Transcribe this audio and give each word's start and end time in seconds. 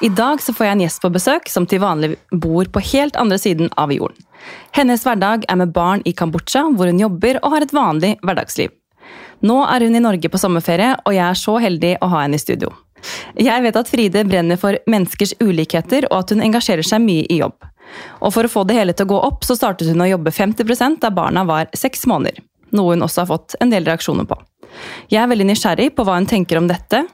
I 0.00 0.08
dag 0.08 0.42
så 0.42 0.52
får 0.54 0.66
jeg 0.66 0.76
en 0.76 0.80
gjest 0.84 1.00
på 1.02 1.08
besøk 1.10 1.48
som 1.50 1.64
til 1.66 1.80
vanlig 1.82 2.12
bor 2.30 2.68
på 2.70 2.82
helt 2.92 3.16
andre 3.18 3.38
siden 3.42 3.70
av 3.74 3.90
jorden. 3.90 4.20
Hennes 4.76 5.02
hverdag 5.02 5.42
er 5.50 5.58
med 5.58 5.72
barn 5.74 6.04
i 6.06 6.12
Kambodsja, 6.14 6.68
hvor 6.70 6.86
hun 6.86 7.00
jobber 7.02 7.40
og 7.42 7.56
har 7.56 7.66
et 7.66 7.74
vanlig 7.74 8.12
hverdagsliv. 8.22 8.70
Nå 9.42 9.56
er 9.66 9.82
hun 9.82 9.98
i 9.98 10.02
Norge 10.02 10.30
på 10.30 10.38
sommerferie, 10.38 10.92
og 11.02 11.16
jeg 11.16 11.24
er 11.24 11.40
så 11.40 11.56
heldig 11.62 11.96
å 11.98 12.10
ha 12.12 12.22
henne 12.22 12.38
i 12.38 12.42
studio. 12.42 12.70
Jeg 13.38 13.64
vet 13.66 13.78
at 13.78 13.90
Fride 13.90 14.22
brenner 14.26 14.58
for 14.60 14.78
menneskers 14.86 15.34
ulikheter, 15.42 16.06
og 16.12 16.22
at 16.22 16.34
hun 16.34 16.46
engasjerer 16.46 16.86
seg 16.86 17.02
mye 17.02 17.26
i 17.26 17.40
jobb. 17.42 17.58
Og 18.22 18.34
For 18.36 18.46
å 18.46 18.52
få 18.54 18.64
det 18.68 18.78
hele 18.78 18.94
til 18.94 19.08
å 19.08 19.14
gå 19.16 19.20
opp, 19.32 19.42
så 19.42 19.58
startet 19.58 19.90
hun 19.90 20.06
å 20.06 20.10
jobbe 20.12 20.30
50% 20.30 21.02
da 21.02 21.10
barna 21.10 21.42
var 21.48 21.74
seks 21.74 22.06
måneder. 22.06 22.38
Noe 22.70 22.94
hun 22.94 23.02
også 23.02 23.24
har 23.24 23.32
fått 23.32 23.58
en 23.58 23.74
del 23.74 23.86
reaksjoner 23.88 24.30
på. 24.30 24.38
Jeg 25.10 25.24
er 25.24 25.30
veldig 25.30 25.48
nysgjerrig 25.48 25.94
på 25.96 26.04
hva 26.06 26.18
hun 26.20 26.28
tenker 26.28 26.60
om 26.60 26.68
dette, 26.70 27.06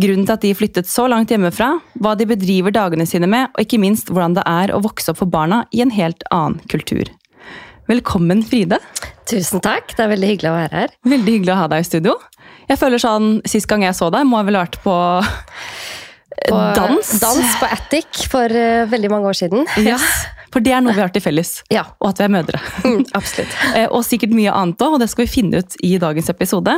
grunnen 0.00 0.26
til 0.26 0.34
at 0.34 0.44
de 0.44 0.54
flyttet 0.56 0.88
så 0.90 1.06
langt 1.10 1.30
hjemmefra, 1.32 1.76
hva 2.02 2.14
de 2.18 2.26
bedriver 2.28 2.74
dagene 2.74 3.06
sine 3.08 3.28
med, 3.30 3.52
og 3.54 3.64
ikke 3.64 3.80
minst 3.82 4.10
hvordan 4.10 4.36
det 4.38 4.44
er 4.48 4.74
å 4.74 4.82
vokse 4.84 5.12
opp 5.12 5.20
for 5.22 5.30
barna 5.30 5.64
i 5.74 5.82
en 5.84 5.94
helt 5.94 6.26
annen 6.34 6.60
kultur. 6.70 7.10
Velkommen, 7.90 8.40
Fride. 8.46 8.78
Tusen 9.28 9.60
takk. 9.64 9.92
Det 9.92 10.06
er 10.06 10.10
veldig 10.14 10.30
hyggelig 10.30 10.50
å 10.50 10.56
være 10.56 10.84
her. 10.84 10.94
Veldig 11.04 11.36
hyggelig 11.36 11.52
å 11.52 11.58
ha 11.60 11.66
deg 11.72 11.84
i 11.84 11.88
studio. 11.88 12.14
Jeg 12.70 12.80
føler 12.80 13.02
sånn, 13.02 13.28
Sist 13.48 13.68
gang 13.68 13.84
jeg 13.84 13.96
så 13.96 14.08
deg, 14.12 14.24
må 14.28 14.40
jeg 14.40 14.48
vel 14.48 14.58
ha 14.58 14.64
vært 14.64 14.78
på, 14.84 14.94
på 16.48 16.62
dans? 16.78 17.10
Dans 17.20 17.58
på 17.60 17.68
Attic 17.76 18.24
for 18.32 18.48
uh, 18.48 18.86
veldig 18.88 19.12
mange 19.12 19.28
år 19.30 19.38
siden. 19.44 19.68
Ja, 19.84 19.98
For 20.54 20.62
det 20.62 20.70
er 20.70 20.84
noe 20.84 20.94
vi 20.94 21.02
har 21.02 21.10
til 21.10 21.24
felles. 21.24 21.56
Ja. 21.74 21.82
Og 21.98 22.12
at 22.12 22.20
vi 22.22 22.28
er 22.28 22.34
mødre. 22.36 22.62
Mm, 22.86 23.02
absolutt. 23.18 23.50
Eh, 23.74 23.88
og 23.88 24.04
sikkert 24.06 24.30
mye 24.36 24.52
annet 24.54 24.82
òg, 24.84 24.94
og 24.94 25.00
det 25.02 25.08
skal 25.10 25.24
vi 25.24 25.32
finne 25.32 25.58
ut 25.64 25.74
i 25.82 25.96
dagens 25.98 26.28
episode. 26.30 26.76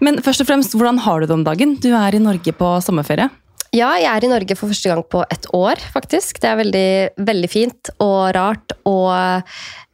Men 0.00 0.20
først 0.24 0.40
og 0.40 0.48
fremst, 0.48 0.72
hvordan 0.78 1.02
har 1.04 1.20
du 1.20 1.26
det 1.28 1.34
om 1.36 1.44
dagen? 1.44 1.74
Du 1.82 1.90
er 1.92 2.16
i 2.16 2.22
Norge 2.22 2.54
på 2.56 2.70
sommerferie. 2.84 3.28
Ja, 3.76 3.90
jeg 4.00 4.08
er 4.08 4.24
i 4.24 4.30
Norge 4.30 4.56
for 4.56 4.72
første 4.72 4.88
gang 4.90 5.02
på 5.04 5.20
et 5.30 5.44
år, 5.54 5.82
faktisk. 5.92 6.40
Det 6.40 6.48
er 6.48 6.58
veldig, 6.62 6.92
veldig 7.28 7.50
fint 7.52 7.92
og 8.00 8.32
rart 8.34 8.74
og 8.88 9.44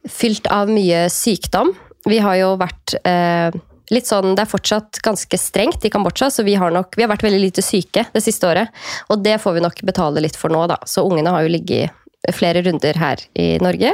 fylt 0.09 0.47
av 0.53 0.71
mye 0.71 1.03
sykdom. 1.13 1.75
Vi 2.07 2.21
har 2.23 2.39
jo 2.39 2.55
vært 2.61 2.95
eh, 3.03 3.51
litt 3.93 4.07
sånn, 4.07 4.33
Det 4.35 4.45
er 4.45 4.49
fortsatt 4.49 5.01
ganske 5.03 5.39
strengt 5.41 5.85
i 5.85 5.91
Kambodsja, 5.93 6.31
så 6.31 6.47
vi 6.47 6.55
har, 6.55 6.71
nok, 6.73 6.95
vi 6.95 7.03
har 7.03 7.11
vært 7.11 7.27
veldig 7.27 7.43
lite 7.43 7.65
syke 7.65 8.07
det 8.13 8.23
siste 8.23 8.47
året. 8.47 8.73
Og 9.11 9.21
det 9.23 9.37
får 9.43 9.59
vi 9.59 9.67
nok 9.67 9.83
betale 9.87 10.23
litt 10.23 10.39
for 10.39 10.53
nå, 10.53 10.63
da. 10.71 10.79
Så 10.87 11.05
ungene 11.05 11.35
har 11.35 11.45
jo 11.45 11.53
ligget 11.53 11.91
flere 12.35 12.61
runder 12.65 12.97
her 12.99 13.21
i 13.37 13.57
Norge. 13.63 13.93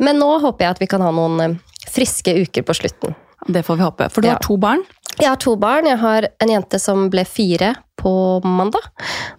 Men 0.00 0.18
nå 0.20 0.30
håper 0.42 0.66
jeg 0.66 0.76
at 0.76 0.82
vi 0.82 0.90
kan 0.90 1.04
ha 1.04 1.10
noen 1.14 1.40
eh, 1.40 1.56
friske 1.92 2.34
uker 2.44 2.62
på 2.68 2.74
slutten. 2.76 3.14
Det 3.48 3.64
får 3.66 3.76
vi 3.80 3.82
håpe. 3.88 4.10
For 4.14 4.22
du 4.22 4.28
Ja. 4.28 4.34
har 4.36 4.44
to 4.44 4.56
barn. 4.56 4.84
Jeg 5.18 5.28
har 5.28 5.36
to 5.36 5.56
barn. 5.56 5.86
Jeg 5.86 5.98
har 5.98 6.28
en 6.40 6.48
jente 6.48 6.78
som 6.80 7.08
ble 7.10 7.24
fire 7.24 7.74
på 8.00 8.40
mandag, 8.44 8.82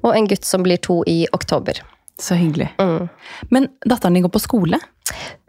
og 0.04 0.16
en 0.16 0.28
gutt 0.28 0.46
som 0.46 0.64
blir 0.64 0.78
to 0.78 1.04
i 1.08 1.26
oktober. 1.34 1.80
Så 2.20 2.36
hyggelig. 2.38 2.70
Mm. 2.80 3.10
Men 3.50 3.68
datteren 3.88 4.14
din 4.14 4.24
går 4.24 4.30
på 4.36 4.40
skole. 4.44 4.78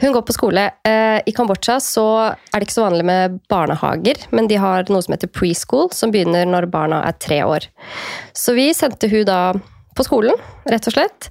Hun 0.00 0.12
går 0.14 0.22
på 0.27 0.32
skole. 0.32 0.70
Eh, 0.84 1.20
I 1.27 1.32
Kambodsja 1.36 1.77
så 1.82 2.06
er 2.32 2.58
det 2.58 2.66
ikke 2.68 2.78
så 2.78 2.86
vanlig 2.88 3.05
med 3.05 3.36
barnehager, 3.52 4.16
men 4.32 4.48
de 4.48 4.56
har 4.56 4.84
noe 4.88 5.02
som 5.05 5.12
heter 5.14 5.28
preschool, 5.30 5.90
som 5.92 6.10
begynner 6.10 6.46
når 6.48 6.66
barna 6.72 7.02
er 7.06 7.12
tre 7.20 7.42
år. 7.44 7.66
Så 8.32 8.55
vi 8.56 8.70
sendte 8.74 9.10
hun 9.12 9.24
da 9.28 9.52
på 9.95 10.06
skolen, 10.06 10.39
rett 10.70 10.89
og 10.91 10.97
slett. 10.97 11.31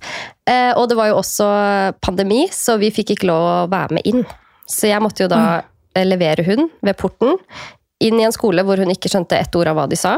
Eh, 0.49 0.71
og 0.77 0.87
det 0.89 0.97
var 0.99 1.11
jo 1.11 1.19
også 1.21 1.47
pandemi, 2.03 2.45
så 2.51 2.77
vi 2.81 2.91
fikk 2.95 3.15
ikke 3.15 3.29
lov 3.29 3.45
å 3.45 3.55
være 3.71 3.99
med 3.99 4.09
inn. 4.09 4.25
Så 4.69 4.89
jeg 4.89 5.03
måtte 5.03 5.25
jo 5.25 5.31
da 5.31 5.39
mm. 5.43 6.03
levere 6.07 6.45
hun 6.47 6.69
ved 6.81 6.99
porten 6.99 7.35
inn 8.03 8.19
i 8.19 8.27
en 8.27 8.35
skole 8.35 8.63
hvor 8.67 8.79
hun 8.79 8.91
ikke 8.91 9.11
skjønte 9.11 9.39
ett 9.39 9.55
ord 9.55 9.71
av 9.71 9.79
hva 9.79 9.87
de 9.91 9.99
sa. 9.99 10.17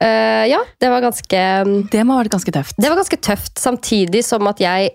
Uh, 0.00 0.46
ja, 0.48 0.62
det 0.80 0.88
var 0.88 1.02
ganske 1.04 1.40
Det 1.92 2.02
må 2.08 2.14
ha 2.14 2.22
vært 2.22 2.32
ganske 2.32 2.52
tøft. 2.56 2.78
det 2.80 2.88
var 2.88 2.96
ganske 2.96 3.18
tøft, 3.20 3.58
samtidig 3.60 4.22
som 4.24 4.46
at 4.48 4.62
jeg 4.62 4.94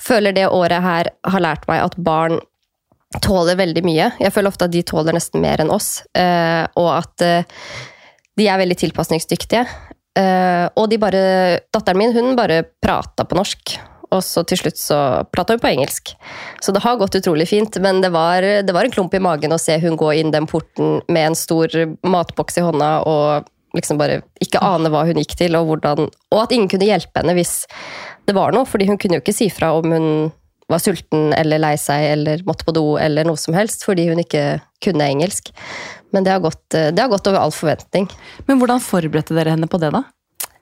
føler 0.00 0.32
det 0.32 0.46
året 0.48 0.80
her 0.80 1.10
har 1.28 1.44
lært 1.44 1.66
meg 1.68 1.82
at 1.84 1.98
barn 2.00 2.38
tåler 3.22 3.58
veldig 3.60 3.82
mye. 3.84 4.08
Jeg 4.20 4.32
føler 4.32 4.50
ofte 4.50 4.64
at 4.64 4.72
de 4.72 4.80
tåler 4.86 5.16
nesten 5.16 5.44
mer 5.44 5.60
enn 5.60 5.72
oss, 5.72 6.00
uh, 6.16 6.64
og 6.80 6.88
at 6.94 7.26
uh, 7.26 7.60
de 8.36 8.48
er 8.48 8.60
veldig 8.60 8.78
tilpasningsdyktige. 8.80 9.66
Eh, 10.16 10.64
og 10.76 10.88
de 10.88 10.98
bare 11.00 11.26
Datteren 11.74 12.00
min 12.00 12.14
hun 12.16 12.36
bare 12.38 12.62
prata 12.82 13.26
på 13.28 13.38
norsk. 13.38 13.76
Og 14.14 14.22
så 14.22 14.44
til 14.46 14.60
slutt 14.60 14.78
så 14.78 14.98
prata 15.34 15.56
hun 15.56 15.62
på 15.62 15.72
engelsk. 15.72 16.14
Så 16.62 16.72
det 16.72 16.82
har 16.84 16.98
gått 17.00 17.18
utrolig 17.18 17.48
fint, 17.50 17.76
men 17.82 18.00
det 18.04 18.12
var, 18.14 18.44
det 18.62 18.74
var 18.74 18.86
en 18.86 18.94
klump 18.94 19.14
i 19.18 19.22
magen 19.22 19.52
å 19.52 19.60
se 19.60 19.76
hun 19.82 19.98
gå 19.98 20.12
inn 20.20 20.30
den 20.34 20.46
porten 20.48 21.00
med 21.10 21.32
en 21.32 21.38
stor 21.38 21.72
matboks 22.06 22.60
i 22.60 22.64
hånda 22.64 22.92
og 23.10 23.50
liksom 23.76 23.98
bare 24.00 24.22
ikke 24.40 24.62
ane 24.64 24.88
hva 24.92 25.02
hun 25.08 25.18
gikk 25.20 25.34
til, 25.36 25.58
og, 25.58 25.66
hvordan, 25.68 26.08
og 26.32 26.38
at 26.40 26.54
ingen 26.54 26.70
kunne 26.70 26.88
hjelpe 26.88 27.20
henne 27.20 27.34
hvis 27.36 27.66
det 28.26 28.34
var 28.36 28.54
noe. 28.54 28.64
fordi 28.64 28.86
hun 28.88 28.98
kunne 28.98 29.18
jo 29.18 29.24
ikke 29.24 29.36
si 29.36 29.50
fra 29.52 29.74
om 29.76 29.90
hun 29.92 30.08
var 30.70 30.82
sulten 30.82 31.30
eller 31.36 31.60
lei 31.62 31.74
seg 31.78 32.08
eller 32.14 32.42
måtte 32.46 32.66
på 32.66 32.74
do 32.74 32.96
eller 32.98 33.26
noe 33.26 33.38
som 33.38 33.54
helst, 33.54 33.84
fordi 33.86 34.08
hun 34.08 34.22
ikke 34.22 34.58
kunne 34.82 35.06
engelsk. 35.06 35.52
Men 36.14 36.24
det 36.24 36.34
har 36.34 36.40
gått, 36.44 36.62
det 36.70 36.98
har 36.98 37.10
gått 37.10 37.26
over 37.26 37.40
all 37.42 37.54
forventning. 37.54 38.06
Men 38.46 38.60
hvordan 38.60 38.82
forberedte 38.82 39.34
dere 39.36 39.56
henne 39.56 39.68
på 39.70 39.80
det, 39.82 39.90
da? 39.94 40.04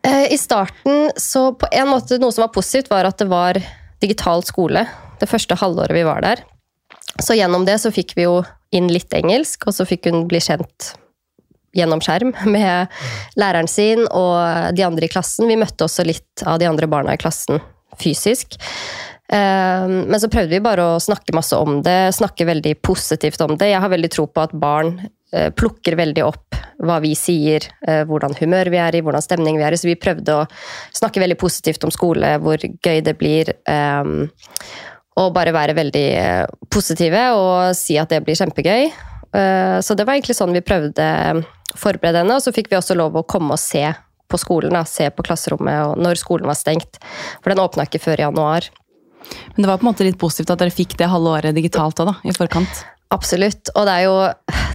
Eh, 0.04 0.32
I 0.32 0.38
starten, 0.38 1.10
så 1.16 1.52
på 1.56 1.68
en 1.72 1.88
måte 1.88 2.18
Noe 2.20 2.32
som 2.32 2.46
var 2.46 2.52
positivt, 2.54 2.90
var 2.92 3.08
at 3.08 3.20
det 3.20 3.28
var 3.30 3.60
digital 4.02 4.44
skole. 4.44 4.86
Det 5.20 5.28
første 5.30 5.56
halvåret 5.60 5.96
vi 5.96 6.04
var 6.06 6.24
der. 6.24 6.42
Så 7.22 7.36
gjennom 7.38 7.64
det 7.68 7.78
så 7.80 7.92
fikk 7.94 8.16
vi 8.18 8.26
jo 8.26 8.42
inn 8.74 8.90
litt 8.90 9.12
engelsk, 9.14 9.68
og 9.68 9.76
så 9.76 9.86
fikk 9.88 10.10
hun 10.10 10.26
bli 10.28 10.40
kjent 10.42 10.94
gjennom 11.74 12.02
skjerm 12.04 12.34
med 12.54 12.92
læreren 13.40 13.70
sin 13.70 14.04
og 14.10 14.74
de 14.76 14.84
andre 14.86 15.08
i 15.08 15.12
klassen. 15.12 15.48
Vi 15.50 15.58
møtte 15.60 15.86
også 15.86 16.06
litt 16.06 16.44
av 16.46 16.60
de 16.62 16.68
andre 16.70 16.90
barna 16.90 17.14
i 17.14 17.20
klassen 17.20 17.62
fysisk. 18.00 18.58
Eh, 19.32 19.88
Men 19.88 20.20
så 20.20 20.28
prøvde 20.28 20.52
vi 20.52 20.62
bare 20.64 20.84
å 20.94 21.00
snakke 21.02 21.34
masse 21.36 21.56
om 21.56 21.80
det, 21.86 22.12
snakke 22.14 22.46
veldig 22.48 22.76
positivt 22.82 23.40
om 23.46 23.56
det. 23.56 23.70
Jeg 23.72 23.80
har 23.80 23.92
veldig 23.92 24.10
tro 24.12 24.26
på 24.28 24.44
at 24.44 24.52
barn 24.52 24.98
eh, 25.00 25.08
plukker 25.56 25.96
veldig 25.98 26.24
opp 26.26 26.58
hva 26.84 26.98
vi 27.02 27.12
sier, 27.18 27.64
eh, 27.86 28.02
hvordan 28.08 28.34
humør 28.40 28.70
vi 28.72 28.80
er 28.82 28.96
i, 28.98 29.02
hvordan 29.04 29.22
stemning 29.24 29.56
vi 29.58 29.64
er 29.66 29.74
i. 29.74 29.78
Så 29.80 29.88
vi 29.88 29.94
prøvde 30.00 30.34
å 30.40 30.46
snakke 30.94 31.22
veldig 31.22 31.38
positivt 31.40 31.84
om 31.86 31.92
skole, 31.94 32.34
hvor 32.42 32.58
gøy 32.58 33.00
det 33.06 33.16
blir. 33.20 33.54
eh, 33.66 34.04
Og 35.16 35.28
bare 35.32 35.52
være 35.54 35.76
veldig 35.78 36.06
eh, 36.18 36.46
positive 36.74 37.20
og 37.38 37.76
si 37.78 37.94
at 38.02 38.10
det 38.10 38.24
blir 38.26 38.34
kjempegøy. 38.34 38.88
Eh, 39.34 39.78
Så 39.80 39.94
det 39.94 40.06
var 40.06 40.14
egentlig 40.16 40.34
sånn 40.34 40.52
vi 40.52 40.60
prøvde 40.60 41.06
å 41.06 41.44
forberede 41.78 42.22
henne. 42.24 42.34
Og 42.34 42.42
så 42.42 42.52
fikk 42.54 42.70
vi 42.70 42.76
også 42.80 42.96
lov 42.98 43.14
å 43.14 43.22
komme 43.26 43.54
og 43.54 43.62
se 43.62 43.84
på 44.28 44.38
skolen, 44.40 44.72
da, 44.74 44.82
se 44.88 45.06
på 45.14 45.22
klasserommet 45.22 45.84
og 45.86 46.00
når 46.02 46.18
skolen 46.18 46.48
var 46.50 46.58
stengt. 46.58 46.98
For 47.42 47.52
den 47.52 47.62
åpna 47.62 47.86
ikke 47.86 48.02
før 48.02 48.18
i 48.18 48.26
januar. 48.26 48.66
Men 49.54 49.62
det 49.62 49.68
var 49.70 49.78
på 49.78 49.86
en 49.86 49.92
måte 49.92 50.04
litt 50.04 50.18
positivt 50.18 50.50
at 50.50 50.58
dere 50.58 50.74
fikk 50.74 50.96
det 50.98 51.06
halve 51.12 51.30
året 51.38 51.54
digitalt 51.54 52.00
òg, 52.02 52.10
da, 52.10 52.14
i 52.26 52.34
forkant. 52.34 52.82
Absolutt. 53.14 53.70
Og 53.76 53.86
det 53.86 53.94
er 53.94 54.04
jo 54.08 54.16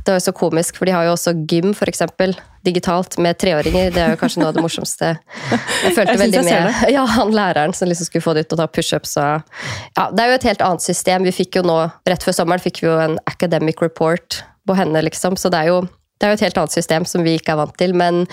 det 0.10 0.16
er 0.16 0.22
jo 0.24 0.26
så 0.32 0.34
komisk, 0.34 0.80
for 0.80 0.90
de 0.90 0.94
har 0.96 1.06
jo 1.06 1.12
også 1.14 1.36
gym, 1.50 1.74
for 1.78 1.90
eksempel, 1.92 2.34
digitalt 2.66 3.20
med 3.22 3.38
treåringer. 3.40 3.92
Det 3.94 4.02
er 4.02 4.16
jo 4.16 4.20
kanskje 4.20 4.42
noe 4.42 4.50
av 4.50 4.58
det 4.58 4.64
morsomste. 4.66 5.12
Jeg 5.52 5.94
følte 5.94 6.12
Jeg 6.16 6.22
veldig 6.24 6.42
jeg 6.42 6.48
med 6.50 6.94
ja, 6.96 7.06
han 7.14 7.34
læreren 7.36 7.76
som 7.78 7.92
liksom 7.92 8.10
skulle 8.10 8.26
få 8.26 8.34
det 8.34 8.48
ut 8.48 8.58
og 8.58 8.62
ta 8.64 8.68
pushups. 8.74 9.14
Ja, 9.22 10.08
det 10.10 10.26
er 10.26 10.34
jo 10.34 10.40
et 10.40 10.50
helt 10.50 10.66
annet 10.66 10.86
system. 10.86 11.28
Vi 11.30 11.36
fikk 11.36 11.62
jo 11.62 11.64
nå, 11.70 11.78
rett 12.10 12.26
før 12.26 12.36
sommeren, 12.42 12.64
fikk 12.64 12.82
vi 12.82 12.90
jo 12.90 12.98
en 13.00 13.20
academic 13.30 13.86
report 13.86 14.42
på 14.68 14.78
henne, 14.82 15.06
liksom. 15.06 15.38
Så 15.40 15.54
det 15.54 15.62
er 15.62 15.72
jo 15.76 15.86
det 16.20 16.28
er 16.28 16.34
jo 16.34 16.40
et 16.42 16.48
helt 16.50 16.58
annet 16.60 16.76
system 16.76 17.06
som 17.08 17.24
vi 17.24 17.38
ikke 17.40 17.54
er 17.54 17.62
vant 17.62 17.78
til. 17.80 17.94
Men 17.96 18.26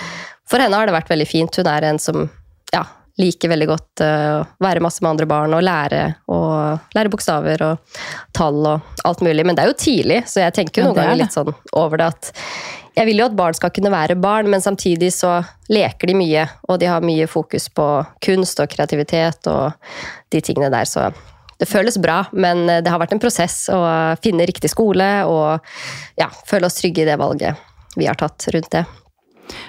for 0.50 0.62
henne 0.62 0.74
har 0.74 0.88
det 0.88 0.96
vært 0.96 1.12
veldig 1.12 1.28
fint. 1.30 1.60
Hun 1.60 1.70
er 1.70 1.86
en 1.86 2.00
som 2.02 2.26
liker 3.20 3.48
veldig 3.48 3.68
godt 3.70 4.02
eh, 4.04 4.32
å 4.36 4.64
være 4.64 4.82
masse 4.84 5.02
med 5.02 5.14
andre 5.14 5.28
barn 5.30 5.54
og 5.56 5.64
lære, 5.64 6.00
og 6.32 6.96
lære 6.96 7.12
bokstaver 7.12 7.62
og 7.64 8.00
tall 8.36 8.58
og 8.74 9.04
alt 9.08 9.22
mulig. 9.24 9.44
Men 9.46 9.56
det 9.56 9.64
er 9.64 9.70
jo 9.72 9.78
tidlig, 9.80 10.18
så 10.28 10.42
jeg 10.44 10.56
tenker 10.58 10.82
jo 10.82 10.90
noen 10.90 10.98
er 10.98 11.08
ganger 11.10 11.22
litt 11.22 11.36
sånn 11.36 11.52
over 11.76 12.02
det 12.02 12.10
at 12.12 12.32
jeg 12.96 13.10
vil 13.10 13.20
jo 13.20 13.28
at 13.28 13.36
barn 13.36 13.56
skal 13.56 13.72
kunne 13.76 13.92
være 13.92 14.16
barn, 14.20 14.48
men 14.48 14.62
samtidig 14.64 15.10
så 15.12 15.38
leker 15.68 16.08
de 16.08 16.16
mye, 16.16 16.46
og 16.64 16.78
de 16.80 16.88
har 16.88 17.04
mye 17.04 17.26
fokus 17.28 17.68
på 17.68 17.88
kunst 18.24 18.60
og 18.64 18.70
kreativitet 18.72 19.48
og 19.52 19.92
de 20.32 20.40
tingene 20.40 20.72
der, 20.72 20.88
så 20.88 21.10
det 21.60 21.68
føles 21.68 21.96
bra, 22.00 22.22
men 22.36 22.64
det 22.68 22.88
har 22.88 23.00
vært 23.00 23.12
en 23.16 23.20
prosess 23.20 23.66
å 23.72 23.80
finne 24.24 24.48
riktig 24.48 24.72
skole 24.72 25.08
og 25.28 25.64
ja, 26.20 26.28
føle 26.48 26.68
oss 26.68 26.80
trygge 26.80 27.04
i 27.04 27.08
det 27.08 27.16
valget 27.20 27.60
vi 27.96 28.08
har 28.08 28.16
tatt 28.20 28.48
rundt 28.52 28.72
det. 28.72 28.84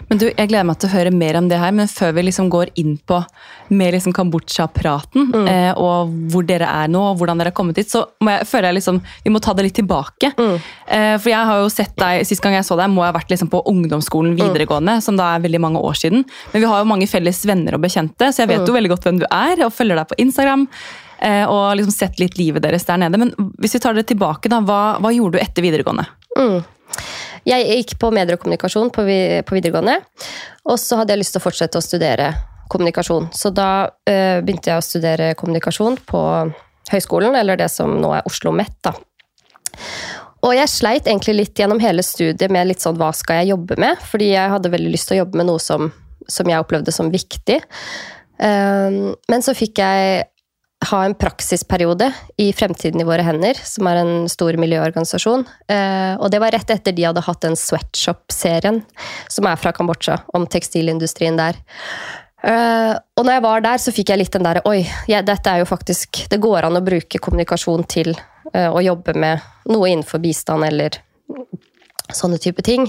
Men 0.09 0.17
du, 0.19 0.25
Jeg 0.37 0.49
gleder 0.49 0.65
meg 0.65 0.77
til 0.79 0.89
å 0.89 0.93
høre 0.93 1.11
mer 1.13 1.35
om 1.37 1.47
det 1.49 1.57
her, 1.59 1.71
men 1.71 1.87
før 1.87 2.13
vi 2.13 2.23
liksom 2.23 2.49
går 2.49 2.69
inn 2.75 2.97
på 3.07 3.19
mer 3.69 3.91
liksom 3.91 4.13
Kambodsja-praten, 4.13 5.31
Mm. 5.33 5.47
eh, 5.47 5.73
og 5.77 6.09
hvor 6.31 6.45
dere 6.47 6.65
er 6.65 6.87
nå, 6.87 6.99
og 7.11 7.17
hvordan 7.19 7.37
dere 7.37 7.51
har 7.51 7.57
kommet 7.57 7.75
dit, 7.75 7.87
så 7.89 8.05
jeg, 8.21 8.45
føler 8.47 8.69
jeg 8.71 8.75
liksom, 8.81 9.01
vi 9.23 9.29
må 9.31 9.39
ta 9.41 9.53
det 9.53 9.63
litt 9.67 9.75
tilbake. 9.75 10.33
Mm. 10.37 10.59
Eh, 10.87 11.17
for 11.17 11.29
jeg 11.29 11.45
har 11.45 11.59
jo 11.61 11.69
sett 11.69 11.95
deg, 11.95 12.25
Sist 12.27 12.41
gang 12.41 12.53
jeg 12.53 12.63
så 12.65 12.77
deg, 12.77 12.89
må 12.89 13.03
jeg 13.03 13.13
ha 13.13 13.19
vært 13.19 13.29
liksom 13.29 13.49
på 13.49 13.63
ungdomsskolen 13.65 14.35
Mm. 14.35 14.39
videregående, 14.41 15.01
som 15.03 15.15
da 15.17 15.35
er 15.35 15.39
veldig 15.41 15.59
mange 15.61 15.79
år 15.81 15.93
siden. 15.95 16.25
Men 16.53 16.61
vi 16.61 16.67
har 16.67 16.79
jo 16.83 16.85
mange 16.89 17.07
felles 17.07 17.43
venner 17.45 17.73
og 17.75 17.81
bekjente, 17.81 18.31
så 18.33 18.37
jeg 18.43 18.47
Mm. 18.49 18.57
vet 18.57 18.67
jo 18.67 18.73
veldig 18.73 18.89
godt 18.89 19.03
hvem 19.03 19.19
du 19.19 19.25
er, 19.31 19.65
og 19.65 19.73
følger 19.73 19.95
deg 19.95 20.07
på 20.07 20.15
Instagram. 20.19 20.67
eh, 21.19 21.45
Og 21.49 21.75
liksom 21.77 21.91
sett 21.91 22.19
litt 22.19 22.37
livet 22.37 22.61
deres 22.61 22.85
der 22.85 22.97
nede. 22.97 23.17
Men 23.17 23.31
hvis 23.59 23.73
vi 23.73 23.79
tar 23.79 23.93
det 23.93 24.05
tilbake, 24.07 24.47
da, 24.49 24.59
hva, 24.61 24.99
hva 25.01 25.09
gjorde 25.11 25.31
du 25.33 25.39
etter 25.39 25.61
videregående? 25.63 26.05
Mm. 26.37 26.63
Jeg 27.47 27.79
gikk 27.79 27.95
på 28.01 28.11
medier 28.11 28.35
og 28.35 28.43
kommunikasjon 28.43 28.91
på, 28.91 29.05
videregående. 29.07 29.97
Og 30.67 30.75
så 30.81 30.99
hadde 30.99 31.15
jeg 31.15 31.21
lyst 31.21 31.35
til 31.35 31.41
å 31.41 31.45
fortsette 31.45 31.79
å 31.79 31.85
studere 31.85 32.31
kommunikasjon. 32.67 33.29
Så 33.31 33.53
da 33.55 33.87
eh, 34.09 34.43
begynte 34.43 34.73
jeg 34.73 34.81
å 34.81 34.83
studere 34.83 35.31
kommunikasjon 35.39 35.95
på 36.09 36.21
høyskolen, 36.91 37.35
eller 37.39 37.59
det 37.59 37.69
som 37.71 37.95
nå 38.01 38.11
er 38.17 38.27
Oslo 38.27 38.51
OsloMet. 38.51 38.75
da. 38.83 38.93
Og 40.45 40.53
jeg 40.53 40.69
sleit 40.71 41.07
egentlig 41.07 41.37
litt 41.37 41.59
gjennom 41.59 41.79
hele 41.81 42.03
studiet 42.05 42.51
med 42.53 42.69
litt 42.69 42.83
sånn 42.83 42.97
hva 42.99 43.09
skal 43.15 43.41
jeg 43.41 43.53
jobbe 43.55 43.77
med? 43.81 44.03
Fordi 44.05 44.31
jeg 44.33 44.53
hadde 44.53 44.71
veldig 44.73 44.91
lyst 44.93 45.09
til 45.09 45.17
å 45.17 45.23
jobbe 45.23 45.39
med 45.39 45.49
noe 45.49 45.63
som, 45.63 45.89
som 46.29 46.51
jeg 46.51 46.61
opplevde 46.61 46.93
som 46.93 47.09
viktig. 47.13 47.57
Um, 48.37 49.15
men 49.31 49.43
så 49.43 49.55
fikk 49.57 49.81
jeg 49.81 50.27
ha 50.87 50.99
en 51.05 51.15
praksisperiode 51.15 52.11
i 52.41 52.51
Fremtiden 52.55 53.01
i 53.01 53.07
våre 53.07 53.25
hender, 53.25 53.57
som 53.67 53.87
er 53.89 54.01
en 54.01 54.13
stor 54.31 54.57
miljøorganisasjon. 54.59 55.43
Uh, 55.71 56.13
og 56.19 56.29
det 56.33 56.41
var 56.43 56.53
rett 56.55 56.71
etter 56.73 56.95
de 56.95 57.07
hadde 57.07 57.23
hatt 57.25 57.43
den 57.43 57.57
Sweatshop-serien, 57.59 58.81
som 59.31 59.49
er 59.49 59.59
fra 59.59 59.73
Kambodsja, 59.75 60.21
om 60.37 60.47
tekstilindustrien 60.49 61.39
der. 61.39 61.59
Uh, 62.43 62.93
og 63.17 63.25
når 63.25 63.37
jeg 63.37 63.45
var 63.47 63.65
der, 63.65 63.81
så 63.81 63.93
fikk 63.95 64.13
jeg 64.13 64.21
litt 64.21 64.35
den 64.35 64.45
derre 64.45 64.61
Oi, 64.69 64.83
ja, 65.09 65.23
dette 65.25 65.49
er 65.49 65.63
jo 65.63 65.65
faktisk 65.65 66.19
Det 66.29 66.37
går 66.37 66.67
an 66.67 66.77
å 66.77 66.83
bruke 66.85 67.17
kommunikasjon 67.17 67.81
til 67.89 68.11
uh, 68.13 68.69
å 68.69 68.83
jobbe 68.85 69.15
med 69.17 69.41
noe 69.73 69.89
innenfor 69.89 70.21
bistand 70.21 70.67
eller 70.67 70.99
sånne 72.13 72.37
type 72.39 72.61
ting. 72.63 72.85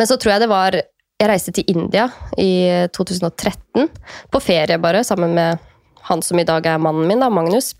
Men 0.00 0.08
så 0.08 0.16
tror 0.16 0.32
jeg 0.34 0.42
det 0.46 0.50
var 0.50 0.78
Jeg 0.80 1.28
reiste 1.28 1.52
til 1.52 1.68
India 1.68 2.08
i 2.40 2.88
2013, 2.96 3.90
på 4.32 4.40
ferie 4.40 4.80
bare, 4.80 5.04
sammen 5.04 5.36
med 5.36 5.69
han 6.08 6.22
som 6.24 6.40
i 6.40 6.46
dag 6.48 6.66
er 6.66 6.82
mannen 6.82 7.08
min, 7.08 7.22
da, 7.22 7.30
Magnus. 7.32 7.74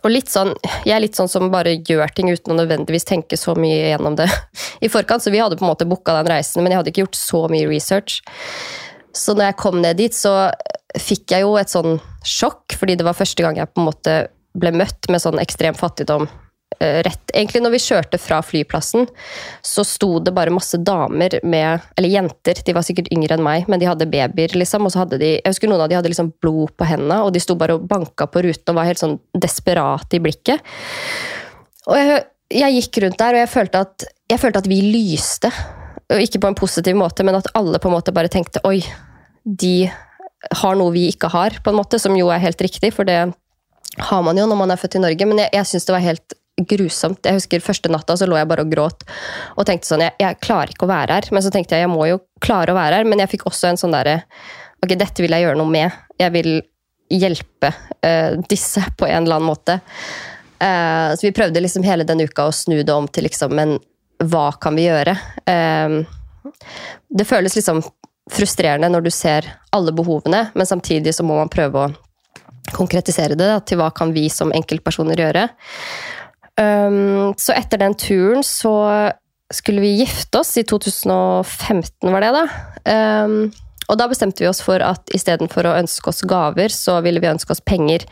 Og 0.00 0.08
litt 0.08 0.30
sånn, 0.32 0.54
Jeg 0.86 0.94
er 0.96 1.02
litt 1.04 1.18
sånn 1.18 1.28
som 1.28 1.50
bare 1.52 1.74
gjør 1.76 2.14
ting 2.16 2.30
uten 2.32 2.54
å 2.54 2.60
nødvendigvis 2.62 3.04
tenke 3.04 3.36
så 3.36 3.54
mye 3.58 3.90
gjennom 3.90 4.16
det 4.16 4.28
i 4.84 4.88
forkant. 4.92 5.24
Så 5.24 5.32
vi 5.34 5.42
hadde 5.42 5.58
på 5.58 5.66
en 5.66 5.72
måte 5.72 5.88
booka 5.88 6.16
den 6.20 6.30
reisen, 6.32 6.62
men 6.62 6.72
jeg 6.72 6.80
hadde 6.80 6.94
ikke 6.94 7.04
gjort 7.06 7.20
så 7.20 7.42
mye 7.52 7.68
research. 7.68 8.22
Så 9.12 9.36
når 9.36 9.50
jeg 9.50 9.60
kom 9.60 9.82
ned 9.82 10.00
dit, 10.00 10.14
så 10.16 10.52
fikk 10.98 11.34
jeg 11.34 11.44
jo 11.44 11.56
et 11.60 11.72
sånn 11.72 11.98
sjokk, 12.24 12.76
fordi 12.78 12.96
det 12.96 13.04
var 13.06 13.18
første 13.18 13.44
gang 13.44 13.58
jeg 13.58 13.68
på 13.72 13.82
en 13.82 13.90
måte 13.90 14.16
ble 14.56 14.72
møtt 14.76 15.08
med 15.12 15.22
sånn 15.24 15.40
ekstrem 15.40 15.76
fattigdom. 15.76 16.26
Eh, 16.80 17.02
rett, 17.02 17.30
egentlig 17.34 17.62
når 17.62 17.74
vi 17.74 17.80
kjørte 17.82 18.18
fra 18.20 18.38
flyplassen, 18.44 19.06
så 19.66 19.84
sto 19.86 20.16
det 20.24 20.34
bare 20.34 20.54
masse 20.54 20.78
damer 20.80 21.38
med 21.42 21.80
Eller 21.96 22.08
jenter, 22.08 22.62
de 22.64 22.74
var 22.76 22.86
sikkert 22.86 23.10
yngre 23.12 23.36
enn 23.36 23.44
meg, 23.44 23.68
men 23.68 23.82
de 23.82 23.88
hadde 23.88 24.08
babyer, 24.10 24.56
liksom. 24.56 24.86
Og 24.86 24.94
så 24.94 25.02
hadde 25.02 25.20
de 25.22 25.34
Jeg 25.36 25.48
husker 25.48 25.70
noen 25.70 25.84
av 25.84 25.90
de 25.90 25.98
hadde 25.98 26.12
liksom 26.12 26.32
blod 26.42 26.74
på 26.78 26.88
hendene, 26.88 27.22
og 27.26 27.32
de 27.34 27.42
sto 27.42 27.56
bare 27.58 27.76
og 27.78 27.86
banka 27.90 28.28
på 28.30 28.44
ruten 28.46 28.74
og 28.74 28.80
var 28.80 28.88
helt 28.88 29.02
sånn 29.02 29.18
desperate 29.34 30.18
i 30.18 30.22
blikket. 30.22 30.72
Og 31.90 31.98
jeg, 31.98 32.24
jeg 32.62 32.78
gikk 32.78 33.02
rundt 33.04 33.20
der, 33.20 33.36
og 33.36 33.44
jeg 33.44 33.52
følte 33.52 33.84
at, 33.86 34.08
jeg 34.30 34.40
følte 34.40 34.62
at 34.62 34.70
vi 34.70 34.80
lyste 34.86 35.50
og 36.12 36.20
ikke 36.20 36.42
på 36.42 36.50
en 36.50 36.58
positiv 36.58 36.96
måte, 36.98 37.24
men 37.24 37.38
at 37.38 37.48
alle 37.56 37.80
på 37.80 37.88
en 37.88 37.96
måte 37.96 38.12
bare 38.12 38.30
tenkte 38.32 38.60
oi, 38.68 38.82
de 39.44 39.88
har 40.60 40.76
noe 40.76 40.92
vi 40.92 41.06
ikke 41.12 41.30
har, 41.32 41.56
på 41.64 41.72
en 41.72 41.78
måte, 41.78 42.00
som 42.02 42.14
jo 42.18 42.28
er 42.34 42.42
helt 42.42 42.60
riktig, 42.60 42.92
for 42.92 43.08
det 43.08 43.32
har 43.98 44.22
man 44.24 44.38
jo 44.38 44.46
når 44.48 44.58
man 44.58 44.72
er 44.72 44.80
født 44.80 44.98
i 44.98 45.02
Norge. 45.04 45.28
Men 45.28 45.42
jeg, 45.44 45.52
jeg 45.56 45.70
syns 45.70 45.88
det 45.88 45.94
var 45.94 46.04
helt 46.04 46.36
grusomt. 46.60 47.22
Jeg 47.24 47.38
husker 47.38 47.64
Første 47.64 47.90
natta 47.92 48.16
så 48.18 48.28
lå 48.28 48.36
jeg 48.36 48.48
bare 48.50 48.64
og 48.66 48.72
gråt 48.72 49.06
og 49.56 49.64
tenkte 49.68 49.88
sånn 49.88 50.04
jeg, 50.04 50.14
jeg, 50.20 50.38
klarer 50.44 50.72
ikke 50.72 50.86
å 50.86 50.92
være 50.92 51.18
her. 51.18 51.30
Men 51.32 51.44
så 51.44 51.52
tenkte 51.54 51.76
jeg 51.76 51.86
jeg 51.86 51.92
må 51.92 52.08
jo 52.10 52.20
klare 52.42 52.74
å 52.74 52.78
være 52.78 53.00
her, 53.00 53.08
men 53.08 53.22
jeg 53.22 53.32
fikk 53.34 53.46
også 53.50 53.70
en 53.70 53.80
sånn 53.80 53.94
derre 53.94 54.20
Ok, 54.82 54.96
dette 54.98 55.22
vil 55.22 55.30
jeg 55.30 55.44
gjøre 55.44 55.58
noe 55.60 55.70
med. 55.70 55.98
Jeg 56.18 56.34
vil 56.34 56.56
hjelpe 57.12 57.68
uh, 57.70 58.34
disse 58.50 58.82
på 58.98 59.06
en 59.06 59.20
eller 59.20 59.38
annen 59.38 59.46
måte. 59.46 59.76
Uh, 60.58 61.14
så 61.14 61.28
vi 61.28 61.34
prøvde 61.36 61.62
liksom 61.62 61.86
hele 61.86 62.02
den 62.08 62.24
uka 62.24 62.48
å 62.48 62.54
snu 62.56 62.80
det 62.82 62.90
om 62.90 63.06
til 63.06 63.28
liksom 63.28 63.54
Men 63.54 63.76
hva 64.26 64.48
kan 64.58 64.74
vi 64.74 64.88
gjøre? 64.88 65.14
Uh, 65.46 66.02
det 67.14 67.28
føles 67.30 67.54
liksom 67.54 67.84
frustrerende 68.32 68.90
når 68.90 69.06
du 69.06 69.12
ser 69.14 69.46
alle 69.70 69.94
behovene, 69.94 70.48
men 70.54 70.66
samtidig 70.66 71.14
så 71.14 71.22
må 71.26 71.36
man 71.38 71.50
prøve 71.52 71.86
å 71.86 72.74
konkretisere 72.74 73.36
det 73.38 73.46
da, 73.46 73.60
til 73.62 73.80
hva 73.80 73.90
kan 73.94 74.12
vi 74.14 74.28
som 74.32 74.52
enkeltpersoner 74.54 75.22
gjøre. 75.22 75.46
Ehm, 76.62 77.34
så 77.38 77.54
etter 77.56 77.82
den 77.82 77.98
turen 77.98 78.46
så 78.46 78.74
skulle 79.52 79.82
vi 79.84 79.96
gifte 80.00 80.40
oss 80.40 80.56
i 80.56 80.64
2015, 80.64 82.12
var 82.12 82.24
det 82.24 82.32
da. 82.32 82.44
Um, 82.88 83.52
og 83.90 83.98
da 84.00 84.08
bestemte 84.08 84.40
vi 84.40 84.48
oss 84.48 84.62
for 84.64 84.80
at 84.80 85.12
istedenfor 85.12 85.68
å 85.68 85.76
ønske 85.76 86.08
oss 86.08 86.22
gaver, 86.28 86.72
så 86.72 87.00
ville 87.04 87.20
vi 87.20 87.28
ønske 87.28 87.52
oss 87.52 87.60
penger 87.60 88.06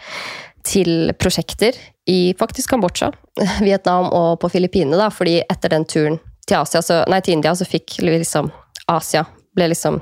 til 0.66 1.14
prosjekter 1.16 1.76
i 2.10 2.34
faktisk 2.38 2.74
Kambodsja, 2.74 3.12
Vietnam 3.66 4.10
og 4.12 4.40
på 4.42 4.50
Filippinene. 4.52 4.98
da, 5.00 5.08
fordi 5.14 5.40
etter 5.46 5.72
den 5.72 5.86
turen 5.88 6.20
til, 6.46 6.58
Asia, 6.60 6.82
så, 6.84 7.00
nei, 7.08 7.22
til 7.24 7.38
India 7.38 7.54
så 7.56 7.68
fikk 7.68 8.00
liksom 8.04 8.50
Asia 8.90 9.24
ble 9.56 9.70
liksom 9.72 10.00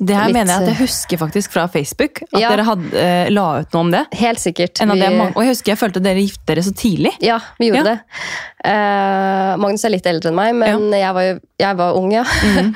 det 0.00 0.16
her 0.16 0.30
litt, 0.30 0.36
mener 0.38 0.54
jeg 0.54 0.64
at 0.64 0.70
jeg 0.72 0.78
husker 0.80 1.20
faktisk 1.20 1.52
fra 1.52 1.66
Facebook. 1.68 2.22
At 2.30 2.38
ja, 2.40 2.52
dere 2.54 2.64
hadde, 2.64 2.90
uh, 2.94 3.30
la 3.32 3.44
ut 3.60 3.76
noe 3.76 3.84
om 3.84 3.92
det. 3.92 4.02
Helt 4.20 4.40
sikkert. 4.42 4.80
Vi, 4.80 5.08
og 5.26 5.40
jeg 5.44 5.52
husker 5.52 5.74
jeg 5.74 5.80
følte 5.80 6.00
at 6.00 6.06
dere 6.08 6.24
giftet 6.24 6.46
dere 6.48 6.64
så 6.64 6.72
tidlig. 6.76 7.12
Ja, 7.24 7.36
vi 7.60 7.68
gjorde 7.68 7.94
ja. 7.94 7.98
det. 7.98 8.22
Uh, 8.64 9.52
Magnus 9.60 9.84
er 9.84 9.94
litt 9.94 10.08
eldre 10.08 10.32
enn 10.32 10.38
meg, 10.38 10.54
men 10.56 10.88
ja. 10.94 11.04
jeg, 11.04 11.16
var 11.18 11.26
jo, 11.26 11.36
jeg, 11.64 11.78
var 11.82 12.00
ung, 12.00 12.08
ja. 12.14 12.24
Mm. 12.24 12.72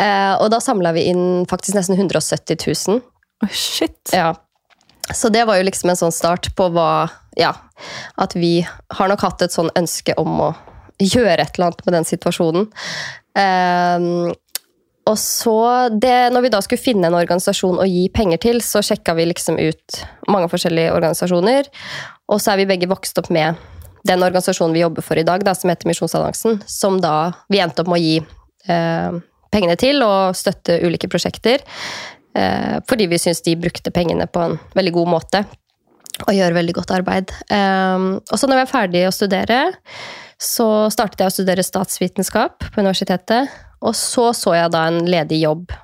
uh, 0.00 0.34
og 0.42 0.48
da 0.54 0.62
samla 0.64 0.94
vi 0.96 1.06
inn 1.12 1.26
faktisk 1.50 1.76
nesten 1.78 1.98
170 1.98 2.58
000. 2.64 3.04
Oh, 3.44 3.52
shit. 3.52 4.00
Ja. 4.16 4.32
Så 5.14 5.28
det 5.28 5.44
var 5.46 5.60
jo 5.60 5.66
liksom 5.68 5.92
en 5.92 6.00
sånn 6.00 6.14
start 6.14 6.50
på 6.58 6.70
hva 6.74 7.06
Ja, 7.38 7.52
at 8.16 8.32
vi 8.34 8.64
har 8.64 9.12
nok 9.12 9.22
hatt 9.22 9.44
et 9.44 9.52
sånn 9.54 9.68
ønske 9.76 10.16
om 10.18 10.40
å 10.40 10.50
gjøre 10.96 11.42
et 11.42 11.58
eller 11.58 11.68
annet 11.68 11.82
med 11.84 11.94
den 11.98 12.06
situasjonen. 12.08 12.70
Um, 13.36 14.32
og 15.06 15.18
så, 15.18 15.58
det, 16.02 16.32
når 16.34 16.42
vi 16.46 16.50
da 16.50 16.60
skulle 16.64 16.82
finne 16.82 17.06
en 17.06 17.14
organisasjon 17.14 17.78
å 17.78 17.86
gi 17.86 18.08
penger 18.14 18.40
til, 18.42 18.58
så 18.64 18.82
sjekka 18.82 19.14
vi 19.14 19.28
liksom 19.30 19.58
ut 19.60 20.00
mange 20.32 20.48
forskjellige 20.50 20.94
organisasjoner. 20.96 21.68
Og 22.26 22.42
så 22.42 22.52
er 22.52 22.62
vi 22.62 22.68
begge 22.72 22.88
vokst 22.90 23.18
opp 23.22 23.30
med 23.34 23.60
den 24.06 24.22
organisasjonen 24.22 24.74
vi 24.74 24.82
jobber 24.82 25.06
for 25.06 25.18
i 25.18 25.24
dag, 25.26 25.44
da, 25.46 25.54
som 25.54 25.70
heter 25.70 25.86
Misjonsalliansen. 25.86 26.58
Som 26.66 26.98
da 27.02 27.30
vi 27.52 27.60
endte 27.62 27.84
opp 27.84 27.90
med 27.92 28.00
å 28.00 28.02
gi 28.02 28.16
eh, 28.18 29.18
pengene 29.54 29.76
til 29.78 30.02
og 30.02 30.34
støtte 30.38 30.80
ulike 30.82 31.10
prosjekter. 31.12 31.62
Eh, 32.34 32.78
fordi 32.90 33.06
vi 33.10 33.20
syns 33.22 33.44
de 33.46 33.54
brukte 33.58 33.94
pengene 33.94 34.26
på 34.26 34.42
en 34.42 34.58
veldig 34.74 34.94
god 34.98 35.12
måte 35.12 35.44
og 36.24 36.32
gjør 36.32 36.56
veldig 36.56 36.74
godt 36.80 36.96
arbeid. 36.96 37.30
Eh, 37.52 38.08
og 38.18 38.34
så 38.34 38.50
når 38.50 38.58
vi 38.58 38.66
er 38.66 38.72
ferdig 38.74 39.04
å 39.06 39.14
studere, 39.14 39.60
så 40.42 40.90
startet 40.90 41.22
jeg 41.22 41.30
å 41.30 41.36
studere 41.38 41.64
statsvitenskap 41.64 42.66
på 42.72 42.82
universitetet. 42.82 43.54
Og 43.84 43.96
så 43.98 44.30
så 44.36 44.54
jeg 44.56 44.72
da 44.74 44.86
en 44.90 45.02
ledig 45.08 45.42
jobb 45.42 45.74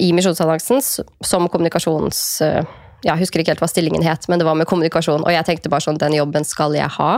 i 0.00 0.10
Misjonsannonsen 0.16 0.82
som 0.84 1.46
kommunikasjons... 1.52 2.24
Eh, 2.44 2.74
jeg 3.06 3.20
husker 3.20 3.38
ikke 3.38 3.52
helt 3.52 3.62
hva 3.62 3.68
stillingen 3.70 4.02
het, 4.02 4.24
men 4.26 4.40
det 4.40 4.46
var 4.48 4.56
med 4.58 4.66
kommunikasjon. 4.66 5.22
Og 5.22 5.30
jeg 5.30 5.46
tenkte 5.46 5.70
bare 5.70 5.84
sånn, 5.84 6.00
den 6.00 6.16
jobben 6.16 6.46
skal 6.48 6.74
jeg 6.74 6.88
ha. 6.96 7.10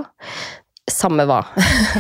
Samme 0.91 1.25
hva. 1.29 1.39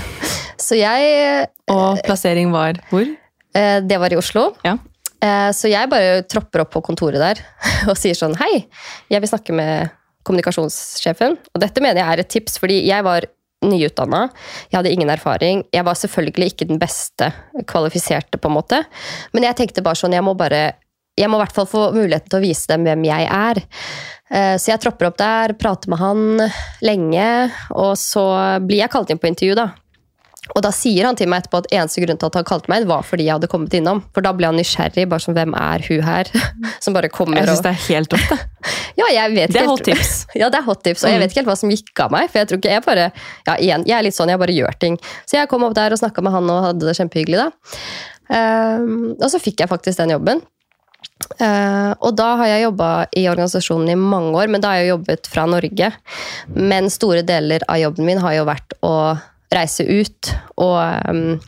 så 0.66 0.76
jeg 0.76 1.46
Og 1.72 2.02
plassering 2.04 2.52
var 2.52 2.82
hvor? 2.90 3.06
Det 3.54 3.98
var 4.02 4.12
i 4.12 4.18
Oslo. 4.18 4.50
Ja. 4.66 4.76
Eh, 5.18 5.50
så 5.56 5.70
jeg 5.70 5.90
bare 5.90 6.22
tropper 6.30 6.62
opp 6.62 6.76
på 6.76 6.82
kontoret 6.86 7.18
der 7.18 7.40
og 7.90 7.96
sier 7.98 8.14
sånn 8.14 8.36
Hei, 8.38 8.68
jeg 9.10 9.22
vil 9.24 9.30
snakke 9.30 9.56
med 9.56 9.94
kommunikasjonssjefen. 10.28 11.38
Og 11.54 11.62
dette 11.62 11.82
mener 11.82 12.02
jeg 12.02 12.12
er 12.12 12.22
et 12.22 12.30
tips, 12.30 12.58
fordi 12.62 12.82
jeg 12.86 13.06
var 13.06 13.26
nyutdanna. 13.64 14.28
Jeg 14.70 14.78
hadde 14.78 14.92
ingen 14.94 15.10
erfaring. 15.10 15.64
Jeg 15.74 15.86
var 15.86 15.98
selvfølgelig 15.98 16.52
ikke 16.52 16.68
den 16.68 16.78
beste 16.82 17.32
kvalifiserte, 17.66 18.38
på 18.38 18.50
en 18.50 18.58
måte. 18.58 18.82
Men 19.34 19.48
jeg 19.48 19.58
tenkte 19.58 19.84
bare 19.86 19.98
sånn, 19.98 20.14
jeg 20.16 20.26
må 20.26 20.36
bare 20.38 20.78
jeg 21.18 21.26
må 21.26 21.38
i 21.38 21.42
hvert 21.42 21.56
fall 21.56 21.66
få 21.66 21.80
muligheten 21.96 22.30
til 22.30 22.38
å 22.38 22.44
vise 22.44 22.70
dem 22.70 22.84
hvem 22.86 23.02
jeg 23.08 23.26
er. 23.26 23.58
Eh, 24.30 24.54
så 24.54 24.70
jeg 24.70 24.82
tropper 24.84 25.08
opp 25.08 25.18
der, 25.18 25.56
prater 25.58 25.90
med 25.90 25.98
han 25.98 26.44
lenge, 26.84 27.26
og 27.74 27.96
så 27.98 28.24
blir 28.62 28.84
jeg 28.84 28.92
kalt 28.92 29.10
inn 29.10 29.18
på 29.18 29.30
intervju, 29.32 29.56
da. 29.58 29.72
Og 30.56 30.62
da 30.64 30.70
sier 30.74 31.08
han 31.08 31.18
til 31.18 31.28
meg 31.30 31.42
etterpå 31.42 31.60
at 31.62 31.68
eneste 31.74 32.02
grunn 32.04 32.18
til 32.20 32.30
at 32.30 32.38
han 32.38 32.46
kalte 32.48 32.70
meg, 32.72 32.86
var 32.88 33.04
fordi 33.06 33.26
jeg 33.26 33.36
hadde 33.36 33.50
kommet 33.50 33.74
innom. 33.76 34.02
For 34.16 34.24
da 34.24 34.32
ble 34.36 34.48
han 34.48 34.58
nysgjerrig. 34.58 35.08
bare 35.10 35.24
sånn, 35.24 35.36
Hvem 35.38 35.54
er 35.58 35.84
hun 35.88 36.04
her? 36.06 36.32
Som 36.84 36.96
bare 36.96 37.10
kommer 37.12 37.40
Jeg 37.40 37.50
syns 37.50 37.64
det 37.66 37.72
er 37.74 37.80
helt 37.88 38.12
topp, 38.14 38.26
det. 38.32 38.38
ja, 39.00 39.08
jeg 39.14 39.34
vet 39.36 39.54
det 39.54 39.62
er 39.62 39.70
hot 39.70 39.84
tips. 39.86 40.12
ja, 40.40 40.50
det 40.52 40.60
er 40.60 40.66
hot 40.68 40.84
tips. 40.84 41.04
Og 41.04 41.12
jeg 41.12 41.18
mm. 41.18 41.24
vet 41.24 41.34
ikke 41.34 41.42
helt 41.42 41.52
hva 41.52 41.58
som 41.62 41.72
gikk 41.74 42.04
av 42.04 42.14
meg. 42.14 42.28
For 42.32 42.42
jeg 42.42 42.50
tror 42.50 42.62
ikke 42.62 42.76
jeg 42.76 42.86
bare 42.88 43.08
Ja, 43.48 43.56
igjen, 43.56 43.88
jeg 43.88 43.98
er 43.98 44.06
litt 44.06 44.18
sånn, 44.18 44.32
jeg 44.32 44.40
bare 44.40 44.56
gjør 44.56 44.78
ting. 44.80 45.00
Så 45.28 45.40
jeg 45.40 45.50
kom 45.50 45.66
opp 45.66 45.76
der 45.78 45.94
og 45.94 46.00
snakka 46.00 46.24
med 46.24 46.34
han 46.34 46.54
og 46.54 46.62
hadde 46.70 46.88
det 46.88 46.96
kjempehyggelig, 46.98 47.48
da. 47.48 47.82
Um, 48.28 49.14
og 49.16 49.28
så 49.32 49.40
fikk 49.40 49.62
jeg 49.62 49.70
faktisk 49.70 50.00
den 50.02 50.12
jobben. 50.12 50.42
Uh, 51.38 51.94
og 52.04 52.12
da 52.18 52.28
har 52.40 52.50
jeg 52.50 52.64
jobba 52.66 52.90
i 53.16 53.24
organisasjonen 53.30 53.92
i 53.92 53.98
mange 53.98 54.34
år, 54.38 54.50
men 54.50 54.62
da 54.62 54.72
har 54.72 54.82
jeg 54.82 54.92
jobbet 54.92 55.30
fra 55.30 55.46
Norge. 55.50 55.90
Men 56.54 56.92
store 56.92 57.24
deler 57.26 57.64
av 57.68 57.80
jobben 57.82 58.08
min 58.08 58.22
har 58.22 58.36
jo 58.38 58.46
vært 58.48 58.76
å 58.86 58.94
reise 59.54 59.84
ut 59.86 60.32
og 60.60 60.78
um, 61.08 61.38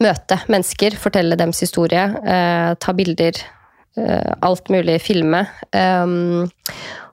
møte 0.00 0.38
mennesker, 0.50 0.96
fortelle 1.00 1.38
deres 1.38 1.62
historie, 1.64 2.06
uh, 2.24 2.72
ta 2.80 2.96
bilder. 2.96 3.40
Uh, 3.98 4.32
alt 4.46 4.70
mulig, 4.72 5.00
filme. 5.02 5.42
Um, 5.74 6.46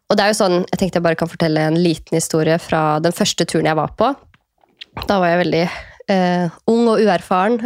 og 0.07 0.15
det 0.15 0.23
er 0.23 0.31
jo 0.31 0.37
sånn, 0.37 0.59
Jeg 0.69 0.79
tenkte 0.79 0.99
jeg 0.99 1.07
bare 1.07 1.19
kan 1.19 1.29
fortelle 1.31 1.63
en 1.67 1.79
liten 1.81 2.15
historie 2.15 2.55
fra 2.61 2.99
den 3.03 3.15
første 3.15 3.47
turen 3.49 3.67
jeg 3.67 3.79
var 3.79 3.95
på. 3.97 4.11
Da 5.09 5.17
var 5.19 5.33
jeg 5.33 5.41
veldig 5.41 5.63
uh, 5.65 6.57
ung 6.71 6.83
og 6.93 7.01
uerfaren, 7.01 7.57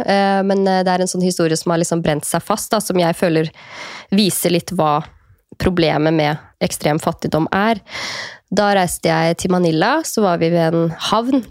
men 0.48 0.64
det 0.66 0.90
er 0.90 1.04
en 1.04 1.10
sånn 1.10 1.24
historie 1.24 1.56
som 1.60 1.74
har 1.74 1.80
liksom 1.80 2.02
brent 2.02 2.26
seg 2.26 2.42
fast, 2.42 2.72
da, 2.72 2.80
som 2.82 2.98
jeg 2.98 3.16
føler 3.16 3.52
viser 4.16 4.56
litt 4.56 4.72
hva 4.74 4.96
problemet 5.60 6.16
med 6.16 6.64
ekstrem 6.64 6.98
fattigdom 7.02 7.46
er. 7.54 7.80
Da 8.52 8.72
reiste 8.76 9.12
jeg 9.12 9.38
til 9.40 9.54
Manila, 9.54 10.00
så 10.04 10.24
var 10.24 10.40
vi 10.42 10.50
ved 10.52 10.74
en 10.74 10.90
havn, 11.12 11.44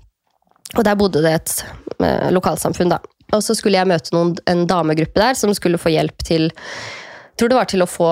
og 0.77 0.85
der 0.87 0.97
bodde 0.99 1.23
det 1.23 1.33
et 1.35 1.55
eh, 2.03 2.29
lokalsamfunn, 2.33 2.93
da. 2.93 3.01
Og 3.35 3.43
så 3.43 3.55
skulle 3.55 3.79
jeg 3.79 3.87
møte 3.87 4.13
noen, 4.15 4.35
en 4.49 4.65
damegruppe 4.67 5.19
der 5.19 5.37
som 5.39 5.53
skulle 5.55 5.79
få 5.79 5.93
hjelp 5.93 6.23
til 6.27 6.49
Jeg 6.51 7.39
tror 7.39 7.51
det 7.51 7.57
var 7.57 7.69
til 7.71 7.83
å 7.83 7.89
få 7.89 8.11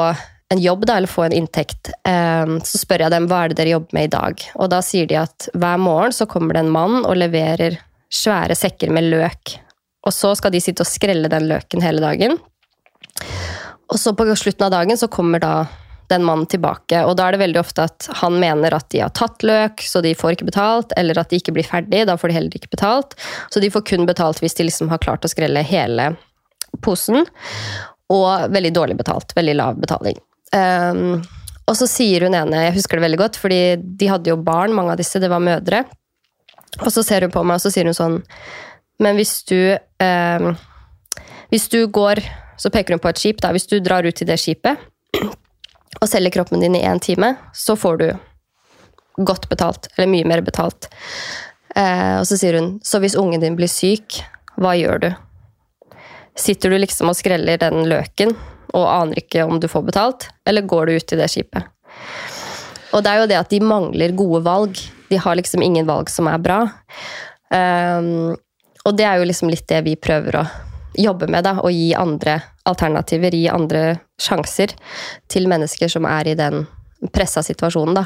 en 0.50 0.62
jobb, 0.64 0.88
da, 0.90 0.96
eller 0.98 1.12
få 1.12 1.28
en 1.28 1.36
inntekt. 1.36 1.92
Eh, 2.08 2.56
så 2.66 2.82
spør 2.82 3.06
jeg 3.06 3.14
dem 3.14 3.28
hva 3.30 3.44
er 3.44 3.52
det 3.52 3.60
dere 3.60 3.76
jobber 3.76 3.98
med 3.98 4.08
i 4.08 4.14
dag. 4.16 4.46
Og 4.58 4.72
da 4.74 4.82
sier 4.86 5.10
de 5.10 5.20
at 5.22 5.50
hver 5.54 5.82
morgen 5.82 6.16
så 6.16 6.28
kommer 6.30 6.58
det 6.58 6.66
en 6.66 6.74
mann 6.74 7.04
og 7.04 7.20
leverer 7.20 7.78
svære 8.10 8.58
sekker 8.58 8.90
med 8.94 9.12
løk. 9.12 9.60
Og 10.08 10.16
så 10.16 10.32
skal 10.38 10.56
de 10.56 10.62
sitte 10.64 10.86
og 10.86 10.90
skrelle 10.90 11.30
den 11.32 11.46
løken 11.52 11.84
hele 11.86 12.02
dagen. 12.02 12.40
Og 13.90 14.00
så 14.00 14.14
på 14.18 14.26
slutten 14.38 14.66
av 14.66 14.74
dagen 14.74 14.98
så 14.98 15.10
kommer 15.12 15.42
da 15.44 15.54
den 16.10 16.26
mannen 16.26 16.48
tilbake, 16.50 17.04
og 17.06 17.16
da 17.18 17.28
er 17.28 17.36
det 17.36 17.42
veldig 17.44 17.60
ofte 17.62 17.86
at 17.86 18.08
han 18.22 18.40
mener 18.42 18.74
at 18.76 18.88
de 18.94 19.04
har 19.04 19.14
tatt 19.16 19.46
løk, 19.46 19.84
så 19.86 20.02
de 20.06 20.16
får 20.18 20.36
ikke 20.36 20.50
betalt, 20.50 20.94
eller 20.98 21.20
at 21.22 21.30
de 21.30 21.40
ikke 21.40 21.54
blir 21.56 21.68
ferdig, 21.68 22.06
da 22.10 22.18
får 22.18 22.32
de 22.32 22.38
heller 22.40 22.58
ikke 22.60 22.72
betalt. 22.74 23.14
Så 23.54 23.62
de 23.62 23.70
får 23.74 23.86
kun 23.92 24.10
betalt 24.10 24.42
hvis 24.44 24.58
de 24.58 24.66
liksom 24.68 24.90
har 24.94 25.02
klart 25.04 25.26
å 25.26 25.32
skrelle 25.32 25.64
hele 25.66 26.12
posen. 26.86 27.28
Og 28.10 28.50
veldig 28.50 28.72
dårlig 28.74 28.98
betalt. 28.98 29.36
Veldig 29.38 29.54
lav 29.60 29.78
betaling. 29.78 30.18
Um, 30.50 31.20
og 31.70 31.78
så 31.78 31.86
sier 31.86 32.26
hun 32.26 32.34
ene, 32.34 32.66
jeg 32.66 32.78
husker 32.80 32.98
det 32.98 33.06
veldig 33.06 33.22
godt, 33.22 33.38
fordi 33.38 33.62
de 33.78 34.10
hadde 34.10 34.32
jo 34.32 34.40
barn, 34.42 34.74
mange 34.74 34.96
av 34.96 35.02
disse, 35.02 35.22
det 35.22 35.30
var 35.30 35.44
mødre. 35.46 35.84
Og 36.80 36.90
så 36.94 37.04
ser 37.06 37.26
hun 37.26 37.34
på 37.34 37.44
meg 37.46 37.58
og 37.58 37.64
så 37.64 37.72
sier 37.74 37.88
hun 37.90 37.98
sånn 37.98 38.20
Men 39.02 39.18
hvis 39.18 39.40
du 39.50 39.74
um, 39.74 40.52
Hvis 41.50 41.66
du 41.74 41.80
går 41.90 42.22
Så 42.62 42.70
peker 42.70 42.94
hun 42.94 43.02
på 43.02 43.10
et 43.10 43.18
skip. 43.18 43.40
da, 43.42 43.50
Hvis 43.56 43.66
du 43.66 43.80
drar 43.82 44.06
ut 44.06 44.14
til 44.14 44.30
det 44.30 44.38
skipet 44.38 44.78
og 45.98 46.10
selger 46.10 46.34
kroppen 46.38 46.62
din 46.62 46.78
i 46.78 46.84
én 46.86 47.02
time, 47.02 47.34
så 47.54 47.76
får 47.76 47.98
du 47.98 48.08
godt 49.26 49.50
betalt. 49.50 49.90
Eller 49.96 50.12
mye 50.12 50.28
mer 50.28 50.44
betalt. 50.46 50.90
Eh, 51.76 52.20
og 52.20 52.28
så 52.28 52.38
sier 52.40 52.58
hun 52.58 52.80
Så 52.84 52.98
hvis 53.00 53.18
ungen 53.20 53.42
din 53.42 53.58
blir 53.58 53.70
syk, 53.70 54.22
hva 54.58 54.76
gjør 54.78 55.04
du? 55.04 55.10
Sitter 56.40 56.72
du 56.72 56.80
liksom 56.80 57.12
og 57.12 57.18
skreller 57.20 57.60
den 57.62 57.84
løken 57.90 58.34
og 58.74 58.86
aner 58.86 59.20
ikke 59.22 59.44
om 59.50 59.60
du 59.60 59.68
får 59.68 59.82
betalt, 59.88 60.28
eller 60.46 60.62
går 60.62 60.86
du 60.86 61.00
ut 61.00 61.14
i 61.14 61.18
det 61.18 61.28
skipet? 61.32 61.66
Og 62.94 63.04
det 63.04 63.12
er 63.12 63.22
jo 63.22 63.30
det 63.30 63.40
at 63.40 63.50
de 63.50 63.60
mangler 63.66 64.14
gode 64.18 64.44
valg. 64.46 64.78
De 65.10 65.18
har 65.18 65.38
liksom 65.38 65.64
ingen 65.66 65.88
valg 65.90 66.10
som 66.10 66.30
er 66.30 66.42
bra. 66.42 66.60
Um, 67.50 68.38
og 68.86 68.98
det 68.98 69.06
er 69.06 69.20
jo 69.20 69.28
liksom 69.30 69.50
litt 69.50 69.68
det 69.70 69.82
vi 69.86 69.96
prøver 69.98 70.40
å 70.40 70.46
jobbe 70.98 71.30
med, 71.30 71.46
da. 71.46 71.58
Å 71.62 71.70
gi 71.74 71.92
andre 71.98 72.40
alternativer, 72.70 73.36
gi 73.36 73.50
andre 73.50 73.84
sjanser 74.20 74.76
til 75.32 75.48
mennesker 75.52 75.92
som 75.92 76.08
er 76.10 76.32
i 76.32 76.38
den 76.40 76.66
pressa 77.16 77.44
situasjonen, 77.46 78.02
da. 78.02 78.06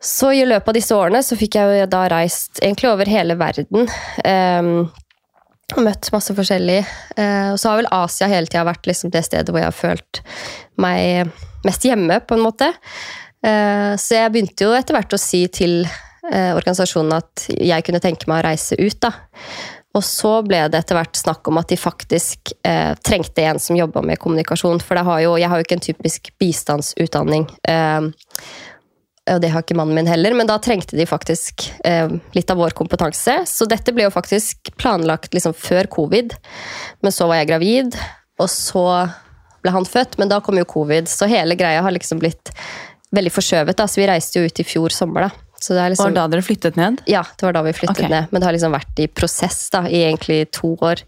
Så 0.00 0.30
i 0.32 0.44
løpet 0.46 0.70
av 0.70 0.76
disse 0.76 0.94
årene 0.94 1.20
så 1.26 1.36
fikk 1.38 1.58
jeg 1.58 1.82
jo 1.82 1.90
da 1.90 2.04
reist 2.12 2.60
egentlig 2.62 2.90
over 2.90 3.10
hele 3.10 3.34
verden. 3.38 3.88
Um, 4.22 4.88
møtt 5.82 6.08
masse 6.14 6.34
forskjellig. 6.36 6.80
Uh, 7.18 7.52
og 7.52 7.58
så 7.60 7.72
har 7.72 7.80
vel 7.82 7.90
Asia 7.92 8.30
hele 8.30 8.48
tida 8.48 8.64
vært 8.68 8.86
liksom 8.88 9.12
det 9.14 9.24
stedet 9.26 9.50
hvor 9.50 9.60
jeg 9.60 9.68
har 9.68 9.76
følt 9.76 10.22
meg 10.80 11.34
mest 11.66 11.84
hjemme, 11.84 12.20
på 12.22 12.38
en 12.38 12.44
måte. 12.46 12.70
Uh, 13.42 13.98
så 13.98 14.22
jeg 14.22 14.34
begynte 14.34 14.68
jo 14.68 14.76
etter 14.78 14.96
hvert 14.96 15.18
å 15.18 15.20
si 15.20 15.42
til 15.50 15.82
uh, 15.82 16.54
organisasjonen 16.54 17.18
at 17.18 17.48
jeg 17.58 17.86
kunne 17.86 18.02
tenke 18.04 18.30
meg 18.30 18.44
å 18.44 18.48
reise 18.52 18.78
ut, 18.78 19.00
da. 19.02 19.12
Og 19.98 20.04
så 20.06 20.30
ble 20.46 20.60
det 20.70 20.78
etter 20.78 20.98
hvert 20.98 21.18
snakk 21.18 21.48
om 21.50 21.58
at 21.58 21.70
de 21.72 21.78
faktisk 21.80 22.52
eh, 22.66 22.94
trengte 23.02 23.42
en 23.42 23.58
som 23.62 23.78
jobba 23.78 24.04
med 24.06 24.20
kommunikasjon. 24.22 24.78
For 24.84 25.00
har 25.08 25.22
jo, 25.24 25.36
jeg 25.40 25.50
har 25.50 25.58
jo 25.58 25.66
ikke 25.66 25.78
en 25.78 25.86
typisk 25.88 26.30
bistandsutdanning. 26.38 27.48
Eh, 27.66 28.10
og 29.28 29.42
det 29.42 29.50
har 29.52 29.64
ikke 29.64 29.76
mannen 29.76 29.98
min 29.98 30.08
heller, 30.08 30.32
men 30.38 30.48
da 30.48 30.56
trengte 30.62 30.96
de 30.96 31.04
faktisk 31.08 31.66
eh, 31.84 32.08
litt 32.36 32.50
av 32.52 32.60
vår 32.62 32.76
kompetanse. 32.78 33.40
Så 33.50 33.66
dette 33.68 33.92
ble 33.92 34.06
jo 34.06 34.14
faktisk 34.14 34.70
planlagt 34.80 35.34
liksom 35.36 35.56
før 35.56 35.90
covid. 35.92 36.36
Men 37.04 37.14
så 37.14 37.28
var 37.28 37.42
jeg 37.42 37.50
gravid, 37.50 37.98
og 38.38 38.48
så 38.52 38.86
ble 39.64 39.74
han 39.74 39.88
født, 39.88 40.16
men 40.20 40.30
da 40.30 40.38
kom 40.44 40.60
jo 40.60 40.68
covid. 40.68 41.10
Så 41.10 41.28
hele 41.30 41.58
greia 41.58 41.82
har 41.84 41.94
liksom 41.94 42.22
blitt 42.22 42.54
veldig 43.14 43.34
forskjøvet. 43.34 43.82
Så 43.82 44.00
vi 44.00 44.08
reiste 44.08 44.40
jo 44.40 44.48
ut 44.48 44.62
i 44.62 44.66
fjor 44.66 44.94
sommer, 44.94 45.28
da. 45.28 45.47
Så 45.60 45.74
det 45.74 45.88
liksom, 45.90 46.12
var 46.12 46.14
da 46.14 46.26
dere 46.32 46.42
flyttet 46.46 46.76
ned? 46.78 47.02
Ja, 47.10 47.24
det 47.36 47.46
var 47.46 47.56
da 47.56 47.62
vi 47.66 47.74
flyttet 47.74 47.98
okay. 47.98 48.10
ned. 48.12 48.30
Men 48.30 48.40
det 48.40 48.46
har 48.46 48.54
liksom 48.54 48.74
vært 48.74 49.00
i 49.02 49.08
prosess 49.10 49.64
da, 49.74 49.84
i 49.90 50.04
egentlig 50.06 50.44
to 50.54 50.76
år. 50.78 51.02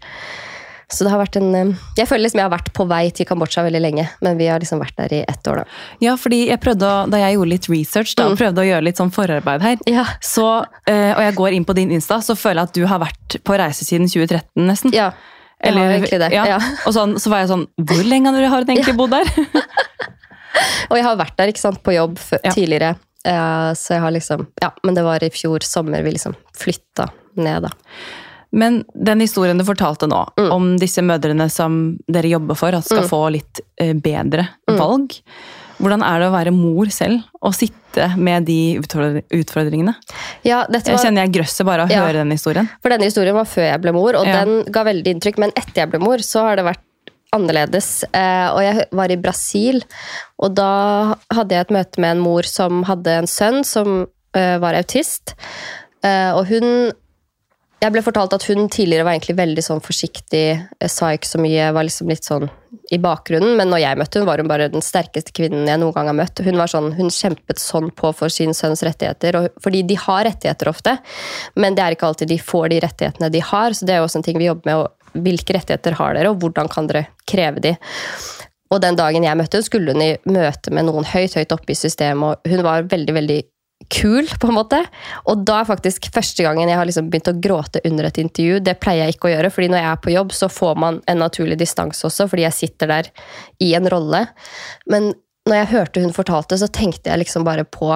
Så 0.91 1.05
det 1.05 1.11
har 1.13 1.21
vært 1.21 1.37
en 1.39 1.53
eh, 1.55 1.69
Jeg 1.95 2.09
føler 2.09 2.25
liksom 2.25 2.41
jeg 2.41 2.47
har 2.49 2.51
vært 2.51 2.71
på 2.75 2.85
vei 2.89 3.05
til 3.15 3.27
Kambodsja 3.29 3.63
veldig 3.63 3.79
lenge, 3.79 4.07
men 4.25 4.39
vi 4.39 4.49
har 4.51 4.59
liksom 4.59 4.81
vært 4.81 4.97
der 4.99 5.13
i 5.15 5.23
ett 5.23 5.47
år, 5.47 5.61
da. 5.61 5.79
Ja, 6.03 6.17
fordi 6.19 6.41
jeg 6.49 6.59
prøvde 6.63 6.87
å, 6.87 7.05
Da 7.11 7.21
jeg 7.21 7.37
gjorde 7.37 7.53
litt 7.53 7.69
research, 7.71 8.15
da, 8.19 8.27
Mm. 8.27 8.37
prøvde 8.41 8.63
å 8.63 8.67
gjøre 8.67 8.83
litt 8.83 8.99
sånn 8.99 9.11
forarbeid 9.11 9.61
her, 9.61 9.77
Ja. 9.87 10.05
så, 10.19 10.65
eh, 10.87 11.13
og 11.15 11.21
jeg 11.23 11.35
går 11.35 11.53
inn 11.53 11.65
på 11.65 11.75
din 11.75 11.91
Insta, 11.91 12.19
så 12.19 12.35
føler 12.35 12.61
jeg 12.61 12.67
at 12.67 12.73
du 12.73 12.85
har 12.87 12.99
vært 12.99 13.43
på 13.43 13.57
reise 13.57 13.85
siden 13.85 14.07
2013, 14.11 14.67
nesten. 14.67 14.91
Ja, 14.93 15.13
jeg 15.63 15.73
har 15.73 15.93
egentlig 15.95 16.19
det. 16.19 16.31
Ja. 16.33 16.45
Ja. 16.45 16.59
Og 16.85 16.93
sånn, 16.93 17.15
så 17.15 17.29
var 17.29 17.39
jeg 17.39 17.49
sånn 17.49 17.67
Hvor 17.79 18.03
lenge 18.03 18.33
har 18.33 18.65
dere 18.65 18.75
egentlig 18.75 18.97
bodd 18.97 19.11
der? 19.11 19.25
Og 20.91 20.97
jeg 20.97 21.05
har 21.05 21.15
vært 21.15 21.37
der 21.37 21.47
ikke 21.47 21.63
sant, 21.63 21.81
på 21.83 21.93
jobb 21.95 22.17
tidligere. 22.51 22.95
Ja. 22.97 23.10
Eh, 23.25 23.71
så 23.77 23.93
jeg 23.95 24.01
har 24.01 24.11
liksom 24.11 24.47
Ja, 24.61 24.71
men 24.83 24.95
det 24.95 25.03
var 25.03 25.23
i 25.23 25.29
fjor 25.29 25.59
sommer 25.63 26.01
vi 26.03 26.11
liksom 26.11 26.35
flytta 26.57 27.09
ned, 27.37 27.63
da. 27.63 27.69
Men 28.51 28.83
den 28.93 29.21
historien 29.21 29.57
du 29.57 29.63
fortalte 29.63 30.07
nå, 30.09 30.25
Mm. 30.37 30.51
om 30.51 30.77
disse 30.77 31.01
mødrene 31.01 31.49
som 31.49 31.97
dere 32.11 32.27
jobber 32.27 32.55
for 32.57 32.75
at 32.75 32.83
skal 32.83 33.03
Mm. 33.03 33.09
få 33.09 33.31
litt 33.31 33.59
eh, 33.77 33.93
bedre 33.93 34.47
Mm. 34.67 34.77
valg, 34.77 35.21
hvordan 35.79 36.03
er 36.03 36.19
det 36.19 36.27
å 36.27 36.33
være 36.35 36.51
mor 36.53 36.85
selv 36.91 37.23
og 37.41 37.53
sitte 37.53 38.17
med 38.17 38.45
de 38.45 38.77
utfordringene? 39.31 39.95
Ja, 40.43 40.65
dette 40.69 40.91
Jeg 40.91 40.99
kjenner 40.99 41.25
jeg 41.25 41.33
grøsser 41.33 41.65
bare 41.65 41.83
av 41.83 41.89
å 41.89 41.91
Ja. 41.91 42.05
høre 42.05 42.13
den 42.23 42.31
historien. 42.31 42.69
For 42.81 42.89
denne 42.89 43.03
historien 43.05 43.33
var 43.33 43.45
før 43.45 43.71
jeg 43.71 43.81
ble 43.81 43.91
mor, 43.93 44.15
og 44.15 44.25
Ja. 44.27 44.43
den 44.45 44.63
ga 44.71 44.83
veldig 44.83 45.05
inntrykk. 45.15 45.37
Men 45.37 45.51
etter 45.51 45.73
jeg 45.81 45.89
ble 45.91 45.99
mor, 45.99 46.17
så 46.17 46.41
har 46.41 46.55
det 46.57 46.65
vært 46.65 46.83
annerledes. 47.35 48.03
Eh, 48.11 48.47
og 48.51 48.61
jeg 48.63 48.87
var 48.95 49.11
i 49.11 49.19
Brasil, 49.19 49.83
og 50.41 50.55
da 50.59 50.71
hadde 51.33 51.55
jeg 51.55 51.67
et 51.67 51.75
møte 51.77 52.03
med 52.03 52.17
en 52.17 52.23
mor 52.23 52.47
som 52.47 52.83
hadde 52.89 53.21
en 53.21 53.29
sønn 53.29 53.61
som 53.67 54.03
eh, 54.37 54.57
var 54.61 54.77
autist. 54.79 55.35
Eh, 56.03 56.31
og 56.33 56.47
hun 56.51 56.91
Jeg 57.81 57.95
ble 57.95 58.01
fortalt 58.05 58.33
at 58.35 58.43
hun 58.45 58.67
tidligere 58.69 59.01
var 59.07 59.15
egentlig 59.15 59.39
veldig 59.39 59.61
sånn 59.65 59.79
forsiktig, 59.81 60.61
sa 60.85 61.07
ikke 61.15 61.25
så 61.25 61.39
mye, 61.41 61.71
var 61.73 61.87
liksom 61.87 62.11
litt 62.13 62.27
sånn 62.27 62.45
i 62.93 62.99
bakgrunnen. 63.01 63.55
Men 63.57 63.71
når 63.73 63.81
jeg 63.81 63.97
møtte 63.97 64.21
hun 64.21 64.27
var 64.27 64.37
hun 64.37 64.51
bare 64.51 64.67
den 64.69 64.83
sterkeste 64.85 65.33
kvinnen 65.33 65.65
jeg 65.65 65.81
noen 65.81 65.95
gang 65.95 66.11
har 66.11 66.17
møtt. 66.19 66.43
Hun 66.45 66.59
var 66.61 66.69
sånn, 66.69 66.91
hun 66.93 67.09
kjempet 67.09 67.57
sånn 67.57 67.89
på 67.97 68.11
for 68.13 68.29
sin 68.29 68.53
sønns 68.53 68.83
rettigheter, 68.85 69.39
og, 69.39 69.61
fordi 69.65 69.81
de 69.89 69.97
har 69.97 70.27
rettigheter 70.29 70.69
ofte. 70.69 70.93
Men 71.57 71.73
det 71.73 71.81
er 71.81 71.97
ikke 71.97 72.11
alltid 72.11 72.29
de 72.29 72.37
får 72.37 72.69
de 72.69 72.81
rettighetene 72.85 73.31
de 73.33 73.41
har, 73.49 73.73
så 73.73 73.87
det 73.87 73.95
er 73.95 74.03
jo 74.03 74.09
også 74.11 74.21
en 74.21 74.29
ting 74.29 74.37
vi 74.37 74.51
jobber 74.51 74.69
med. 74.69 74.83
Og 74.83 75.00
hvilke 75.13 75.55
rettigheter 75.57 75.97
har 75.99 76.17
dere, 76.17 76.31
og 76.31 76.41
hvordan 76.41 76.69
kan 76.71 76.89
dere 76.89 77.07
kreve 77.29 77.63
de? 77.63 77.75
Og 78.71 78.79
den 78.83 78.95
dagen 78.95 79.25
jeg 79.25 79.37
møtte 79.37 79.59
henne, 79.59 79.67
skulle 79.67 79.95
hun 79.95 80.03
i 80.03 80.13
møte 80.31 80.71
med 80.73 80.87
noen 80.87 81.07
høyt, 81.07 81.35
høyt 81.35 81.55
oppe 81.55 81.73
i 81.73 81.79
systemet, 81.79 82.37
og 82.37 82.53
hun 82.53 82.63
var 82.65 82.87
veldig, 82.91 83.15
veldig 83.17 83.39
kul, 83.91 84.27
på 84.39 84.47
en 84.47 84.55
måte. 84.55 84.79
Og 85.31 85.41
da 85.47 85.61
er 85.61 85.67
faktisk 85.67 86.07
første 86.13 86.45
gangen 86.45 86.69
jeg 86.69 86.79
har 86.79 86.87
liksom 86.87 87.09
begynt 87.11 87.31
å 87.31 87.39
gråte 87.43 87.81
under 87.87 88.07
et 88.07 88.21
intervju. 88.21 88.61
Det 88.63 88.77
pleier 88.79 89.07
jeg 89.07 89.17
ikke 89.17 89.29
å 89.29 89.33
gjøre, 89.33 89.51
fordi 89.53 89.71
når 89.73 89.81
jeg 89.81 89.89
er 89.89 90.01
på 90.05 90.13
jobb, 90.13 90.35
så 90.37 90.51
får 90.51 90.79
man 90.83 91.01
en 91.11 91.21
naturlig 91.23 91.57
distanse 91.59 92.05
også, 92.07 92.29
fordi 92.31 92.45
jeg 92.45 92.57
sitter 92.59 92.93
der 92.93 93.11
i 93.63 93.73
en 93.77 93.89
rolle. 93.91 94.23
Men 94.91 95.11
når 95.49 95.63
jeg 95.63 95.71
hørte 95.73 96.05
hun 96.05 96.15
fortalte, 96.15 96.59
så 96.61 96.69
tenkte 96.71 97.11
jeg 97.11 97.23
liksom 97.23 97.47
bare 97.47 97.65
på 97.67 97.95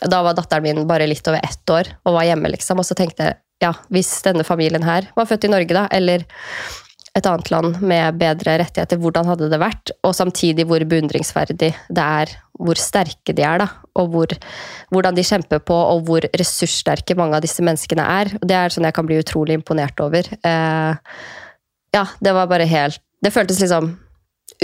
Da 0.00 0.22
var 0.24 0.36
datteren 0.36 0.64
min 0.64 0.86
bare 0.88 1.08
litt 1.10 1.26
over 1.28 1.42
ett 1.44 1.72
år 1.72 1.90
og 2.06 2.16
var 2.16 2.28
hjemme, 2.28 2.52
liksom. 2.54 2.80
Og 2.80 2.88
så 2.88 2.96
tenkte 2.98 3.26
jeg 3.26 3.40
ja, 3.60 3.74
hvis 3.92 4.10
denne 4.24 4.44
familien 4.46 4.84
her 4.86 5.10
var 5.16 5.28
født 5.28 5.44
i 5.44 5.52
Norge, 5.52 5.74
da, 5.76 5.84
eller 5.92 6.24
et 7.18 7.26
annet 7.26 7.50
land 7.50 7.80
med 7.82 8.18
bedre 8.20 8.54
rettigheter, 8.60 9.00
hvordan 9.02 9.26
hadde 9.28 9.48
det 9.50 9.58
vært? 9.60 9.92
Og 10.06 10.14
samtidig 10.16 10.66
hvor 10.70 10.82
beundringsverdig 10.88 11.72
det 11.74 12.04
er, 12.04 12.32
hvor 12.60 12.78
sterke 12.78 13.34
de 13.36 13.44
er, 13.44 13.64
da. 13.64 13.66
Og 13.98 14.12
hvor, 14.14 14.34
hvordan 14.94 15.16
de 15.18 15.26
kjemper 15.26 15.62
på, 15.66 15.74
og 15.74 16.04
hvor 16.06 16.24
ressurssterke 16.38 17.16
mange 17.18 17.36
av 17.36 17.44
disse 17.44 17.64
menneskene 17.66 18.06
er. 18.20 18.30
Det 18.38 18.56
er 18.56 18.72
sånn 18.72 18.86
jeg 18.88 18.96
kan 18.96 19.08
bli 19.08 19.18
utrolig 19.20 19.58
imponert 19.58 20.00
over. 20.04 20.30
Eh, 20.38 21.18
ja, 21.96 22.04
det 22.22 22.36
var 22.36 22.46
bare 22.46 22.68
helt 22.70 23.02
Det 23.20 23.32
føltes 23.34 23.58
liksom 23.60 23.90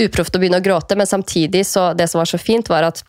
uproft 0.00 0.36
å 0.36 0.40
begynne 0.40 0.60
å 0.62 0.64
gråte, 0.64 0.96
men 0.96 1.08
samtidig 1.08 1.64
så 1.66 1.90
Det 1.98 2.06
som 2.08 2.20
var 2.20 2.30
så 2.30 2.38
fint, 2.38 2.68
var 2.70 2.86
at 2.86 3.02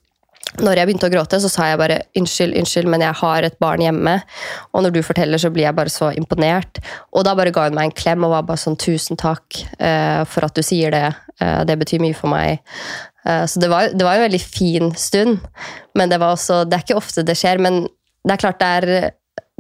når 0.58 0.80
jeg 0.80 0.88
begynte 0.88 1.08
å 1.10 1.12
gråte, 1.12 1.40
så 1.44 1.50
sa 1.52 1.68
jeg 1.70 1.80
bare 1.82 1.98
unnskyld, 2.18 2.56
unnskyld, 2.58 2.90
men 2.90 3.04
jeg 3.04 3.20
har 3.20 3.46
et 3.46 3.58
barn 3.62 3.84
hjemme. 3.84 4.16
Og 4.74 4.86
når 4.86 4.96
du 4.96 5.02
forteller, 5.06 5.42
så 5.42 5.52
blir 5.54 5.68
jeg 5.68 5.78
bare 5.78 5.94
så 5.94 6.10
imponert. 6.18 6.80
Og 7.14 7.28
da 7.28 7.36
bare 7.38 7.54
ga 7.54 7.68
hun 7.68 7.78
meg 7.78 7.90
en 7.90 7.98
klem 7.98 8.26
og 8.26 8.34
var 8.34 8.48
bare 8.48 8.62
sånn 8.62 8.80
tusen 8.80 9.20
takk 9.20 9.60
uh, 9.78 10.24
for 10.30 10.48
at 10.48 10.58
du 10.58 10.64
sier 10.66 10.96
det. 10.96 11.12
uh, 11.44 11.62
det 11.68 11.78
betyr 11.84 12.02
mye 12.02 12.18
for 12.18 12.32
meg. 12.34 12.64
Uh, 13.28 13.44
så 13.46 13.62
det 13.62 13.70
var, 13.70 13.92
det 13.94 14.08
var 14.08 14.18
en 14.18 14.26
veldig 14.26 14.42
fin 14.42 14.94
stund. 14.98 15.44
Men 16.00 16.14
det 16.14 16.22
var 16.24 16.34
også 16.34 16.64
Det 16.66 16.80
er 16.80 16.88
ikke 16.88 17.02
ofte 17.04 17.26
det 17.28 17.38
skjer, 17.38 17.62
men 17.62 17.84
det 18.26 18.38
er 18.38 18.44
klart 18.48 18.64
det 18.64 18.72
er 18.80 19.12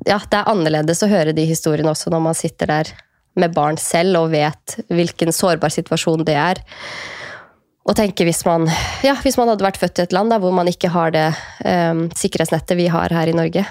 ja, 0.05 0.19
det 0.21 0.37
er 0.39 0.49
annerledes 0.49 1.01
å 1.03 1.09
høre 1.09 1.33
de 1.33 1.45
historiene 1.49 1.89
også 1.89 2.11
når 2.13 2.21
man 2.21 2.37
sitter 2.37 2.69
der 2.69 2.91
med 3.37 3.53
barn 3.53 3.77
selv 3.81 4.19
og 4.21 4.31
vet 4.33 4.77
hvilken 4.93 5.33
sårbar 5.33 5.73
situasjon 5.73 6.25
det 6.27 6.37
er. 6.37 6.61
Og 7.87 7.95
tenke 7.95 8.25
hvis 8.27 8.41
man, 8.45 8.67
ja, 9.05 9.13
hvis 9.23 9.37
man 9.39 9.47
hadde 9.47 9.63
vært 9.63 9.77
født 9.79 9.99
i 10.01 10.05
et 10.07 10.11
land 10.15 10.29
da, 10.33 10.39
hvor 10.43 10.51
man 10.51 10.67
ikke 10.67 10.89
har 10.91 11.11
det 11.15 11.27
um, 11.63 12.09
sikkerhetsnettet 12.19 12.75
vi 12.75 12.87
har 12.91 13.13
her 13.15 13.27
i 13.31 13.35
Norge. 13.37 13.63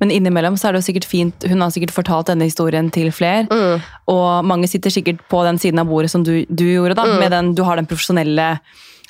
Men 0.00 0.12
innimellom 0.14 0.54
så 0.56 0.68
er 0.68 0.72
det 0.76 0.80
jo 0.80 0.86
sikkert 0.92 1.04
fint, 1.10 1.44
hun 1.50 1.60
har 1.60 1.72
sikkert 1.74 1.90
fortalt 1.92 2.30
denne 2.30 2.46
historien 2.46 2.86
til 2.94 3.10
flere. 3.12 3.48
Mm. 3.50 3.82
Og 4.14 4.44
mange 4.46 4.68
sitter 4.70 4.94
sikkert 4.94 5.24
på 5.28 5.42
den 5.44 5.58
siden 5.60 5.82
av 5.82 5.90
bordet 5.90 6.12
som 6.14 6.22
du, 6.24 6.44
du 6.48 6.64
gjorde. 6.70 6.94
da, 6.96 7.04
med 7.18 7.34
den, 7.34 7.50
Du 7.58 7.64
har 7.66 7.76
den 7.76 7.86
profesjonelle 7.90 8.60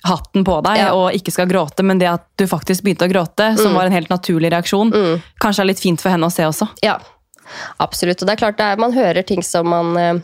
hatten 0.08 0.44
på 0.46 0.56
deg 0.64 0.78
Mm. 0.78 0.82
Ja. 0.86 0.90
og 0.94 1.12
ikke 1.12 1.32
skal 1.34 1.46
gråte, 1.50 1.82
men 1.84 1.98
det 1.98 2.08
at 2.08 2.24
du 2.38 2.46
faktisk 2.46 2.82
begynte 2.86 3.04
å 3.06 3.12
gråte, 3.12 3.50
som 3.58 3.74
var 3.74 3.86
en 3.86 3.92
helt 3.92 4.08
naturlig 4.08 4.50
reaksjon, 4.54 4.90
Mm. 4.94 5.22
kanskje 5.42 5.60
er 5.60 5.66
litt 5.74 5.80
fint 5.84 6.00
for 6.00 6.08
henne 6.10 6.26
å 6.26 6.32
se 6.32 6.42
også. 6.46 6.68
Ja, 6.82 6.98
absolutt. 7.80 8.22
Og 8.22 8.26
det 8.28 8.32
er 8.36 8.42
klart 8.46 8.56
det 8.58 8.64
er, 8.72 8.76
man 8.80 8.92
hører 8.96 9.22
ting 9.26 9.42
som 9.42 9.68
man 9.68 9.96
eh, 9.96 10.14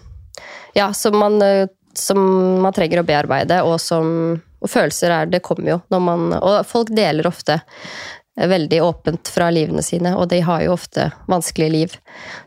Ja, 0.75 0.91
som 0.93 1.15
man, 1.19 1.41
eh, 1.43 1.67
som 1.99 2.19
man 2.63 2.75
trenger 2.75 3.03
å 3.03 3.07
bearbeide, 3.07 3.63
og 3.67 3.79
som 3.83 4.41
og 4.65 4.71
følelser 4.73 5.13
er 5.13 5.27
Det 5.29 5.43
kommer 5.45 5.75
jo 5.75 5.81
når 5.93 6.01
man 6.01 6.23
Og 6.39 6.63
folk 6.67 6.93
deler 6.97 7.29
ofte 7.29 7.59
eh, 7.59 8.49
veldig 8.49 8.81
åpent 8.83 9.29
fra 9.29 9.51
livene 9.53 9.85
sine, 9.85 10.15
og 10.17 10.31
de 10.33 10.41
har 10.41 10.65
jo 10.65 10.75
ofte 10.75 11.11
vanskelige 11.31 11.75
liv. 11.75 11.99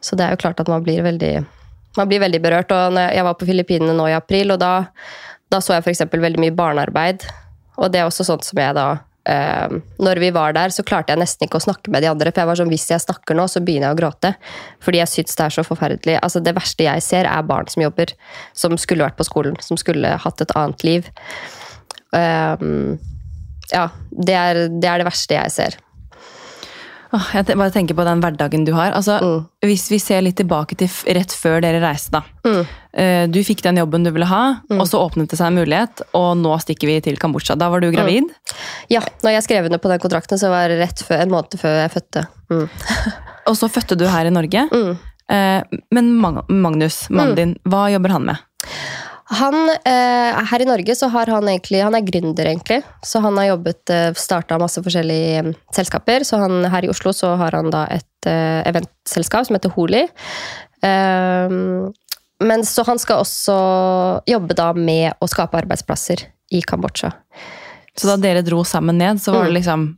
Så 0.01 0.18
det 0.18 0.25
er 0.25 0.34
jo 0.34 0.42
klart 0.42 0.60
at 0.63 0.72
man 0.72 0.84
blir 0.86 1.06
veldig 1.06 1.36
man 1.98 2.10
blir 2.10 2.22
veldig 2.22 2.42
berørt. 2.42 2.72
og 2.72 2.98
Jeg 2.98 3.25
var 3.25 3.38
på 3.38 3.48
Filippinene 3.50 3.96
nå 3.98 4.10
i 4.10 4.18
april, 4.18 4.54
og 4.54 4.60
da, 4.62 4.86
da 5.50 5.62
så 5.62 5.77
jeg 5.77 5.86
f.eks. 5.86 6.06
veldig 6.13 6.42
mye 6.44 6.54
barnearbeid. 6.58 7.25
Og 7.77 7.92
det 7.94 8.01
er 8.01 8.10
også 8.10 8.25
sånt 8.27 8.46
som 8.46 8.60
jeg 8.62 8.75
da 8.77 9.00
eh, 9.30 9.76
Når 10.04 10.22
vi 10.24 10.32
var 10.36 10.56
der, 10.58 10.74
så 10.74 10.86
klarte 10.88 11.14
jeg 11.14 11.22
nesten 11.22 11.48
ikke 11.48 11.60
å 11.60 11.66
snakke 11.68 11.94
med 11.94 12.06
de 12.06 12.12
andre. 12.12 12.32
For 12.32 12.44
jeg 12.44 12.52
var 12.52 12.60
sånn, 12.62 12.72
hvis 12.74 12.88
jeg 12.92 13.04
snakker 13.04 13.38
nå, 13.38 13.48
så 13.52 13.64
begynner 13.64 13.92
jeg 13.92 13.98
å 13.98 14.02
gråte. 14.02 14.34
Fordi 14.84 15.02
jeg 15.02 15.14
syns 15.14 15.40
det 15.40 15.48
er 15.48 15.58
så 15.58 15.66
forferdelig. 15.68 16.20
Altså 16.22 16.44
Det 16.44 16.56
verste 16.58 16.88
jeg 16.88 17.06
ser, 17.06 17.30
er 17.30 17.50
barn 17.50 17.70
som 17.72 17.86
jobber. 17.86 18.14
Som 18.58 18.78
skulle 18.82 19.08
vært 19.08 19.20
på 19.20 19.28
skolen. 19.28 19.60
Som 19.64 19.80
skulle 19.80 20.16
hatt 20.24 20.44
et 20.44 20.56
annet 20.58 20.88
liv. 20.88 21.12
Uh, 22.16 22.96
ja, 23.74 23.90
det 24.12 24.38
er, 24.38 24.64
det 24.72 24.90
er 24.90 25.02
det 25.02 25.10
verste 25.10 25.36
jeg 25.36 25.54
ser. 25.54 25.82
Åh, 27.14 27.28
Jeg 27.34 27.46
bare 27.58 27.72
tenker 27.72 27.96
på 27.96 28.04
den 28.04 28.20
hverdagen 28.22 28.66
du 28.66 28.74
har. 28.76 28.92
Altså, 28.92 29.20
Mm. 29.22 29.46
Hvis 29.64 29.90
vi 29.90 29.98
ser 30.00 30.22
litt 30.22 30.36
tilbake 30.36 30.76
til 30.78 30.88
rett 31.16 31.32
før 31.32 31.62
dere 31.62 31.80
reiste. 31.82 32.12
da. 32.12 32.22
Mm. 32.46 32.66
Eh, 32.94 33.28
Du 33.28 33.40
fikk 33.44 33.62
den 33.62 33.78
jobben 33.78 34.04
du 34.04 34.12
ville 34.12 34.26
ha, 34.26 34.62
og 34.70 34.86
så 34.88 35.00
åpnet 35.00 35.30
det 35.30 35.38
seg 35.40 35.48
en 35.48 35.56
mulighet, 35.56 36.02
og 36.14 36.38
nå 36.38 36.54
stikker 36.60 36.88
vi 36.88 37.00
til 37.02 37.16
Kambodsja. 37.18 37.58
Da 37.58 37.70
var 37.70 37.80
du 37.80 37.92
gravid. 37.92 38.24
Ja, 38.90 39.00
når 39.24 39.32
jeg 39.38 39.44
skrev 39.44 39.66
under 39.66 39.78
på 39.80 39.90
den 39.90 40.00
kontrakten, 40.00 40.38
så 40.38 40.50
var 40.50 40.68
det 40.68 40.80
rett 40.80 41.00
før, 41.04 41.22
en 41.22 41.30
måned 41.32 41.58
før 41.60 41.82
jeg 41.88 41.92
fødte. 41.92 42.28
Mm. 42.50 42.70
Og 43.48 43.56
så 43.56 43.70
fødte 43.72 43.98
du 43.98 44.06
her 44.08 44.26
i 44.26 44.30
Norge. 44.30 44.68
Mm. 44.72 44.98
Eh, 45.30 45.64
Men 45.92 46.14
Magnus, 46.50 47.10
mannen 47.10 47.36
din, 47.36 47.56
hva 47.68 47.88
jobber 47.92 48.10
han 48.12 48.26
med? 48.26 48.38
Han, 49.30 49.70
eh, 49.70 50.38
her 50.52 50.62
i 50.64 50.66
Norge 50.66 50.96
så 50.96 51.10
har 51.12 51.28
han 51.28 51.50
egentlig, 51.52 51.82
han 51.84 51.96
er 51.98 52.06
gründer 52.08 52.48
egentlig, 52.48 52.80
så 53.04 53.20
han 53.20 53.36
har 53.38 53.50
jobbet, 53.50 53.82
Starta 53.84 54.22
startet 54.24 54.62
masse 54.64 54.84
forskjellige 54.86 55.42
eh, 55.42 55.54
selskaper, 55.76 56.24
så 56.24 56.40
han, 56.46 56.62
her 56.72 56.88
i 56.88 56.92
Oslo 56.92 57.12
så 57.16 57.34
har 57.40 57.58
han 57.58 57.68
da 57.74 57.84
et 57.92 58.30
eh, 58.30 58.64
eventselskap 58.70 59.50
som 59.50 59.60
heter 59.60 59.76
Holi. 59.76 60.06
Eh, 60.86 61.58
men 62.48 62.66
så 62.70 62.88
han 62.88 63.00
skal 63.02 63.26
også 63.26 63.60
jobbe 64.30 64.56
da 64.56 64.72
med 64.78 65.18
å 65.20 65.28
skape 65.28 65.60
arbeidsplasser 65.60 66.28
i 66.54 66.62
Kambodsja. 66.62 67.12
Så 67.98 68.08
da 68.12 68.16
dere 68.22 68.46
dro 68.46 68.62
sammen 68.64 69.00
ned, 69.02 69.20
så 69.20 69.34
var 69.34 69.50
det 69.50 69.58
liksom 69.58 69.90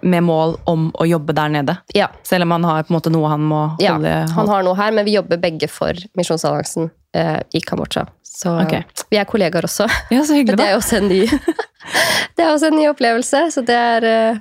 med 0.00 0.22
mål 0.22 0.54
om 0.70 0.88
å 0.94 1.06
jobbe 1.08 1.34
der 1.34 1.50
nede? 1.50 1.74
Ja, 1.94 2.06
Selv 2.22 2.46
om 2.46 2.54
han 2.54 2.64
har 2.64 2.84
på 2.86 2.92
en 2.92 2.98
måte 2.98 3.10
noe 3.10 3.30
han 3.32 3.42
må 3.42 3.64
holde 3.80 4.12
ja 4.12 4.26
han 4.30 4.50
har 4.50 4.62
noe 4.62 4.78
her, 4.78 4.94
men 4.94 5.06
vi 5.08 5.16
jobber 5.16 5.40
begge 5.42 5.66
for 5.70 5.98
Misjonsalliansen 6.18 6.90
eh, 7.18 7.40
i 7.50 7.62
Kambodsja. 7.66 8.06
Så 8.28 8.52
okay. 8.62 8.84
vi 9.10 9.18
er 9.18 9.26
kollegaer 9.28 9.66
også. 9.66 9.88
Ja, 10.12 10.22
så 10.24 10.36
hyggelig 10.36 10.56
da. 10.58 10.64
det 10.64 10.72
er 10.72 10.78
også 10.78 11.00
en 11.00 11.08
ny 11.10 11.22
Det 12.36 12.44
er 12.44 12.52
også 12.52 12.68
en 12.70 12.76
ny 12.78 12.84
opplevelse, 12.90 13.40
så 13.54 13.62
det 13.66 13.74
er 13.74 14.04
eh, 14.06 14.40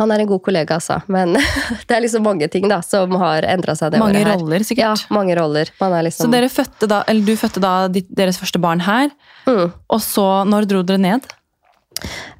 Han 0.00 0.10
er 0.14 0.22
en 0.22 0.28
god 0.30 0.42
kollega, 0.46 0.78
altså. 0.78 1.00
Men 1.12 1.34
det 1.88 1.96
er 1.96 2.02
liksom 2.04 2.24
mange 2.26 2.48
ting 2.50 2.66
da, 2.70 2.80
som 2.86 3.12
har 3.20 3.46
endra 3.50 3.76
seg 3.78 3.94
det 3.94 4.00
Mange 4.02 4.22
året 4.22 4.30
her. 4.30 4.40
roller, 4.40 4.66
Ja, 4.78 4.92
mange 5.14 5.36
roller. 5.38 5.70
Man 5.80 5.92
er 5.92 6.02
Så 6.02 6.08
liksom 6.08 6.34
dere 6.34 6.50
fødte 6.52 6.88
da, 6.90 7.02
eller 7.10 7.26
du 7.26 7.36
fødte 7.38 7.62
da 7.62 7.74
ditt, 7.92 8.08
deres 8.10 8.40
første 8.40 8.62
barn 8.62 8.84
her, 8.86 9.10
mm. 9.46 9.66
og 9.90 10.02
så 10.02 10.28
når 10.48 10.70
dro 10.70 10.82
dere 10.86 11.02
ned? 11.02 11.28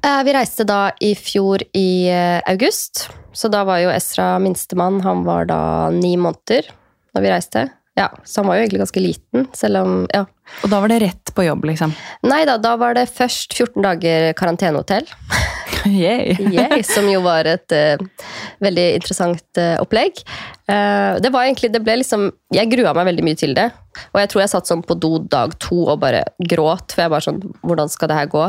Eh, 0.01 0.21
Vi 0.25 0.35
reiste 0.35 0.65
da 0.67 0.89
i 0.99 1.13
fjor 1.15 1.63
i 1.73 1.87
eh, 2.11 2.41
august, 2.49 3.07
så 3.35 3.51
da 3.51 3.63
var 3.67 3.83
jo 3.83 3.93
Esra 3.93 4.35
minstemann, 4.39 5.01
han 5.05 5.23
var 5.27 5.47
da 5.51 5.61
ni 5.93 6.15
måneder 6.17 6.71
da 7.15 7.23
vi 7.23 7.31
reiste. 7.31 7.69
Ja, 7.95 8.09
Så 8.23 8.41
han 8.41 8.49
var 8.49 8.57
jo 8.57 8.65
egentlig 8.65 8.81
ganske 8.83 8.99
liten, 8.99 9.45
selv 9.55 9.77
om 9.83 10.07
Ja. 10.13 10.25
Og 10.63 10.69
da 10.69 10.79
var 10.83 10.91
det 10.91 10.99
rett 11.01 11.31
på 11.33 11.45
jobb, 11.45 11.63
liksom. 11.65 11.93
Nei 12.27 12.43
da, 12.45 12.57
da 12.61 12.75
var 12.77 12.93
det 12.93 13.07
først 13.09 13.55
14 13.55 13.81
dager 13.81 14.33
karantenehotell. 14.37 15.07
Yay. 15.85 16.35
Yay, 16.51 16.83
som 16.83 17.07
jo 17.09 17.21
var 17.25 17.47
et 17.49 17.71
uh, 17.71 18.27
veldig 18.61 18.85
interessant 18.99 19.61
uh, 19.61 19.77
opplegg. 19.81 20.19
Uh, 20.67 21.17
det 21.23 21.31
var 21.33 21.45
egentlig, 21.45 21.71
det 21.73 21.81
ble 21.85 21.99
liksom, 22.01 22.27
Jeg 22.53 22.71
grua 22.73 22.93
meg 22.97 23.07
veldig 23.11 23.25
mye 23.25 23.39
til 23.39 23.55
det. 23.57 23.69
Og 24.11 24.21
jeg 24.21 24.31
tror 24.31 24.43
jeg 24.43 24.53
satt 24.53 24.69
sånn 24.69 24.83
på 24.85 24.97
do 24.99 25.15
dag 25.31 25.55
to 25.61 25.85
og 25.85 26.01
bare 26.03 26.25
gråt. 26.49 26.91
For 26.91 27.05
jeg 27.05 27.13
bare 27.13 27.25
sånn 27.25 27.41
Hvordan 27.63 27.91
skal 27.93 28.11
det 28.11 28.19
her 28.19 28.31
gå? 28.33 28.45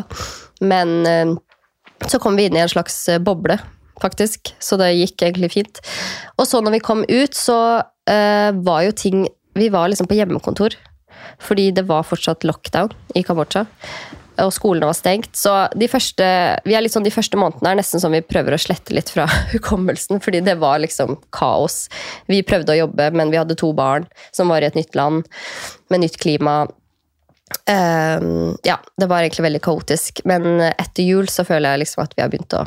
Men 0.67 1.37
så 2.09 2.19
kom 2.21 2.37
vi 2.37 2.49
inn 2.49 2.57
i 2.57 2.63
en 2.65 2.73
slags 2.73 2.97
boble, 3.25 3.57
faktisk. 4.03 4.53
Så 4.63 4.79
det 4.81 4.93
gikk 4.97 5.23
egentlig 5.23 5.53
fint. 5.55 5.81
Og 6.37 6.47
så 6.49 6.61
når 6.65 6.79
vi 6.79 6.85
kom 6.85 7.05
ut, 7.09 7.37
så 7.37 7.59
uh, 7.83 8.51
var 8.67 8.87
jo 8.87 8.95
ting 8.97 9.27
Vi 9.57 9.71
var 9.73 9.89
liksom 9.89 10.05
på 10.05 10.19
hjemmekontor. 10.19 10.75
Fordi 11.41 11.71
det 11.73 11.87
var 11.89 12.05
fortsatt 12.05 12.45
lockdown 12.45 12.93
i 13.17 13.23
Kambodsja. 13.25 13.65
Og 14.45 14.53
skolene 14.53 14.89
var 14.89 14.97
stengt. 14.97 15.33
Så 15.39 15.53
de 15.73 15.89
første, 15.89 16.27
vi 16.69 16.77
er 16.77 16.89
sånn, 16.93 17.07
de 17.07 17.13
første 17.15 17.39
månedene 17.41 17.73
er 17.73 17.79
nesten 17.81 18.03
som 18.03 18.13
vi 18.13 18.21
prøver 18.21 18.53
å 18.53 18.61
slette 18.61 18.93
litt 18.93 19.13
fra 19.13 19.25
hukommelsen. 19.55 20.21
Fordi 20.25 20.43
det 20.45 20.59
var 20.61 20.83
liksom 20.85 21.17
kaos. 21.35 21.87
Vi 22.29 22.43
prøvde 22.47 22.75
å 22.75 22.81
jobbe, 22.83 23.11
men 23.17 23.33
vi 23.33 23.41
hadde 23.41 23.57
to 23.59 23.73
barn 23.77 24.09
som 24.37 24.53
var 24.53 24.61
i 24.61 24.69
et 24.69 24.77
nytt 24.77 24.97
land 24.99 25.25
med 25.93 26.05
nytt 26.05 26.21
klima. 26.21 26.67
Ehm, 27.71 28.57
ja, 28.67 28.77
det 28.99 29.09
var 29.09 29.25
egentlig 29.25 29.49
veldig 29.49 29.65
kaotisk. 29.65 30.21
Men 30.29 30.61
etter 30.69 31.07
jul 31.07 31.31
så 31.33 31.47
føler 31.49 31.73
jeg 31.73 31.87
liksom 31.87 32.05
at 32.05 32.17
vi 32.17 32.27
har 32.27 32.33
begynt 32.33 32.61
å 32.61 32.67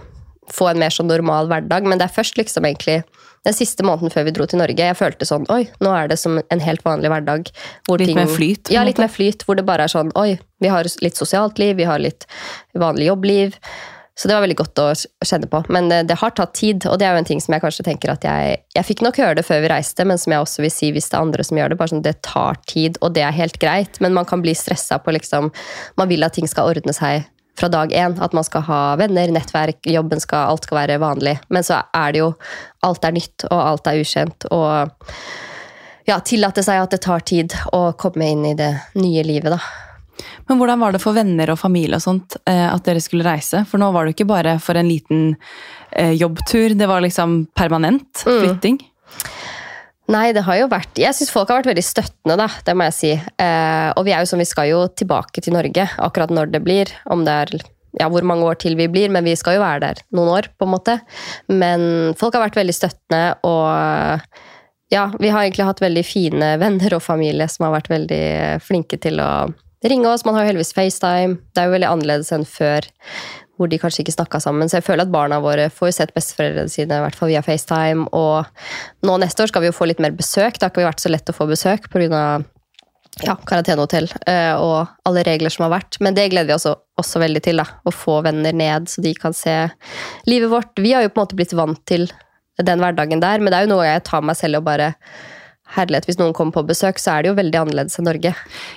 få 0.56 0.72
en 0.72 0.80
mer 0.82 0.94
sånn 0.94 1.10
normal 1.12 1.50
hverdag. 1.52 1.88
Men 1.88 2.00
det 2.02 2.08
er 2.08 2.16
først 2.16 2.40
liksom 2.40 2.68
egentlig 2.68 3.02
den 3.48 3.56
siste 3.56 3.86
måneden 3.88 4.12
før 4.12 4.26
vi 4.28 4.34
dro 4.36 4.48
til 4.50 4.60
Norge 4.60 4.90
jeg 4.90 4.98
følte 5.00 5.28
sånn 5.28 5.46
Oi, 5.54 5.62
nå 5.80 5.94
er 5.96 6.10
det 6.12 6.18
som 6.20 6.42
en 6.42 6.64
helt 6.64 6.84
vanlig 6.84 7.12
hverdag. 7.12 7.52
hvor 7.88 8.02
Litt 8.02 8.16
mer 8.18 8.28
flyt, 8.28 8.72
Ja, 8.74 8.84
litt 8.84 9.00
mer 9.00 9.12
flyt. 9.12 9.46
Hvor 9.48 9.56
det 9.56 9.68
bare 9.68 9.88
er 9.88 9.94
sånn 9.94 10.12
Oi, 10.20 10.34
vi 10.60 10.72
har 10.72 10.90
litt 11.02 11.20
sosialt 11.20 11.62
liv, 11.62 11.78
vi 11.80 11.88
har 11.88 12.04
litt 12.04 12.28
vanlig 12.76 13.08
jobbliv. 13.08 13.56
Så 14.20 14.28
det 14.28 14.36
var 14.36 14.44
veldig 14.44 14.58
godt 14.60 14.80
å 14.84 14.88
kjenne 15.24 15.48
på. 15.48 15.62
Men 15.72 15.88
det, 15.88 16.02
det 16.10 16.18
har 16.20 16.34
tatt 16.36 16.52
tid, 16.60 16.84
og 16.92 16.98
det 17.00 17.06
er 17.08 17.14
jo 17.16 17.22
en 17.22 17.28
ting 17.30 17.40
som 17.40 17.54
jeg 17.56 17.64
kanskje 17.64 17.86
tenker 17.88 18.12
at 18.12 18.26
jeg 18.28 18.58
Jeg 18.76 18.88
fikk 18.90 19.04
nok 19.06 19.16
høre 19.22 19.38
det 19.40 19.46
før 19.48 19.62
vi 19.64 19.72
reiste, 19.72 20.04
men 20.04 20.20
som 20.20 20.36
jeg 20.36 20.44
også 20.44 20.66
vil 20.66 20.74
si 20.76 20.90
hvis 20.92 21.08
det 21.08 21.16
er 21.16 21.24
andre 21.24 21.46
som 21.48 21.60
gjør 21.62 21.72
det. 21.72 21.78
bare 21.80 21.94
sånn, 21.94 22.04
Det 22.04 22.18
tar 22.28 22.60
tid, 22.68 23.00
og 23.00 23.14
det 23.16 23.24
er 23.24 23.32
helt 23.32 23.60
greit, 23.64 24.02
men 24.04 24.14
man 24.14 24.28
kan 24.28 24.44
bli 24.44 24.52
stressa 24.52 25.00
på 25.00 25.16
liksom 25.16 25.52
Man 25.96 26.12
vil 26.12 26.28
at 26.28 26.36
ting 26.36 26.52
skal 26.52 26.68
ordne 26.68 26.92
seg 26.94 27.24
fra 27.60 27.70
dag 27.72 27.92
én. 27.94 28.16
At 28.22 28.36
man 28.36 28.48
skal 28.48 28.66
ha 28.70 28.80
venner, 29.00 29.32
nettverk, 29.36 29.84
jobben 29.90 30.24
skal 30.24 30.54
Alt 30.54 30.68
skal 30.68 30.82
være 30.82 31.00
vanlig. 31.02 31.38
Men 31.50 31.66
så 31.68 31.82
er 31.96 32.16
det 32.16 32.24
jo 32.24 32.34
Alt 32.88 33.06
er 33.06 33.16
nytt, 33.16 33.44
og 33.50 33.60
alt 33.60 33.92
er 33.92 34.00
ukjent. 34.00 34.48
Og 34.56 35.04
ja, 36.08 36.18
tillate 36.26 36.64
seg 36.66 36.80
at 36.82 36.96
det 36.96 37.04
tar 37.04 37.26
tid 37.28 37.54
å 37.76 37.90
komme 38.00 38.32
inn 38.34 38.46
i 38.48 38.56
det 38.58 38.72
nye 38.98 39.24
livet, 39.28 39.52
da. 39.54 39.60
Men 40.50 40.58
hvordan 40.58 40.82
var 40.82 40.96
det 40.96 41.02
for 41.04 41.16
venner 41.16 41.52
og 41.54 41.60
familie 41.62 42.00
og 42.00 42.04
sånt 42.04 42.38
eh, 42.50 42.66
at 42.66 42.86
dere 42.88 43.02
skulle 43.04 43.28
reise? 43.28 43.62
For 43.70 43.82
nå 43.82 43.92
var 43.94 44.06
det 44.06 44.14
jo 44.14 44.18
ikke 44.18 44.32
bare 44.32 44.56
for 44.64 44.80
en 44.80 44.90
liten 44.90 45.36
eh, 45.92 46.16
jobbtur, 46.18 46.74
det 46.80 46.88
var 46.90 47.06
liksom 47.06 47.44
permanent 47.56 48.26
Mm. 48.26 48.80
Nei, 50.10 50.32
det 50.34 50.42
har 50.48 50.58
jo 50.58 50.70
vært 50.72 50.98
Jeg 50.98 51.14
syns 51.14 51.30
folk 51.34 51.52
har 51.52 51.60
vært 51.60 51.70
veldig 51.70 51.86
støttende, 51.86 52.38
da. 52.40 52.48
Det 52.66 52.74
må 52.78 52.88
jeg 52.88 52.98
si. 52.98 53.12
Eh, 53.14 53.90
og 53.94 54.08
vi 54.08 54.14
er 54.16 54.24
jo 54.24 54.32
som 54.32 54.42
vi 54.42 54.48
skal 54.50 54.72
jo 54.72 54.86
tilbake 54.98 55.44
til 55.46 55.54
Norge 55.54 55.86
akkurat 56.02 56.34
når 56.34 56.54
det 56.56 56.64
blir. 56.66 56.90
Om 57.14 57.26
det 57.28 57.36
er 57.44 57.54
ja, 57.98 58.08
hvor 58.10 58.26
mange 58.26 58.46
år 58.46 58.58
til 58.62 58.78
vi 58.78 58.90
blir, 58.92 59.10
men 59.14 59.26
vi 59.26 59.36
skal 59.38 59.58
jo 59.58 59.64
være 59.64 59.82
der 59.86 60.02
noen 60.16 60.32
år, 60.36 60.50
på 60.58 60.66
en 60.66 60.74
måte. 60.74 61.00
Men 61.50 61.82
folk 62.20 62.38
har 62.38 62.46
vært 62.48 62.60
veldig 62.60 62.76
støttende, 62.76 63.24
og 63.50 64.94
ja, 64.94 65.08
vi 65.22 65.32
har 65.34 65.46
egentlig 65.46 65.68
hatt 65.68 65.82
veldig 65.82 66.06
fine 66.06 66.54
venner 66.62 66.98
og 66.98 67.06
familie 67.06 67.50
som 67.50 67.68
har 67.68 67.78
vært 67.78 67.92
veldig 67.92 68.24
flinke 68.66 68.98
til 69.02 69.22
å 69.22 69.32
ringe 69.86 70.10
oss. 70.10 70.26
Man 70.26 70.38
har 70.38 70.46
jo 70.46 70.52
heldigvis 70.52 70.76
FaceTime. 70.78 71.40
Det 71.54 71.62
er 71.62 71.70
jo 71.70 71.76
veldig 71.78 71.90
annerledes 71.90 72.34
enn 72.36 72.46
før, 72.50 72.88
hvor 73.60 73.68
de 73.70 73.78
kanskje 73.82 74.06
ikke 74.06 74.16
snakka 74.16 74.40
sammen. 74.40 74.70
Så 74.72 74.80
jeg 74.80 74.86
føler 74.88 75.04
at 75.04 75.12
barna 75.12 75.42
våre 75.44 75.66
får 75.70 75.90
jo 75.92 75.96
sett 76.00 76.14
besteforeldrene 76.16 76.72
sine 76.72 76.96
i 76.96 77.04
hvert 77.04 77.18
fall 77.20 77.30
via 77.34 77.42
FaceTime. 77.44 78.08
Og 78.16 78.48
nå 79.04 79.18
neste 79.20 79.44
år 79.44 79.52
skal 79.52 79.66
vi 79.66 79.70
jo 79.70 79.76
få 79.76 79.90
litt 79.92 80.00
mer 80.00 80.16
besøk. 80.16 80.56
Det 80.56 80.64
har 80.64 80.72
ikke 80.72 80.88
vært 80.88 81.04
så 81.04 81.12
lett 81.12 81.30
å 81.30 81.36
få 81.36 81.48
besøk 81.52 81.90
pga. 81.92 82.24
Ja, 83.26 83.34
karantenehotell 83.36 84.06
eh, 84.32 84.54
og 84.56 84.88
alle 85.10 85.24
regler 85.28 85.52
som 85.52 85.66
har 85.66 85.74
vært. 85.74 85.98
Men 86.00 86.16
det 86.16 86.30
gleder 86.32 86.48
vi 86.48 86.56
oss 86.56 86.66
også, 86.70 86.80
også 87.02 87.20
veldig 87.20 87.42
til. 87.44 87.60
da, 87.60 87.66
Å 87.84 87.92
få 87.92 88.22
venner 88.24 88.54
ned, 88.56 88.88
så 88.88 89.04
de 89.04 89.12
kan 89.18 89.34
se 89.36 89.56
livet 90.30 90.50
vårt. 90.54 90.72
Vi 90.80 90.94
har 90.96 91.04
jo 91.04 91.10
på 91.12 91.20
en 91.20 91.26
måte 91.28 91.36
blitt 91.42 91.56
vant 91.58 91.82
til 91.90 92.08
den 92.64 92.80
hverdagen 92.80 93.20
der. 93.20 93.44
Men 93.44 93.52
det 93.52 93.60
er 93.60 93.68
jo 93.68 93.74
noe 93.74 93.90
jeg 93.90 94.06
tar 94.08 94.24
meg 94.24 94.40
selv 94.40 94.62
og 94.62 94.70
bare 94.70 94.94
Herlighet, 95.70 96.08
hvis 96.10 96.18
noen 96.18 96.32
kommer 96.34 96.56
på 96.56 96.64
besøk, 96.66 96.98
så 96.98 97.12
er 97.14 97.22
det 97.22 97.30
jo 97.30 97.36
veldig 97.38 97.58
annerledes 97.60 98.00
enn 98.02 98.08
Norge. 98.08 98.32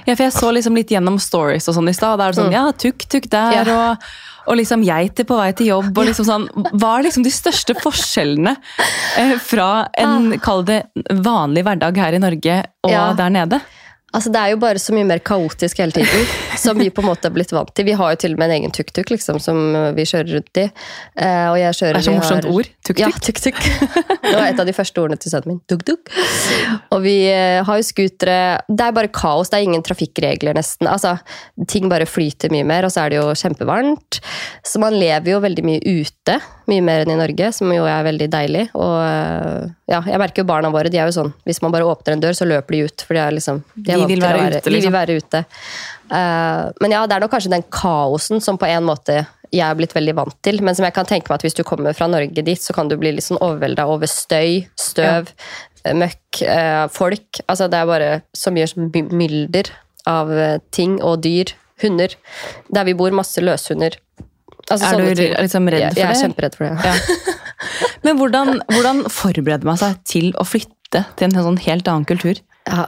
Ja, 0.04 0.12
for 0.12 0.26
jeg 0.26 0.34
så 0.36 0.50
liksom 0.52 0.74
litt 0.76 0.90
gjennom 0.92 1.14
stories 1.24 1.64
og 1.70 1.78
sånn 1.78 1.88
i 1.88 1.94
stad. 1.96 2.18
Da 2.20 2.26
er 2.26 2.34
det 2.34 2.36
sånn, 2.36 2.50
Mm. 2.50 2.56
ja, 2.58 2.64
tuk-tuk 2.76 3.30
der, 3.32 3.64
Ja. 3.64 3.76
og, 3.92 3.96
og 4.46 4.56
liksom 4.58 4.82
geiter 4.86 5.24
på 5.28 5.36
vei 5.38 5.50
til 5.52 5.66
jobb. 5.72 5.92
og 5.98 6.06
liksom 6.08 6.26
sånn, 6.26 6.48
Hva 6.72 6.98
er 6.98 7.04
liksom 7.08 7.22
de 7.24 7.30
største 7.30 7.74
forskjellene 7.78 8.56
eh, 9.18 9.36
fra 9.38 9.88
en, 9.98 10.38
kall 10.42 10.64
det, 10.64 10.82
vanlig 11.22 11.64
hverdag 11.64 11.96
her 11.96 12.12
i 12.18 12.22
Norge 12.22 12.58
og 12.82 12.90
Ah. 12.90 12.92
Ja. 12.92 13.12
der 13.14 13.30
nede? 13.30 13.60
Altså, 14.12 14.30
Det 14.32 14.40
er 14.40 14.50
jo 14.52 14.58
bare 14.60 14.78
så 14.82 14.92
mye 14.94 15.06
mer 15.08 15.18
kaotisk 15.24 15.78
hele 15.80 15.92
tiden, 15.96 16.26
som 16.60 16.78
vi 16.78 16.90
på 16.92 17.00
en 17.02 17.08
måte 17.08 17.28
er 17.30 17.34
blitt 17.34 17.52
vant 17.54 17.70
til. 17.74 17.86
Vi 17.88 17.94
har 17.96 18.12
jo 18.12 18.18
til 18.20 18.34
og 18.36 18.38
med 18.42 18.50
en 18.50 18.56
egen 18.60 18.74
tuk-tuk 18.74 19.08
liksom, 19.14 19.38
som 19.40 19.56
vi 19.96 20.04
kjører 20.08 20.34
rundt 20.36 20.60
i. 20.60 20.66
Eh, 21.16 21.46
og 21.48 21.56
jeg 21.60 21.78
kjører, 21.80 21.98
Det 21.98 22.02
er 22.02 22.08
så 22.10 22.16
morsomt 22.18 22.44
har- 22.44 22.52
ord. 22.52 22.68
Tuk-tuk. 22.84 22.98
Ja, 23.00 23.10
tuk-tuk. 23.24 23.62
Det 24.22 24.34
var 24.38 24.46
et 24.48 24.60
av 24.60 24.66
de 24.68 24.72
første 24.76 25.00
ordene 25.02 25.18
til 25.20 25.32
sønnen 25.32 25.54
min. 25.54 25.60
Tuk-tuk. 25.68 26.12
Og 26.92 27.02
vi 27.04 27.16
eh, 27.32 27.62
har 27.64 27.80
jo 27.80 27.86
scootere. 27.88 28.38
Det 28.68 28.86
er 28.86 28.92
bare 28.96 29.08
kaos. 29.12 29.50
Det 29.52 29.58
er 29.60 29.66
ingen 29.68 29.82
trafikkregler, 29.86 30.54
nesten. 30.56 30.88
Altså, 30.92 31.16
Ting 31.68 31.88
bare 31.88 32.06
flyter 32.08 32.50
mye 32.52 32.64
mer, 32.68 32.84
og 32.84 32.92
så 32.92 33.04
er 33.06 33.12
det 33.14 33.18
jo 33.20 33.30
kjempevarmt. 33.38 34.20
Så 34.66 34.80
man 34.82 34.94
lever 34.98 35.32
jo 35.34 35.40
veldig 35.44 35.64
mye 35.64 35.80
ute. 35.84 36.36
Mye 36.72 36.84
mer 36.84 37.04
enn 37.04 37.12
i 37.12 37.18
Norge, 37.18 37.50
som 37.52 37.70
jo 37.74 37.84
er 37.88 38.04
veldig 38.06 38.28
deilig. 38.32 38.62
Og 38.78 38.94
eh, 39.04 39.68
ja, 39.92 40.00
jeg 40.08 40.20
merker 40.22 40.42
jo 40.42 40.48
barna 40.48 40.70
våre, 40.72 40.90
de 40.92 41.00
er 41.00 41.10
jo 41.10 41.16
sånn 41.18 41.32
Hvis 41.48 41.60
man 41.64 41.74
bare 41.74 41.86
åpner 41.88 42.16
en 42.16 42.24
dør, 42.24 42.36
så 42.38 42.48
løper 42.48 42.76
de 42.76 42.80
ut. 42.88 43.04
For 43.06 43.18
de 43.18 43.22
er 43.22 43.36
liksom 43.36 43.60
de 43.74 43.92
er 43.92 44.00
De 44.00 44.08
vil 44.08 44.24
være, 44.24 44.40
være 44.40 44.60
ute, 44.60 44.64
De 44.64 44.74
liksom. 44.76 44.88
vil 44.88 44.96
være 44.96 45.18
ute. 45.20 45.44
Uh, 46.12 46.64
men 46.84 46.96
ja, 46.96 47.04
det 47.08 47.16
er 47.16 47.24
nok 47.24 47.32
kanskje 47.32 47.54
den 47.54 47.64
kaosen 47.72 48.42
som 48.44 48.58
på 48.60 48.68
en 48.68 48.88
måte 48.88 49.22
jeg 49.52 49.66
er 49.66 49.76
blitt 49.76 49.92
veldig 49.92 50.14
vant 50.16 50.36
til. 50.44 50.62
Men 50.64 50.76
som 50.76 50.86
jeg 50.88 50.96
kan 50.96 51.08
tenke 51.08 51.28
meg 51.28 51.40
at 51.40 51.44
hvis 51.44 51.58
du 51.58 51.64
kommer 51.68 51.92
fra 51.96 52.08
Norge 52.08 52.44
dit, 52.44 52.60
så 52.60 52.72
kan 52.76 52.88
du 52.88 52.96
bli 53.00 53.12
litt 53.12 53.26
sånn 53.26 53.40
overvelda 53.42 53.84
over 53.92 54.08
støy, 54.08 54.62
støv, 54.80 55.28
ja. 55.84 55.96
møkk, 56.00 56.40
eh, 56.48 56.84
folk. 56.94 57.42
Altså 57.44 57.68
det 57.68 57.80
er 57.82 57.90
bare 57.90 58.12
så 58.32 58.52
mye 58.54 59.04
mylder 59.12 59.68
av 60.08 60.32
ting 60.72 60.96
og 61.04 61.20
dyr. 61.26 61.52
Hunder. 61.82 62.14
Der 62.70 62.86
vi 62.86 62.94
bor, 62.94 63.12
masse 63.14 63.42
løshunder. 63.42 63.96
Altså, 64.72 64.88
Er 64.92 65.14
du 65.14 65.20
ting. 65.22 65.34
liksom 65.46 65.68
redd 65.72 65.82
for 65.88 65.94
det? 65.94 66.02
jeg 66.02 66.10
er 66.16 66.22
kjemperedd 66.22 66.56
for 66.58 66.64
det. 66.68 66.74
Ja. 66.84 67.36
Men 68.02 68.18
hvordan, 68.18 68.56
hvordan 68.72 69.04
forbereder 69.12 69.68
man 69.68 69.78
seg 69.80 70.00
til 70.08 70.32
å 70.40 70.44
flytte 70.48 71.04
til 71.16 71.28
en 71.28 71.36
sånn 71.46 71.60
helt 71.66 71.88
annen 71.88 72.04
kultur? 72.08 72.40
Ja, 72.66 72.86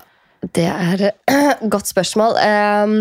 det 0.55 0.67
er 0.69 1.05
et 1.09 1.63
godt 1.73 1.89
spørsmål. 1.89 2.35
Um, 2.37 2.97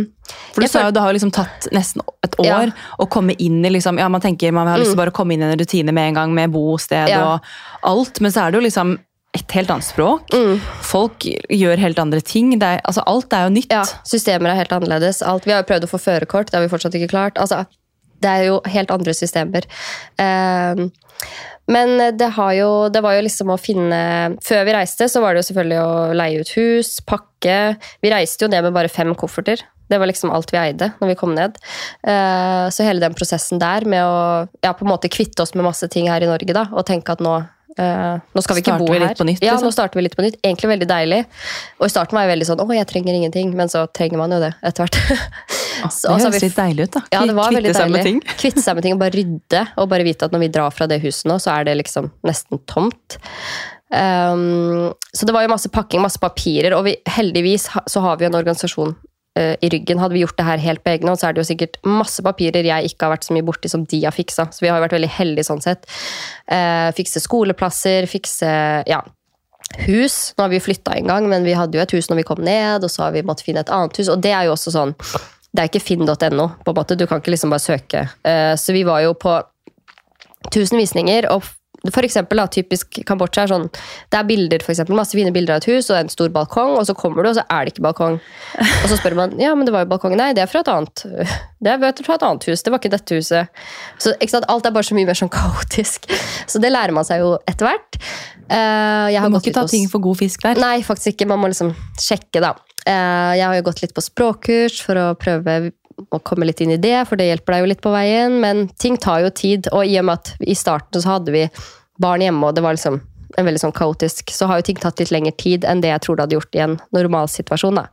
For 0.53 0.63
du 0.63 0.67
sa 0.71 0.85
jo 0.85 0.93
det 0.95 1.01
har 1.03 1.11
jo 1.11 1.17
liksom 1.17 1.33
tatt 1.35 1.67
nesten 1.75 2.03
et 2.23 2.37
år 2.39 2.45
Ja. 2.47 2.59
Mm. 2.69 2.73
å 3.03 3.07
komme 3.11 3.35
inn 3.41 3.57
i 3.65 3.69
liksom, 3.73 3.97
ja 3.99 4.07
man 4.07 4.21
tenker 4.23 4.53
man 4.55 4.67
har 4.71 4.77
lyst 4.79 4.93
til 4.93 5.01
bare 5.01 5.11
å 5.11 5.17
komme 5.17 5.33
inn 5.35 5.41
i 5.43 5.49
en 5.51 5.59
rutine 5.59 5.91
med 5.91 6.11
en 6.13 6.19
gang, 6.21 6.33
med 6.37 6.53
bosted 6.53 7.09
Ja. 7.11 7.23
og 7.33 7.41
alt, 7.83 8.21
men 8.21 8.31
så 8.31 8.45
er 8.45 8.51
det 8.53 8.61
jo 8.61 8.67
liksom 8.69 8.93
et 9.35 9.49
helt 9.57 9.71
annet 9.73 9.83
språk. 9.83 10.29
Mm. 10.31 10.59
Folk 10.85 11.25
gjør 11.49 11.79
helt 11.81 11.97
andre 11.99 12.21
ting. 12.21 12.53
Er, 12.61 12.79
altså 12.85 13.01
alt 13.09 13.33
er 13.33 13.47
jo 13.47 13.53
nytt. 13.55 13.71
Ja, 13.73 13.81
systemer 14.05 14.51
er 14.53 14.59
helt 14.61 14.69
annerledes. 14.71 15.23
Alt, 15.25 15.45
vi 15.49 15.51
har 15.55 15.63
jo 15.63 15.67
prøvd 15.73 15.87
å 15.87 15.89
få 15.89 15.97
førerkort, 15.99 16.51
det 16.51 16.59
har 16.59 16.61
vi 16.61 16.69
fortsatt 16.69 16.93
ikke 16.99 17.09
klart. 17.09 17.39
Altså, 17.41 17.65
det 18.23 18.29
er 18.31 18.47
jo 18.49 18.61
helt 18.73 18.93
andre 18.95 19.15
systemer. 19.17 19.67
Eh, 20.21 20.87
men 21.71 21.93
det, 22.19 22.27
har 22.35 22.53
jo, 22.57 22.71
det 22.91 22.99
var 23.03 23.15
jo 23.15 23.23
liksom 23.23 23.53
å 23.53 23.59
finne 23.61 23.99
Før 24.43 24.65
vi 24.67 24.73
reiste, 24.75 25.07
så 25.07 25.21
var 25.23 25.31
det 25.31 25.43
jo 25.43 25.47
selvfølgelig 25.51 25.79
å 25.79 25.93
leie 26.19 26.41
ut 26.43 26.51
hus, 26.57 26.97
pakke. 27.07 27.59
Vi 28.03 28.11
reiste 28.11 28.43
jo 28.43 28.51
ned 28.51 28.65
med 28.65 28.75
bare 28.75 28.91
fem 28.91 29.13
kofferter. 29.15 29.63
Det 29.87 29.99
var 29.99 30.09
liksom 30.09 30.31
alt 30.33 30.51
vi 30.51 30.59
eide 30.59 30.91
når 30.99 31.11
vi 31.11 31.17
kom 31.19 31.33
ned. 31.37 31.57
Eh, 32.07 32.67
så 32.73 32.85
hele 32.87 33.03
den 33.03 33.15
prosessen 33.15 33.61
der 33.61 33.85
med 33.87 34.03
å 34.03 34.15
ja, 34.63 34.73
på 34.73 34.87
en 34.87 34.91
måte 34.91 35.11
kvitte 35.11 35.43
oss 35.43 35.53
med 35.55 35.67
masse 35.67 35.87
ting 35.91 36.09
her 36.11 36.23
i 36.23 36.29
Norge 36.29 36.55
da, 36.55 36.67
og 36.71 36.87
tenke 36.87 37.15
at 37.15 37.23
nå 37.23 37.35
eh, 37.77 38.15
nå 38.19 38.43
skal 38.43 38.57
vi 38.57 38.63
ikke 38.63 38.73
Starter 38.73 38.85
bo 38.87 38.93
vi 38.93 39.01
her. 39.03 39.25
nytt, 39.27 39.43
ja, 39.43 39.53
liksom? 39.53 39.67
nå 39.67 39.75
starter 39.75 39.99
vi 39.99 40.05
litt 40.07 40.17
på 40.17 40.25
nytt. 40.25 40.39
Egentlig 40.43 40.71
veldig 40.73 40.89
deilig. 40.89 41.21
Og 41.79 41.87
i 41.87 41.93
starten 41.93 42.17
var 42.17 42.25
jeg 42.25 42.33
veldig 42.35 42.49
sånn 42.49 42.63
'Å, 42.63 42.69
jeg 42.79 42.89
trenger 42.91 43.19
ingenting', 43.19 43.53
men 43.59 43.71
så 43.71 43.85
trenger 43.91 44.23
man 44.23 44.35
jo 44.35 44.41
det 44.43 44.53
etter 44.63 44.87
hvert. 44.87 44.99
Så- 45.91 46.15
det 46.15 46.27
høres 46.27 46.45
litt 46.45 46.57
deilig 46.57 46.87
ut, 46.87 46.95
da. 46.97 47.03
Ja, 47.11 47.25
det 47.27 47.35
var 47.35 47.51
Kvitte 47.51 47.75
seg 47.75 47.91
med 47.91 48.07
ting. 48.07 48.19
Kvitte 48.41 48.63
seg 48.63 48.77
med 48.77 48.85
ting 48.87 48.95
og 48.95 49.03
bare 49.03 49.15
rydde. 49.17 49.63
Og 49.81 49.89
bare 49.91 50.07
vite 50.07 50.27
at 50.27 50.35
når 50.35 50.45
vi 50.45 50.51
drar 50.55 50.73
fra 50.75 50.87
det 50.87 51.01
huset 51.03 51.29
nå, 51.29 51.39
så 51.43 51.55
er 51.57 51.69
det 51.69 51.77
liksom 51.81 52.11
nesten 52.27 52.61
tomt. 52.69 53.17
Um, 53.93 54.93
så 55.13 55.27
det 55.27 55.33
var 55.35 55.45
jo 55.45 55.53
masse 55.53 55.69
pakking, 55.69 56.01
masse 56.01 56.21
papirer, 56.21 56.73
og 56.73 56.87
vi, 56.87 56.95
heldigvis 57.13 57.67
så 57.69 58.01
har 58.01 58.17
vi 58.17 58.25
en 58.25 58.37
organisasjon 58.39 58.95
uh, 59.37 59.55
i 59.61 59.69
ryggen. 59.69 60.01
Hadde 60.01 60.17
vi 60.17 60.23
gjort 60.23 60.37
det 60.39 60.47
her 60.47 60.63
helt 60.63 60.83
på 60.83 60.93
egen 60.95 61.11
hånd, 61.11 61.19
så 61.21 61.29
er 61.29 61.35
det 61.35 61.43
jo 61.43 61.49
sikkert 61.51 61.77
masse 61.85 62.23
papirer 62.25 62.65
jeg 62.65 62.89
ikke 62.89 63.05
har 63.05 63.13
vært 63.15 63.27
så 63.27 63.37
mye 63.37 63.45
borti 63.45 63.69
som 63.69 63.85
de 63.85 64.01
har 64.05 64.15
fiksa. 64.15 64.47
Så 64.49 64.65
vi 64.65 64.71
har 64.71 64.79
jo 64.79 64.87
vært 64.87 64.97
veldig 64.97 65.11
heldige 65.19 65.49
sånn 65.49 65.61
sett. 65.65 65.85
Uh, 66.49 66.89
fikse 66.97 67.21
skoleplasser, 67.21 68.09
fikse 68.09 68.49
ja, 68.89 69.03
hus. 69.85 70.17
Nå 70.37 70.47
har 70.47 70.53
vi 70.53 70.63
flytta 70.63 70.97
en 70.97 71.13
gang, 71.13 71.29
men 71.29 71.45
vi 71.45 71.55
hadde 71.57 71.77
jo 71.77 71.85
et 71.85 71.95
hus 71.95 72.09
når 72.09 72.21
vi 72.23 72.27
kom 72.27 72.41
ned, 72.43 72.83
og 72.83 72.91
så 72.91 73.07
har 73.07 73.15
vi 73.15 73.25
måttet 73.25 73.47
finne 73.47 73.63
et 73.63 73.73
annet 73.73 74.01
hus. 74.01 74.09
Og 74.09 74.21
det 74.23 74.33
er 74.33 74.47
jo 74.47 74.57
også 74.57 74.73
sånn 74.73 74.97
Det 75.53 75.61
er 75.61 75.69
ikke 75.69 75.83
finn.no, 75.85 76.47
på 76.65 76.73
en 76.73 76.77
måte. 76.79 76.97
Du 76.97 77.05
kan 77.09 77.21
ikke 77.21 77.33
liksom 77.35 77.53
bare 77.53 77.61
søke. 77.61 78.07
Eh, 78.25 78.53
Så 78.57 78.73
vi 78.73 78.83
var 78.87 79.03
jo 79.05 79.13
på 79.13 79.35
tusen 80.51 80.79
visninger, 80.81 81.29
og 81.31 81.45
for 81.91 82.05
eksempel 82.05 82.39
da, 82.39 82.45
typisk 82.47 83.01
Kambodsja 83.07 83.43
er 83.43 83.51
sånn 83.51 83.65
Det 83.73 84.15
er 84.15 84.27
bilder, 84.27 84.63
for 84.63 84.71
eksempel, 84.71 84.95
masse 84.95 85.17
fine 85.17 85.33
bilder 85.35 85.57
av 85.57 85.63
et 85.63 85.67
hus 85.67 85.89
og 85.91 85.97
en 85.97 86.11
stor 86.11 86.31
balkong, 86.31 86.77
og 86.79 86.85
så 86.87 86.95
kommer 86.95 87.25
du, 87.25 87.31
og 87.33 87.35
så 87.35 87.43
er 87.51 87.65
det 87.65 87.73
ikke 87.73 87.83
balkong. 87.83 88.19
Og 88.61 88.85
så 88.87 88.97
spør 89.01 89.17
man 89.19 89.35
ja, 89.41 89.51
men 89.57 89.67
det 89.67 89.73
var 89.75 89.83
jo 89.83 89.91
balkong. 89.91 90.15
Nei, 90.19 90.29
det 90.37 90.45
er 90.45 90.51
fra 90.51 90.63
et 90.63 90.71
annet 90.71 91.03
Det 91.59 91.73
er 91.73 92.03
fra 92.05 92.15
et 92.15 92.25
annet 92.29 92.47
hus. 92.47 92.63
Det 92.63 92.71
var 92.71 92.79
ikke 92.79 92.93
dette 92.95 93.19
huset. 93.19 93.63
Så 93.99 94.15
Alt 94.23 94.65
er 94.69 94.75
bare 94.75 94.87
så 94.87 94.95
mye 94.95 95.09
mer 95.09 95.17
sånn 95.19 95.31
kaotisk. 95.33 96.07
Så 96.47 96.61
det 96.63 96.71
lærer 96.71 96.95
man 96.95 97.07
seg 97.07 97.23
jo 97.23 97.35
etter 97.51 97.67
hvert. 97.67 97.99
Uh, 98.47 99.11
jeg 99.11 99.19
har 99.19 99.27
Du 99.27 99.35
må 99.35 99.43
ikke 99.43 99.55
ta 99.55 99.67
ting 99.67 99.89
for 99.91 100.03
god 100.03 100.19
fisk 100.23 100.43
der. 100.43 100.59
Nei, 100.59 100.77
faktisk 100.87 101.13
ikke. 101.13 101.27
Man 101.31 101.43
må 101.43 101.51
liksom 101.51 101.75
sjekke, 101.99 102.39
da. 102.43 102.55
Eh, 102.85 103.33
Jeg 103.37 103.45
har 103.45 103.55
jo 103.55 103.65
gått 103.69 103.81
litt 103.83 103.95
på 103.95 104.03
språkkurs 104.03 104.81
for 104.83 104.99
å 104.99 105.05
prøve 105.19 105.71
å 106.11 106.19
komme 106.25 106.47
litt 106.49 106.61
inn 106.61 106.73
i 106.73 106.81
det, 106.81 107.05
for 107.07 107.19
det 107.19 107.29
hjelper 107.29 107.53
deg 107.53 107.63
jo 107.63 107.69
litt 107.71 107.83
på 107.83 107.93
veien. 107.93 108.39
Men 108.41 108.67
ting 108.81 108.97
tar 108.97 109.21
jo 109.23 109.29
tid, 109.29 109.69
og 109.71 109.85
i 109.85 109.97
og 110.01 110.07
med 110.09 110.19
at 110.19 110.33
i 110.41 110.55
starten 110.57 111.03
så 111.03 111.15
hadde 111.17 111.33
vi 111.35 111.47
barn 112.01 112.23
hjemme, 112.25 112.49
og 112.49 112.55
det 112.57 112.63
var 112.65 112.75
liksom 112.75 112.99
en 113.37 113.47
veldig 113.47 113.61
sånn 113.63 113.75
kaotisk, 113.75 114.31
så 114.33 114.47
har 114.49 114.59
jo 114.59 114.67
ting 114.67 114.79
tatt 114.81 114.99
litt 115.01 115.11
lengre 115.13 115.33
tid 115.39 115.65
enn 115.67 115.81
det 115.83 115.91
jeg 115.91 116.03
tror 116.05 116.17
det 116.17 116.25
hadde 116.25 116.37
gjort 116.37 116.57
i 116.57 116.63
en 116.65 116.75
normal 116.95 117.29
situasjon. 117.31 117.79
Da. 117.79 117.85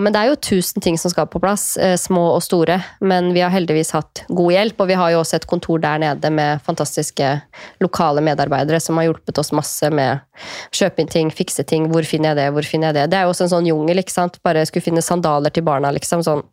Men 0.00 0.14
det 0.14 0.20
er 0.20 0.30
jo 0.30 0.40
tusen 0.50 0.84
ting 0.84 0.98
som 1.00 1.12
skal 1.12 1.28
på 1.30 1.40
plass, 1.42 1.76
eh, 1.76 1.96
små 2.00 2.30
og 2.34 2.42
store. 2.44 2.80
Men 3.00 3.32
vi 3.36 3.42
har 3.44 3.52
heldigvis 3.52 3.92
hatt 3.96 4.24
god 4.28 4.54
hjelp, 4.54 4.80
og 4.80 4.90
vi 4.90 4.98
har 5.00 5.12
jo 5.14 5.20
også 5.22 5.40
et 5.40 5.48
kontor 5.50 5.82
der 5.82 6.00
nede 6.02 6.30
med 6.32 6.62
fantastiske 6.66 7.32
lokale 7.80 8.24
medarbeidere 8.24 8.80
som 8.80 8.96
har 8.96 9.08
hjulpet 9.08 9.38
oss 9.38 9.52
masse 9.56 9.90
med 9.90 10.20
å 10.20 10.80
kjøpe 10.80 11.04
inn 11.04 11.12
ting, 11.12 11.30
fikse 11.30 11.66
ting. 11.66 11.90
Hvor 11.92 12.06
finner 12.06 12.32
jeg 12.32 12.40
det, 12.40 12.48
hvor 12.54 12.66
finner 12.66 12.90
jeg 12.90 13.00
det? 13.00 13.10
Det 13.12 13.20
er 13.20 13.28
jo 13.28 13.34
også 13.34 13.46
en 13.48 13.54
sånn 13.56 13.70
jungel, 13.70 14.02
ikke 14.02 14.16
sant. 14.16 14.40
Bare 14.46 14.64
skulle 14.68 14.86
finne 14.86 15.04
sandaler 15.04 15.52
til 15.54 15.66
barna, 15.66 15.92
liksom. 15.94 16.24
Sånn, 16.26 16.44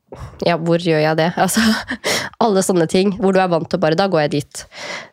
ja, 0.46 0.56
hvor 0.56 0.82
gjør 0.82 1.02
jeg 1.04 1.20
det? 1.20 1.32
Altså, 1.43 1.62
alle 2.43 2.63
sånne 2.63 2.88
ting. 2.89 3.13
Hvor 3.20 3.36
du 3.36 3.41
er 3.41 3.50
vant 3.52 3.67
til 3.70 3.80
å 3.80 3.84
bare, 3.84 3.98
da 4.00 4.08
går 4.12 4.28
jeg 4.28 4.34
dit. 4.38 4.63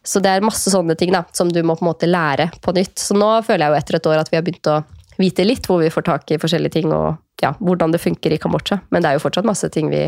Så 0.07 0.22
det 0.22 0.30
er 0.33 0.44
masse 0.44 0.70
sånne 0.70 0.96
ting 0.98 1.14
da, 1.14 1.24
som 1.35 1.50
du 1.50 1.62
må 1.62 1.76
på 1.78 1.87
en 1.87 1.90
måte 1.90 2.11
lære 2.11 2.50
på 2.64 2.74
nytt. 2.76 2.98
Så 3.00 3.16
nå 3.18 3.30
føler 3.46 3.66
jeg 3.66 3.72
jo 3.72 3.80
etter 3.80 3.98
et 3.98 4.11
år 4.12 4.22
at 4.22 4.33
vi 4.33 4.38
har 4.38 4.46
begynt 4.46 4.70
å 4.70 4.83
vite 5.20 5.46
litt 5.46 5.66
hvor 5.70 5.80
vi 5.83 5.92
får 5.94 6.07
tak 6.09 6.35
i 6.35 6.40
forskjellige 6.42 6.74
ting, 6.74 6.90
og 6.94 7.14
ja, 7.42 7.52
hvordan 7.62 7.94
det 7.94 8.02
funker 8.02 8.35
i 8.35 8.38
Kambodsja. 8.40 8.80
Men 8.90 9.04
det 9.04 9.11
er 9.11 9.18
jo 9.18 9.24
fortsatt 9.24 9.46
masse 9.46 9.70
ting 9.74 9.90
vi 9.92 10.07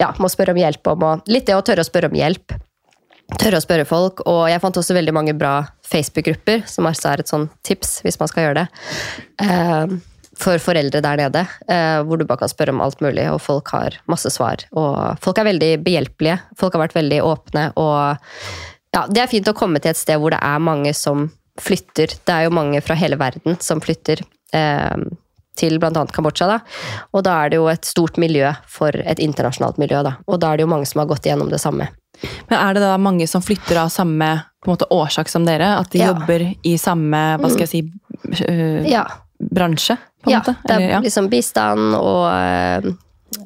ja, 0.00 0.12
må 0.18 0.30
spørre 0.30 0.54
om 0.54 0.60
hjelp 0.60 0.94
om. 0.94 1.08
Og 1.08 1.30
litt 1.30 1.48
det 1.50 1.58
å 1.58 1.64
tørre 1.66 1.84
å 1.84 1.88
spørre 1.88 2.10
om 2.10 2.18
hjelp. 2.18 2.56
Tørre 3.40 3.58
å 3.58 3.64
spørre 3.64 3.86
folk. 3.88 4.24
Og 4.30 4.42
jeg 4.50 4.62
fant 4.62 4.80
også 4.80 4.96
veldig 4.96 5.14
mange 5.16 5.36
bra 5.38 5.56
Facebook-grupper, 5.88 6.64
som 6.70 6.88
også 6.90 7.12
er 7.12 7.22
et 7.22 7.30
sånn 7.30 7.48
tips 7.66 8.00
hvis 8.04 8.18
man 8.20 8.30
skal 8.30 8.48
gjøre 8.48 8.64
det. 8.64 8.66
Eh, 9.44 9.96
for 10.40 10.58
foreldre 10.58 11.00
der 11.04 11.16
nede, 11.20 11.44
eh, 11.68 12.02
hvor 12.02 12.18
du 12.18 12.24
bare 12.26 12.38
kan 12.42 12.48
spørre 12.50 12.74
om 12.74 12.80
alt 12.84 13.00
mulig, 13.04 13.26
og 13.30 13.40
folk 13.40 13.68
har 13.74 13.96
masse 14.10 14.30
svar. 14.34 14.64
Og 14.74 15.18
folk 15.24 15.38
er 15.38 15.44
veldig 15.50 15.72
behjelpelige. 15.84 16.40
Folk 16.58 16.74
har 16.74 16.84
vært 16.88 16.96
veldig 16.98 17.20
åpne. 17.22 17.68
Og 17.76 18.16
ja, 18.94 19.06
det 19.10 19.22
er 19.22 19.30
fint 19.30 19.48
å 19.50 19.54
komme 19.56 19.80
til 19.82 19.90
et 19.94 20.00
sted 20.00 20.18
hvor 20.18 20.34
det 20.34 20.40
er 20.42 20.58
mange 20.62 20.94
som 20.94 21.28
flytter. 21.60 22.16
Det 22.26 22.34
er 22.34 22.48
jo 22.48 22.54
mange 22.54 22.80
fra 22.82 22.96
hele 22.98 23.16
verden 23.20 23.58
som 23.62 23.80
flytter. 23.84 24.22
Eh, 24.52 24.96
til 25.54 25.76
bl.a. 25.78 25.90
Kambodsja. 26.10 26.48
Da. 26.50 26.56
Og 27.14 27.22
da 27.22 27.36
er 27.44 27.52
det 27.52 27.58
jo 27.60 27.68
et 27.70 27.86
stort 27.86 28.16
miljø 28.18 28.48
for 28.66 28.90
et 28.90 29.20
internasjonalt 29.22 29.76
miljø. 29.78 30.00
Da. 30.02 30.16
Og 30.26 30.40
da 30.42 30.50
er 30.50 30.58
det 30.58 30.64
jo 30.66 30.70
mange 30.72 30.88
som 30.90 30.98
har 30.98 31.06
gått 31.12 31.28
igjennom 31.28 31.52
det 31.52 31.60
samme. 31.62 31.86
Men 32.50 32.58
er 32.58 32.74
det 32.74 32.82
da 32.82 32.96
mange 32.98 33.26
som 33.30 33.42
flytter 33.42 33.78
av 33.84 33.92
samme 33.94 34.32
måte, 34.66 34.88
årsak 34.90 35.30
som 35.30 35.46
dere? 35.46 35.76
At 35.78 35.90
de 35.94 35.98
Ja. 36.02 36.10
jobber 36.12 36.42
i 36.64 36.74
samme 36.76 37.38
hva 37.38 37.50
skal 37.50 37.66
jeg 37.66 37.68
si, 37.68 37.82
øh, 38.48 38.88
Ja, 38.90 39.04
bransje? 39.38 39.96
På 40.24 40.30
en 40.30 40.36
ja 40.36 40.42
måte? 40.42 40.56
det 40.64 40.74
er 40.76 40.90
ja. 40.96 41.00
liksom 41.04 41.30
bistand 41.32 41.96
og 41.98 42.26
eh, 42.32 42.90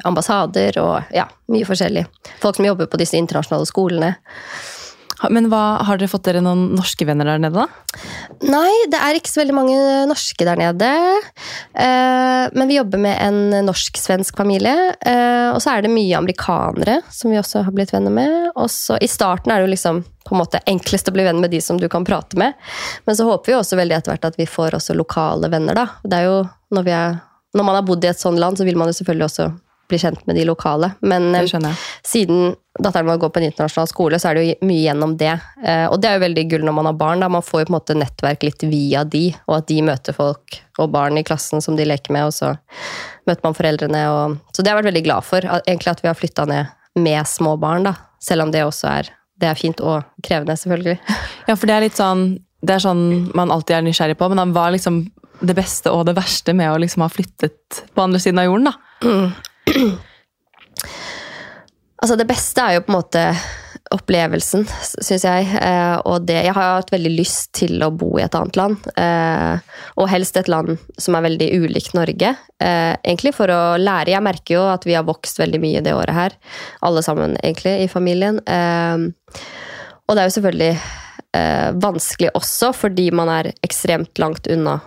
ambassader 0.09 0.81
og 0.83 1.15
ja, 1.15 1.29
mye 1.53 1.69
forskjellig. 1.69 2.07
Folk 2.43 2.59
som 2.59 2.69
jobber 2.69 2.91
på 2.91 3.01
disse 3.01 3.19
internasjonale 3.21 3.69
skolene. 3.69 4.15
Men 5.33 5.49
hva, 5.51 5.81
har 5.83 5.99
dere 5.99 6.11
fått 6.11 6.29
dere 6.29 6.43
noen 6.45 6.69
norske 6.79 7.03
venner 7.09 7.27
der 7.27 7.41
nede, 7.43 7.65
da? 7.65 7.97
Nei, 8.47 8.71
det 8.93 9.01
er 9.03 9.19
ikke 9.19 9.33
så 9.33 9.41
veldig 9.41 9.57
mange 9.57 9.79
norske 10.07 10.47
der 10.47 10.61
nede. 10.61 10.91
Eh, 11.75 12.45
men 12.55 12.71
vi 12.71 12.77
jobber 12.77 13.03
med 13.03 13.19
en 13.25 13.67
norsk-svensk 13.67 14.39
familie. 14.39 14.93
eh, 15.01 15.51
og 15.51 15.59
så 15.65 15.75
er 15.75 15.83
det 15.83 15.91
mye 15.91 16.21
amerikanere 16.21 17.01
som 17.11 17.33
vi 17.33 17.41
også 17.41 17.65
har 17.67 17.75
blitt 17.75 17.93
venner 17.95 18.15
med. 18.15 18.53
Også, 18.55 19.01
I 19.03 19.11
starten 19.11 19.51
er 19.51 19.59
det 19.59 19.69
jo 19.69 19.75
liksom 19.75 20.05
på 20.29 20.37
en 20.37 20.43
måte 20.43 20.63
enklest 20.69 21.09
å 21.09 21.17
bli 21.17 21.25
venn 21.27 21.41
med 21.41 21.51
de 21.51 21.61
som 21.65 21.81
du 21.81 21.89
kan 21.91 22.07
prate 22.07 22.39
med. 22.39 22.55
Men 23.09 23.17
så 23.17 23.27
håper 23.27 23.53
vi 23.53 23.59
også 23.59 23.81
veldig 23.81 23.99
etter 23.99 24.15
hvert 24.15 24.29
at 24.29 24.39
vi 24.39 24.47
får 24.47 24.79
også 24.79 24.95
lokale 24.95 25.51
venner. 25.51 25.75
da. 25.75 25.89
Det 26.05 26.21
er 26.21 26.29
jo, 26.29 26.39
når, 26.75 26.91
er, 26.93 27.17
når 27.57 27.67
man 27.67 27.79
har 27.79 27.87
bodd 27.87 28.05
i 28.05 28.11
et 28.11 28.21
sånt 28.21 28.41
land, 28.41 28.59
så 28.59 28.67
vil 28.69 28.79
man 28.79 28.91
jo 28.91 28.99
selvfølgelig 28.99 29.29
også 29.29 29.49
bli 29.89 29.99
kjent 29.99 30.27
med 30.27 30.37
de 30.37 30.45
lokale. 30.45 30.91
Men 31.01 31.35
eh, 31.35 31.75
siden 32.05 32.55
datteren 32.79 33.09
vår 33.09 33.21
går 33.23 33.31
på 33.33 33.41
en 33.41 33.47
internasjonal 33.49 33.89
skole, 33.91 34.19
så 34.21 34.31
er 34.31 34.37
det 34.37 34.45
jo 34.45 34.69
mye 34.69 34.83
gjennom 34.85 35.15
det. 35.21 35.35
Eh, 35.65 35.87
og 35.89 35.99
det 36.01 36.11
er 36.11 36.19
jo 36.19 36.25
veldig 36.27 36.45
gull 36.51 36.67
når 36.69 36.77
man 36.79 36.91
har 36.91 36.99
barn. 37.01 37.25
Da. 37.25 37.31
Man 37.33 37.45
får 37.45 37.63
jo 37.63 37.69
på 37.69 37.73
en 37.73 37.79
måte 37.79 37.99
nettverk 37.99 38.45
litt 38.47 38.65
via 38.69 39.05
de, 39.09 39.27
og 39.49 39.59
at 39.61 39.69
de 39.71 39.79
møter 39.87 40.17
folk 40.17 40.59
og 40.79 40.91
barn 40.95 41.19
i 41.19 41.25
klassen 41.27 41.65
som 41.65 41.79
de 41.79 41.87
leker 41.89 42.15
med, 42.15 42.29
og 42.29 42.37
så 42.37 42.53
møter 43.29 43.45
man 43.47 43.57
foreldrene. 43.57 44.03
Og, 44.15 44.37
så 44.53 44.63
det 44.63 44.71
har 44.71 44.77
jeg 44.77 44.83
vært 44.83 44.93
veldig 44.93 45.07
glad 45.09 45.29
for. 45.29 45.49
Egentlig 45.61 45.95
at 45.95 46.05
vi 46.05 46.11
har 46.13 46.19
flytta 46.19 46.49
ned 46.51 46.75
med 46.99 47.31
små 47.31 47.57
barn, 47.61 47.89
da. 47.89 47.97
Selv 48.23 48.45
om 48.45 48.53
det 48.53 48.67
også 48.67 48.91
er, 48.91 49.13
det 49.39 49.49
er 49.49 49.59
fint 49.59 49.81
og 49.81 50.05
krevende, 50.25 50.59
selvfølgelig. 50.59 50.99
Ja, 51.49 51.55
for 51.57 51.65
det 51.65 51.79
er 51.79 51.87
litt 51.87 51.97
sånn 51.97 52.27
det 52.59 52.75
er 52.75 52.83
sånn 52.83 53.31
man 53.39 53.53
alltid 53.55 53.77
er 53.77 53.85
nysgjerrig 53.87 54.17
på, 54.19 54.27
men 54.29 54.41
han 54.43 54.51
var 54.53 54.73
liksom 54.75 55.05
det 55.41 55.55
beste 55.59 55.93
og 55.95 56.07
det 56.09 56.17
verste 56.19 56.55
med 56.57 56.73
å 56.73 56.81
liksom 56.83 57.05
ha 57.05 57.11
flyttet 57.13 57.83
på 57.95 58.05
andre 58.05 58.21
siden 58.23 58.43
av 58.43 58.49
jorden, 58.51 58.71
da. 58.71 58.75
Altså, 61.99 62.15
det 62.15 62.29
beste 62.31 62.63
er 62.63 62.77
jo 62.77 62.83
på 62.87 62.93
en 62.93 62.95
måte 62.95 63.23
opplevelsen, 63.95 64.67
syns 65.03 65.25
jeg. 65.25 65.47
Eh, 65.59 65.97
og 66.07 66.27
det 66.29 66.37
Jeg 66.45 66.55
har 66.55 66.77
hatt 66.77 66.93
veldig 66.93 67.11
lyst 67.11 67.51
til 67.59 67.83
å 67.83 67.91
bo 67.91 68.13
i 68.19 68.23
et 68.23 68.37
annet 68.39 68.59
land. 68.59 68.85
Eh, 69.01 69.81
og 69.99 70.11
helst 70.13 70.39
et 70.39 70.51
land 70.51 70.77
som 71.01 71.17
er 71.17 71.27
veldig 71.27 71.49
ulikt 71.65 71.97
Norge. 71.99 72.35
Eh, 72.63 72.95
egentlig 73.03 73.33
for 73.35 73.51
å 73.51 73.63
lære. 73.81 74.13
Jeg 74.15 74.25
merker 74.25 74.59
jo 74.59 74.67
at 74.71 74.87
vi 74.87 74.95
har 74.95 75.09
vokst 75.09 75.41
veldig 75.41 75.63
mye 75.63 75.83
det 75.83 75.97
året 75.97 76.15
her. 76.15 76.39
Alle 76.87 77.03
sammen, 77.03 77.35
egentlig, 77.43 77.75
i 77.83 77.91
familien. 77.91 78.39
Eh, 78.47 79.43
og 80.07 80.15
det 80.15 80.23
er 80.23 80.31
jo 80.31 80.37
selvfølgelig 80.39 80.73
eh, 81.35 81.71
vanskelig 81.83 82.31
også, 82.39 82.73
fordi 82.77 83.11
man 83.11 83.33
er 83.41 83.53
ekstremt 83.67 84.23
langt 84.23 84.47
unna 84.53 84.79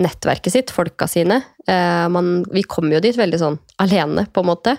nettverket 0.00 0.54
sitt, 0.54 0.72
folka 0.74 1.08
sine. 1.10 1.40
Eh, 1.66 2.06
man, 2.12 2.40
vi 2.52 2.62
kom 2.62 2.90
jo 2.92 3.00
dit 3.02 3.16
veldig 3.16 3.40
sånn 3.40 3.58
alene, 3.82 4.26
på 4.32 4.42
en 4.42 4.50
måte. 4.50 4.76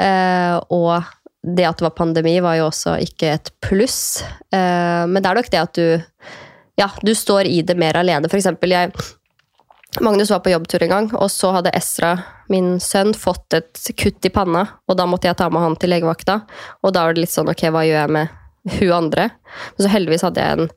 Eh, 0.00 0.56
og 0.74 1.08
det 1.42 1.66
at 1.68 1.78
det 1.78 1.86
var 1.86 1.96
pandemi, 1.98 2.38
var 2.44 2.58
jo 2.58 2.68
også 2.68 2.96
ikke 3.04 3.32
et 3.36 3.52
pluss. 3.64 4.24
Eh, 4.52 5.04
men 5.08 5.22
det 5.22 5.30
er 5.30 5.40
nok 5.40 5.52
det 5.54 5.64
at 5.64 5.78
du 5.78 5.86
Ja, 6.78 6.86
du 7.02 7.10
står 7.10 7.48
i 7.50 7.62
det 7.66 7.74
mer 7.74 7.96
alene. 7.98 8.28
For 8.30 8.38
eksempel, 8.38 8.70
jeg 8.70 8.92
Magnus 10.00 10.30
var 10.30 10.44
på 10.44 10.52
jobbtur 10.52 10.82
en 10.84 10.92
gang, 10.92 11.06
og 11.16 11.30
så 11.32 11.50
hadde 11.56 11.72
Esra, 11.74 12.12
min 12.52 12.76
sønn, 12.78 13.14
fått 13.16 13.56
et 13.56 13.80
kutt 13.98 14.26
i 14.28 14.30
panna. 14.30 14.66
Og 14.86 14.98
da 15.00 15.06
måtte 15.08 15.26
jeg 15.26 15.38
ta 15.40 15.48
med 15.50 15.64
han 15.64 15.74
til 15.80 15.90
legevakta. 15.90 16.42
Og 16.84 16.92
da 16.94 17.06
var 17.06 17.16
det 17.16 17.24
litt 17.24 17.34
sånn 17.34 17.50
ok, 17.50 17.64
hva 17.74 17.82
gjør 17.88 18.02
jeg 18.02 18.14
med 18.14 18.36
hun 18.76 18.92
andre? 18.94 19.30
Men 19.74 19.84
så 19.86 19.92
heldigvis 19.92 20.26
hadde 20.28 20.44
jeg 20.44 20.58
en 20.58 20.70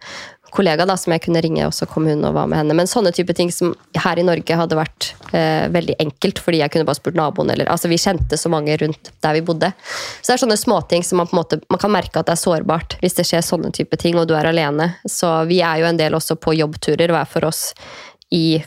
kollega 0.51 0.85
da, 0.87 0.97
som 0.99 1.13
jeg 1.15 1.23
kunne 1.25 1.41
ringe, 1.43 1.63
og 1.67 1.73
så 1.75 1.87
kom 1.89 2.05
hun 2.09 2.25
og 2.27 2.35
var 2.35 2.49
med 2.51 2.59
henne. 2.61 2.75
Men 2.77 2.89
sånne 2.89 3.13
type 3.15 3.33
ting 3.37 3.51
som 3.53 3.73
her 3.95 4.19
i 4.19 4.25
Norge 4.27 4.57
hadde 4.57 4.77
vært 4.77 5.11
eh, 5.31 5.67
veldig 5.71 5.95
enkelt, 6.03 6.41
fordi 6.43 6.61
jeg 6.61 6.73
kunne 6.73 6.87
bare 6.87 6.99
spurt 6.99 7.17
naboen, 7.19 7.53
eller 7.53 7.71
altså 7.71 7.91
vi 7.91 7.99
kjente 8.01 8.39
så 8.39 8.51
mange 8.51 8.75
rundt 8.81 9.13
der 9.23 9.37
vi 9.37 9.43
bodde. 9.47 9.71
Så 10.19 10.31
det 10.31 10.35
er 10.35 10.43
sånne 10.43 10.59
småting 10.59 11.05
som 11.07 11.21
man 11.21 11.29
på 11.29 11.35
en 11.37 11.41
måte, 11.41 11.61
man 11.71 11.81
kan 11.81 11.93
merke 11.93 12.19
at 12.19 12.29
det 12.29 12.35
er 12.35 12.43
sårbart 12.43 12.97
hvis 13.01 13.17
det 13.19 13.27
skjer 13.29 13.45
sånne 13.47 13.71
type 13.75 13.99
ting, 14.01 14.19
og 14.19 14.27
du 14.29 14.35
er 14.37 14.49
alene. 14.51 14.91
Så 15.07 15.31
vi 15.49 15.61
er 15.65 15.81
jo 15.81 15.89
en 15.89 15.99
del 15.99 16.17
også 16.19 16.37
på 16.41 16.55
jobbturer, 16.59 17.11
hver 17.15 17.29
for 17.31 17.47
oss 17.49 17.71
i 18.31 18.61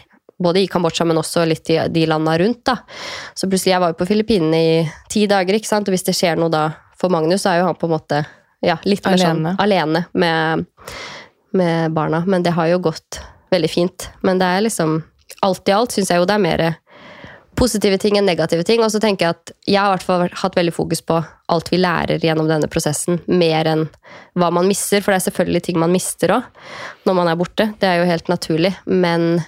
både 0.45 0.65
i 0.65 0.69
Kambodsja, 0.69 1.05
men 1.07 1.21
også 1.21 1.45
litt 1.47 1.71
i 1.71 1.79
de 1.95 2.07
landa 2.11 2.39
rundt. 2.41 2.65
da. 2.67 2.79
Så 3.35 3.47
plutselig, 3.49 3.73
Jeg 3.73 3.81
var 3.81 3.93
jo 3.93 4.01
på 4.01 4.07
Filippinene 4.09 4.59
i 4.59 4.73
ti 5.09 5.27
dager, 5.31 5.55
ikke 5.55 5.71
sant? 5.71 5.89
og 5.89 5.95
hvis 5.95 6.05
det 6.09 6.17
skjer 6.17 6.37
noe 6.41 6.51
da 6.51 6.65
for 6.99 7.13
Magnus, 7.13 7.45
så 7.45 7.53
er 7.53 7.61
jo 7.61 7.69
han 7.69 7.79
på 7.79 7.87
en 7.87 7.95
måte 7.95 8.25
ja, 8.65 8.79
litt 8.85 9.05
mer 9.05 9.19
Alene. 9.19 9.55
sånn 9.55 9.63
alene 9.63 10.05
med, 10.13 10.65
med 11.57 11.95
barna. 11.97 12.23
Men 12.27 12.45
det 12.45 12.55
har 12.57 12.71
jo 12.71 12.83
gått 12.91 13.21
veldig 13.55 13.71
fint. 13.71 14.09
Men 14.27 14.41
det 14.43 14.47
er 14.47 14.65
liksom 14.69 15.03
Alt 15.45 15.69
i 15.69 15.73
alt 15.75 15.93
syns 15.93 16.09
jeg 16.09 16.21
jo 16.21 16.25
det 16.25 16.35
er 16.39 16.41
mer 16.41 16.61
positive 17.59 17.99
ting 18.01 18.17
enn 18.17 18.25
negative 18.25 18.65
ting. 18.65 18.83
Og 18.85 18.93
så 18.93 19.01
tenker 19.03 19.27
jeg 19.27 19.37
at 19.37 19.53
jeg 19.69 19.81
har 19.81 19.93
hvert 19.93 20.07
fall 20.07 20.25
hatt 20.41 20.57
veldig 20.57 20.73
fokus 20.75 21.03
på 21.05 21.19
alt 21.53 21.69
vi 21.73 21.81
lærer 21.81 22.23
gjennom 22.23 22.49
denne 22.49 22.71
prosessen, 22.71 23.21
mer 23.29 23.69
enn 23.69 23.85
hva 24.39 24.51
man 24.55 24.69
mister. 24.69 25.03
For 25.05 25.13
det 25.13 25.21
er 25.21 25.27
selvfølgelig 25.27 25.65
ting 25.67 25.81
man 25.83 25.93
mister 25.93 26.33
òg 26.39 26.49
når 27.05 27.19
man 27.19 27.31
er 27.31 27.39
borte. 27.41 27.69
Det 27.81 27.91
er 27.91 28.01
jo 28.01 28.09
helt 28.09 28.31
naturlig. 28.33 28.73
Men 28.89 29.43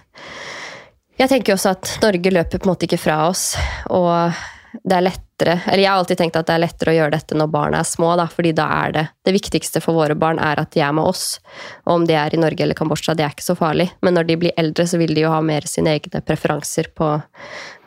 jeg 1.17 1.33
tenker 1.33 1.53
jo 1.53 1.59
også 1.59 1.73
at 1.77 1.97
Norge 2.05 2.35
løper 2.35 2.61
på 2.61 2.69
en 2.69 2.75
måte 2.75 2.89
ikke 2.89 3.01
fra 3.01 3.23
oss. 3.31 3.55
Og 3.89 4.37
det 4.83 4.99
er 4.99 5.09
lettere 5.39 5.61
Eller 5.67 5.83
jeg 5.83 5.91
har 5.91 5.99
alltid 5.99 6.19
tenkt 6.19 6.37
at 6.37 6.47
det 6.47 6.55
er 6.55 6.63
lettere 6.63 6.93
å 6.93 6.97
gjøre 6.97 7.11
dette 7.13 7.35
når 7.37 7.51
barna 7.53 7.79
er 7.81 7.85
små, 7.85 8.17
da, 8.17 8.27
fordi 8.27 8.53
da 8.55 8.67
er 8.87 8.93
det 8.93 9.09
Det 9.25 9.33
viktigste 9.35 9.81
for 9.83 9.95
våre 9.95 10.15
barn 10.17 10.39
er 10.39 10.59
at 10.61 10.71
de 10.73 10.81
er 10.81 10.93
med 10.93 11.05
oss. 11.05 11.41
Og 11.87 11.95
om 11.97 12.05
de 12.07 12.15
er 12.15 12.33
i 12.33 12.39
Norge 12.39 12.61
eller 12.63 12.75
Kambodsja, 12.79 13.15
det 13.17 13.25
er 13.25 13.31
ikke 13.35 13.43
så 13.43 13.57
farlig. 13.59 13.91
Men 14.03 14.15
når 14.15 14.27
de 14.29 14.37
blir 14.37 14.53
eldre, 14.57 14.85
så 14.87 14.99
vil 14.99 15.15
de 15.15 15.21
jo 15.25 15.31
ha 15.33 15.41
mer 15.43 15.63
sine 15.67 15.91
egne 15.99 16.21
preferanser 16.23 16.87
på 16.95 17.09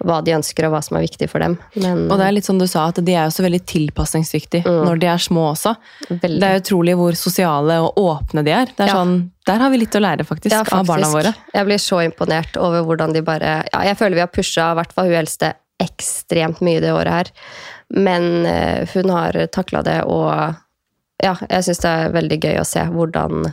hva 0.03 0.17
de 0.23 0.33
ønsker, 0.35 0.67
og 0.67 0.73
hva 0.73 0.81
som 0.83 0.97
er 0.99 1.05
viktig 1.07 1.29
for 1.31 1.39
dem. 1.39 1.57
Men 1.75 2.11
Og 2.11 2.17
det 2.19 2.27
er 2.27 2.31
litt 2.35 2.45
som 2.45 2.59
du 2.59 2.67
sa, 2.67 2.87
at 2.91 2.99
de 3.03 3.13
er 3.15 3.23
jo 3.29 3.35
så 3.37 3.43
veldig 3.47 3.61
tilpasningsdyktige 3.65 4.65
Mm. 4.65 4.83
når 4.85 4.99
de 4.99 5.07
er 5.07 5.17
små 5.17 5.47
også. 5.55 5.75
veldig 6.09 6.39
Det 6.39 6.49
er 6.49 6.59
utrolig 6.59 6.95
hvor 6.99 7.15
sosiale 7.15 7.79
og 7.81 7.95
åpne 7.95 8.43
de 8.43 8.51
er. 8.51 8.65
Det 8.65 8.79
er 8.81 8.87
Ja. 8.87 8.93
sånn, 8.95 9.31
Der 9.45 9.57
har 9.57 9.69
vi 9.71 9.77
litt 9.77 9.95
å 9.95 10.01
lære, 10.01 10.25
faktisk, 10.27 10.51
Ja, 10.51 10.59
av 10.77 10.85
barna 10.85 11.07
våre. 11.07 11.33
Jeg 11.55 11.65
blir 11.65 11.79
så 11.79 12.03
imponert 12.05 12.55
over 12.57 12.83
hvordan 12.83 13.13
de 13.13 13.21
bare 13.21 13.63
ja, 13.73 13.81
Jeg 13.81 13.97
føler 13.97 14.13
vi 14.13 14.19
har 14.19 14.27
pusha 14.27 14.71
i 14.73 14.75
hvert 14.75 14.91
fall 14.93 15.05
hun 15.05 15.13
eldste 15.25 15.53
ekstremt 15.79 16.61
mye 16.65 16.81
det 16.83 16.93
året 16.93 17.13
her. 17.13 17.31
Men 17.89 18.45
eh, 18.45 18.89
hun 18.93 19.09
har 19.09 19.37
takla 19.53 19.81
det, 19.85 20.01
og 20.03 20.55
ja, 21.23 21.33
jeg 21.49 21.65
syns 21.65 21.81
det 21.83 21.89
er 21.89 22.13
veldig 22.15 22.39
gøy 22.43 22.61
å 22.61 22.67
se 22.67 22.85
hvordan 22.93 23.49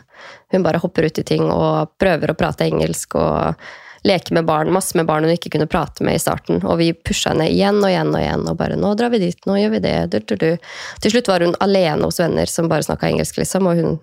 hun 0.54 0.66
bare 0.66 0.80
hopper 0.82 1.08
ut 1.08 1.18
i 1.18 1.26
ting 1.26 1.48
og 1.50 1.96
prøver 1.98 2.30
å 2.30 2.38
prate 2.38 2.68
engelsk 2.68 3.16
og 3.18 3.66
leke 4.06 4.34
med 4.36 4.46
barn, 4.46 4.70
masse 4.70 4.94
med 4.94 5.08
barn 5.08 5.24
hun 5.26 5.34
ikke 5.34 5.50
kunne 5.56 5.66
prate 5.66 6.04
med 6.06 6.14
i 6.14 6.22
starten. 6.22 6.60
Og 6.62 6.78
vi 6.78 6.92
pusha 6.94 7.32
henne 7.32 7.48
igjen 7.50 7.80
og 7.80 7.90
igjen 7.90 8.12
og 8.14 8.20
igjen, 8.20 8.44
og 8.46 8.58
bare 8.60 8.76
'nå 8.78 8.94
drar 8.94 9.10
vi 9.10 9.24
dit, 9.24 9.38
nå 9.46 9.56
gjør 9.58 9.72
vi 9.74 9.80
det', 9.82 10.10
du, 10.12 10.18
du, 10.20 10.36
du. 10.36 10.50
Til 11.02 11.10
slutt 11.14 11.28
var 11.32 11.42
hun 11.42 11.56
alene 11.60 12.06
hos 12.06 12.20
venner 12.22 12.46
som 12.46 12.68
bare 12.70 12.86
snakka 12.86 13.10
engelsk, 13.10 13.40
liksom, 13.42 13.66
og 13.66 13.80
hun 13.80 13.98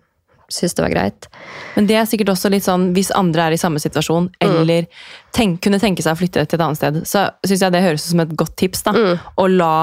syntes 0.51 0.75
det 0.77 0.83
var 0.85 0.93
greit. 0.93 1.27
Men 1.75 1.87
det 1.89 1.95
er 1.99 2.05
sikkert 2.09 2.29
også 2.33 2.49
litt 2.53 2.63
sånn, 2.65 2.91
hvis 2.95 3.11
andre 3.15 3.47
er 3.49 3.51
i 3.55 3.61
samme 3.61 3.79
situasjon, 3.79 4.29
eller 4.41 4.87
tenk, 5.35 5.61
kunne 5.61 5.79
tenke 5.79 6.03
seg 6.05 6.13
å 6.15 6.19
flytte 6.19 6.45
til 6.47 6.59
et 6.59 6.65
annet 6.65 6.77
sted, 6.77 7.01
så 7.07 7.27
syns 7.45 7.61
jeg 7.61 7.71
det 7.75 7.83
høres 7.83 8.05
ut 8.07 8.11
som 8.15 8.19
et 8.25 8.35
godt 8.35 8.55
tips. 8.59 8.83
da, 8.83 8.91
Å 9.37 9.47
la 9.49 9.75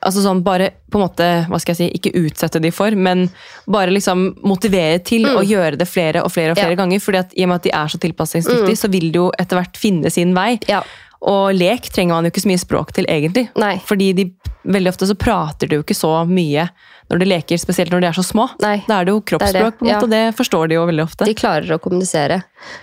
altså 0.00 0.22
sånn 0.24 0.38
bare 0.42 0.70
på 0.90 0.96
en 0.96 1.02
måte, 1.04 1.26
hva 1.50 1.58
skal 1.60 1.74
jeg 1.74 1.78
si, 1.92 1.98
ikke 1.98 2.14
utsette 2.24 2.60
de 2.64 2.70
for, 2.72 2.90
men 2.96 3.26
bare 3.68 3.92
liksom 3.92 4.30
motivere 4.48 4.98
til 5.04 5.26
å 5.28 5.42
gjøre 5.44 5.76
det 5.76 5.86
flere 5.88 6.22
og 6.24 6.32
flere 6.32 6.54
og 6.54 6.56
flere 6.56 6.72
Ja. 6.72 6.76
ganger. 6.80 7.00
fordi 7.00 7.18
at 7.18 7.34
i 7.36 7.42
og 7.44 7.48
med 7.48 7.56
at 7.56 7.62
de 7.62 7.70
er 7.70 7.86
så 7.92 7.98
tilpasningsdyktige, 8.00 8.78
så 8.80 8.90
vil 8.90 9.12
de 9.12 9.18
jo 9.18 9.30
etter 9.38 9.58
hvert 9.60 9.76
finne 9.76 10.10
sin 10.10 10.32
vei. 10.34 10.58
Ja. 10.68 10.82
Og 11.20 11.52
lek 11.54 11.82
trenger 11.92 12.14
man 12.14 12.24
jo 12.24 12.30
ikke 12.30 12.40
så 12.46 12.48
mye 12.48 12.64
språk 12.64 12.92
til, 12.96 13.04
egentlig. 13.04 13.50
Nei. 13.56 13.76
Fordi 13.84 14.14
de, 14.14 14.32
veldig 14.64 14.88
ofte 14.88 15.06
så 15.06 15.14
prater 15.20 15.68
de 15.68 15.76
jo 15.76 15.82
ikke 15.82 15.94
så 15.98 16.26
mye 16.26 16.70
når 17.10 17.20
de 17.22 17.26
leker, 17.26 17.58
spesielt 17.58 17.90
når 17.90 18.04
de 18.04 18.08
er 18.10 18.16
så 18.16 18.24
små. 18.24 18.46
Nei, 18.62 18.76
Da 18.86 19.00
er 19.00 19.08
det 19.08 19.14
jo 19.14 19.22
kroppsspråk, 19.32 19.78
på 19.80 19.86
en 19.86 19.90
måte, 19.90 20.06
og 20.06 20.12
det 20.12 20.22
forstår 20.38 20.70
de 20.70 20.76
jo 20.76 20.84
veldig 20.86 21.04
ofte. 21.04 21.26
De 21.26 21.34
klarer 21.34 21.74
å 21.74 21.80
kommunisere. 21.82 22.40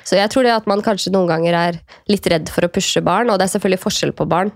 Så 0.07 0.19
jeg 0.19 0.31
tror 0.33 0.43
det 0.43 0.55
at 0.55 0.67
man 0.67 0.83
kanskje 0.83 1.13
noen 1.15 1.29
ganger 1.31 1.55
er 1.55 1.79
litt 2.11 2.27
redd 2.27 2.51
for 2.51 2.67
å 2.67 2.71
pushe 2.71 3.03
barn, 3.05 3.31
og 3.31 3.39
det 3.39 3.47
er 3.47 3.53
selvfølgelig 3.55 3.83
forskjell 3.85 4.11
på 4.17 4.27
barn. 4.27 4.51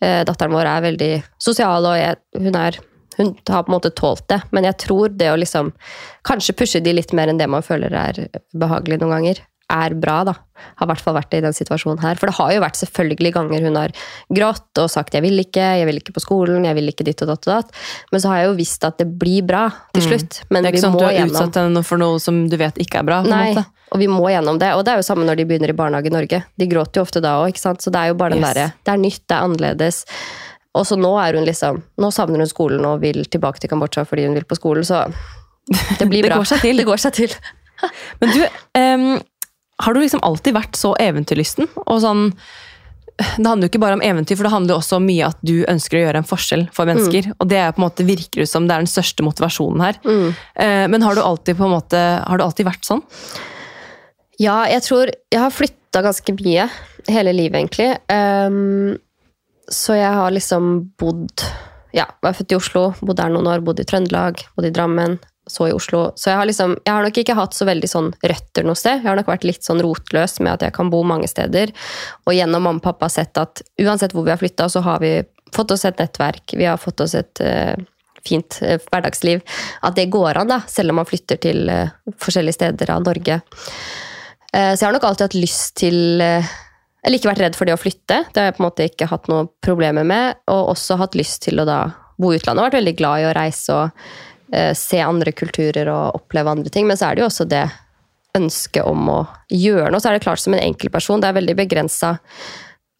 Eh, 0.00 0.22
datteren 0.28 0.54
vår 0.54 0.70
er 0.70 0.86
veldig 0.86 1.10
sosial, 1.42 1.90
og 1.90 1.98
jeg, 1.98 2.20
hun, 2.38 2.54
er, 2.54 2.78
hun 3.18 3.34
har 3.50 3.66
på 3.66 3.72
en 3.72 3.76
måte 3.76 3.90
tålt 3.98 4.28
det. 4.30 4.40
Men 4.54 4.70
jeg 4.70 4.78
tror 4.86 5.10
det 5.10 5.32
å 5.32 5.38
liksom 5.40 5.72
kanskje 6.28 6.54
pushe 6.62 6.84
de 6.84 6.94
litt 6.94 7.14
mer 7.16 7.32
enn 7.32 7.42
det 7.42 7.50
man 7.50 7.66
føler 7.66 7.94
er 7.98 8.22
behagelig 8.54 9.00
noen 9.02 9.16
ganger, 9.18 9.42
er 9.70 9.94
bra, 10.00 10.22
da. 10.24 10.34
Har 10.80 10.86
i 10.86 10.90
hvert 10.90 11.02
fall 11.04 11.14
vært 11.14 11.30
det 11.30 11.38
i 11.42 11.44
den 11.44 11.54
situasjonen 11.54 12.00
her. 12.02 12.18
For 12.18 12.30
det 12.30 12.36
har 12.38 12.52
jo 12.54 12.62
vært 12.64 12.78
selvfølgelig 12.80 13.32
ganger 13.36 13.66
hun 13.68 13.76
har 13.78 13.92
grått 14.34 14.80
og 14.82 14.88
sagt 14.90 15.14
'jeg 15.14 15.22
vil 15.22 15.38
ikke', 15.44 15.78
'jeg 15.78 15.86
vil 15.86 16.00
ikke 16.00 16.14
på 16.16 16.24
skolen', 16.24 16.64
'jeg 16.64 16.74
vil 16.74 16.88
ikke 16.88 17.04
ditt 17.04 17.22
og 17.22 17.28
datt 17.28 17.48
og 17.48 17.52
datt'. 17.54 17.70
Men 18.10 18.20
så 18.20 18.28
har 18.28 18.36
jeg 18.38 18.46
jo 18.48 18.54
visst 18.56 18.84
at 18.84 18.98
det 18.98 19.18
blir 19.18 19.42
bra 19.46 19.70
til 19.94 20.02
slutt. 20.02 20.42
Men 20.50 20.62
Det 20.62 20.68
er 20.68 20.72
vi 20.72 20.78
ikke 20.78 20.86
sånn 20.86 20.94
at 20.94 20.98
du 20.98 21.04
har 21.04 21.12
gjennom 21.12 21.36
utsatt 21.36 21.54
henne 21.54 21.84
for 21.84 21.98
noe 21.98 22.18
som 22.18 22.48
du 22.48 22.56
vet 22.56 22.74
ikke 22.78 22.98
er 22.98 23.04
bra. 23.04 23.22
Nei, 23.22 23.54
måte. 23.54 23.66
og 23.92 23.98
vi 23.98 24.06
må 24.06 24.24
gjennom 24.28 24.58
det. 24.58 24.72
Og 24.74 24.84
det 24.84 24.92
er 24.92 24.96
jo 24.96 25.02
samme 25.02 25.24
når 25.24 25.36
de 25.36 25.44
begynner 25.44 25.68
i 25.68 25.72
barnehage 25.76 26.06
i 26.06 26.16
Norge. 26.16 26.44
De 26.58 26.66
gråter 26.66 26.96
jo 26.96 27.02
ofte 27.02 27.20
da 27.22 27.38
òg, 27.44 27.52
ikke 27.52 27.60
sant. 27.60 27.80
Så 27.80 27.92
det 27.92 28.00
er 28.00 28.08
jo 28.08 28.14
bare 28.14 28.30
den 28.30 28.40
Yes. 28.42 28.54
derre 28.54 28.72
Det 28.84 28.92
er 28.92 28.98
nytt, 28.98 29.22
det 29.28 29.36
er 29.36 29.42
annerledes. 29.44 30.04
Og 30.74 30.84
så 30.86 30.96
nå 30.98 31.12
er 31.18 31.34
hun 31.34 31.46
liksom 31.46 31.82
Nå 31.98 32.10
savner 32.12 32.38
hun 32.38 32.46
skolen 32.46 32.84
og 32.84 33.00
vil 33.00 33.24
tilbake 33.24 33.58
til 33.60 33.68
Kambodsja 33.70 34.04
fordi 34.06 34.26
hun 34.26 34.34
vil 34.34 34.44
på 34.44 34.56
skolen, 34.56 34.84
så 34.84 35.12
det 35.98 36.08
blir 36.08 36.22
Det 36.28 36.32
går 36.32 36.44
seg 36.44 36.60
til. 36.60 36.76
Det 36.76 36.86
går 36.86 36.96
seg 36.96 37.12
til. 37.12 37.34
Men 38.20 38.30
du, 38.34 38.46
em, 38.74 39.20
har 39.82 39.94
du 39.94 40.00
liksom 40.02 40.22
alltid 40.26 40.56
vært 40.56 40.78
så 40.78 40.94
eventyrlysten? 41.00 41.68
Og 41.86 42.00
sånn 42.04 42.32
det 43.18 43.48
handler 43.48 43.66
jo 43.66 43.70
ikke 43.72 43.80
bare 43.82 43.96
om 43.96 44.02
eventyr, 44.04 44.36
for 44.38 44.46
det 44.46 44.52
handler 44.52 44.76
jo 44.76 44.78
også 44.78 44.98
om 45.00 45.06
mye 45.08 45.26
at 45.26 45.38
du 45.42 45.64
ønsker 45.66 45.98
å 45.98 46.02
gjøre 46.04 46.20
en 46.22 46.28
forskjell 46.28 46.60
for 46.74 46.86
mennesker. 46.86 47.32
Og 47.42 47.48
det 47.50 47.58
er 47.58 47.72
på 47.74 47.80
en 47.82 47.88
måte 47.88 48.06
virker 48.06 48.44
ut 48.44 48.50
som 48.50 48.68
det 48.68 48.76
er 48.76 48.84
den 48.84 48.90
største 48.90 49.26
motivasjonen 49.26 49.82
her. 49.82 49.98
Mm. 50.06 50.28
Men 50.94 51.02
har 51.02 51.18
du 51.18 51.24
alltid 51.24 51.58
måte, 51.58 51.98
har 51.98 52.38
du 52.38 52.44
alltid 52.44 52.68
vært 52.68 52.86
sånn? 52.86 53.02
Ja, 54.38 54.60
jeg 54.70 54.84
tror 54.86 55.10
Jeg 55.10 55.40
har 55.42 55.50
flytta 55.50 56.04
ganske 56.04 56.34
mye 56.38 56.68
hele 57.10 57.34
livet, 57.34 57.58
egentlig. 57.58 57.90
Um, 58.06 58.98
så 59.68 59.98
jeg 59.98 60.12
har 60.14 60.32
liksom 60.32 60.92
bodd 61.00 61.42
Ja, 61.96 62.06
var 62.22 62.36
født 62.36 62.52
i 62.52 62.58
Oslo, 62.58 62.84
bodd 63.00 63.18
her 63.18 63.32
noen 63.32 63.48
år, 63.50 63.64
bodd 63.64 63.80
i 63.82 63.86
Trøndelag, 63.88 64.44
bodd 64.54 64.68
i 64.68 64.72
Drammen, 64.76 65.18
så 65.50 65.68
i 65.68 65.74
Oslo. 65.74 66.08
Så 66.16 66.30
jeg 66.30 66.38
har 66.40 66.48
liksom 66.48 66.76
Jeg 66.84 66.92
har 66.92 67.04
nok 67.04 67.18
ikke 67.20 67.36
hatt 67.38 67.56
så 67.56 67.66
veldig 67.68 67.90
sånn 67.90 68.12
røtter 68.22 68.66
noe 68.66 68.78
sted. 68.78 69.00
Jeg 69.02 69.08
har 69.08 69.18
nok 69.18 69.30
vært 69.30 69.46
litt 69.48 69.66
sånn 69.66 69.82
rotløs 69.84 70.38
med 70.40 70.54
at 70.56 70.66
jeg 70.66 70.76
kan 70.76 70.90
bo 70.92 71.02
mange 71.06 71.28
steder. 71.30 71.72
Og 72.26 72.34
gjennom 72.36 72.64
mamma 72.64 72.82
og 72.82 72.84
pappa 72.84 73.08
sett 73.12 73.38
at 73.40 73.62
uansett 73.80 74.14
hvor 74.16 74.26
vi 74.26 74.34
har 74.34 74.40
flytta, 74.40 74.68
så 74.68 74.82
har 74.86 75.00
vi 75.04 75.12
fått 75.54 75.72
oss 75.74 75.86
et 75.88 75.98
nettverk. 76.00 76.54
Vi 76.56 76.68
har 76.68 76.80
fått 76.80 77.00
oss 77.00 77.14
et 77.18 77.42
uh, 77.44 77.74
fint 78.26 78.60
uh, 78.62 78.76
hverdagsliv. 78.90 79.42
At 79.82 79.96
det 79.96 80.10
går 80.12 80.40
an, 80.40 80.52
da, 80.52 80.60
selv 80.68 80.92
om 80.92 81.00
man 81.00 81.08
flytter 81.08 81.40
til 81.40 81.68
uh, 81.72 81.94
forskjellige 82.20 82.58
steder 82.58 82.92
av 82.94 83.04
Norge. 83.06 83.40
Så 84.48 84.80
jeg 84.80 84.86
har 84.86 84.94
nok 84.94 85.04
alltid 85.04 85.26
hatt 85.26 85.34
lyst 85.36 85.74
til 85.76 85.98
Eller 86.24 87.18
ikke 87.18 87.28
vært 87.28 87.42
redd 87.42 87.56
for 87.58 87.68
det 87.68 87.74
å 87.76 87.80
flytte. 87.80 88.22
Det 88.32 88.40
har 88.40 88.46
jeg 88.48 88.54
på 88.56 88.62
en 88.62 88.64
måte 88.64 88.86
ikke 88.88 89.08
hatt 89.10 89.28
noe 89.28 89.44
problemer 89.60 90.06
med. 90.08 90.40
Og 90.48 90.70
også 90.72 90.96
hatt 90.96 91.18
lyst 91.20 91.42
til 91.44 91.60
å 91.60 91.66
da 91.68 91.82
bo 92.18 92.32
i 92.32 92.38
utlandet. 92.40 92.64
Vært 92.64 92.78
veldig 92.80 92.94
glad 92.98 93.22
i 93.22 93.26
å 93.28 93.34
reise 93.36 93.76
og 93.76 94.08
se 94.48 95.00
andre 95.04 95.32
kulturer 95.36 95.90
og 95.92 96.16
oppleve 96.16 96.54
andre 96.54 96.70
ting. 96.72 96.86
Men 96.88 96.96
så 96.96 97.10
er 97.10 97.16
det 97.16 97.22
jo 97.22 97.28
også 97.28 97.44
det 97.50 97.66
ønsket 98.38 98.86
om 98.88 99.10
å 99.12 99.18
gjøre 99.52 99.90
noe. 99.92 100.00
Så 100.00 100.10
er 100.10 100.16
det 100.16 100.24
klart 100.24 100.42
som 100.42 100.56
en 100.56 100.62
enkeltperson, 100.62 101.20
det 101.20 101.30
er 101.30 101.36
veldig 101.40 101.56
begrensa 101.58 102.14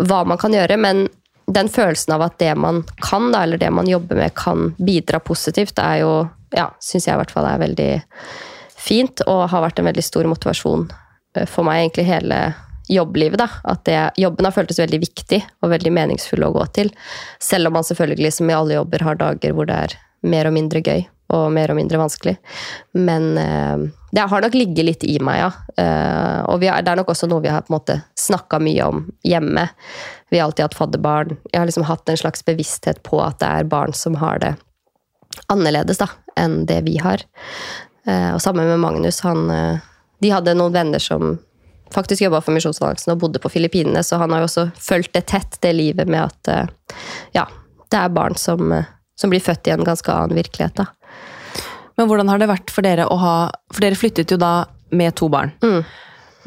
hva 0.04 0.20
man 0.28 0.38
kan 0.40 0.54
gjøre. 0.54 0.76
men 0.76 1.08
den 1.48 1.68
følelsen 1.72 2.12
av 2.12 2.22
at 2.26 2.38
det 2.42 2.52
man 2.60 2.82
kan, 3.00 3.30
da, 3.32 3.42
eller 3.42 3.56
det 3.56 3.70
man 3.72 3.88
jobber 3.88 4.18
med, 4.20 4.34
kan 4.36 4.74
bidra 4.76 5.20
positivt, 5.20 5.74
det 5.78 5.84
er 5.84 6.02
jo, 6.02 6.12
ja, 6.52 6.68
syns 6.84 7.08
jeg 7.08 7.16
i 7.16 7.20
hvert 7.22 7.32
fall 7.32 7.48
er 7.48 7.62
veldig 7.62 7.92
fint, 8.76 9.22
og 9.24 9.46
har 9.52 9.64
vært 9.64 9.80
en 9.80 9.88
veldig 9.88 10.04
stor 10.04 10.28
motivasjon 10.28 10.84
eh, 10.92 11.48
for 11.48 11.64
meg 11.64 11.86
egentlig 11.86 12.04
hele 12.10 12.42
jobblivet. 12.92 13.40
da, 13.40 13.48
At 13.64 13.84
det, 13.88 13.98
jobben 14.20 14.44
har 14.44 14.56
føltes 14.56 14.80
veldig 14.80 15.00
viktig 15.08 15.40
og 15.62 15.72
veldig 15.72 15.94
meningsfull 15.96 16.44
å 16.44 16.52
gå 16.52 16.68
til. 16.76 16.92
Selv 17.40 17.70
om 17.70 17.78
man 17.80 17.88
selvfølgelig, 17.88 18.34
som 18.36 18.52
i 18.52 18.56
alle 18.56 18.76
jobber, 18.76 19.08
har 19.08 19.20
dager 19.20 19.56
hvor 19.56 19.68
det 19.68 19.80
er 19.88 19.96
mer 20.28 20.50
og 20.50 20.56
mindre 20.56 20.84
gøy 20.84 21.06
og 21.34 21.50
mer 21.52 21.72
og 21.72 21.76
mindre 21.76 22.00
vanskelig. 22.00 22.36
Men 22.96 23.26
eh, 23.38 23.88
det 24.10 24.24
har 24.30 24.42
nok 24.42 24.54
ligget 24.56 24.86
litt 24.86 25.04
i 25.04 25.18
meg, 25.20 25.42
ja. 25.42 25.48
Eh, 25.76 26.38
og 26.48 26.64
har, 26.64 26.84
det 26.84 26.92
er 26.92 27.00
nok 27.00 27.12
også 27.12 27.28
noe 27.28 27.44
vi 27.44 27.52
har 27.52 27.66
på 27.66 27.72
en 27.72 27.76
måte 27.76 27.98
snakka 28.18 28.60
mye 28.64 28.86
om 28.86 29.02
hjemme. 29.26 29.66
Vi 30.32 30.40
har 30.40 30.48
alltid 30.48 30.64
hatt 30.64 30.78
fadderbarn. 30.78 31.36
Jeg 31.52 31.60
har 31.60 31.68
liksom 31.68 31.88
hatt 31.88 32.08
en 32.08 32.20
slags 32.20 32.44
bevissthet 32.48 33.02
på 33.04 33.20
at 33.24 33.40
det 33.42 33.50
er 33.50 33.68
barn 33.68 33.92
som 33.96 34.16
har 34.22 34.40
det 34.44 34.54
annerledes 35.52 36.00
da, 36.00 36.08
enn 36.40 36.62
det 36.68 36.80
vi 36.88 36.96
har. 37.04 37.24
Eh, 38.08 38.32
og 38.32 38.40
sammen 38.42 38.70
med 38.70 38.80
Magnus, 38.80 39.20
han 39.26 39.46
De 40.18 40.30
hadde 40.32 40.56
noen 40.56 40.72
venner 40.74 40.98
som 40.98 41.36
faktisk 41.94 42.24
jobba 42.24 42.40
for 42.42 42.50
Misjonsalliansen 42.56 43.12
og 43.12 43.20
bodde 43.22 43.38
på 43.38 43.52
Filippinene, 43.52 44.00
så 44.02 44.18
han 44.18 44.32
har 44.34 44.42
jo 44.42 44.48
også 44.48 44.64
fulgt 44.74 45.12
det 45.14 45.28
tett, 45.30 45.60
det 45.62 45.70
livet 45.76 46.10
med 46.10 46.24
at 46.24 46.72
ja, 47.36 47.44
det 47.86 48.00
er 48.00 48.10
barn 48.10 48.34
som, 48.34 48.74
som 49.14 49.30
blir 49.30 49.40
født 49.44 49.70
i 49.70 49.76
en 49.76 49.86
ganske 49.86 50.10
annen 50.10 50.34
virkelighet. 50.34 50.74
da. 50.74 50.88
Men 51.98 52.06
hvordan 52.08 52.28
har 52.30 52.38
det 52.38 52.48
vært 52.48 52.70
for 52.70 52.82
dere 52.86 53.06
å 53.10 53.16
ha 53.18 53.34
For 53.72 53.80
dere 53.84 53.98
flyttet 53.98 54.30
jo 54.30 54.36
da 54.40 54.64
med 54.90 55.14
to 55.18 55.28
barn. 55.28 55.50
Mm. 55.62 55.84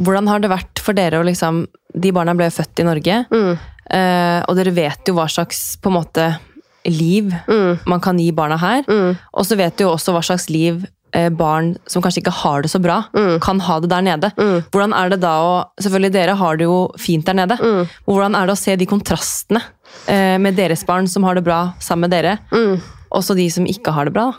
Hvordan 0.01 0.27
har 0.31 0.39
det 0.41 0.49
vært 0.49 0.79
for 0.81 0.93
dere 0.97 1.19
å 1.21 1.25
liksom 1.27 1.65
De 1.93 2.11
barna 2.15 2.33
ble 2.33 2.47
født 2.49 2.79
i 2.79 2.83
Norge, 2.87 3.25
Mm. 3.29 3.57
eh, 3.91 4.39
og 4.47 4.55
dere 4.55 4.71
vet 4.71 5.05
jo 5.05 5.13
hva 5.13 5.27
slags 5.27 5.75
på 5.83 5.91
en 5.91 5.97
måte 5.99 6.37
liv 6.85 7.33
Mm. 7.47 7.79
man 7.85 7.99
kan 7.99 8.17
gi 8.17 8.31
barna 8.31 8.57
her. 8.57 8.83
Mm. 8.87 9.17
Og 9.33 9.43
så 9.45 9.57
vet 9.57 9.75
du 9.77 9.83
jo 9.83 9.91
også 9.93 10.13
hva 10.15 10.23
slags 10.23 10.49
liv 10.49 10.85
eh, 11.13 11.27
barn 11.29 11.75
som 11.85 12.01
kanskje 12.01 12.21
ikke 12.23 12.31
har 12.31 12.61
det 12.61 12.71
så 12.71 12.79
bra, 12.81 13.03
Mm. 13.13 13.41
kan 13.41 13.59
ha 13.59 13.79
det 13.81 13.89
der 13.89 14.01
nede. 14.01 14.31
Mm. 14.37 14.63
Hvordan 14.71 14.93
er 14.95 15.09
det 15.09 15.19
da 15.19 15.33
å 15.43 15.65
Selvfølgelig, 15.81 16.11
dere 16.13 16.35
har 16.37 16.55
det 16.57 16.63
jo 16.63 16.89
fint 16.97 17.25
der 17.25 17.33
nede. 17.33 17.57
Mm. 17.59 17.89
Hvordan 18.07 18.35
er 18.35 18.45
det 18.47 18.53
å 18.55 18.57
se 18.57 18.75
de 18.77 18.85
kontrastene 18.85 19.61
eh, 20.07 20.37
med 20.37 20.55
deres 20.55 20.85
barn 20.85 21.07
som 21.07 21.23
har 21.23 21.35
det 21.35 21.43
bra 21.43 21.73
sammen 21.81 22.07
med 22.09 22.11
dere, 22.11 22.39
Mm. 22.51 22.79
og 23.11 23.21
så 23.21 23.35
de 23.35 23.49
som 23.49 23.65
ikke 23.65 23.91
har 23.91 24.05
det 24.05 24.13
bra? 24.13 24.31
da? 24.31 24.37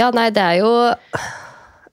Ja, 0.00 0.08
nei, 0.16 0.30
det 0.32 0.42
er 0.42 0.60
jo 0.62 0.72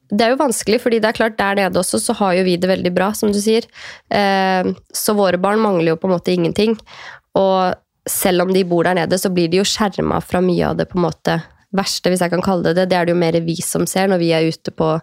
det 0.07 0.23
er 0.23 0.31
jo 0.31 0.39
vanskelig, 0.39 0.79
fordi 0.79 1.01
det 1.03 1.09
er 1.09 1.17
klart 1.17 1.35
der 1.39 1.57
nede 1.59 1.81
også 1.81 1.99
så 1.99 2.15
har 2.21 2.37
jo 2.37 2.45
vi 2.47 2.55
det 2.59 2.69
veldig 2.69 2.93
bra, 2.95 3.09
som 3.17 3.33
du 3.33 3.41
sier. 3.43 3.67
Eh, 4.07 4.69
så 4.95 5.15
våre 5.17 5.39
barn 5.41 5.59
mangler 5.59 5.91
jo 5.91 5.99
på 5.99 6.07
en 6.07 6.15
måte 6.15 6.31
ingenting. 6.31 6.77
Og 7.35 7.75
selv 8.07 8.45
om 8.45 8.53
de 8.55 8.63
bor 8.67 8.87
der 8.87 8.95
nede, 8.95 9.19
så 9.19 9.31
blir 9.33 9.51
de 9.51 9.59
jo 9.59 9.67
skjerma 9.67 10.21
fra 10.23 10.39
mye 10.43 10.69
av 10.69 10.79
det 10.79 10.87
på 10.87 10.99
en 10.99 11.07
måte 11.09 11.41
verste, 11.75 12.07
hvis 12.07 12.23
jeg 12.23 12.31
kan 12.31 12.45
kalle 12.45 12.69
det 12.69 12.77
det. 12.79 12.87
Det 12.91 12.97
er 12.97 13.07
det 13.07 13.15
jo 13.15 13.19
mer 13.19 13.39
vi 13.43 13.57
som 13.59 13.83
ser 13.89 14.07
når 14.07 14.23
vi 14.23 14.31
er 14.35 14.47
ute 14.47 14.71
på 14.71 14.93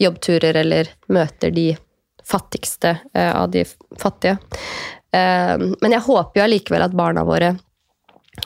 jobbturer 0.00 0.56
eller 0.64 0.88
møter 1.12 1.52
de 1.52 1.68
fattigste 2.24 2.96
eh, 3.12 3.32
av 3.36 3.50
de 3.52 3.66
fattige. 4.00 4.38
Eh, 5.12 5.54
men 5.60 5.98
jeg 5.98 6.06
håper 6.08 6.40
jo 6.40 6.46
allikevel 6.46 6.86
at 6.86 6.96
barna 6.96 7.26
våre 7.28 7.52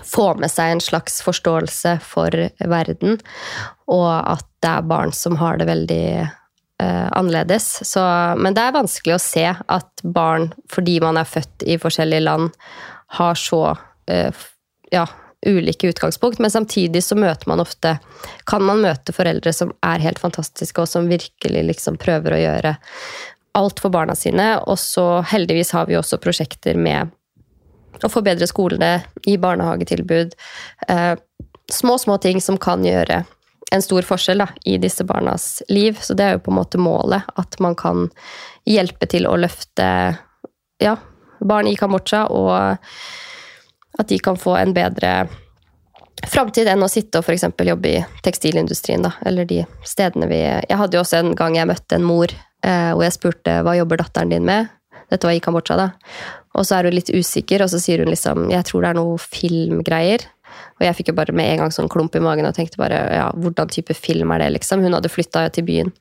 får 0.04 0.40
med 0.42 0.52
seg 0.52 0.72
en 0.72 0.82
slags 0.82 1.22
forståelse 1.24 1.98
for 2.04 2.34
verden, 2.58 3.18
og 3.88 4.10
at 4.10 4.46
det 4.62 4.72
er 4.72 4.90
barn 4.90 5.14
som 5.14 5.38
har 5.40 5.60
det 5.60 5.68
veldig 5.68 6.04
uh, 6.82 7.08
annerledes. 7.12 7.70
Så, 7.88 8.02
men 8.38 8.56
det 8.56 8.64
er 8.64 8.76
vanskelig 8.76 9.16
å 9.16 9.22
se 9.22 9.46
at 9.54 10.04
barn, 10.04 10.50
fordi 10.72 10.98
man 11.04 11.20
er 11.20 11.28
født 11.28 11.64
i 11.66 11.78
forskjellige 11.80 12.26
land, 12.26 12.50
har 13.18 13.38
så 13.40 13.62
uh, 13.72 14.44
ja, 14.92 15.06
ulike 15.46 15.88
utgangspunkt, 15.88 16.42
men 16.42 16.50
samtidig 16.50 17.04
så 17.04 17.16
møter 17.16 17.48
man 17.48 17.62
ofte 17.62 17.98
Kan 18.48 18.64
man 18.66 18.82
møte 18.82 19.14
foreldre 19.14 19.52
som 19.54 19.70
er 19.86 20.02
helt 20.02 20.18
fantastiske, 20.18 20.82
og 20.82 20.90
som 20.90 21.10
virkelig 21.10 21.64
liksom 21.70 21.98
prøver 22.00 22.34
å 22.34 22.42
gjøre 22.42 22.76
alt 23.58 23.80
for 23.80 23.90
barna 23.90 24.14
sine. 24.18 24.50
Og 24.66 24.78
så 24.78 25.20
heldigvis 25.32 25.72
har 25.74 25.88
vi 25.88 25.96
også 25.98 26.20
prosjekter 26.22 26.78
med 26.78 27.12
å 28.04 28.12
forbedre 28.12 28.48
skolene, 28.48 29.02
gi 29.24 29.36
barnehagetilbud. 29.40 30.36
Eh, 30.88 31.14
små, 31.72 31.98
små 31.98 32.18
ting 32.22 32.40
som 32.44 32.58
kan 32.60 32.84
gjøre 32.86 33.24
en 33.70 33.84
stor 33.84 34.06
forskjell 34.06 34.40
da, 34.40 34.48
i 34.64 34.78
disse 34.80 35.04
barnas 35.04 35.62
liv. 35.68 35.98
Så 36.00 36.16
det 36.16 36.24
er 36.24 36.36
jo 36.36 36.44
på 36.46 36.52
en 36.52 36.60
måte 36.60 36.80
målet, 36.80 37.26
at 37.36 37.58
man 37.60 37.76
kan 37.78 38.08
hjelpe 38.68 39.08
til 39.10 39.28
å 39.28 39.36
løfte 39.36 39.88
ja, 40.82 40.96
barn 41.40 41.68
i 41.68 41.76
Kambodsja, 41.76 42.26
og 42.32 43.98
at 43.98 44.08
de 44.08 44.18
kan 44.22 44.38
få 44.38 44.56
en 44.56 44.74
bedre 44.76 45.28
framtid 46.26 46.68
enn 46.70 46.82
å 46.82 46.90
sitte 46.90 47.20
og 47.20 47.30
eksempel 47.30 47.70
jobbe 47.72 47.92
i 47.92 48.02
tekstilindustrien. 48.24 49.04
Da, 49.04 49.14
eller 49.26 49.46
de 49.48 49.62
stedene 49.86 50.28
vi 50.30 50.40
Jeg 50.42 50.78
hadde 50.80 50.98
jo 50.98 51.04
også 51.04 51.20
en 51.20 51.34
gang 51.38 51.58
jeg 51.58 51.70
møtte 51.70 51.98
en 51.98 52.06
mor 52.06 52.32
eh, 52.32 52.90
hvor 52.94 53.04
jeg 53.04 53.16
spurte 53.18 53.60
hva 53.66 53.76
jobber 53.78 54.02
datteren 54.02 54.32
din 54.32 54.46
med. 54.48 54.72
Dette 55.08 55.28
var 55.28 55.36
i 55.36 55.42
Kambodsja, 55.42 55.78
da. 55.78 55.90
Og 56.56 56.66
så 56.66 56.78
er 56.78 56.88
hun 56.88 56.96
litt 56.96 57.12
usikker, 57.12 57.62
og 57.64 57.70
så 57.72 57.80
sier 57.82 58.02
hun 58.02 58.10
liksom 58.12 58.48
Jeg 58.52 58.66
tror 58.68 58.84
det 58.84 58.90
er 58.92 59.00
noe 59.00 59.18
filmgreier. 59.22 60.24
Og 60.78 60.84
jeg 60.86 60.96
fikk 60.98 61.10
jo 61.10 61.16
bare 61.18 61.34
med 61.36 61.52
en 61.52 61.64
gang 61.64 61.72
sånn 61.74 61.90
klump 61.90 62.14
i 62.16 62.22
magen 62.22 62.46
og 62.48 62.54
tenkte 62.56 62.80
bare 62.80 62.98
ja, 63.14 63.26
hvordan 63.36 63.70
type 63.72 63.94
film 63.94 64.32
er 64.34 64.44
det, 64.44 64.52
liksom? 64.56 64.82
Hun 64.84 64.94
hadde 64.96 65.10
flytta 65.10 65.44
til 65.54 65.66
byen. 65.66 65.92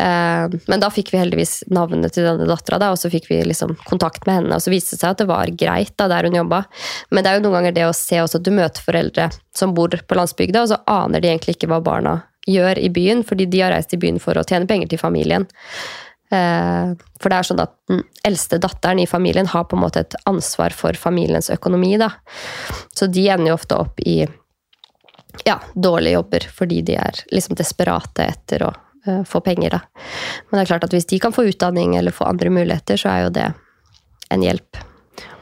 Eh, 0.00 0.56
men 0.70 0.82
da 0.82 0.90
fikk 0.92 1.12
vi 1.12 1.20
heldigvis 1.20 1.62
navnet 1.72 2.14
til 2.14 2.26
denne 2.28 2.48
dattera, 2.48 2.92
og 2.92 3.00
så 3.00 3.10
fikk 3.12 3.30
vi 3.30 3.40
liksom 3.48 3.74
kontakt 3.88 4.26
med 4.28 4.40
henne. 4.40 4.56
Og 4.56 4.64
så 4.64 4.72
viste 4.72 4.96
det 4.96 5.02
seg 5.02 5.14
at 5.14 5.22
det 5.22 5.28
var 5.30 5.52
greit 5.64 5.94
da, 6.00 6.08
der 6.12 6.28
hun 6.28 6.38
jobba. 6.42 6.64
Men 7.10 7.24
det 7.24 7.32
er 7.32 7.40
jo 7.40 7.46
noen 7.46 7.58
ganger 7.58 7.78
det 7.78 7.88
å 7.88 7.96
se 7.96 8.20
også 8.22 8.40
at 8.40 8.48
du 8.48 8.52
møter 8.54 8.84
foreldre 8.84 9.30
som 9.56 9.74
bor 9.76 9.92
på 9.92 10.20
landsbygda, 10.20 10.64
og 10.64 10.72
så 10.72 10.82
aner 10.90 11.24
de 11.24 11.32
egentlig 11.32 11.56
ikke 11.56 11.72
hva 11.72 11.82
barna 11.84 12.20
gjør 12.48 12.80
i 12.82 12.88
byen, 12.92 13.22
fordi 13.24 13.46
de 13.46 13.60
har 13.62 13.72
reist 13.74 13.92
i 13.94 14.00
byen 14.02 14.18
for 14.22 14.38
å 14.38 14.46
tjene 14.46 14.68
penger 14.68 14.92
til 14.92 15.00
familien. 15.00 15.46
Eh, 16.32 16.92
For 17.20 17.28
det 17.28 17.38
er 17.38 17.46
sånn 17.46 17.60
at 17.62 17.74
den 17.90 18.04
eldste 18.24 18.58
datteren 18.62 19.02
i 19.02 19.08
familien 19.08 19.50
har 19.52 19.66
på 19.68 19.76
en 19.76 19.82
måte 19.84 20.00
et 20.00 20.16
ansvar 20.28 20.72
for 20.76 20.96
familiens 20.98 21.50
økonomi. 21.52 21.96
Da. 22.00 22.10
Så 22.96 23.10
de 23.12 23.26
ender 23.28 23.52
jo 23.52 23.58
ofte 23.58 23.76
opp 23.76 24.00
i 24.00 24.22
ja, 25.44 25.58
dårlige 25.74 26.16
jobber 26.18 26.46
fordi 26.52 26.82
de 26.84 26.96
er 27.00 27.20
liksom 27.32 27.56
desperate 27.56 28.24
etter 28.24 28.64
å 28.68 28.70
eh, 29.06 29.20
få 29.28 29.42
penger. 29.44 29.76
Da. 29.76 29.82
Men 30.48 30.58
det 30.58 30.64
er 30.64 30.72
klart 30.72 30.88
at 30.88 30.96
hvis 30.96 31.10
de 31.12 31.20
kan 31.20 31.36
få 31.36 31.44
utdanning 31.50 31.96
eller 32.00 32.16
få 32.16 32.30
andre 32.30 32.52
muligheter, 32.54 33.00
så 33.00 33.12
er 33.12 33.26
jo 33.26 33.36
det 33.36 33.52
en 34.32 34.48
hjelp. 34.48 34.80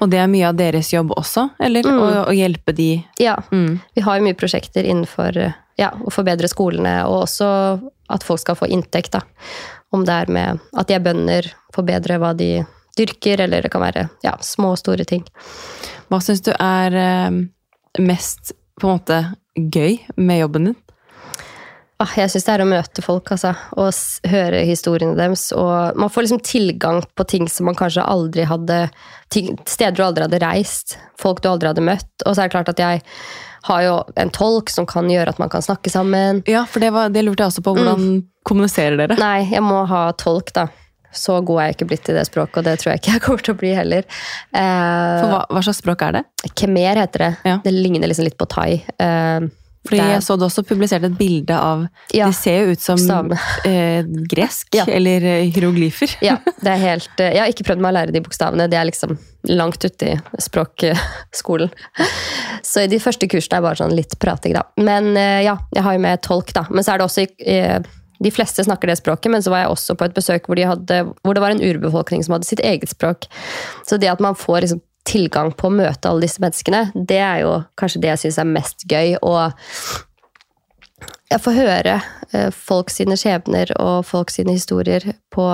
Og 0.03 0.11
det 0.11 0.19
er 0.19 0.31
mye 0.31 0.49
av 0.49 0.57
deres 0.59 0.91
jobb 0.93 1.13
også, 1.15 1.53
eller? 1.63 1.87
Mm. 1.87 1.99
Å, 2.03 2.07
å 2.27 2.35
hjelpe 2.35 2.75
de 2.75 2.93
Ja, 3.21 3.37
mm. 3.53 3.79
vi 3.95 4.03
har 4.03 4.19
jo 4.19 4.27
mye 4.27 4.39
prosjekter 4.39 4.83
innenfor 4.83 5.39
ja, 5.79 5.91
å 5.95 6.11
forbedre 6.13 6.51
skolene, 6.51 7.05
og 7.07 7.29
også 7.29 7.51
at 8.11 8.27
folk 8.27 8.43
skal 8.43 8.59
få 8.59 8.69
inntekt. 8.75 9.15
Da. 9.15 9.23
Om 9.91 10.05
det 10.07 10.15
er 10.15 10.31
med 10.31 10.61
at 10.79 10.91
de 10.91 10.97
er 10.97 11.03
bønder, 11.05 11.49
forbedre 11.75 12.21
hva 12.23 12.35
de 12.39 12.51
dyrker, 12.99 13.43
eller 13.47 13.65
det 13.65 13.73
kan 13.73 13.83
være 13.83 14.07
ja, 14.25 14.37
små 14.45 14.75
og 14.75 14.81
store 14.81 15.07
ting. 15.09 15.25
Hva 16.11 16.21
syns 16.23 16.45
du 16.47 16.53
er 16.55 16.97
eh, 16.99 17.41
mest 18.03 18.55
på 18.81 18.89
en 18.89 18.99
måte 18.99 19.21
gøy 19.57 19.99
med 20.17 20.43
jobben 20.45 20.71
din? 20.71 20.79
ah, 22.01 22.15
jeg 22.17 22.33
syns 22.33 22.47
det 22.47 22.55
er 22.55 22.65
å 22.65 22.69
møte 22.69 23.05
folk, 23.05 23.29
altså. 23.35 23.53
Og 23.81 24.31
høre 24.31 24.63
historiene 24.69 25.17
deres. 25.19 25.51
Og 25.57 25.99
man 26.01 26.13
får 26.13 26.27
liksom 26.27 26.43
tilgang 26.47 27.03
på 27.17 27.27
ting 27.29 27.49
som 27.51 27.69
man 27.69 27.79
kanskje 27.79 28.07
aldri 28.07 28.47
hadde 28.49 28.87
ting, 29.33 29.55
Steder 29.69 29.99
du 29.99 30.05
aldri 30.07 30.27
hadde 30.27 30.43
reist. 30.43 30.97
Folk 31.21 31.43
du 31.45 31.51
aldri 31.51 31.71
hadde 31.71 31.85
møtt. 31.85 32.11
Og 32.25 32.35
så 32.35 32.43
er 32.43 32.49
det 32.49 32.57
klart 32.57 32.73
at 32.73 32.83
jeg 32.83 33.05
har 33.69 33.83
jo 33.85 33.97
en 34.17 34.33
tolk 34.33 34.73
som 34.73 34.87
kan 34.89 35.11
gjøre 35.13 35.35
at 35.35 35.41
man 35.43 35.53
kan 35.53 35.65
snakke 35.65 35.93
sammen. 35.93 36.41
Ja, 36.49 36.65
for 36.69 36.83
det, 36.83 36.95
var, 36.97 37.13
det 37.13 37.27
lurte 37.27 37.45
jeg 37.45 37.53
også 37.53 37.65
på. 37.67 37.77
Hvordan 37.77 38.23
kommuniserer 38.49 38.97
dere? 39.01 39.17
Nei, 39.21 39.49
jeg 39.53 39.63
må 39.67 39.83
ha 39.91 40.07
tolk, 40.19 40.53
da. 40.57 40.69
Så 41.13 41.41
god 41.43 41.59
er 41.59 41.65
jeg 41.71 41.75
ikke 41.81 41.87
blitt 41.91 42.09
i 42.13 42.15
det 42.15 42.23
språket, 42.29 42.61
og 42.61 42.67
det 42.69 42.77
tror 42.79 42.93
jeg 42.93 43.01
ikke 43.01 43.13
jeg 43.17 43.23
kommer 43.25 43.43
til 43.43 43.55
å 43.57 43.59
bli 43.59 43.71
heller. 43.75 44.05
Eh, 44.55 45.15
For 45.21 45.33
hva, 45.33 45.41
hva 45.51 45.63
slags 45.67 45.81
språk 45.83 46.05
er 46.07 46.21
det? 46.21 46.27
Khmer 46.55 47.01
heter 47.03 47.25
det. 47.25 47.31
Ja. 47.51 47.57
Det 47.65 47.73
ligner 47.75 48.07
liksom 48.13 48.29
litt 48.29 48.39
på 48.39 48.47
thai. 48.47 48.77
Eh, 48.95 49.49
Fordi 49.89 49.99
det 49.99 50.07
jeg 50.13 50.23
så 50.23 50.37
du 50.39 50.45
også 50.47 50.63
publiserte 50.69 51.09
et 51.11 51.17
bilde 51.19 51.57
av 51.57 51.87
Ja, 52.15 52.27
De 52.31 52.37
ser 52.37 52.61
jo 52.67 52.77
ut 52.77 52.85
som 52.85 53.33
eh, 53.67 54.05
gresk 54.31 54.75
Ja. 54.79 54.85
eller 54.87 55.25
eh, 55.33 55.49
hieroglyfer. 55.51 56.15
Ja, 56.23 56.37
det 56.63 56.71
er 56.77 56.83
helt, 56.85 57.11
eh, 57.19 57.33
jeg 57.35 57.43
har 57.43 57.51
ikke 57.57 57.67
prøvd 57.73 57.83
meg 57.83 57.91
å 57.91 57.97
lære 57.99 58.15
de 58.15 58.23
bokstavene. 58.29 58.69
Det 58.71 58.79
er 58.79 58.87
liksom 58.93 59.17
langt 59.51 59.83
ute 59.83 60.13
i 60.15 60.19
språkskolen. 60.47 61.71
Så 62.63 62.87
de 62.87 62.99
første 63.03 63.27
kursene 63.27 63.59
er 63.59 63.65
bare 63.67 63.81
sånn 63.83 63.97
litt 63.97 64.15
prating, 64.23 64.55
da. 64.55 64.63
Men 64.79 65.11
eh, 65.17 65.41
ja, 65.49 65.59
jeg 65.75 65.83
har 65.87 65.97
jo 65.99 66.03
med 66.07 66.23
tolk, 66.23 66.53
da. 66.55 66.69
Men 66.71 66.85
så 66.87 66.95
er 66.95 67.01
det 67.03 67.09
også 67.11 67.27
eh, 67.41 67.81
De 68.21 68.31
fleste 68.35 68.65
snakker 68.65 68.91
det 68.91 68.99
språket, 69.01 69.31
men 69.33 69.43
så 69.43 69.53
var 69.53 69.65
jeg 69.65 69.73
også 69.73 69.97
på 69.97 70.07
et 70.07 70.17
besøk 70.17 70.49
hvor, 70.49 70.59
de 70.59 70.69
hadde, 70.69 71.01
hvor 71.25 71.37
det 71.37 71.43
var 71.45 71.55
en 71.55 71.63
urbefolkning 71.65 72.25
som 72.25 72.37
hadde 72.37 72.49
sitt 72.49 72.61
eget 72.61 72.93
språk. 72.93 73.27
Så 73.89 73.97
det 74.01 74.11
at 74.13 74.21
man 74.21 74.37
får 74.39 74.67
liksom 74.67 74.83
tilgang 75.09 75.53
på 75.57 75.71
å 75.71 75.75
møte 75.75 76.11
alle 76.11 76.27
disse 76.27 76.43
menneskene, 76.43 76.91
det 76.95 77.21
er 77.25 77.43
jo 77.45 77.55
kanskje 77.81 78.03
det 78.03 78.13
jeg 78.13 78.23
syns 78.25 78.41
er 78.43 78.51
mest 78.51 78.85
gøy. 78.91 79.17
Og 79.25 79.57
jeg 81.31 81.43
får 81.47 81.57
høre 81.57 81.97
eh, 82.37 82.51
folk 82.55 82.93
sine 82.93 83.17
skjebner 83.19 83.73
og 83.81 84.05
folk 84.09 84.33
sine 84.35 84.55
historier 84.57 85.13
på 85.33 85.47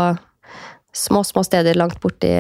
små, 0.97 1.23
små 1.25 1.45
steder 1.47 1.79
langt 1.79 2.01
borti 2.03 2.35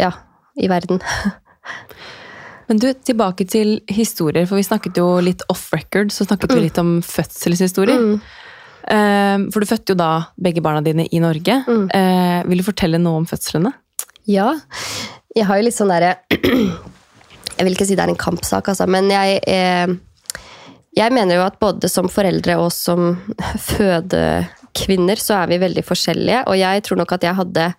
ja, 0.00 0.12
i 0.56 0.70
verden. 0.70 1.02
Men 2.68 2.80
du, 2.82 2.90
tilbake 2.92 3.46
til 3.48 3.78
historier, 3.88 4.44
for 4.48 4.60
vi 4.60 4.66
snakket 4.66 4.98
jo 5.00 5.06
litt 5.24 5.40
off 5.48 5.70
record, 5.72 6.12
så 6.12 6.26
snakket 6.28 6.52
vi 6.52 6.66
litt 6.66 6.80
om 6.80 6.98
fødselshistorier. 7.04 8.02
Eh, 8.16 8.37
for 8.88 9.60
du 9.60 9.68
fødte 9.68 9.92
jo 9.92 9.98
da 9.98 10.12
begge 10.40 10.62
barna 10.64 10.80
dine 10.84 11.04
i 11.12 11.20
Norge. 11.20 11.60
Mm. 11.68 11.88
vil 12.48 12.62
du 12.62 12.64
fortelle 12.66 13.00
noe 13.02 13.20
om 13.20 13.26
fødslene? 13.28 13.74
Ja, 14.28 14.54
jeg 15.36 15.46
har 15.48 15.58
jo 15.58 15.66
litt 15.66 15.76
sånn 15.76 15.92
derre 15.92 16.16
Jeg 17.58 17.66
vil 17.66 17.74
ikke 17.74 17.88
si 17.88 17.96
det 17.98 18.04
er 18.04 18.12
en 18.12 18.20
kampsak, 18.20 18.70
altså, 18.70 18.86
men 18.90 19.10
jeg 19.10 19.40
eh, 19.50 19.90
Jeg 20.98 21.14
mener 21.14 21.40
jo 21.40 21.46
at 21.46 21.58
både 21.60 21.90
som 21.90 22.10
foreldre 22.12 22.58
og 22.62 22.70
som 22.74 23.12
fødekvinner 23.70 25.20
så 25.22 25.40
er 25.42 25.52
vi 25.52 25.62
veldig 25.62 25.84
forskjellige, 25.86 26.44
og 26.46 26.58
jeg 26.58 26.84
tror 26.86 27.02
nok 27.02 27.16
at 27.18 27.28
jeg 27.28 27.40
hadde 27.42 27.70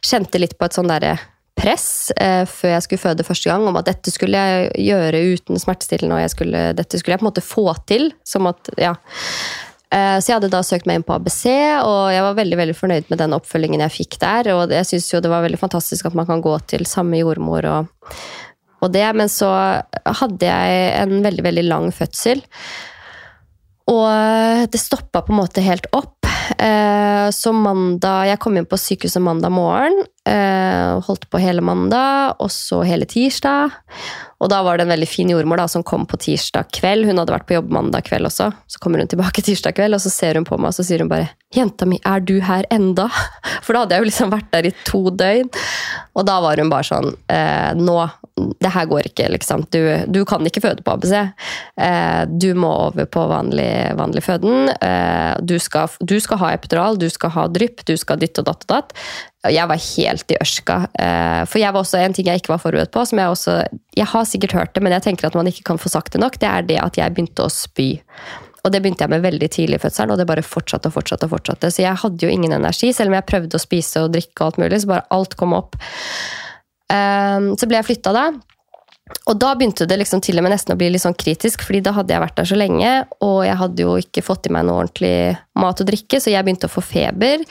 Kjente 0.00 0.40
litt 0.40 0.54
på 0.56 0.64
et 0.64 0.72
sånn 0.72 0.88
derre 0.88 1.18
press 1.60 2.08
eh, 2.16 2.46
før 2.48 2.70
jeg 2.72 2.84
skulle 2.86 3.02
føde 3.02 3.26
første 3.26 3.50
gang, 3.50 3.66
om 3.68 3.76
at 3.76 3.90
dette 3.90 4.08
skulle 4.08 4.38
jeg 4.38 4.70
gjøre 4.86 5.20
uten 5.34 5.60
smertestillende, 5.60 6.16
og 6.16 6.22
jeg 6.24 6.32
skulle, 6.32 6.62
dette 6.78 6.96
skulle 6.96 7.18
jeg 7.18 7.20
på 7.20 7.26
en 7.26 7.28
måte 7.28 7.44
få 7.44 7.66
til. 7.84 8.08
Som 8.24 8.48
at, 8.48 8.70
ja. 8.80 8.94
Eh, 9.90 10.18
Så 10.22 10.30
jeg 10.30 10.36
hadde 10.38 10.52
da 10.52 10.60
søkt 10.62 10.86
meg 10.86 11.00
inn 11.00 11.06
på 11.06 11.16
ABC, 11.16 11.44
og 11.82 12.12
jeg 12.14 12.22
var 12.22 12.36
veldig 12.38 12.58
veldig 12.60 12.76
fornøyd 12.78 13.08
med 13.10 13.18
den 13.18 13.34
oppfølgingen 13.34 13.82
jeg 13.86 13.96
fikk 13.96 14.20
der. 14.22 14.52
Og 14.54 14.70
jeg 14.70 14.86
syns 14.86 15.08
jo 15.12 15.22
det 15.24 15.32
var 15.32 15.42
veldig 15.46 15.58
fantastisk 15.58 16.06
at 16.06 16.18
man 16.18 16.28
kan 16.30 16.42
gå 16.44 16.54
til 16.70 16.86
samme 16.86 17.18
jordmor 17.18 17.66
og, 17.66 18.14
og 18.80 18.94
det. 18.94 19.08
Men 19.18 19.32
så 19.32 19.50
hadde 20.06 20.46
jeg 20.46 20.94
en 21.02 21.18
veldig, 21.26 21.46
veldig 21.48 21.66
lang 21.66 21.90
fødsel. 21.94 22.44
Og 23.90 24.70
det 24.70 24.78
stoppa 24.78 25.24
på 25.26 25.34
en 25.34 25.40
måte 25.42 25.64
helt 25.66 25.90
opp. 25.96 26.30
Eh, 26.58 27.30
Så 27.30 27.52
mandag 27.52 28.26
Jeg 28.26 28.38
kom 28.40 28.56
inn 28.56 28.66
på 28.66 28.78
sykehuset 28.78 29.22
mandag 29.22 29.52
morgen. 29.52 30.04
eh, 30.26 31.00
Holdt 31.06 31.30
på 31.30 31.38
hele 31.40 31.60
mandag, 31.62 32.34
og 32.40 32.50
så 32.50 32.82
hele 32.84 33.06
tirsdag. 33.06 33.70
Og 34.40 34.48
da 34.48 34.62
var 34.62 34.76
det 34.78 34.84
en 34.86 34.92
veldig 34.92 35.08
fin 35.08 35.28
jordmor 35.28 35.56
da, 35.60 35.66
som 35.68 35.82
kom 35.82 36.06
på 36.06 36.16
tirsdag 36.20 36.70
kveld. 36.72 37.04
Hun 37.06 37.18
hadde 37.18 37.32
vært 37.32 37.46
på 37.46 37.54
jobb 37.58 37.70
mandag 37.72 38.04
kveld 38.04 38.26
også. 38.28 38.50
Så 38.66 38.78
kommer 38.80 38.98
hun 38.98 39.08
tilbake 39.08 39.42
tirsdag 39.46 39.74
kveld, 39.76 39.94
og 39.94 40.00
så 40.00 40.10
ser 40.12 40.34
hun 40.34 40.44
på 40.48 40.58
meg 40.58 40.68
og 40.72 40.74
så 40.76 40.84
sier 40.86 41.00
hun 41.04 41.08
bare 41.12 41.30
'Jenta 41.54 41.84
mi, 41.86 41.98
er 42.06 42.20
du 42.20 42.40
her 42.40 42.64
enda?' 42.70 43.10
For 43.64 43.72
da 43.74 43.80
hadde 43.80 43.96
jeg 43.96 44.02
jo 44.04 44.10
liksom 44.10 44.30
vært 44.30 44.50
der 44.52 44.66
i 44.66 44.74
to 44.84 45.10
døgn. 45.10 45.48
Og 46.14 46.26
da 46.26 46.40
var 46.40 46.56
hun 46.56 46.70
bare 46.70 46.84
sånn 46.86 47.14
eh, 47.28 47.72
'Nå, 47.74 48.10
det 48.60 48.70
her 48.72 48.86
går 48.86 49.02
ikke, 49.10 49.28
liksom. 49.30 49.66
Du, 49.70 49.82
du 50.06 50.24
kan 50.24 50.40
ikke 50.46 50.62
føde 50.62 50.82
på 50.82 50.92
ABC. 50.94 51.12
Du 52.40 52.54
må 52.54 52.70
over 52.88 53.04
på 53.04 53.26
vanlig, 53.28 53.92
vanlig 53.98 54.22
føden. 54.24 54.70
Du, 55.44 55.58
skal, 55.58 55.88
du 56.00 56.16
skal 56.20 56.38
ha 56.40 56.50
epidural, 56.56 56.98
du 57.00 57.08
skal 57.12 57.32
ha 57.36 57.46
drypp, 57.52 57.84
du 57.88 57.94
skal 58.00 58.20
dytte 58.20 58.42
og 58.42 58.50
datt 58.50 58.66
og 58.66 58.74
datt. 58.74 58.92
Jeg 59.48 59.70
var 59.70 59.80
helt 59.80 60.34
i 60.34 60.38
ørska. 60.42 60.76
Eh, 61.00 61.42
for 61.48 61.62
jeg 61.62 61.72
var 61.72 61.80
også 61.84 62.02
en 62.02 62.16
ting 62.16 62.28
jeg 62.28 62.42
ikke 62.42 62.54
var 62.54 62.62
forberedt 62.62 62.92
på, 62.92 63.06
som 63.08 63.22
jeg 63.22 63.32
også 63.32 63.56
Jeg 63.96 64.06
har 64.12 64.28
sikkert 64.28 64.56
hørt 64.56 64.74
det, 64.74 64.82
men 64.84 64.92
jeg 64.96 65.06
tenker 65.08 65.28
at 65.28 65.38
man 65.38 65.48
ikke 65.48 65.66
kan 65.72 65.80
få 65.80 65.92
sagt 65.92 66.12
det 66.12 66.20
nok, 66.20 66.38
det 66.40 66.48
er 66.48 66.66
det 66.68 66.78
at 66.82 67.00
jeg 67.00 67.16
begynte 67.16 67.46
å 67.46 67.52
spy. 67.52 67.94
Og 68.60 68.72
det 68.72 68.82
begynte 68.82 69.06
jeg 69.06 69.12
med 69.12 69.24
veldig 69.24 69.48
tidlig 69.52 69.78
i 69.78 69.82
fødselen, 69.82 70.12
og 70.12 70.20
det 70.20 70.28
bare 70.28 70.44
fortsatte 70.44 70.90
og 70.90 70.96
fortsatte. 70.98 71.26
og 71.26 71.32
fortsatte. 71.38 71.70
Så 71.72 71.82
jeg 71.82 71.96
hadde 72.02 72.26
jo 72.26 72.28
ingen 72.32 72.52
energi, 72.52 72.92
selv 72.92 73.12
om 73.12 73.16
jeg 73.16 73.28
prøvde 73.28 73.56
å 73.56 73.62
spise 73.62 74.04
og 74.04 74.12
drikke 74.12 74.42
og 74.42 74.50
alt 74.50 74.60
mulig, 74.60 74.80
så 74.82 74.90
bare 74.92 75.06
alt 75.16 75.36
kom 75.40 75.56
opp. 75.56 75.76
Ehm, 76.92 77.54
Så 77.56 77.68
ble 77.68 77.80
jeg 77.80 77.88
flytta 77.88 78.12
da. 78.12 78.30
Og 79.30 79.38
da 79.38 79.52
begynte 79.54 79.86
det 79.86 79.98
liksom 80.00 80.22
til 80.24 80.40
og 80.40 80.46
med 80.46 80.54
nesten 80.54 80.74
å 80.74 80.78
bli 80.80 80.88
litt 80.90 81.04
sånn 81.04 81.16
kritisk, 81.18 81.62
fordi 81.66 81.82
da 81.86 81.94
hadde 81.96 82.14
jeg 82.14 82.22
vært 82.22 82.36
der 82.40 82.48
så 82.50 82.58
lenge, 82.58 82.90
og 83.24 83.38
jeg 83.46 83.58
hadde 83.60 83.84
jo 83.86 83.94
ikke 84.00 84.24
fått 84.26 84.48
i 84.48 84.54
meg 84.54 84.66
noe 84.66 84.82
ordentlig 84.84 85.14
mat 85.60 85.82
og 85.82 85.90
drikke, 85.90 86.20
så 86.20 86.32
jeg 86.32 86.46
begynte 86.46 86.70
å 86.70 86.72
få 86.72 86.82
feber. 86.84 87.44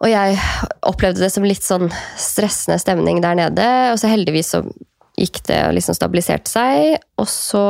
Og 0.00 0.10
jeg 0.10 0.38
opplevde 0.84 1.22
det 1.22 1.30
som 1.32 1.46
litt 1.46 1.64
sånn 1.64 1.88
stressende 2.20 2.80
stemning 2.82 3.22
der 3.24 3.38
nede, 3.38 3.68
og 3.92 4.00
så 4.00 4.10
heldigvis 4.10 4.54
så 4.56 4.64
gikk 5.20 5.44
det 5.48 5.60
og 5.68 5.76
liksom 5.76 5.96
stabiliserte 5.96 6.50
seg. 6.50 7.02
Og 7.20 7.28
så 7.30 7.64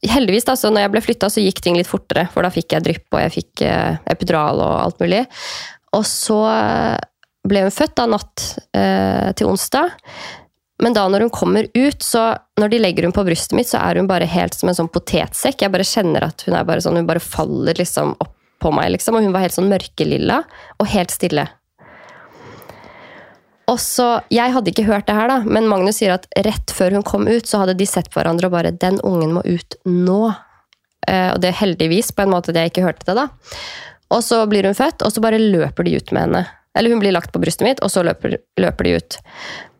Heldigvis, 0.00 0.46
da, 0.48 0.54
så 0.56 0.70
når 0.72 0.86
jeg 0.86 0.90
ble 0.94 1.00
flytta, 1.04 1.28
så 1.28 1.42
gikk 1.44 1.58
ting 1.60 1.74
litt 1.76 1.88
fortere, 1.88 2.22
for 2.32 2.40
da 2.40 2.48
fikk 2.48 2.72
jeg 2.72 2.84
drypp, 2.86 3.04
og 3.12 3.20
jeg 3.20 3.32
fikk 3.34 3.62
eh, 3.68 3.98
epidural 4.08 4.62
og 4.64 4.70
alt 4.78 5.02
mulig. 5.02 5.18
Og 5.92 6.06
så 6.08 6.38
ble 7.44 7.66
hun 7.66 7.74
født 7.74 7.98
da 7.98 8.06
natt 8.08 8.46
eh, 8.76 9.28
til 9.36 9.50
onsdag. 9.50 9.92
Men 10.80 10.96
da 10.96 11.04
når 11.08 11.26
hun 11.26 11.32
kommer 11.34 11.68
ut, 11.74 12.02
så 12.02 12.32
når 12.60 12.72
de 12.72 12.80
legger 12.80 13.06
hun 13.06 13.14
på 13.14 13.24
brystet 13.26 13.56
mitt, 13.58 13.68
så 13.68 13.80
er 13.82 14.00
hun 14.00 14.08
bare 14.08 14.28
helt 14.28 14.56
som 14.56 14.70
en 14.70 14.76
sånn 14.78 14.90
potetsekk. 14.92 15.64
Jeg 15.64 15.72
bare 15.74 15.86
kjenner 15.86 16.30
at 16.30 16.44
hun 16.46 16.56
er 16.56 16.66
bare 16.68 16.84
sånn, 16.84 16.96
hun 17.00 17.08
bare 17.08 17.22
faller 17.22 17.76
liksom 17.78 18.14
opp 18.18 18.36
på 18.60 18.72
meg, 18.76 18.90
liksom. 18.94 19.16
Og 19.16 19.24
hun 19.24 19.34
var 19.34 19.44
helt 19.44 19.56
sånn 19.56 19.70
mørkelilla 19.70 20.42
og 20.80 20.90
helt 20.92 21.12
stille. 21.14 21.46
Og 23.70 23.78
så, 23.78 24.20
Jeg 24.34 24.52
hadde 24.52 24.72
ikke 24.72 24.88
hørt 24.88 25.06
det 25.06 25.14
her, 25.14 25.30
da, 25.30 25.40
men 25.46 25.68
Magnus 25.70 26.00
sier 26.00 26.16
at 26.16 26.26
rett 26.44 26.72
før 26.74 26.98
hun 26.98 27.06
kom 27.06 27.28
ut, 27.28 27.46
så 27.46 27.62
hadde 27.62 27.78
de 27.78 27.86
sett 27.86 28.10
på 28.10 28.18
hverandre 28.18 28.50
og 28.50 28.56
bare 28.56 28.72
'Den 28.72 29.00
ungen 29.06 29.32
må 29.36 29.42
ut 29.46 29.76
nå'. 29.86 30.34
Eh, 31.08 31.32
og 31.32 31.40
det 31.40 31.48
er 31.48 31.60
heldigvis 31.64 32.12
på 32.12 32.22
en 32.22 32.30
måte 32.30 32.50
at 32.50 32.56
jeg 32.56 32.72
ikke 32.72 32.84
hørte 32.84 33.06
det, 33.06 33.16
da. 33.16 33.28
Og 34.10 34.22
så 34.22 34.46
blir 34.50 34.66
hun 34.66 34.74
født, 34.74 35.02
og 35.06 35.12
så 35.12 35.22
bare 35.22 35.38
løper 35.38 35.84
de 35.84 35.96
ut 35.96 36.12
med 36.12 36.22
henne. 36.22 36.46
Eller 36.74 36.90
hun 36.90 37.00
blir 37.00 37.12
lagt 37.12 37.32
på 37.32 37.40
brystet 37.40 37.66
mitt, 37.66 37.80
og 37.82 37.90
så 37.90 38.02
løper, 38.02 38.38
løper 38.58 38.84
de 38.84 38.96
ut. 38.98 39.18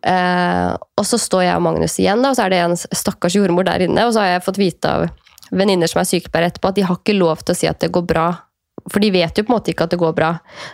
Eh, 0.03 0.70
og 0.96 1.07
så 1.07 1.18
står 1.20 1.44
jeg 1.46 1.57
og 1.59 1.64
Magnus 1.66 1.98
igjen, 2.01 2.22
da, 2.24 2.32
og 2.32 2.38
så 2.38 2.46
er 2.46 2.55
det 2.55 2.61
en 2.64 2.76
stakkars 2.76 3.36
jordmor 3.36 3.66
der 3.68 3.86
inne. 3.86 4.07
Og 4.07 4.14
så 4.16 4.24
har 4.24 4.34
jeg 4.34 4.46
fått 4.46 4.61
vite 4.61 4.92
av 4.92 5.09
venninner 5.51 5.90
som 5.90 6.03
er 6.03 6.09
sykepleiere 6.09 6.53
etterpå, 6.53 6.70
at 6.70 6.78
de 6.78 6.86
har 6.86 7.01
ikke 7.01 7.18
lov 7.18 7.42
til 7.42 7.55
å 7.55 7.59
si 7.59 7.68
at 7.70 7.82
det 7.82 7.92
går 7.94 8.07
bra. 8.09 8.28
For 8.88 9.03
de 9.03 9.11
vet 9.12 9.36
jo 9.36 9.44
på 9.44 9.53
en 9.53 9.59
måte 9.59 9.72
ikke 9.74 9.86
at 9.86 9.92
det 9.92 10.01
går 10.01 10.14
bra. 10.16 10.30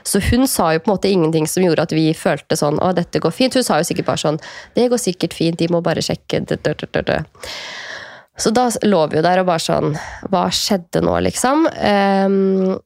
Så 0.06 0.20
hun 0.28 0.46
sa 0.50 0.70
jo 0.74 0.82
på 0.82 0.90
en 0.90 0.94
måte 0.94 1.10
ingenting 1.10 1.48
som 1.50 1.64
gjorde 1.64 1.88
at 1.88 1.94
vi 1.96 2.06
følte 2.14 2.58
sånn 2.58 2.78
å, 2.78 2.92
dette 2.94 3.20
går 3.22 3.34
fint. 3.34 3.56
Hun 3.56 3.66
sa 3.66 3.80
jo 3.80 3.88
sikkert 3.88 4.10
bare 4.12 4.22
sånn 4.22 4.40
det 4.76 4.86
går 4.92 5.02
sikkert 5.02 5.34
fint, 5.34 5.58
de 5.58 5.70
må 5.72 5.82
bare 5.84 6.04
sjekke. 6.04 6.44
Så 8.36 8.52
da 8.54 8.68
lå 8.84 9.00
vi 9.10 9.18
jo 9.18 9.24
der 9.24 9.40
og 9.40 9.48
bare 9.48 9.64
sånn 9.64 9.94
Hva 10.28 10.42
skjedde 10.52 11.00
nå, 11.04 11.14
liksom? 11.24 11.64
Eh, 11.72 12.76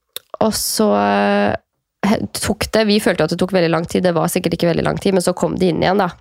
og 0.40 0.54
så 0.56 0.88
eh, 0.96 2.16
tok 2.38 2.68
det 2.72 2.86
Vi 2.88 3.00
følte 3.02 3.26
at 3.26 3.34
det 3.34 3.40
tok 3.40 3.54
veldig 3.56 3.72
lang 3.72 3.88
tid, 3.90 4.06
det 4.06 4.14
var 4.16 4.30
sikkert 4.32 4.56
ikke 4.56 4.70
veldig 4.70 4.86
lang 4.86 5.00
tid, 5.02 5.16
men 5.16 5.24
så 5.26 5.34
kom 5.36 5.58
de 5.58 5.72
inn 5.72 5.82
igjen, 5.82 6.00
da. 6.00 6.12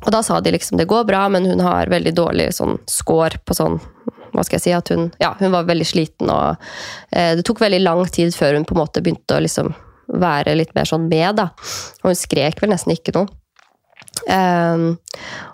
Og 0.00 0.12
da 0.14 0.22
sa 0.24 0.38
de 0.40 0.54
liksom 0.54 0.78
det 0.80 0.88
går 0.90 1.04
bra, 1.08 1.26
men 1.28 1.46
hun 1.48 1.60
har 1.64 1.90
veldig 1.92 2.14
dårlig 2.16 2.50
sånn 2.56 2.78
score 2.88 3.40
på 3.44 3.56
sånn 3.56 3.78
hva 4.30 4.44
skal 4.46 4.60
jeg 4.60 4.62
si, 4.62 4.72
at 4.74 4.90
hun, 4.94 5.08
ja, 5.18 5.32
hun 5.40 5.50
var 5.50 5.66
veldig 5.66 5.86
sliten, 5.88 6.30
og 6.30 6.60
eh, 7.10 7.32
det 7.34 7.42
tok 7.46 7.64
veldig 7.64 7.80
lang 7.82 8.04
tid 8.14 8.30
før 8.30 8.54
hun 8.54 8.66
på 8.68 8.76
en 8.76 8.82
måte 8.84 9.02
begynte 9.02 9.34
å 9.34 9.42
liksom 9.42 9.72
være 10.20 10.54
litt 10.58 10.70
mer 10.76 10.86
sånn 10.86 11.08
med, 11.10 11.40
da. 11.40 11.48
Og 12.02 12.12
hun 12.12 12.18
skrek 12.18 12.62
vel 12.62 12.72
nesten 12.72 12.94
ikke 12.94 13.14
noe. 13.16 13.30
Um, 14.30 14.98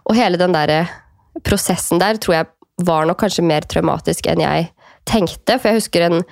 og 0.09 0.17
hele 0.17 0.41
den 0.41 0.55
der 0.55 0.91
prosessen 1.47 2.01
der 2.01 2.19
tror 2.21 2.39
jeg 2.39 2.49
var 2.85 3.07
nok 3.09 3.21
kanskje 3.21 3.45
mer 3.47 3.65
traumatisk 3.69 4.29
enn 4.29 4.43
jeg 4.43 4.71
tenkte, 5.09 5.57
for 5.57 5.71
jeg 5.71 5.81
husker 5.81 6.07
en 6.07 6.23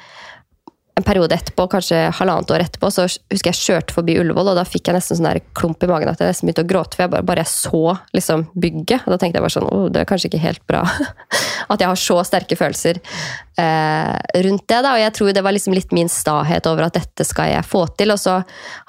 en 0.94 1.02
periode 1.02 1.34
etterpå, 1.34 1.66
kanskje 1.72 1.96
halvannet 2.20 2.52
år 2.54 2.62
etterpå, 2.62 2.88
så 2.94 3.08
husker 3.08 3.50
jeg 3.50 3.58
kjørte 3.58 3.94
forbi 3.96 4.14
Ullevål, 4.20 4.52
og 4.52 4.58
da 4.60 4.62
fikk 4.68 4.88
jeg 4.88 4.94
nesten 4.94 5.18
sånn 5.18 5.26
der 5.26 5.40
klump 5.58 5.82
i 5.82 5.88
magen 5.90 6.10
at 6.10 6.22
jeg 6.22 6.30
nesten 6.30 6.46
begynte 6.46 6.62
å 6.62 6.68
gråte. 6.70 6.94
For 6.94 7.04
jeg 7.04 7.12
bare, 7.16 7.26
bare 7.26 7.42
jeg 7.42 7.50
så 7.50 7.96
liksom, 8.14 8.44
bygget, 8.54 9.02
og 9.02 9.14
da 9.14 9.18
tenkte 9.18 9.40
jeg 9.40 9.46
bare 9.46 9.56
sånn 9.56 9.66
oh, 9.74 9.88
det 9.90 10.04
er 10.04 10.08
kanskje 10.10 10.30
ikke 10.30 10.42
helt 10.44 10.62
bra 10.70 10.84
at 11.72 11.82
jeg 11.82 11.90
har 11.90 11.98
så 11.98 12.20
sterke 12.28 12.58
følelser 12.60 13.00
eh, 13.00 14.14
rundt 14.46 14.66
det. 14.70 14.78
da, 14.86 14.94
Og 14.94 15.02
jeg 15.02 15.16
tror 15.18 15.34
det 15.34 15.44
var 15.48 15.56
liksom 15.56 15.74
litt 15.74 15.96
min 15.96 16.12
stahet 16.12 16.70
over 16.70 16.86
at 16.86 17.00
dette 17.00 17.26
skal 17.26 17.50
jeg 17.56 17.66
få 17.66 17.84
til. 17.98 18.14
Og 18.14 18.22
så 18.22 18.38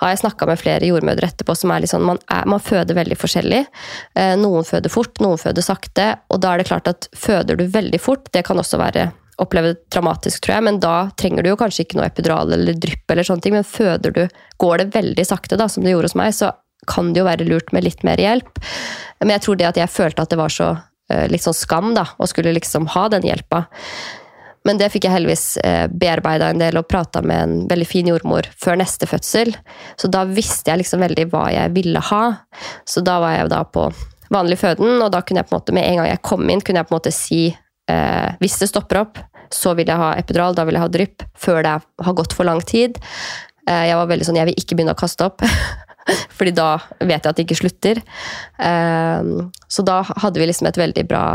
har 0.04 0.14
jeg 0.14 0.22
snakka 0.22 0.50
med 0.50 0.62
flere 0.62 0.92
jordmødre 0.92 1.32
etterpå 1.32 1.58
som 1.58 1.74
er 1.74 1.82
litt 1.82 1.94
sånn 1.96 2.06
man, 2.06 2.22
er, 2.30 2.46
man 2.52 2.62
føder 2.62 3.02
veldig 3.02 3.18
forskjellig. 3.18 3.66
Eh, 4.14 4.36
noen 4.42 4.68
føder 4.68 4.94
fort, 4.94 5.18
noen 5.26 5.42
føder 5.42 5.66
sakte, 5.66 6.12
og 6.30 6.46
da 6.46 6.54
er 6.54 6.62
det 6.62 6.70
klart 6.70 6.92
at 6.92 7.10
føder 7.18 7.58
du 7.58 7.66
veldig 7.72 8.02
fort, 8.02 8.30
det 8.36 8.46
kan 8.46 8.62
også 8.62 8.78
være 8.82 9.10
oppleve 9.42 9.74
det 9.74 9.82
dramatisk, 9.92 10.44
tror 10.46 10.58
jeg, 10.58 10.66
men 10.68 10.82
da 10.84 10.96
trenger 11.20 11.44
du 11.44 11.52
jo 11.52 11.60
kanskje 11.60 11.86
ikke 11.86 12.00
noe 12.00 12.08
epidural 12.08 12.54
eller 12.56 12.78
drypp, 12.80 13.04
eller 13.12 13.28
sånne 13.28 13.44
ting, 13.44 13.56
men 13.58 13.68
føder 13.68 14.16
du, 14.16 14.24
går 14.64 14.82
det 14.82 14.92
veldig 14.96 15.26
sakte, 15.28 15.60
da, 15.60 15.68
som 15.72 15.84
det 15.84 15.96
gjorde 15.96 16.12
hos 16.12 16.20
meg, 16.20 16.36
så 16.38 16.54
kan 16.88 17.14
det 17.14 17.24
jo 17.24 17.28
være 17.28 17.48
lurt 17.50 17.72
med 17.76 17.88
litt 17.88 18.04
mer 18.08 18.22
hjelp. 18.22 18.62
Men 19.20 19.36
jeg 19.36 19.46
tror 19.46 19.58
det 19.60 19.72
at 19.72 19.80
jeg 19.80 19.92
følte 19.92 20.24
at 20.24 20.32
det 20.32 20.40
var 20.40 20.54
så 20.54 20.76
liksom 21.30 21.54
skam, 21.54 21.94
da, 21.98 22.08
å 22.18 22.28
skulle 22.30 22.54
liksom 22.56 22.88
ha 22.96 23.08
den 23.14 23.26
hjelpa. 23.26 23.66
Men 24.66 24.80
det 24.82 24.90
fikk 24.90 25.06
jeg 25.06 25.14
heldigvis 25.14 25.46
eh, 25.62 25.86
bearbeida 25.94 26.50
en 26.50 26.62
del 26.62 26.80
og 26.80 26.88
prata 26.90 27.22
med 27.22 27.42
en 27.44 27.56
veldig 27.70 27.86
fin 27.86 28.08
jordmor 28.10 28.48
før 28.58 28.80
neste 28.82 29.06
fødsel. 29.10 29.54
Så 30.02 30.10
da 30.10 30.24
visste 30.26 30.72
jeg 30.72 30.82
liksom 30.82 31.06
veldig 31.06 31.28
hva 31.34 31.46
jeg 31.54 31.74
ville 31.76 32.02
ha. 32.10 32.24
Så 32.90 33.04
da 33.06 33.20
var 33.22 33.38
jeg 33.38 33.52
da 33.54 33.62
på 33.70 33.86
vanlig 34.34 34.58
føden, 34.64 34.98
og 35.06 35.12
da 35.14 35.22
kunne 35.22 35.44
jeg 35.44 35.50
på 35.52 35.54
en 35.54 35.60
måte, 35.60 35.76
med 35.78 35.86
en 35.86 36.02
gang 36.02 36.10
jeg 36.10 36.24
kom 36.26 36.50
inn, 36.50 36.64
kunne 36.66 36.82
jeg 36.82 36.90
på 36.90 36.96
en 36.96 36.98
måte 36.98 37.14
si 37.14 37.44
eh, 37.92 38.36
hvis 38.42 38.60
det 38.62 38.70
stopper 38.72 39.02
opp, 39.04 39.20
så 39.54 39.76
vil 39.78 39.90
jeg 39.90 40.02
ha 40.02 40.14
epidural, 40.20 40.56
da 40.58 40.66
vil 40.66 40.78
jeg 40.78 40.86
ha 40.86 40.92
drypp. 40.92 41.26
Før 41.38 41.62
det 41.66 41.74
har 42.08 42.18
gått 42.18 42.36
for 42.36 42.48
lang 42.48 42.62
tid. 42.66 43.00
Eh, 43.70 43.88
jeg 43.90 43.98
var 44.00 44.10
veldig 44.12 44.28
sånn, 44.28 44.40
jeg 44.42 44.50
vil 44.52 44.62
ikke 44.62 44.78
begynne 44.78 44.96
å 44.96 45.00
kaste 45.00 45.28
opp. 45.28 45.44
Fordi 46.38 46.54
da 46.56 46.70
vet 47.00 47.18
jeg 47.18 47.30
at 47.30 47.36
det 47.38 47.46
ikke 47.48 47.62
slutter. 47.64 48.02
Eh, 48.62 49.36
så 49.68 49.86
da 49.86 50.02
hadde 50.08 50.42
vi 50.42 50.50
liksom 50.50 50.72
et 50.72 50.82
veldig 50.82 51.06
bra 51.10 51.26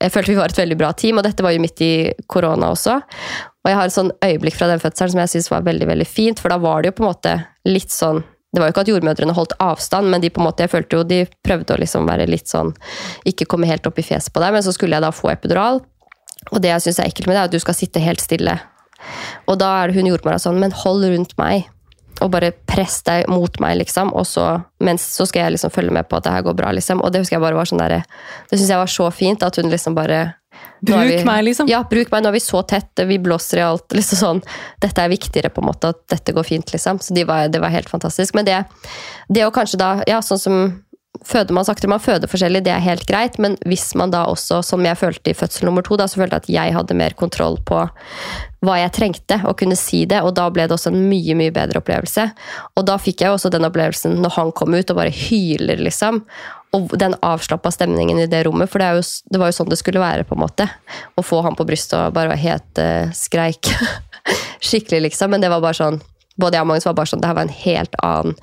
jeg 0.00 0.14
følte 0.14 0.32
vi 0.32 0.38
var 0.38 0.48
et 0.48 0.56
veldig 0.56 0.76
bra 0.80 0.94
team, 0.96 1.18
og 1.20 1.26
dette 1.26 1.44
var 1.44 1.52
jo 1.52 1.60
midt 1.60 1.80
i 1.84 1.92
korona 2.30 2.70
også. 2.72 2.94
Og 3.60 3.68
jeg 3.68 3.76
har 3.76 3.90
et 3.90 3.92
sånn 3.92 4.12
øyeblikk 4.24 4.56
fra 4.56 4.70
den 4.70 4.80
fødselen 4.80 5.12
som 5.12 5.20
jeg 5.20 5.32
syns 5.34 5.50
var 5.52 5.66
veldig 5.66 5.88
veldig 5.90 6.06
fint, 6.08 6.40
for 6.40 6.52
da 6.52 6.56
var 6.62 6.80
det 6.80 6.88
jo 6.88 6.96
på 6.96 7.04
en 7.04 7.10
måte 7.10 7.34
litt 7.68 7.92
sånn 7.92 8.22
det 8.50 8.58
var 8.58 8.66
jo 8.66 8.72
ikke 8.72 8.82
at 8.82 8.88
jordmødrene 8.90 9.34
holdt 9.36 9.52
avstand, 9.62 10.10
men 10.10 10.22
de 10.24 10.30
på 10.34 10.40
en 10.40 10.48
måte, 10.48 10.64
jeg 10.64 10.72
følte 10.72 10.98
jo 10.98 11.04
de 11.06 11.20
prøvde 11.46 11.76
å 11.76 11.78
liksom 11.78 12.08
være 12.08 12.24
litt 12.26 12.50
sånn 12.50 12.72
Ikke 13.28 13.46
komme 13.46 13.68
helt 13.70 13.84
opp 13.86 14.00
i 14.00 14.02
fjeset 14.02 14.32
på 14.34 14.42
deg, 14.42 14.56
men 14.56 14.64
så 14.66 14.72
skulle 14.74 14.98
jeg 14.98 15.04
da 15.04 15.12
få 15.14 15.30
epidural. 15.30 15.78
Og 16.48 16.62
det 16.62 16.72
jeg 16.72 16.86
syns 16.86 17.00
er 17.02 17.10
ekkelt 17.10 17.28
med 17.28 17.36
det, 17.36 17.42
er 17.42 17.50
at 17.50 17.54
du 17.54 17.62
skal 17.62 17.76
sitte 17.76 18.02
helt 18.02 18.22
stille. 18.22 18.56
Og 19.48 19.60
da 19.60 19.68
er 19.80 19.90
det 19.90 20.00
hun 20.00 20.08
gjorde 20.10 20.28
meg 20.28 20.40
sånn, 20.42 20.58
men 20.60 20.74
hold 20.82 21.04
rundt 21.06 21.36
meg. 21.40 21.68
Og 22.20 22.32
bare 22.34 22.50
press 22.68 22.98
deg 23.06 23.30
mot 23.32 23.54
meg, 23.62 23.78
liksom. 23.80 24.10
Og 24.16 24.26
så, 24.28 24.46
mens, 24.84 25.06
så 25.16 25.24
skal 25.28 25.46
jeg 25.46 25.56
liksom 25.56 25.72
følge 25.72 25.94
med 25.94 26.08
på 26.08 26.18
at 26.18 26.26
det 26.26 26.34
her 26.34 26.44
går 26.44 26.58
bra, 26.58 26.72
liksom. 26.76 27.00
Og 27.04 27.12
det 27.12 27.22
husker 27.22 27.38
jeg 27.38 27.44
bare 27.44 27.56
var 27.56 27.70
sånn 27.70 27.80
der, 27.80 28.02
Det 28.50 28.58
syns 28.58 28.72
jeg 28.74 28.82
var 28.82 28.92
så 28.92 29.08
fint, 29.14 29.46
at 29.46 29.56
hun 29.56 29.72
liksom 29.72 29.96
bare 29.96 30.34
Bruk 30.80 31.06
vi, 31.06 31.24
meg, 31.24 31.42
liksom. 31.44 31.68
Ja, 31.68 31.82
bruk 31.88 32.10
meg. 32.12 32.22
Nå 32.24 32.30
er 32.30 32.36
vi 32.38 32.42
så 32.42 32.62
tett, 32.68 33.02
vi 33.06 33.18
blåser 33.20 33.60
i 33.60 33.64
alt. 33.64 33.92
liksom 33.96 34.20
sånn. 34.20 34.42
Dette 34.80 35.04
er 35.04 35.12
viktigere, 35.12 35.52
på 35.52 35.62
en 35.62 35.70
måte, 35.70 35.92
at 35.94 36.04
dette 36.12 36.34
går 36.36 36.46
fint, 36.48 36.72
liksom. 36.72 37.00
Så 37.04 37.16
de 37.16 37.24
var, 37.28 37.48
det 37.52 37.60
var 37.62 37.72
helt 37.72 37.88
fantastisk. 37.92 38.36
Men 38.36 38.48
det, 38.48 38.62
det 39.28 39.46
å 39.46 39.52
kanskje 39.54 39.80
da, 39.80 39.90
ja, 40.08 40.20
sånn 40.24 40.40
som 40.40 40.62
føder 41.26 41.54
man 41.56 41.66
saktere, 41.66 41.90
man 41.92 42.02
føder 42.02 42.30
forskjellig, 42.30 42.62
det 42.64 42.72
er 42.74 42.84
helt 42.84 43.06
greit, 43.08 43.38
men 43.42 43.56
hvis 43.68 43.90
man 43.98 44.12
da 44.12 44.24
også, 44.30 44.62
som 44.66 44.84
jeg 44.84 44.98
følte 44.98 45.32
i 45.32 45.36
fødsel 45.36 45.68
nummer 45.68 45.84
to, 45.86 45.98
da, 46.00 46.06
så 46.08 46.20
følte 46.20 46.38
jeg 46.38 46.44
at 46.46 46.54
jeg 46.54 46.76
hadde 46.76 46.96
mer 46.96 47.16
kontroll 47.18 47.58
på 47.66 47.82
hva 48.64 48.76
jeg 48.76 48.92
trengte, 48.96 49.40
og 49.48 49.56
kunne 49.60 49.78
si 49.78 50.02
det, 50.08 50.20
og 50.24 50.34
da 50.36 50.46
ble 50.52 50.66
det 50.68 50.76
også 50.76 50.92
en 50.92 51.02
mye, 51.08 51.36
mye 51.38 51.52
bedre 51.54 51.80
opplevelse. 51.80 52.26
Og 52.76 52.86
da 52.88 52.98
fikk 53.00 53.24
jeg 53.24 53.32
også 53.32 53.52
den 53.52 53.64
opplevelsen 53.68 54.18
når 54.20 54.34
han 54.36 54.52
kom 54.56 54.76
ut 54.76 54.92
og 54.92 55.00
bare 55.00 55.14
hyler, 55.14 55.80
liksom. 55.80 56.22
Og 56.76 56.92
den 57.00 57.16
avslappa 57.26 57.72
stemningen 57.74 58.20
i 58.20 58.28
det 58.30 58.44
rommet, 58.46 58.70
for 58.70 58.82
det, 58.82 58.92
jo, 58.98 59.06
det, 59.32 59.40
var 59.40 59.50
jo 59.50 59.56
sånn 59.56 59.72
det 59.72 59.80
skulle 59.80 60.02
være, 60.02 60.28
på 60.28 60.36
en 60.36 60.44
måte. 60.44 60.68
Å 61.16 61.24
få 61.24 61.40
han 61.46 61.56
på 61.58 61.66
brystet 61.66 61.98
og 61.98 62.14
bare 62.16 62.36
helt 62.38 62.82
uh, 62.84 63.08
skreik 63.16 63.72
skikkelig, 64.68 65.08
liksom. 65.08 65.32
Men 65.32 65.42
det 65.42 65.50
var 65.52 65.64
bare 65.64 65.80
sånn 65.80 66.00
både 66.40 66.58
jeg 66.58 66.66
og 66.66 66.70
Magnus 66.70 66.88
var 66.88 66.98
bare 66.98 67.12
sånn, 67.12 67.22
det 67.22 67.30
her 67.30 67.38
var 67.38 67.48
en 67.48 67.56
helt 67.62 67.96
annen 68.02 68.36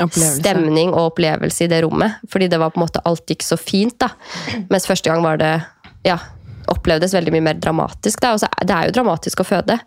opplevelse. 0.00 0.40
stemning 0.40 0.92
og 0.94 1.12
opplevelse 1.12 1.66
i 1.66 1.70
det 1.72 1.82
rommet. 1.84 2.20
Fordi 2.30 2.50
det 2.50 2.60
var 2.62 2.74
på 2.74 2.80
en 2.80 2.86
måte 2.86 3.02
alt 3.08 3.26
gikk 3.30 3.46
så 3.46 3.58
fint, 3.60 3.98
da. 4.00 4.12
Mens 4.72 4.88
første 4.88 5.10
gang 5.10 5.24
var 5.26 5.40
det 5.40 5.54
ja, 6.06 6.18
opplevdes 6.70 7.14
veldig 7.14 7.34
mye 7.34 7.46
mer 7.50 7.60
dramatisk. 7.60 8.22
Da. 8.22 8.36
Det 8.38 8.76
er 8.76 8.88
jo 8.88 8.96
dramatisk 9.00 9.42
å 9.42 9.48
føde. 9.48 9.78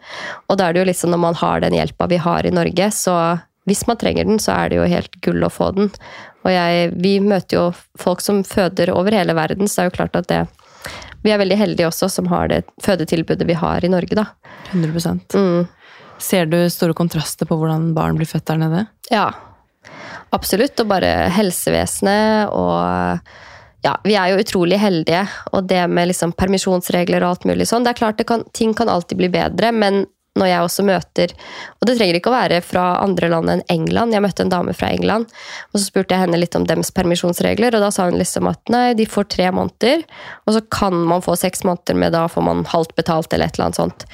Og 0.49 0.59
da 0.59 0.67
er 0.67 0.75
det 0.75 0.83
jo 0.83 0.89
liksom 0.91 1.13
når 1.13 1.23
man 1.25 1.39
har 1.39 1.63
den 1.63 1.77
hjelpa 1.77 2.09
vi 2.11 2.21
har 2.21 2.45
i 2.45 2.53
Norge, 2.53 2.91
så 2.95 3.17
hvis 3.69 3.85
man 3.87 3.99
trenger 3.99 4.27
den, 4.27 4.41
så 4.43 4.57
er 4.57 4.71
det 4.71 4.81
jo 4.81 4.89
helt 4.91 5.15
gull 5.23 5.45
å 5.45 5.51
få 5.53 5.71
den. 5.77 5.91
Og 6.43 6.51
jeg, 6.51 6.89
vi 6.99 7.13
møter 7.23 7.59
jo 7.59 7.67
folk 7.99 8.23
som 8.23 8.43
føder 8.43 8.91
over 8.91 9.15
hele 9.15 9.35
verden, 9.37 9.69
så 9.69 9.79
det 9.79 9.85
er 9.85 9.91
jo 9.91 9.97
klart 10.01 10.19
at 10.19 10.29
det 10.31 10.43
Vi 11.23 11.31
er 11.31 11.39
veldig 11.39 11.55
heldige 11.55 11.87
også 11.87 12.09
som 12.11 12.25
har 12.27 12.49
det 12.51 12.65
fødetilbudet 12.83 13.45
vi 13.47 13.55
har 13.55 13.85
i 13.85 13.87
Norge, 13.87 14.11
da. 14.11 14.25
100 14.73 15.21
mm. 15.31 15.61
Ser 16.23 16.47
du 16.47 16.57
store 16.71 16.95
kontraster 16.97 17.49
på 17.49 17.57
hvordan 17.59 17.91
barn 17.97 18.19
blir 18.19 18.29
født 18.29 18.47
der 18.47 18.61
nede? 18.61 18.85
Ja, 19.11 19.27
absolutt. 20.35 20.79
Og 20.79 20.91
bare 20.91 21.11
helsevesenet 21.35 22.53
og 22.55 23.33
ja, 23.83 23.97
vi 24.07 24.15
er 24.15 24.31
jo 24.31 24.39
utrolig 24.39 24.79
heldige. 24.79 25.25
Og 25.51 25.67
det 25.67 25.83
med 25.91 26.07
liksom 26.13 26.31
permisjonsregler 26.39 27.23
og 27.23 27.33
alt 27.33 27.47
mulig 27.49 27.67
sånn, 27.67 27.83
det 27.83 27.93
er 27.93 27.99
klart 27.99 28.23
kan, 28.27 28.45
ting 28.55 28.71
kan 28.77 28.91
alltid 28.91 29.19
bli 29.19 29.31
bedre, 29.33 29.73
men 29.75 30.05
når 30.39 30.49
jeg 30.49 30.65
også 30.65 30.83
møter 30.87 31.33
Og 31.77 31.85
det 31.85 31.93
trenger 31.99 32.17
ikke 32.17 32.31
å 32.31 32.33
være 32.33 32.61
fra 32.65 32.83
andre 33.03 33.27
land 33.29 33.51
enn 33.53 33.63
England. 33.69 34.15
Jeg 34.15 34.23
møtte 34.23 34.45
en 34.45 34.49
dame 34.53 34.73
fra 34.73 34.89
England, 34.89 35.27
og 35.69 35.75
så 35.77 35.83
spurte 35.83 36.15
jeg 36.15 36.23
henne 36.23 36.39
litt 36.39 36.55
om 36.57 36.65
dems 36.65 36.89
permisjonsregler. 36.95 37.75
Og 37.75 37.83
da 37.83 37.91
sa 37.93 38.07
hun 38.07 38.17
liksom 38.17 38.49
at 38.49 38.71
nei, 38.73 38.95
de 38.97 39.05
får 39.09 39.27
tre 39.35 39.51
måneder, 39.53 40.01
og 40.47 40.55
så 40.55 40.63
kan 40.73 40.95
man 41.11 41.21
få 41.25 41.35
seks 41.37 41.65
måneder 41.67 41.99
med 41.99 42.15
da 42.15 42.25
får 42.31 42.47
man 42.47 42.63
halvt 42.71 42.95
betalt 42.97 43.35
eller 43.35 43.51
et 43.51 43.59
eller 43.59 43.67
annet 43.67 43.81
sånt. 43.81 44.07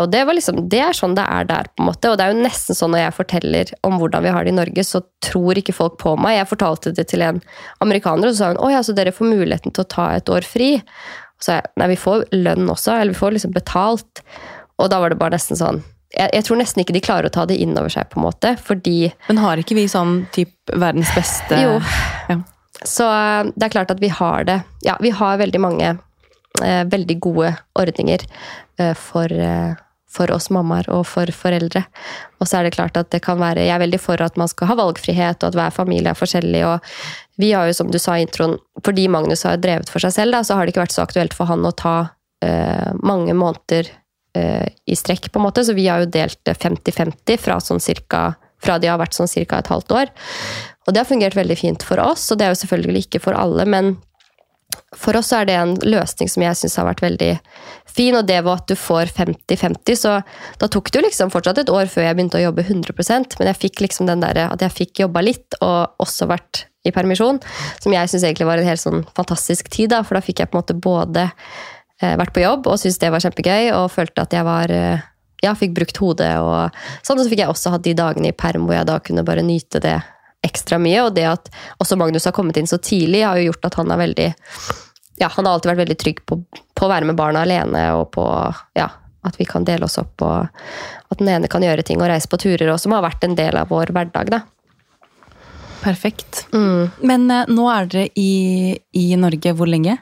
Og 0.00 0.08
det, 0.10 0.24
var 0.26 0.34
liksom, 0.34 0.56
det 0.70 0.80
er 0.82 0.96
sånn 0.96 1.14
det 1.14 1.22
er 1.30 1.46
der, 1.46 1.68
på 1.70 1.84
en 1.84 1.88
måte. 1.92 2.10
Og 2.10 2.18
det 2.18 2.24
er 2.24 2.34
jo 2.34 2.42
nesten 2.42 2.74
sånn 2.74 2.90
når 2.94 3.04
jeg 3.04 3.16
forteller 3.20 3.72
om 3.86 4.00
hvordan 4.00 4.24
vi 4.24 4.32
har 4.34 4.46
det 4.46 4.50
i 4.50 4.56
Norge, 4.56 4.84
så 4.86 5.00
tror 5.22 5.60
ikke 5.60 5.76
folk 5.76 5.98
på 6.00 6.16
meg. 6.18 6.40
Jeg 6.40 6.50
fortalte 6.50 6.94
det 6.96 7.06
til 7.12 7.22
en 7.22 7.38
amerikaner, 7.84 8.26
og 8.26 8.34
så 8.34 8.40
sa 8.40 8.50
hun 8.50 8.62
å 8.64 8.72
ja, 8.72 8.82
så 8.82 8.96
dere 8.96 9.14
får 9.14 9.30
muligheten 9.30 9.74
til 9.74 9.84
å 9.84 9.90
ta 9.94 10.08
et 10.16 10.32
år 10.34 10.46
fri. 10.48 10.72
Og 10.82 11.46
så 11.46 11.52
sa 11.52 11.58
jeg 11.60 11.70
nei, 11.78 11.90
vi 11.92 12.00
får 12.00 12.26
lønn 12.34 12.70
også, 12.74 12.96
eller 12.96 13.14
vi 13.14 13.20
får 13.20 13.36
liksom 13.36 13.54
betalt. 13.54 14.24
Og 14.82 14.90
da 14.90 14.98
var 15.02 15.14
det 15.14 15.20
bare 15.20 15.36
nesten 15.36 15.60
sånn 15.60 15.84
jeg, 16.14 16.30
jeg, 16.30 16.44
tror 16.46 16.58
nesten 16.60 16.82
ikke 16.82 16.94
de 16.94 17.02
klarer 17.02 17.26
å 17.26 17.34
ta 17.34 17.44
det 17.50 17.56
inn 17.58 17.74
over 17.78 17.90
seg, 17.90 18.06
på 18.10 18.20
en 18.20 18.26
måte, 18.28 18.54
fordi 18.62 18.98
Men 19.28 19.40
har 19.42 19.58
ikke 19.58 19.74
vi 19.78 19.86
sånn 19.90 20.24
typ 20.34 20.54
verdens 20.70 21.10
beste 21.14 21.58
Jo. 21.58 21.78
Ja. 22.30 22.38
Så 22.86 23.06
eh, 23.08 23.50
det 23.54 23.66
er 23.66 23.72
klart 23.72 23.90
at 23.94 24.02
vi 24.02 24.10
har 24.12 24.46
det. 24.46 24.60
Ja, 24.86 24.94
vi 25.02 25.10
har 25.14 25.40
veldig 25.40 25.60
mange 25.62 25.94
eh, 26.62 26.84
veldig 26.90 27.16
gode 27.22 27.54
ordninger 27.78 28.22
eh, 28.78 28.94
for, 28.98 29.32
eh, 29.32 29.74
for 30.14 30.30
oss 30.34 30.50
mammaer 30.54 30.86
og 30.94 31.04
for 31.10 31.30
foreldre. 31.34 31.84
Og 32.38 32.48
så 32.48 32.58
er 32.58 32.66
det 32.66 32.76
klart 32.76 32.96
at 33.00 33.10
det 33.14 33.22
kan 33.24 33.40
være 33.40 33.66
Jeg 33.66 33.74
er 33.74 33.82
veldig 33.82 34.00
for 34.02 34.22
at 34.22 34.38
man 34.40 34.50
skal 34.50 34.70
ha 34.70 34.78
valgfrihet, 34.78 35.42
og 35.42 35.50
at 35.50 35.58
hver 35.58 35.74
familie 35.74 36.12
er 36.12 36.18
forskjellig. 36.18 36.62
og 36.66 36.80
vi 37.36 37.52
har 37.52 37.66
jo, 37.66 37.74
som 37.74 37.90
du 37.90 37.98
sa 37.98 38.18
i 38.18 38.22
introen, 38.22 38.58
fordi 38.84 39.08
Magnus 39.08 39.42
har 39.42 39.58
drevet 39.58 39.90
for 39.90 40.02
seg 40.02 40.14
selv, 40.14 40.36
da, 40.36 40.44
så 40.44 40.54
har 40.54 40.64
det 40.64 40.74
ikke 40.74 40.84
vært 40.84 40.94
så 40.94 41.02
aktuelt 41.02 41.34
for 41.34 41.50
han 41.50 41.66
å 41.66 41.74
ta 41.74 41.96
eh, 42.44 42.92
mange 43.02 43.34
måneder 43.34 43.90
uh, 44.38 44.66
i 44.86 44.94
strekk, 44.94 45.32
på 45.32 45.40
en 45.40 45.46
måte. 45.48 45.64
Så 45.66 45.74
vi 45.74 45.88
har 45.88 46.04
jo 46.04 46.12
delt 46.14 46.46
50-50 46.46 47.42
fra, 47.42 47.58
sånn 47.58 47.82
fra 48.64 48.78
de 48.78 48.88
har 48.88 49.00
vært 49.02 49.16
sånn 49.16 49.30
cirka 49.30 49.58
et 49.58 49.70
halvt 49.72 49.92
år. 49.92 50.14
Og 50.86 50.94
det 50.94 51.02
har 51.02 51.08
fungert 51.08 51.36
veldig 51.36 51.58
fint 51.58 51.82
for 51.82 52.00
oss, 52.02 52.30
og 52.30 52.38
det 52.38 52.46
er 52.46 52.54
jo 52.54 52.62
selvfølgelig 52.62 53.06
ikke 53.06 53.22
for 53.26 53.36
alle, 53.36 53.66
men 53.66 53.96
for 54.98 55.16
oss 55.18 55.32
er 55.36 55.48
det 55.48 55.56
en 55.58 55.74
løsning 55.84 56.30
som 56.30 56.44
jeg 56.44 56.58
syns 56.60 56.76
har 56.80 56.88
vært 56.88 57.02
veldig 57.04 57.30
fin. 57.90 58.14
Og 58.18 58.26
det 58.28 58.40
var 58.46 58.62
at 58.62 58.70
du 58.70 58.76
får 58.78 59.12
50-50, 59.16 59.98
så 60.00 60.14
da 60.60 60.68
tok 60.70 60.90
det 60.90 61.00
jo 61.00 61.06
liksom 61.08 61.32
fortsatt 61.34 61.62
et 61.64 61.72
år 61.72 61.90
før 61.90 62.08
jeg 62.08 62.18
begynte 62.18 62.40
å 62.40 62.46
jobbe 62.46 62.66
100% 62.66 63.38
men 63.40 63.50
jeg 63.50 63.60
fikk 63.66 63.84
liksom 63.84 64.08
den 64.10 64.24
der, 64.24 64.46
at 64.46 64.62
jeg 64.64 64.78
fikk 64.78 65.04
jobba 65.04 65.24
litt, 65.24 65.58
og 65.60 66.02
også 66.02 66.30
vært 66.30 66.66
i 66.84 66.92
permisjon. 66.92 67.38
Som 67.80 67.94
jeg 67.96 68.10
syns 68.12 68.26
egentlig 68.26 68.48
var 68.48 68.60
en 68.60 68.68
helt 68.68 68.82
sånn 68.82 69.06
fantastisk 69.16 69.70
tid, 69.72 69.92
da, 69.94 70.02
for 70.04 70.18
da 70.18 70.24
fikk 70.24 70.42
jeg 70.42 70.52
på 70.52 70.58
en 70.58 70.64
måte 70.64 70.76
både 70.76 71.30
Eh, 72.02 72.16
vært 72.18 72.34
på 72.34 72.42
jobb 72.42 72.66
og 72.66 72.78
syntes 72.80 72.98
det 72.98 73.10
var 73.14 73.22
kjempegøy 73.22 73.68
og 73.76 73.92
følte 73.94 74.24
at 74.24 74.34
jeg 74.34 74.46
var 74.46 74.72
eh, 74.74 75.04
ja, 75.44 75.52
fikk 75.54 75.76
brukt 75.76 76.00
hodet 76.02 76.32
og 76.42 76.74
sånn. 77.06 77.18
Og 77.18 77.22
så 77.22 77.30
fikk 77.30 77.44
jeg 77.44 77.52
også 77.52 77.74
hatt 77.74 77.84
de 77.86 77.94
dagene 77.96 78.32
i 78.32 78.36
perm 78.36 78.66
hvor 78.66 78.78
jeg 78.78 78.88
da 78.88 78.98
kunne 79.04 79.26
bare 79.26 79.44
nyte 79.46 79.82
det 79.84 79.98
ekstra 80.46 80.78
mye. 80.82 81.06
Og 81.06 81.14
det 81.16 81.26
at 81.30 81.50
også 81.82 81.98
Magnus 82.00 82.28
har 82.28 82.36
kommet 82.36 82.58
inn 82.60 82.70
så 82.70 82.78
tidlig, 82.78 83.24
har 83.24 83.40
jo 83.40 83.50
gjort 83.50 83.70
at 83.70 83.78
han 83.80 83.94
er 83.94 84.02
veldig 84.04 84.28
ja, 85.20 85.28
han 85.30 85.46
har 85.46 85.54
alltid 85.54 85.70
vært 85.70 85.82
veldig 85.84 85.98
trygg 86.02 86.24
på, 86.26 86.40
på 86.74 86.86
å 86.86 86.90
være 86.90 87.06
med 87.06 87.18
barna 87.18 87.44
alene 87.46 87.84
og 87.94 88.08
på 88.16 88.24
ja, 88.74 88.88
at 89.24 89.36
vi 89.38 89.46
kan 89.46 89.66
dele 89.66 89.86
oss 89.86 90.00
opp 90.02 90.24
og 90.26 90.48
at 91.12 91.20
den 91.20 91.30
ene 91.30 91.50
kan 91.50 91.62
gjøre 91.62 91.84
ting 91.86 92.02
og 92.02 92.10
reise 92.10 92.30
på 92.30 92.40
turer 92.42 92.72
og 92.72 92.80
som 92.82 92.96
har 92.96 93.04
vært 93.04 93.22
en 93.26 93.36
del 93.38 93.60
av 93.60 93.70
vår 93.70 93.94
hverdag. 93.94 94.32
da. 94.34 94.42
Perfekt. 95.84 96.46
Mm. 96.54 96.90
Men 97.04 97.28
uh, 97.30 97.44
nå 97.52 97.68
er 97.70 97.88
dere 97.92 98.08
i, 98.18 98.74
i 98.96 99.06
Norge 99.20 99.54
hvor 99.54 99.70
lenge? 99.70 99.98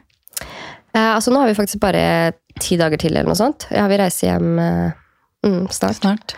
Eh, 0.93 1.15
altså, 1.15 1.33
nå 1.33 1.41
har 1.41 1.49
vi 1.49 1.57
faktisk 1.57 1.81
bare 1.83 2.33
ti 2.61 2.77
dager 2.81 3.01
til, 3.01 3.17
eller 3.17 3.31
noe 3.31 3.39
sånt. 3.39 3.67
Ja, 3.73 3.87
vi 3.89 3.99
reiser 4.01 4.35
hjem 4.35 4.59
eh, 4.61 4.99
mm, 5.47 5.63
snart. 5.73 6.03
snart. 6.03 6.35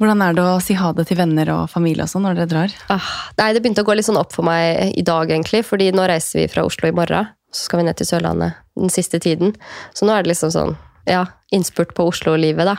Hvordan 0.00 0.24
er 0.26 0.34
det 0.34 0.42
å 0.42 0.58
si 0.62 0.74
ha 0.74 0.90
det 0.96 1.06
til 1.06 1.18
venner 1.20 1.52
og 1.54 1.68
familie 1.70 2.02
og 2.06 2.10
sånn 2.10 2.24
når 2.26 2.40
dere 2.40 2.50
drar? 2.50 2.72
Ah, 2.90 3.10
nei, 3.38 3.52
det 3.54 3.62
begynte 3.62 3.84
å 3.84 3.86
gå 3.86 3.94
litt 3.94 4.08
sånn 4.08 4.18
opp 4.18 4.34
for 4.34 4.46
meg 4.46 4.96
i 4.98 5.04
dag, 5.06 5.30
egentlig. 5.30 5.62
fordi 5.66 5.92
nå 5.94 6.08
reiser 6.10 6.42
vi 6.42 6.48
fra 6.50 6.64
Oslo 6.66 6.90
i 6.90 6.96
morgen. 6.96 7.30
Så 7.54 7.68
skal 7.68 7.80
vi 7.80 7.86
ned 7.86 8.00
til 8.00 8.08
Sørlandet 8.08 8.58
den 8.74 8.90
siste 8.90 9.20
tiden. 9.22 9.54
Så 9.94 10.06
nå 10.06 10.16
er 10.16 10.24
det 10.24 10.32
liksom 10.32 10.50
sånn 10.50 10.74
ja, 11.06 11.22
innspurt 11.54 11.94
på 11.94 12.08
Oslo-livet, 12.10 12.66
da. 12.66 12.76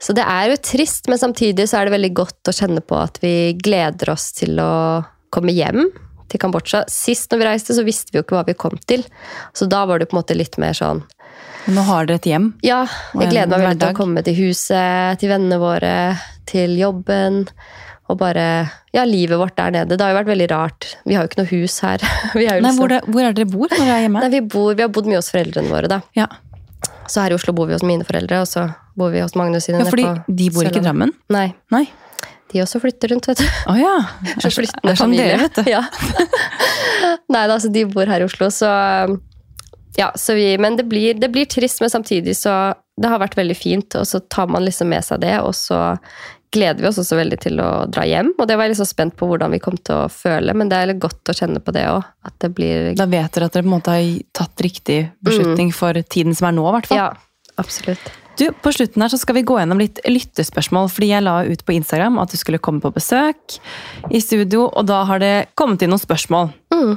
Så 0.00 0.14
det 0.16 0.24
er 0.24 0.52
jo 0.52 0.60
trist, 0.62 1.08
men 1.10 1.20
samtidig 1.20 1.68
så 1.68 1.80
er 1.80 1.88
det 1.88 1.96
veldig 1.98 2.12
godt 2.16 2.50
å 2.50 2.54
kjenne 2.54 2.80
på 2.80 2.96
at 2.96 3.18
vi 3.22 3.52
gleder 3.58 4.14
oss 4.14 4.30
til 4.38 4.60
å 4.62 4.72
komme 5.34 5.52
hjem 5.52 5.90
til 6.28 6.40
Kambodsja. 6.40 6.84
Sist 6.92 7.32
når 7.32 7.42
vi 7.42 7.48
reiste, 7.48 7.76
så 7.76 7.84
visste 7.86 8.12
vi 8.12 8.20
jo 8.20 8.24
ikke 8.24 8.38
hva 8.38 8.46
vi 8.48 8.56
kom 8.58 8.76
til. 8.88 9.04
Så 9.56 9.68
da 9.70 9.84
var 9.88 10.00
det 10.00 10.08
på 10.08 10.16
en 10.16 10.22
måte 10.22 10.38
litt 10.38 10.58
mer 10.60 10.76
sånn 10.76 11.04
Nå 11.68 11.82
har 11.84 12.06
dere 12.08 12.16
et 12.16 12.26
hjem. 12.30 12.46
Ja, 12.64 12.78
jeg 13.12 13.28
gleder 13.28 13.50
meg 13.50 13.66
veldig 13.66 13.80
til 13.82 13.92
å 13.92 13.96
komme 13.98 14.22
til 14.24 14.36
huset, 14.38 15.18
til 15.20 15.28
vennene 15.28 15.58
våre, 15.60 15.90
til 16.48 16.74
jobben. 16.80 17.44
Og 18.08 18.16
bare 18.20 18.44
Ja, 18.96 19.02
livet 19.04 19.36
vårt 19.36 19.56
der 19.60 19.70
nede. 19.74 19.96
Det 19.96 20.00
har 20.00 20.14
jo 20.14 20.18
vært 20.22 20.30
veldig 20.32 20.48
rart. 20.50 20.86
Vi 21.04 21.14
har 21.14 21.26
jo 21.26 21.28
ikke 21.28 21.42
noe 21.42 21.50
hus 21.52 21.78
her. 21.84 22.00
Vi 22.38 22.46
er 22.48 22.56
jo 22.56 22.64
Nei, 22.64 22.70
liksom, 22.70 22.80
hvor, 22.80 22.92
det, 22.94 23.00
hvor 23.04 23.26
er 23.28 23.36
dere 23.36 23.50
bor 23.52 23.68
når 23.68 23.82
dere 23.84 23.96
er 23.98 24.04
hjemme? 24.06 24.22
Nei, 24.24 24.30
vi, 24.32 24.40
bor, 24.56 24.70
vi 24.74 24.84
har 24.86 24.92
bodd 24.96 25.10
mye 25.10 25.20
hos 25.20 25.28
foreldrene 25.34 25.68
våre, 25.72 25.90
da. 25.92 26.00
Ja, 26.16 26.26
Så 27.08 27.20
her 27.20 27.34
i 27.34 27.36
Oslo 27.36 27.52
bor 27.56 27.68
vi 27.68 27.76
hos 27.76 27.84
mine 27.84 28.06
foreldre, 28.08 28.40
og 28.44 28.48
så 28.48 28.64
bor 28.98 29.12
vi 29.12 29.20
hos 29.22 29.36
Magnus 29.38 29.68
sine 29.68 29.80
ja 29.82 29.88
fordi 29.88 30.04
på 30.08 30.36
de 30.40 30.48
bor 30.56 30.68
ikke 30.68 30.80
i 30.80 30.86
Drammen? 30.88 31.12
Nei. 31.32 31.50
Nei. 31.74 31.84
De 32.48 32.62
også 32.64 32.80
flytter 32.80 33.12
rundt, 33.12 33.28
vet 33.28 33.42
du. 33.42 33.48
Å 33.68 33.74
ja. 33.76 33.94
Så 34.42 34.50
flyttende 34.56 34.94
familie. 34.96 35.26
dere, 35.36 35.44
vet 35.44 35.60
du. 35.60 35.68
Ja. 35.76 35.82
Nei 37.28 37.44
da, 37.50 37.58
så 37.60 37.68
de 37.72 37.84
bor 37.92 38.08
her 38.08 38.24
i 38.24 38.26
Oslo, 38.28 38.48
så 38.54 38.70
Ja, 39.98 40.08
så 40.16 40.34
vi 40.38 40.56
Men 40.58 40.76
det 40.78 40.86
blir, 40.88 41.14
det 41.14 41.28
blir 41.34 41.44
trist, 41.50 41.80
men 41.84 41.90
samtidig 41.92 42.36
så 42.38 42.54
Det 42.98 43.10
har 43.12 43.20
vært 43.20 43.36
veldig 43.38 43.56
fint, 43.56 43.94
og 44.00 44.06
så 44.08 44.20
tar 44.32 44.48
man 44.50 44.64
liksom 44.64 44.88
med 44.90 45.04
seg 45.06 45.20
det, 45.22 45.36
og 45.44 45.52
så 45.54 45.98
gleder 46.54 46.82
vi 46.82 46.88
oss 46.90 47.00
også 47.02 47.18
veldig 47.18 47.38
til 47.42 47.60
å 47.62 47.70
dra 47.90 48.04
hjem. 48.08 48.32
Og 48.38 48.48
det 48.48 48.58
var 48.58 48.70
jeg 48.70 48.78
så 48.80 48.86
spent 48.88 49.16
på 49.18 49.28
hvordan 49.28 49.52
vi 49.54 49.62
kom 49.62 49.76
til 49.76 50.04
å 50.04 50.12
føle, 50.12 50.54
men 50.56 50.70
det 50.70 50.78
er 50.78 50.92
litt 50.92 51.02
godt 51.02 51.32
å 51.32 51.36
kjenne 51.36 51.62
på 51.64 51.74
det 51.76 51.86
òg. 51.90 52.06
Blir 52.54 52.94
Da 52.98 53.08
vet 53.10 53.34
dere 53.34 53.48
at 53.48 53.56
dere 53.56 53.64
på 53.64 53.70
en 53.70 53.74
måte 53.74 53.94
har 53.96 54.06
tatt 54.36 54.62
riktig 54.64 55.00
beslutning 55.24 55.72
for 55.74 55.96
tiden 56.08 56.36
som 56.38 56.50
er 56.50 56.56
nå, 56.56 56.64
i 56.70 56.74
hvert 56.76 56.90
fall. 56.90 57.00
Ja, 57.00 57.54
absolutt. 57.60 58.10
Du, 58.38 58.46
På 58.62 58.70
slutten 58.70 59.02
her 59.02 59.10
så 59.10 59.18
skal 59.18 59.40
vi 59.40 59.42
gå 59.46 59.56
gjennom 59.58 59.80
litt 59.82 59.98
lyttespørsmål, 60.06 60.86
fordi 60.94 61.10
jeg 61.10 61.26
la 61.26 61.40
ut 61.48 61.64
på 61.66 61.74
Instagram 61.74 62.20
at 62.22 62.30
du 62.30 62.38
skulle 62.38 62.60
komme 62.62 62.82
på 62.84 62.92
besøk 62.94 63.58
i 64.14 64.20
studio, 64.22 64.68
og 64.68 64.86
da 64.86 65.02
har 65.08 65.18
det 65.22 65.34
kommet 65.58 65.82
inn 65.82 65.90
noen 65.90 66.02
spørsmål. 66.02 66.52
Mm. 66.70 66.92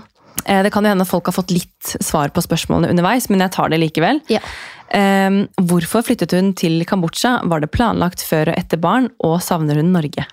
Eh, 0.45 0.63
Det 0.63 0.71
kan 0.73 0.83
jo 0.85 0.89
hende 0.93 1.07
folk 1.07 1.25
har 1.29 1.35
fått 1.35 1.51
litt 1.51 1.95
svar 2.01 2.29
på 2.33 2.41
spørsmålene 2.43 2.89
underveis, 2.91 3.29
men 3.29 3.39
jeg 3.43 3.51
tar 3.51 3.69
det 3.69 3.79
likevel. 3.81 4.21
Ja. 4.31 4.39
Eh, 4.89 5.29
Hvorfor 5.57 6.03
flyttet 6.03 6.31
hun 6.35 6.53
til 6.53 6.83
Kambodsja? 6.85 7.41
Var 7.47 7.59
det 7.63 7.71
planlagt 7.71 8.23
før 8.25 8.51
og 8.53 8.57
etter 8.57 8.77
barn, 8.81 9.09
og 9.19 9.39
savner 9.41 9.75
hun 9.75 9.91
Norge? 9.93 10.25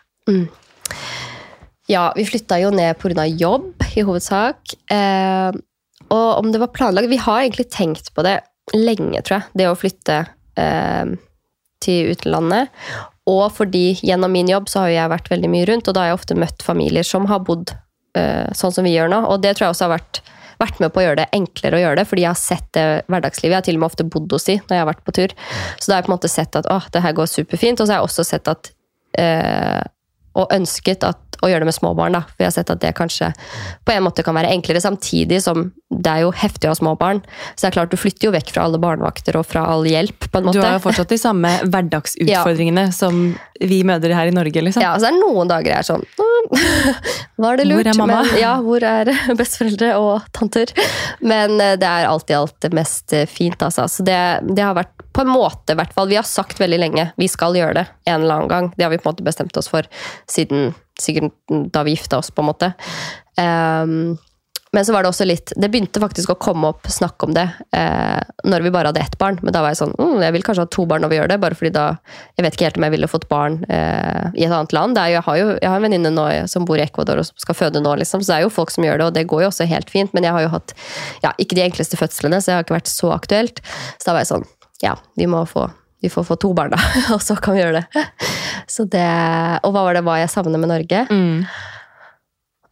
Ja, 1.89 2.13
vi 2.17 2.27
flytta 2.29 2.59
jo 2.61 2.71
ned 2.71 2.99
pga. 3.01 3.25
jobb, 3.39 3.73
i 3.97 4.03
hovedsak. 4.05 4.75
Eh, 4.91 5.53
og 6.09 6.39
om 6.39 6.53
det 6.53 6.61
var 6.61 6.69
planlagt 6.73 7.09
Vi 7.09 7.17
har 7.17 7.41
egentlig 7.43 7.71
tenkt 7.71 8.13
på 8.15 8.23
det 8.23 8.41
lenge, 8.75 9.23
tror 9.23 9.41
jeg. 9.41 9.49
Det 9.57 9.69
å 9.69 9.77
flytte 9.77 10.27
eh, 10.57 11.17
til 11.81 12.13
utlandet. 12.13 12.69
Og 13.29 13.53
fordi 13.53 13.99
gjennom 14.01 14.33
min 14.33 14.49
jobb 14.49 14.69
så 14.69 14.85
har 14.85 14.89
jeg 14.89 15.13
vært 15.13 15.31
veldig 15.33 15.51
mye 15.53 15.67
rundt, 15.69 15.89
og 15.89 15.95
da 15.95 16.01
har 16.01 16.13
jeg 16.13 16.19
ofte 16.21 16.37
møtt 16.39 16.65
familier 16.65 17.05
som 17.05 17.27
har 17.29 17.41
bodd 17.45 17.73
eh, 18.17 18.49
sånn 18.57 18.75
som 18.75 18.87
vi 18.87 18.95
gjør 18.95 19.13
nå. 19.13 19.23
Og 19.29 19.43
det 19.45 19.57
tror 19.57 19.69
jeg 19.69 19.77
også 19.77 19.89
har 19.89 19.97
vært, 19.97 20.23
vært 20.63 20.81
med 20.83 20.95
på 20.95 21.03
å 21.03 21.07
gjøre 21.07 21.21
det 21.21 21.29
enklere 21.37 21.79
å 21.79 21.83
gjøre 21.83 22.01
det, 22.01 22.07
fordi 22.11 22.25
jeg 22.25 22.33
har 22.33 22.41
sett 22.41 22.69
det 22.77 22.87
hverdagslivet. 23.07 23.53
Jeg 23.53 23.61
har 23.61 23.69
til 23.69 23.79
og 23.79 23.85
med 23.85 23.91
ofte 23.91 24.09
bodd 24.17 24.35
hos 24.35 24.49
de 24.49 24.59
når 24.63 24.75
jeg 24.77 24.85
har 24.85 24.91
vært 24.91 25.05
på 25.07 25.17
tur. 25.21 25.37
Så 25.77 25.85
da 25.87 25.95
har 25.95 26.03
jeg 26.03 26.09
på 26.09 26.13
en 26.13 26.17
måte 26.17 26.33
sett 26.33 26.59
at 26.59 26.73
å, 26.73 26.81
det 26.95 27.05
her 27.05 27.17
går 27.19 27.31
superfint. 27.31 27.81
Og 27.81 27.87
så 27.87 27.95
har 27.95 28.03
jeg 28.03 28.11
også 28.11 28.27
sett 28.27 28.51
at 28.51 28.73
uh, 29.19 29.87
og 30.39 30.53
ønsket 30.55 31.07
at, 31.07 31.23
å 31.43 31.51
gjøre 31.51 31.65
det 31.65 31.71
med 31.71 31.77
små 31.77 31.95
barn. 31.99 32.17
Da. 32.19 32.25
For 32.33 32.45
jeg 32.45 32.51
har 32.51 32.57
sett 32.57 32.73
at 32.75 32.83
det 32.83 32.95
kanskje 32.99 33.33
på 33.87 33.95
en 33.95 34.07
måte 34.07 34.25
kan 34.27 34.37
være 34.39 34.53
enklere, 34.55 34.83
samtidig 34.83 35.43
som 35.45 35.69
det 35.89 36.11
er 36.13 36.25
jo 36.27 36.33
heftig 36.37 36.69
å 36.69 36.75
ha 36.75 36.77
små 36.77 36.93
barn. 37.01 37.23
Så 37.55 37.65
det 37.65 37.69
er 37.71 37.77
klart, 37.79 37.93
du 37.93 38.01
flytter 38.01 38.29
jo 38.29 38.33
vekk 38.35 38.53
fra 38.53 38.67
alle 38.69 38.81
barnevakter 38.83 39.39
og 39.41 39.47
fra 39.49 39.65
all 39.73 39.87
hjelp. 39.89 40.29
på 40.29 40.41
en 40.41 40.49
måte. 40.49 40.61
Du 40.61 40.65
har 40.65 40.77
jo 40.77 40.85
fortsatt 40.85 41.09
de 41.09 41.19
samme 41.21 41.53
hverdagsutfordringene 41.73 42.89
som 42.93 43.23
vi 43.59 43.81
møter 43.89 44.13
her 44.15 44.29
i 44.31 44.35
Norge, 44.35 44.63
liksom. 44.63 44.85
Ja, 44.85 44.93
så 45.01 45.09
er 45.09 45.17
det 45.17 45.23
noen 45.23 45.49
dager 45.51 45.73
jeg 45.73 45.81
er 45.81 45.87
sånn 45.89 46.05
«Mm, 46.21 46.93
Var 47.43 47.59
det 47.59 47.67
lurt? 47.67 47.81
Hvor 47.81 47.91
er 47.91 47.99
mamma?» 47.99 48.21
Men, 48.29 48.39
ja, 48.43 48.53
hvor 48.63 48.85
er 48.87 49.11
besteforeldre 49.41 49.95
og 49.99 50.29
tanter? 50.37 50.75
Men 51.25 51.57
eh, 51.57 51.75
det 51.81 51.89
er 51.89 52.11
alt 52.11 52.31
i 52.31 52.37
alt 52.37 52.69
mest 52.77 53.17
eh, 53.17 53.27
fint, 53.31 53.59
altså. 53.65 53.89
Så 53.91 54.07
det, 54.07 54.21
det 54.53 54.65
har 54.65 54.77
vært 54.79 54.93
på 55.17 55.25
en 55.25 55.33
måte, 55.33 55.73
i 55.73 55.79
hvert 55.79 55.95
fall. 55.97 56.11
Vi 56.13 56.19
har 56.21 56.29
sagt 56.29 56.61
veldig 56.61 56.79
lenge 56.79 57.09
vi 57.19 57.27
skal 57.31 57.57
gjøre 57.59 57.81
det 57.81 57.87
en 58.07 58.21
eller 58.23 58.37
annen 58.37 58.53
gang. 58.53 58.71
Det 58.77 58.87
har 58.87 58.93
vi 58.93 59.01
på 59.01 59.09
en 59.09 59.17
måte 59.17 59.27
bestemt 59.27 59.57
oss 59.59 59.71
for 59.73 59.89
siden 60.31 60.75
sikkert 61.03 61.35
da 61.73 61.85
vi 61.87 61.97
gifta 61.97 62.21
oss, 62.21 62.33
på 62.35 62.45
en 62.45 62.51
måte. 62.51 62.73
Um, 63.39 64.17
men 64.73 64.85
så 64.85 64.93
var 64.93 65.03
det 65.03 65.11
også 65.13 65.25
litt 65.25 65.53
Det 65.57 65.71
begynte 65.73 66.01
faktisk 66.03 66.33
å 66.33 66.39
komme 66.41 66.71
opp 66.73 66.89
snakk 66.93 67.25
om 67.25 67.33
det 67.37 67.47
eh, 67.77 68.21
når 68.49 68.65
vi 68.67 68.73
bare 68.73 68.91
hadde 68.91 69.01
ett 69.01 69.17
barn. 69.21 69.39
Men 69.43 69.55
da 69.55 69.63
var 69.65 69.73
jeg 69.73 69.81
sånn 69.81 69.95
mm, 69.97 70.21
Jeg 70.27 70.35
vil 70.37 70.45
kanskje 70.47 70.67
ha 70.67 70.71
to 70.75 70.85
barn 70.89 71.05
når 71.05 71.13
vi 71.13 71.19
gjør 71.21 71.31
det, 71.33 71.39
bare 71.43 71.59
fordi 71.59 71.73
da 71.75 71.87
Jeg 72.37 72.45
vet 72.45 72.57
ikke 72.57 72.69
helt 72.69 72.81
om 72.81 72.87
jeg 72.89 72.95
ville 72.97 73.11
fått 73.11 73.29
barn 73.31 73.59
eh, 73.73 74.29
i 74.37 74.45
et 74.45 74.53
annet 74.53 74.75
land. 74.77 75.01
Er 75.01 75.15
jeg 75.15 75.25
har 75.25 75.41
jo 75.41 75.49
jeg 75.57 75.71
har 75.71 75.81
en 75.81 75.87
venninne 75.89 76.13
nå 76.13 76.27
som 76.53 76.69
bor 76.69 76.79
i 76.79 76.85
Ecuador 76.85 77.23
og 77.23 77.29
som 77.31 77.41
skal 77.41 77.57
føde 77.57 77.83
nå, 77.83 77.97
liksom. 78.03 78.23
Så 78.23 78.33
det 78.33 78.39
er 78.39 78.47
jo 78.47 78.53
folk 78.53 78.73
som 78.75 78.85
gjør 78.85 79.01
det, 79.01 79.09
og 79.09 79.17
det 79.17 79.27
går 79.31 79.47
jo 79.47 79.51
også 79.51 79.69
helt 79.71 79.91
fint. 79.93 80.13
Men 80.17 80.29
jeg 80.29 80.37
har 80.37 80.45
jo 80.45 80.53
hatt 80.53 80.77
ja, 81.25 81.33
ikke 81.41 81.59
de 81.59 81.65
enkleste 81.65 81.99
fødslene, 82.01 82.41
så 82.43 82.53
jeg 82.53 82.61
har 82.61 82.69
ikke 82.69 82.79
vært 82.79 82.93
så 82.93 83.13
aktuelt. 83.17 83.63
Så 83.97 84.11
da 84.11 84.17
var 84.17 84.25
jeg 84.27 84.33
sånn 84.35 84.49
Ja, 84.85 84.95
vi 85.19 85.27
må 85.31 85.43
få 85.49 85.71
vi 86.01 86.11
får 86.11 86.25
få 86.29 86.37
to 86.39 86.53
barn, 86.55 86.71
da, 86.71 86.79
og 87.15 87.23
så 87.23 87.35
kan 87.43 87.57
vi 87.57 87.65
gjøre 87.65 87.81
det. 87.81 88.05
Så 88.69 88.85
det 88.91 89.09
og 89.65 89.73
hva 89.75 89.87
var 89.87 89.97
det 89.97 90.05
hva 90.07 90.19
jeg 90.21 90.31
savner 90.33 90.61
med 90.61 90.71
Norge? 90.71 91.07
Mm. 91.09 91.45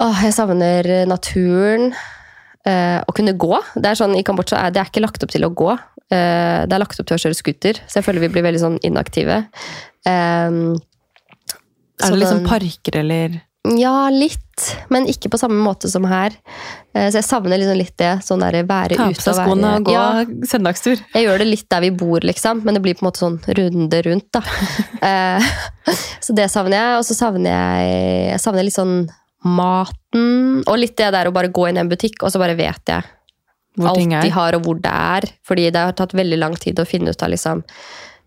Åh, 0.05 0.23
jeg 0.27 0.37
savner 0.37 0.91
naturen. 1.09 1.91
Eh, 2.67 2.99
å 2.99 3.13
kunne 3.15 3.37
gå. 3.39 3.53
Det 3.79 3.93
er 3.93 3.99
sånn, 3.99 4.17
I 4.19 4.25
Kambodsja 4.27 4.59
er 4.59 4.73
det 4.75 4.81
er 4.83 4.89
ikke 4.91 5.05
lagt 5.05 5.23
opp 5.23 5.31
til 5.31 5.47
å 5.47 5.53
gå. 5.55 5.71
Eh, 6.11 6.65
det 6.67 6.75
er 6.75 6.83
lagt 6.83 6.99
opp 6.99 7.07
til 7.07 7.15
å 7.15 7.23
kjøre 7.23 7.39
scooter, 7.39 7.79
så 7.87 8.01
jeg 8.01 8.07
føler 8.09 8.25
vi 8.25 8.31
blir 8.35 8.45
veldig 8.47 8.63
sånn 8.63 8.79
inaktive. 8.87 9.45
Eh, 10.07 10.57
Er 12.03 12.11
det 12.13 12.19
liksom 12.21 12.43
parker 12.45 12.99
eller 13.01 13.39
Ja, 13.75 14.09
litt. 14.13 14.43
Men 14.93 15.09
ikke 15.11 15.31
på 15.33 15.39
samme 15.41 15.59
måte 15.61 15.89
som 15.91 16.05
her. 16.09 16.35
Eh, 16.95 17.09
så 17.11 17.19
jeg 17.19 17.27
savner 17.27 17.61
liksom 17.61 17.79
litt 17.81 17.97
det. 18.01 18.13
Sånn 18.25 18.45
der 18.45 18.61
være 18.69 18.99
ta 18.99 19.09
på 19.09 19.17
ute 19.17 19.25
seg 19.25 19.39
skoene 19.41 19.73
og 19.79 19.89
gå 19.89 19.97
ja, 19.97 20.07
søndagstur? 20.49 21.03
jeg 21.15 21.27
gjør 21.27 21.43
det 21.43 21.49
litt 21.49 21.67
der 21.73 21.85
vi 21.85 21.91
bor, 22.05 22.25
liksom, 22.25 22.63
men 22.65 22.79
det 22.79 22.83
blir 22.85 22.97
på 22.97 23.05
en 23.05 23.09
måte 23.11 23.25
sånn 23.25 23.39
runde 23.59 24.03
rundt. 24.09 24.31
da. 24.37 24.45
Eh, 25.07 25.45
så 26.25 26.35
det 26.35 26.49
savner 26.51 26.81
jeg. 26.81 26.95
Og 26.99 27.05
så 27.07 27.15
savner 27.15 27.53
jeg, 27.53 27.91
jeg 28.33 28.41
savner 28.43 28.67
litt 28.67 28.75
sånn 28.75 28.97
maten. 29.47 30.65
Og 30.65 30.81
litt 30.81 30.97
det 30.99 31.13
der 31.15 31.29
å 31.29 31.35
bare 31.35 31.53
gå 31.53 31.69
inn 31.69 31.79
i 31.79 31.85
en 31.85 31.93
butikk, 31.93 32.25
og 32.25 32.33
så 32.33 32.43
bare 32.43 32.57
vet 32.59 32.91
jeg 32.91 33.13
Hvor 33.77 33.93
alt 33.93 34.17
de 34.25 34.33
har, 34.33 34.57
og 34.57 34.67
hvor 34.67 34.81
det 34.83 34.91
er. 34.93 35.29
Fordi 35.47 35.69
det 35.71 35.85
har 35.89 35.95
tatt 35.99 36.17
veldig 36.17 36.41
lang 36.41 36.57
tid 36.59 36.81
å 36.81 36.89
finne 36.89 37.13
ut 37.13 37.23
av 37.23 37.31
liksom, 37.35 37.63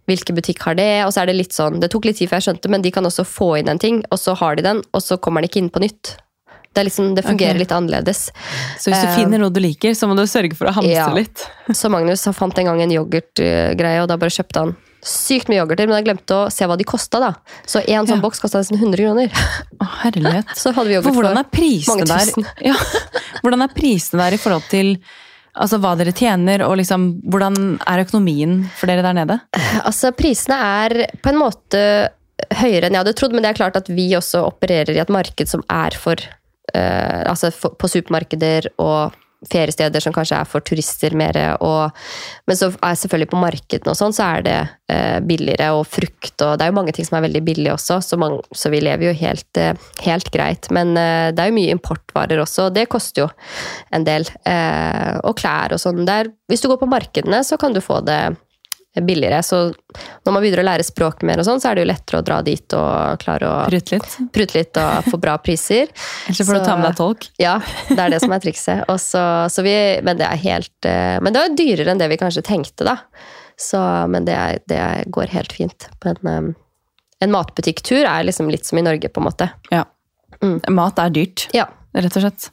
hvilken 0.10 0.38
butikk 0.38 0.64
har 0.68 0.78
det. 0.80 0.90
Og 1.06 1.14
så 1.16 1.24
er 1.24 1.32
det 1.32 1.38
litt 1.38 1.56
sånn, 1.56 1.80
det 1.84 1.92
tok 1.94 2.10
litt 2.10 2.20
tid 2.22 2.32
før 2.32 2.42
jeg 2.42 2.50
skjønte, 2.50 2.72
men 2.74 2.86
de 2.86 2.94
kan 2.96 3.06
også 3.08 3.28
få 3.28 3.54
inn 3.62 3.72
en 3.72 3.82
ting, 3.82 4.02
og 4.10 4.20
så 4.22 4.36
har 4.40 4.60
de 4.60 4.66
den, 4.66 4.84
og 4.94 5.06
så 5.06 5.20
kommer 5.22 5.42
den 5.44 5.52
ikke 5.52 5.64
inn 5.64 5.72
på 5.74 5.84
nytt. 5.86 6.18
Det, 6.70 6.84
liksom, 6.86 7.16
det 7.18 7.24
fungerer 7.26 7.56
okay. 7.56 7.64
litt 7.64 7.72
annerledes. 7.74 8.28
Så 8.78 8.92
hvis 8.92 9.02
du 9.02 9.08
uh, 9.10 9.16
finner 9.18 9.42
noe 9.42 9.54
du 9.54 9.58
liker, 9.64 9.96
så 9.98 10.06
må 10.08 10.14
du 10.18 10.22
sørge 10.30 10.54
for 10.58 10.70
å 10.70 10.76
hamstre 10.76 10.94
Ja. 10.94 11.08
litt. 11.16 11.48
Så 11.80 11.90
Magnus 11.90 12.28
fant 12.38 12.62
en 12.62 12.70
gang 12.70 12.84
en 12.84 12.94
yoghurtgreie, 12.94 14.04
og 14.04 14.12
da 14.12 14.20
bare 14.22 14.34
kjøpte 14.34 14.68
han 14.68 14.76
sykt 15.06 15.48
mye 15.50 15.62
yoghurter, 15.62 15.88
men 15.88 16.00
jeg 16.00 16.10
glemte 16.10 16.36
å 16.36 16.50
se 16.52 16.68
hva 16.68 16.78
de 16.78 16.86
kosta. 16.88 17.22
da. 17.24 17.34
Så 17.66 17.82
en 17.82 18.06
sånn 18.06 18.20
Ja. 18.20 18.22
boks 18.22 18.40
kosta 18.44 18.60
nesten 18.60 18.78
100 18.78 19.00
kroner. 19.00 19.32
Å, 19.80 19.88
herlighet. 20.04 20.54
Så 20.62 20.74
hadde 20.76 20.90
vi 20.90 21.02
For 21.02 21.14
yoghurt 21.14 21.40
er 21.40 21.50
prisene 21.50 22.06
mange 22.06 22.06
der 22.06 22.52
ja, 22.70 22.76
Hvordan 23.42 23.64
er 23.64 23.74
prisene 23.74 24.24
der 24.26 24.36
i 24.36 24.42
forhold 24.42 24.68
til 24.70 24.98
altså, 25.54 25.80
hva 25.82 25.96
dere 26.00 26.14
tjener, 26.16 26.64
og 26.66 26.78
liksom, 26.80 27.10
hvordan 27.32 27.78
er 27.90 28.04
økonomien 28.06 28.62
for 28.78 28.92
dere 28.92 29.06
der 29.06 29.18
nede? 29.22 29.40
Altså, 29.88 30.12
prisene 30.16 30.58
er 30.84 30.98
på 31.24 31.32
en 31.32 31.40
måte 31.40 31.82
høyere 32.60 32.88
enn 32.88 32.96
jeg 32.96 33.04
hadde 33.04 33.16
trodd, 33.18 33.34
men 33.36 33.46
det 33.46 33.52
er 33.52 33.60
klart 33.60 33.80
at 33.80 33.90
vi 33.92 34.10
også 34.18 34.46
opererer 34.48 34.96
i 34.96 35.02
et 35.02 35.12
marked 35.14 35.50
som 35.50 35.64
er 35.72 35.96
for 35.98 36.20
uh, 36.20 37.22
Altså 37.30 37.52
for, 37.56 37.76
på 37.80 37.90
supermarkeder 37.92 38.70
og 38.82 39.16
feriesteder 39.48 40.04
som 40.04 40.14
kanskje 40.16 40.40
er 40.42 40.48
for 40.50 40.64
turister 40.66 41.16
mer. 41.18 41.38
Og, 41.64 41.96
men 42.50 42.60
så 42.60 42.72
er 42.74 42.98
selvfølgelig 43.00 43.32
på 43.32 43.40
markedene 43.40 43.94
og 43.94 44.00
sånn, 44.00 44.16
så 44.16 44.28
er 44.36 44.46
det 44.46 44.58
eh, 44.92 45.20
billigere, 45.24 45.72
og 45.78 45.86
frukt 45.88 46.44
og 46.44 46.58
Det 46.60 46.66
er 46.66 46.72
jo 46.72 46.78
mange 46.80 46.96
ting 46.96 47.08
som 47.08 47.20
er 47.20 47.28
veldig 47.28 47.44
billige 47.48 47.76
også, 47.76 48.00
så, 48.04 48.20
man, 48.20 48.40
så 48.56 48.72
vi 48.74 48.82
lever 48.84 49.10
jo 49.10 49.16
helt, 49.22 49.62
eh, 49.62 49.74
helt 50.06 50.32
greit. 50.34 50.70
Men 50.76 50.94
eh, 51.00 51.30
det 51.32 51.44
er 51.44 51.52
jo 51.52 51.58
mye 51.60 51.78
importvarer 51.78 52.44
også, 52.44 52.68
og 52.68 52.76
det 52.76 52.90
koster 52.92 53.26
jo 53.26 53.32
en 53.96 54.08
del. 54.08 54.28
Eh, 54.50 55.16
og 55.24 55.38
klær 55.40 55.76
og 55.76 55.82
sånn. 55.82 56.04
Hvis 56.50 56.64
du 56.64 56.70
går 56.72 56.82
på 56.82 56.92
markedene, 56.92 57.44
så 57.46 57.60
kan 57.60 57.76
du 57.76 57.84
få 57.84 58.02
det 58.06 58.22
billigere. 59.06 59.40
Så 59.46 59.60
når 60.26 60.34
man 60.34 60.42
begynner 60.44 60.62
å 60.64 60.66
lære 60.66 60.84
språket 60.88 61.24
mer, 61.30 61.40
og 61.40 61.46
sånn, 61.48 61.62
så 61.62 61.70
er 61.72 61.78
det 61.78 61.84
jo 61.86 61.90
lettere 61.92 62.20
å 62.20 62.26
dra 62.26 62.40
dit 62.46 62.76
og 62.76 63.20
klare 63.22 63.48
å 63.50 63.58
prute 63.70 63.96
litt? 63.96 64.16
prute 64.36 64.58
litt 64.58 64.80
og 64.82 65.10
få 65.12 65.20
bra 65.22 65.36
priser. 65.38 65.92
Ellers 66.28 66.42
får 66.48 66.58
du 66.60 66.66
ta 66.66 66.76
med 66.80 66.90
deg 66.90 66.98
tolk. 67.00 67.28
Ja, 67.40 67.58
det 67.90 68.00
er 68.00 68.16
det 68.16 68.22
som 68.24 68.34
er 68.36 68.42
trikset. 68.44 68.86
Og 68.90 68.98
så- 69.00 69.48
så 69.54 69.64
vi, 69.64 69.76
men 70.04 70.18
det 70.18 70.26
er 70.28 70.42
helt 70.42 70.86
eh, 70.90 71.20
Men 71.22 71.34
det 71.34 71.44
var 71.46 71.56
dyrere 71.56 71.92
enn 71.94 72.02
det 72.02 72.10
vi 72.10 72.18
kanskje 72.18 72.44
tenkte, 72.44 72.84
da. 72.90 72.98
Så, 73.60 73.78
men 74.10 74.26
det, 74.26 74.34
er, 74.40 74.60
det 74.72 74.82
går 75.12 75.28
helt 75.36 75.52
fint. 75.54 75.90
Men 76.06 76.18
eh, 76.34 76.54
en 77.26 77.32
matbutikktur 77.36 78.06
er 78.08 78.24
liksom 78.24 78.50
litt 78.50 78.66
som 78.66 78.78
i 78.80 78.86
Norge, 78.86 79.10
på 79.12 79.20
en 79.22 79.28
måte. 79.28 79.50
Ja. 79.74 79.86
Mat 80.72 80.98
er 81.04 81.10
dyrt, 81.12 81.48
Ja. 81.54 81.66
rett 81.94 82.16
og 82.16 82.24
slett. 82.24 82.50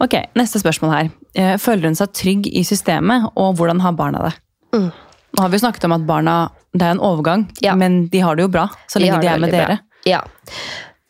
Ok, 0.00 0.14
neste 0.38 0.60
spørsmål 0.62 0.92
her. 0.94 1.10
Eh, 1.36 1.56
Føler 1.60 1.88
hun 1.90 1.96
seg 1.98 2.12
trygg 2.16 2.46
i 2.48 2.62
systemet, 2.64 3.26
og 3.36 3.56
hvordan 3.58 3.80
har 3.84 3.92
barna 3.98 4.22
det? 4.28 4.34
Mm. 4.74 4.88
Nå 5.34 5.42
har 5.42 5.50
vi 5.50 5.58
snakket 5.58 5.84
om 5.88 5.96
at 5.96 6.06
barna, 6.06 6.34
det 6.72 6.82
er 6.86 6.94
en 6.96 7.02
overgang, 7.02 7.48
Ja. 7.62 7.74
men 7.74 8.06
de 8.08 8.20
har 8.22 8.36
det 8.36 8.46
jo 8.46 8.52
bra 8.54 8.68
så 8.90 9.00
lenge 9.02 9.20
de, 9.20 9.26
de 9.26 9.32
er 9.32 9.38
med 9.42 9.50
dere. 9.54 9.66
bra. 9.66 9.78
Ja. 10.06 10.20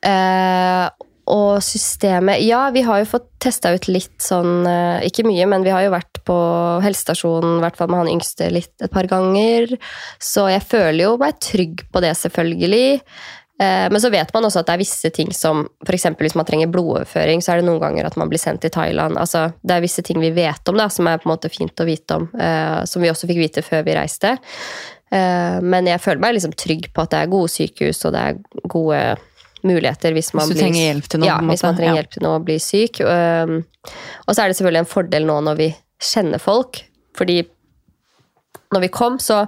Uh, 0.05 0.91
og 1.33 1.63
systemet 1.65 2.43
Ja, 2.45 2.67
vi 2.75 2.83
har 2.85 3.01
jo 3.01 3.07
fått 3.09 3.31
testa 3.41 3.71
ut 3.73 3.87
litt 3.89 4.21
sånn 4.21 4.67
eh, 4.69 5.07
Ikke 5.09 5.25
mye, 5.25 5.47
men 5.49 5.65
vi 5.65 5.73
har 5.73 5.81
jo 5.87 5.95
vært 5.95 6.21
på 6.29 6.37
helsestasjonen, 6.85 7.59
i 7.59 7.65
hvert 7.65 7.79
fall 7.81 7.89
med 7.93 8.03
han 8.03 8.11
yngste, 8.13 8.51
litt 8.53 8.85
et 8.85 8.93
par 8.93 9.09
ganger. 9.09 9.73
Så 10.21 10.47
jeg 10.53 10.65
føler 10.69 11.03
jo 11.07 11.15
meg 11.21 11.39
trygg 11.45 11.83
på 11.93 12.01
det, 12.05 12.13
selvfølgelig. 12.21 13.01
Eh, 13.61 13.89
Men 13.91 14.01
så 14.01 14.11
vet 14.11 14.33
man 14.35 14.45
også 14.49 14.61
at 14.61 14.67
det 14.67 14.75
er 14.75 14.79
visse 14.83 15.11
ting 15.15 15.33
som 15.33 15.69
f.eks. 15.87 16.07
hvis 16.19 16.35
man 16.35 16.45
trenger 16.49 16.67
blodoverføring, 16.75 17.39
så 17.43 17.53
er 17.53 17.61
det 17.61 17.67
noen 17.69 17.79
ganger 17.81 18.07
at 18.09 18.17
man 18.17 18.29
blir 18.29 18.39
sendt 18.43 18.61
til 18.65 18.71
Thailand. 18.75 19.17
Altså, 19.17 19.53
det 19.63 19.77
er 19.77 19.81
visse 19.85 20.03
ting 20.03 20.19
vi 20.21 20.31
vet 20.35 20.69
om, 20.69 20.77
da, 20.77 20.89
som 20.89 21.07
er 21.07 21.19
på 21.23 21.29
en 21.29 21.37
måte 21.37 21.51
fint 21.53 21.75
å 21.81 21.87
vite 21.87 22.17
om. 22.19 22.29
eh, 22.39 22.85
Som 22.85 23.03
vi 23.03 23.09
også 23.13 23.29
fikk 23.31 23.39
vite 23.39 23.63
før 23.63 23.85
vi 23.87 23.95
reiste. 23.95 24.39
Eh, 25.13 25.61
Men 25.63 25.87
jeg 25.87 26.01
føler 26.01 26.19
meg 26.21 26.35
liksom 26.35 26.53
trygg 26.59 26.91
på 26.93 27.03
at 27.03 27.11
det 27.11 27.21
er 27.23 27.31
gode 27.31 27.49
sykehus, 27.55 28.05
og 28.07 28.13
det 28.13 28.21
er 28.21 28.69
gode 28.69 29.17
muligheter 29.65 30.13
hvis 30.13 30.35
man 30.35 30.49
du 30.49 30.55
blir 30.55 30.63
trenger 30.67 30.93
hjelp 30.93 31.09
til 31.09 31.21
noe, 31.21 31.27
Ja, 31.31 31.39
hvis 31.39 31.63
man 31.63 31.75
trenger 31.79 31.95
Ja. 31.95 32.03
hjelp 32.03 32.11
til 32.11 32.23
noe 32.27 32.35
og 32.37 32.45
blir 32.45 32.59
syk. 32.61 33.01
Um, 33.01 33.65
Og 34.27 34.35
så 34.35 34.43
er 34.43 34.49
det 34.49 34.57
selvfølgelig 34.59 34.83
en 34.83 34.93
fordel 34.97 35.25
nå 35.27 35.39
når 35.45 35.57
vi 35.57 35.75
kjenner 36.01 36.41
folk, 36.41 36.83
fordi 37.17 37.47
når 38.75 38.81
vi 38.81 38.89
kom, 38.89 39.19
så 39.19 39.47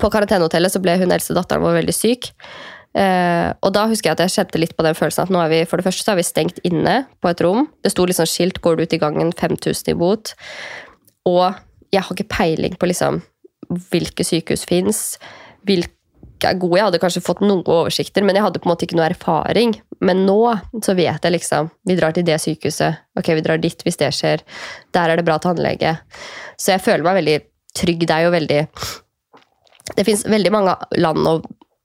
På 0.00 0.10
karantenehotellet 0.12 0.72
så 0.72 0.80
ble 0.82 0.96
hun 1.00 1.12
eldste 1.12 1.36
datteren 1.36 1.64
vår 1.64 1.80
veldig 1.80 1.94
syk. 1.96 2.30
Eh, 2.92 3.48
og 3.64 3.72
da 3.72 3.86
husker 3.88 4.10
jeg 4.10 4.18
at 4.18 4.22
jeg 4.26 4.34
kjente 4.34 4.60
litt 4.60 4.74
på 4.76 4.84
den 4.84 4.96
følelsen 4.96 5.24
at 5.24 5.32
nå 5.32 5.40
er 5.40 5.48
vi 5.48 5.62
for 5.68 5.80
det 5.80 5.86
første 5.86 6.04
så 6.04 6.12
er 6.12 6.18
vi 6.20 6.26
stengt 6.28 6.60
inne 6.68 7.02
på 7.24 7.30
et 7.32 7.40
rom. 7.44 7.66
Det 7.84 7.92
sto 7.92 8.04
liksom 8.08 8.28
skilt 8.28 8.60
'går 8.60 8.76
du 8.76 8.82
ut 8.84 8.92
i 8.92 9.00
gangen, 9.00 9.32
5000 9.32 9.92
i 9.92 9.96
bot'. 9.96 10.34
Og 11.26 11.54
jeg 11.92 12.02
har 12.02 12.14
ikke 12.14 12.28
peiling 12.28 12.76
på 12.76 12.88
liksom 12.88 13.22
hvilke 13.92 14.24
sykehus 14.24 14.64
fins, 14.68 15.18
hvilke 15.64 15.92
er 16.44 16.58
gode. 16.58 16.76
Jeg 16.78 16.84
hadde 16.88 17.00
kanskje 17.02 17.24
fått 17.24 17.40
noen 17.40 17.62
oversikter, 17.64 18.24
men 18.24 18.36
jeg 18.36 18.44
hadde 18.44 18.58
på 18.58 18.66
en 18.66 18.72
måte 18.72 18.86
ikke 18.86 18.98
noe 18.98 19.08
erfaring. 19.08 19.74
Men 20.00 20.24
nå 20.26 20.40
så 20.82 20.96
vet 20.98 21.22
jeg 21.22 21.32
liksom 21.32 21.70
Vi 21.86 21.96
drar 21.96 22.12
til 22.12 22.24
det 22.24 22.40
sykehuset. 22.42 22.98
Ok, 23.16 23.28
vi 23.28 23.44
drar 23.44 23.58
dit 23.62 23.84
hvis 23.84 23.96
det 23.96 24.10
skjer. 24.12 24.42
Der 24.92 25.08
er 25.08 25.16
det 25.16 25.24
bra 25.24 25.38
tannlege. 25.38 25.98
Så 26.58 26.74
jeg 26.74 26.82
føler 26.82 27.06
meg 27.06 27.20
veldig 27.20 27.38
trygg. 27.78 28.06
Det 28.06 28.16
er 28.16 28.26
jo 28.26 28.34
veldig 28.34 28.60
Det 29.96 30.04
fins 30.08 30.24
veldig 30.28 30.52
mange 30.54 30.76
land 30.96 31.26
å 31.28 31.36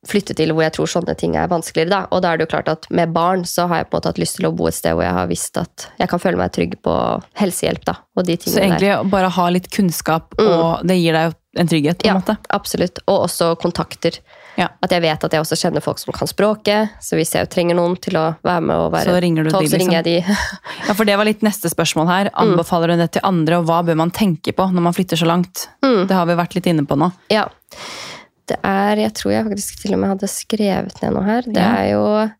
flytte 0.08 0.36
til 0.38 0.53
hvor 0.53 0.64
jeg 0.64 0.76
tror 0.78 0.88
sånne 0.88 1.16
ting 1.20 1.34
er 1.36 1.49
vanskeligere. 1.51 1.89
Da. 1.91 2.01
Og 2.16 2.22
da 2.24 2.32
er 2.32 2.39
det 2.39 2.45
jo 2.45 2.51
klart 2.53 2.70
at 2.72 2.86
med 2.93 3.12
barn 3.16 3.43
så 3.49 3.66
har 3.68 3.82
jeg 3.82 3.89
på 3.89 3.97
en 3.97 3.99
måte 3.99 4.12
hatt 4.14 4.22
lyst 4.22 4.38
til 4.39 4.47
å 4.47 4.53
bo 4.55 4.70
et 4.70 4.78
sted 4.78 4.95
hvor 4.95 5.03
jeg 5.03 5.16
har 5.18 5.28
visst 5.28 5.58
at 5.60 5.88
jeg 5.99 6.12
kan 6.12 6.22
føle 6.24 6.39
meg 6.39 6.53
trygg 6.55 6.78
på 6.86 6.93
helsehjelp. 7.41 7.84
da, 7.89 7.97
og 8.16 8.24
de 8.30 8.38
Så 8.38 8.43
tingene 8.45 8.62
der. 8.62 8.68
egentlig 8.70 8.93
å 8.95 9.10
bare 9.12 9.34
ha 9.36 9.49
litt 9.51 9.68
kunnskap, 9.74 10.38
og 10.39 10.86
det 10.88 10.99
gir 11.01 11.18
deg 11.18 11.36
en 11.60 11.68
trygghet, 11.68 11.99
på 12.01 12.08
en 12.08 12.16
Ja, 12.16 12.20
måte. 12.20 12.38
absolutt. 12.49 12.99
Og 13.08 13.26
også 13.28 13.55
kontakter. 13.62 14.20
Ja. 14.58 14.68
At 14.82 14.89
jeg 14.91 15.01
vet 15.03 15.24
at 15.24 15.32
jeg 15.34 15.41
også 15.43 15.55
kjenner 15.60 15.82
folk 15.86 15.99
som 16.01 16.14
kan 16.14 16.28
språket. 16.28 16.89
Så 17.03 17.16
hvis 17.20 17.34
jeg 17.36 17.49
trenger 17.53 17.76
noen 17.78 17.95
til 18.01 18.18
å 18.18 18.36
være 18.43 18.62
med 18.66 18.76
og 18.76 18.91
være 18.95 19.05
Så 19.12 19.22
ringer 19.22 19.43
du 19.45 19.49
tolk, 19.51 19.64
de, 19.68 19.70
så 19.70 19.78
ringer 19.82 20.01
liksom. 20.03 20.14
jeg 20.14 20.26
de. 20.26 20.38
Ja, 20.88 20.93
for 20.97 21.05
det 21.05 21.18
var 21.18 21.26
litt 21.30 21.41
neste 21.45 21.70
spørsmål 21.70 22.08
her. 22.08 22.30
Mm. 22.34 22.39
Anbefaler 22.45 22.88
du 22.88 22.95
det 23.03 23.12
til 23.18 23.22
andre, 23.24 23.60
og 23.62 23.66
hva 23.70 23.84
bør 23.86 23.95
man 24.01 24.12
tenke 24.12 24.53
på 24.58 24.66
når 24.72 24.82
man 24.89 24.93
flytter 24.97 25.18
så 25.22 25.26
langt? 25.30 25.68
Mm. 25.86 26.08
Det 26.08 26.16
har 26.18 26.26
vi 26.26 26.34
vært 26.41 26.55
litt 26.58 26.66
inne 26.74 26.86
på 26.89 26.97
nå. 26.97 27.12
Ja. 27.30 27.45
Det 28.47 28.58
er 28.64 28.95
Jeg 28.95 29.14
tror 29.14 29.32
jeg 29.34 29.45
faktisk 29.45 29.82
til 29.84 29.93
og 29.93 29.99
med 29.99 30.10
hadde 30.16 30.28
skrevet 30.32 31.01
ned 31.03 31.14
noe 31.14 31.24
her. 31.28 31.41
Det 31.41 31.62
Ja. 31.62 31.74
er 31.84 31.91
jo 31.91 32.32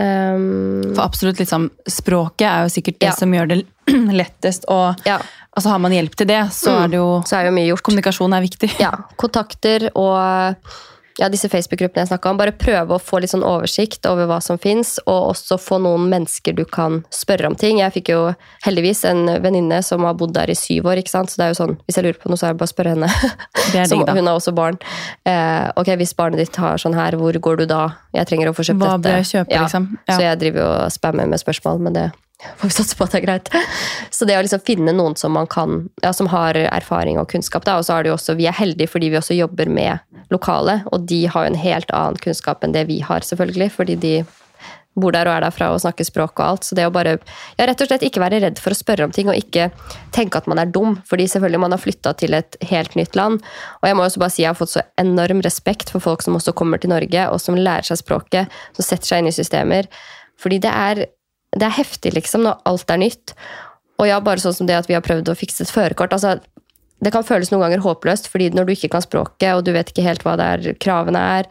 ehm, 0.00 0.94
For 0.94 1.02
absolutt 1.04 1.38
liksom, 1.42 1.68
språket 1.88 2.46
er 2.48 2.62
jo 2.66 2.72
sikkert 2.74 2.98
det 3.00 3.06
Ja. 3.10 3.12
som 3.16 3.32
gjør 3.32 3.48
det 3.48 3.66
lettest, 4.20 4.64
og 4.68 4.96
Ja. 5.06 5.18
altså, 5.56 5.68
har 5.70 5.78
man 5.78 5.92
hjelp 5.92 6.14
til 6.16 6.26
det, 6.26 6.40
så 6.52 6.70
Mm. 6.70 6.84
er 6.84 6.88
det 6.88 6.96
jo 6.96 7.22
Så 7.26 7.36
er 7.38 7.44
jo. 7.68 7.76
Kommunikasjon 7.76 8.32
er 8.36 8.40
viktig. 8.48 8.70
Ja, 8.80 8.90
kontakter 9.16 9.90
og 9.94 10.56
ja, 11.20 11.28
disse 11.28 11.50
Facebook-gruppene 11.52 12.02
jeg 12.06 12.10
snakka 12.14 12.30
om. 12.32 12.38
Bare 12.40 12.54
prøve 12.56 12.96
å 12.96 13.00
få 13.02 13.20
litt 13.20 13.32
sånn 13.32 13.44
oversikt 13.46 14.06
over 14.08 14.26
hva 14.30 14.38
som 14.42 14.56
fins, 14.60 14.94
og 15.04 15.34
også 15.34 15.58
få 15.60 15.76
noen 15.84 16.06
mennesker 16.10 16.56
du 16.56 16.62
kan 16.64 17.02
spørre 17.12 17.50
om 17.50 17.56
ting. 17.60 17.82
Jeg 17.82 17.92
fikk 17.98 18.12
jo 18.14 18.20
heldigvis 18.64 19.04
en 19.10 19.26
venninne 19.44 19.82
som 19.84 20.06
har 20.08 20.16
bodd 20.18 20.32
der 20.38 20.50
i 20.52 20.56
syv 20.58 20.88
år, 20.90 21.02
ikke 21.02 21.12
sant. 21.12 21.30
Så 21.32 21.36
det 21.40 21.46
er 21.46 21.52
jo 21.52 21.58
sånn, 21.60 21.76
hvis 21.84 22.00
jeg 22.00 22.08
lurer 22.08 22.20
på 22.22 22.32
noe, 22.32 22.40
så 22.40 22.48
er 22.48 22.56
det 22.56 22.62
bare 22.62 22.70
å 22.70 22.74
spørre 22.74 22.94
henne. 22.96 23.10
Det 23.70 23.82
er 23.84 23.88
digg, 23.92 24.06
da. 24.08 24.16
hun 24.16 24.32
har 24.32 24.40
også 24.40 24.56
barn. 24.56 24.80
Eh, 25.28 25.68
ok, 25.76 25.92
hvis 26.00 26.16
barnet 26.16 26.40
ditt 26.40 26.56
har 26.62 26.80
sånn 26.80 26.96
her, 26.96 27.18
hvor 27.20 27.36
går 27.36 27.62
du 27.62 27.66
da? 27.70 27.82
Jeg 28.16 28.26
trenger 28.32 28.50
å 28.50 28.56
få 28.56 28.64
kjøpt 28.66 28.80
Hva 28.80 28.96
dette. 28.96 29.04
bør 29.10 29.20
jeg 29.20 29.30
kjøpe, 29.34 29.60
liksom? 29.66 29.90
Ja. 30.08 30.16
Så 30.16 30.24
jeg 30.24 30.40
driver 30.40 30.64
jo 30.64 30.68
og 30.80 30.96
spammer 30.96 31.28
med 31.30 31.44
spørsmål, 31.44 31.84
men 31.84 31.96
det 32.00 32.08
får 32.58 32.70
vi 32.70 32.74
satse 32.74 32.96
på 32.96 33.06
at 33.06 33.14
det 33.14 33.20
er 33.20 33.26
greit. 33.26 33.50
Så 34.10 34.28
det 34.28 34.38
å 34.38 34.42
liksom 34.44 34.64
finne 34.66 34.94
noen 34.96 35.16
som 35.20 35.38
kan, 35.50 35.84
ja, 36.04 36.12
som 36.16 36.30
har 36.32 36.58
erfaring 36.66 37.20
og 37.20 37.30
kunnskap, 37.32 37.66
da, 37.68 37.78
og 37.78 37.86
så 37.86 37.96
er 37.96 38.04
det 38.04 38.12
jo 38.12 38.18
også, 38.18 38.36
vi 38.40 38.48
er 38.50 38.56
heldige 38.56 38.90
fordi 38.92 39.12
vi 39.12 39.20
også 39.20 39.38
jobber 39.38 39.70
med 39.70 40.00
lokale, 40.32 40.80
og 40.92 41.08
de 41.10 41.24
har 41.30 41.46
jo 41.46 41.54
en 41.54 41.64
helt 41.64 41.90
annen 41.96 42.20
kunnskap 42.22 42.64
enn 42.64 42.76
det 42.76 42.86
vi 42.90 43.00
har, 43.04 43.26
selvfølgelig, 43.26 43.72
fordi 43.76 43.98
de 44.00 44.14
bor 44.98 45.14
der 45.14 45.28
og 45.28 45.36
er 45.36 45.44
derfra 45.44 45.68
og 45.72 45.80
snakker 45.82 46.06
språk 46.06 46.40
og 46.40 46.44
alt. 46.44 46.66
Så 46.66 46.76
det 46.76 46.86
å 46.88 46.92
bare 46.94 47.16
ja, 47.16 47.66
rett 47.68 47.80
og 47.82 47.88
slett 47.88 48.04
ikke 48.06 48.22
være 48.22 48.40
redd 48.42 48.58
for 48.62 48.74
å 48.74 48.78
spørre 48.78 49.06
om 49.06 49.14
ting, 49.14 49.30
og 49.30 49.38
ikke 49.38 49.68
tenke 50.14 50.40
at 50.40 50.48
man 50.50 50.60
er 50.62 50.70
dum. 50.72 50.98
Fordi 51.08 51.28
selvfølgelig 51.30 51.62
man 51.62 51.76
har 51.76 51.82
flytta 51.82 52.14
til 52.20 52.36
et 52.38 52.58
helt 52.72 52.96
nytt 52.98 53.18
land. 53.18 53.44
Og 53.80 53.88
jeg 53.88 53.98
må 53.98 54.06
også 54.06 54.22
bare 54.22 54.34
si 54.34 54.44
jeg 54.44 54.50
har 54.50 54.58
fått 54.58 54.74
så 54.74 54.84
enorm 55.00 55.44
respekt 55.46 55.94
for 55.94 56.04
folk 56.04 56.26
som 56.26 56.38
også 56.38 56.54
kommer 56.58 56.82
til 56.82 56.92
Norge, 56.92 57.28
og 57.30 57.40
som 57.42 57.58
lærer 57.58 57.86
seg 57.86 58.02
språket, 58.02 58.60
som 58.76 58.86
setter 58.86 59.12
seg 59.12 59.22
inn 59.22 59.30
i 59.30 59.36
systemer. 59.36 59.90
Fordi 60.40 60.60
det 60.64 60.74
er, 60.74 61.04
det 61.60 61.68
er 61.68 61.76
heftig, 61.76 62.14
liksom, 62.16 62.46
når 62.46 62.62
alt 62.68 62.92
er 62.92 63.02
nytt. 63.02 63.34
Og 64.00 64.08
ja, 64.08 64.20
bare 64.24 64.40
sånn 64.42 64.56
som 64.56 64.68
det 64.68 64.78
at 64.78 64.88
vi 64.88 64.96
har 64.96 65.04
prøvd 65.04 65.28
å 65.28 65.36
fikse 65.38 65.66
et 65.66 65.72
førerkort. 65.72 66.16
altså 66.16 66.38
det 67.00 67.12
kan 67.14 67.24
føles 67.24 67.48
noen 67.48 67.64
ganger 67.64 67.80
håpløst, 67.84 68.28
fordi 68.28 68.50
når 68.52 68.66
du 68.68 68.74
ikke 68.74 68.90
kan 68.92 69.04
språket, 69.04 69.54
og 69.54 69.64
du 69.64 69.72
vet 69.72 69.88
ikke 69.88 70.04
helt 70.04 70.24
hva 70.26 70.36
det 70.36 70.48
er, 70.52 70.66
kravene 70.82 71.22
er, 71.40 71.48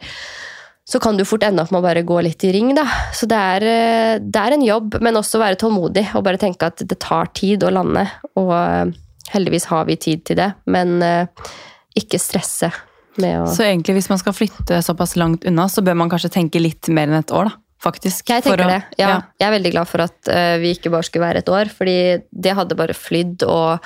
så 0.90 0.98
kan 1.02 1.18
du 1.18 1.24
fort 1.26 1.44
ende 1.46 1.62
opp 1.62 1.72
med 1.74 1.82
å 1.82 1.86
bare 1.86 2.04
gå 2.06 2.18
litt 2.22 2.44
i 2.46 2.52
ring. 2.54 2.72
Da. 2.74 2.84
Så 3.14 3.28
det 3.30 3.38
er, 3.38 3.66
eh, 3.66 4.18
det 4.22 4.40
er 4.40 4.56
en 4.56 4.66
jobb, 4.66 4.98
men 5.02 5.18
også 5.18 5.42
være 5.42 5.58
tålmodig 5.60 6.06
og 6.18 6.24
bare 6.26 6.40
tenke 6.40 6.70
at 6.70 6.82
det 6.82 6.98
tar 7.02 7.30
tid 7.34 7.66
å 7.66 7.72
lande. 7.74 8.06
Og 8.40 8.52
eh, 8.54 8.94
heldigvis 9.34 9.68
har 9.70 9.86
vi 9.90 9.98
tid 10.02 10.24
til 10.26 10.40
det, 10.40 10.52
men 10.70 10.98
eh, 11.06 11.50
ikke 11.98 12.18
stresse 12.22 12.72
med 13.20 13.42
å 13.42 13.46
Så 13.50 13.66
egentlig 13.66 13.98
hvis 13.98 14.10
man 14.10 14.22
skal 14.22 14.34
flytte 14.34 14.80
såpass 14.86 15.16
langt 15.18 15.46
unna, 15.46 15.68
så 15.70 15.82
bør 15.82 15.98
man 15.98 16.10
kanskje 16.10 16.32
tenke 16.38 16.62
litt 16.62 16.90
mer 16.90 17.10
enn 17.10 17.20
et 17.20 17.34
år, 17.34 17.50
da. 17.50 17.58
Faktisk. 17.80 18.28
Jeg 18.28 18.44
tenker 18.44 18.60
å- 18.66 18.68
det. 18.68 18.82
Ja. 19.00 19.22
Jeg 19.40 19.46
er 19.48 19.54
veldig 19.58 19.70
glad 19.72 19.88
for 19.88 20.02
at 20.04 20.28
uh, 20.28 20.56
vi 20.60 20.74
ikke 20.74 20.90
bare 20.92 21.06
skulle 21.06 21.24
være 21.24 21.38
et 21.40 21.48
år, 21.48 21.70
fordi 21.72 21.94
det 22.30 22.52
hadde 22.58 22.76
bare 22.76 22.92
flydd. 22.92 23.42
Og 23.48 23.80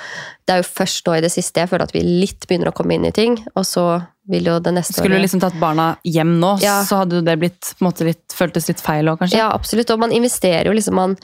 det 0.45 0.51
er 0.57 0.59
jo 0.59 0.67
først 0.67 1.05
nå 1.07 1.13
i 1.15 1.21
det 1.23 1.31
siste 1.31 1.63
jeg 1.63 1.69
føler 1.71 1.87
at 1.87 1.93
vi 1.95 2.01
litt 2.03 2.43
begynner 2.49 2.71
å 2.73 2.75
komme 2.75 2.97
inn 2.97 3.05
i 3.07 3.13
ting. 3.15 3.37
Og 3.55 3.63
så 3.63 3.85
vil 4.27 4.43
jo 4.49 4.57
det 4.59 4.73
neste 4.73 4.97
Skulle 4.97 5.15
du 5.15 5.23
liksom 5.23 5.39
tatt 5.39 5.55
barna 5.61 5.93
hjem 6.03 6.39
nå, 6.41 6.55
Ja. 6.63 6.81
så 6.83 7.03
hadde 7.03 7.23
det 7.23 7.37
blitt 7.39 7.61
på 7.77 7.85
en 7.85 7.87
måte 7.91 8.03
litt, 8.07 8.25
føltes 8.33 8.67
litt 8.67 8.81
feil 8.83 9.05
òg, 9.07 9.19
kanskje? 9.21 9.37
Ja, 9.37 9.51
absolutt. 9.53 9.91
Og 9.93 9.99
man 10.01 10.11
investerer 10.11 10.65
jo 10.65 10.73
liksom 10.75 10.95
man, 10.97 11.15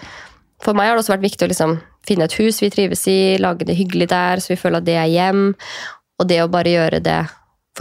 For 0.61 0.73
meg 0.77 0.87
har 0.91 0.95
det 0.95 1.01
også 1.03 1.15
vært 1.17 1.25
viktig 1.25 1.47
å 1.47 1.49
liksom 1.49 1.71
finne 2.05 2.23
et 2.29 2.33
hus 2.37 2.59
vi 2.61 2.69
trives 2.69 3.07
i, 3.09 3.37
lage 3.41 3.65
det 3.65 3.75
hyggelig 3.75 4.07
der, 4.13 4.37
så 4.37 4.53
vi 4.53 4.59
føler 4.61 4.77
at 4.77 4.85
det 4.85 4.95
er 4.95 5.09
hjem. 5.09 5.55
Og 6.21 6.27
det 6.29 6.37
å 6.43 6.47
bare 6.53 6.69
gjøre 6.69 6.99
det 7.01 7.19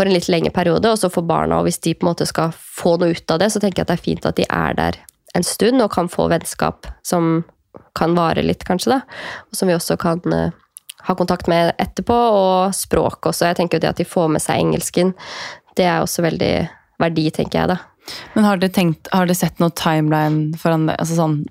for 0.00 0.08
en 0.08 0.16
litt 0.16 0.30
lengre 0.32 0.48
periode, 0.56 0.88
og 0.88 0.96
så 0.96 1.10
for 1.12 1.28
barna, 1.28 1.58
og 1.60 1.66
hvis 1.68 1.76
de 1.84 1.92
på 1.92 2.06
en 2.06 2.14
måte 2.14 2.24
skal 2.24 2.54
få 2.56 2.94
noe 3.02 3.12
ut 3.12 3.32
av 3.34 3.42
det, 3.42 3.50
så 3.52 3.60
tenker 3.60 3.82
jeg 3.82 3.84
at 3.84 3.90
det 3.90 3.96
er 3.98 4.06
fint 4.06 4.28
at 4.30 4.38
de 4.38 4.46
er 4.48 4.76
der 4.78 4.96
en 5.36 5.44
stund 5.44 5.84
og 5.84 5.92
kan 5.92 6.08
få 6.08 6.30
vennskap 6.32 6.88
som 7.04 7.42
kan 7.98 8.16
vare 8.16 8.40
litt, 8.40 8.64
kanskje, 8.64 8.96
da. 8.96 9.36
Og 9.52 9.58
som 9.58 9.68
vi 9.68 9.76
også 9.76 9.98
kan 10.00 10.24
eh, 10.32 10.56
ha 11.04 11.16
kontakt 11.18 11.50
med 11.52 11.74
etterpå, 11.76 12.16
og 12.16 12.72
språk 12.76 13.28
også. 13.28 13.50
Jeg 13.50 13.60
tenker 13.60 13.76
jo 13.76 13.84
det 13.84 13.92
at 13.92 14.00
de 14.00 14.08
får 14.08 14.32
med 14.32 14.40
seg 14.40 14.64
engelsken, 14.64 15.12
det 15.76 15.84
er 15.84 16.00
også 16.00 16.24
veldig 16.24 16.54
verdi, 17.04 17.28
tenker 17.36 17.60
jeg, 17.60 17.74
da. 17.74 17.78
Men 18.32 18.48
har 18.48 18.62
dere 18.62 18.72
tenkt, 18.72 19.12
har 19.12 19.28
dere 19.28 19.36
sett 19.36 19.60
noe 19.60 19.76
timeline 19.76 20.56
foran 20.58 20.88
det? 20.88 20.96
Altså 20.96 21.20
sånn, 21.20 21.42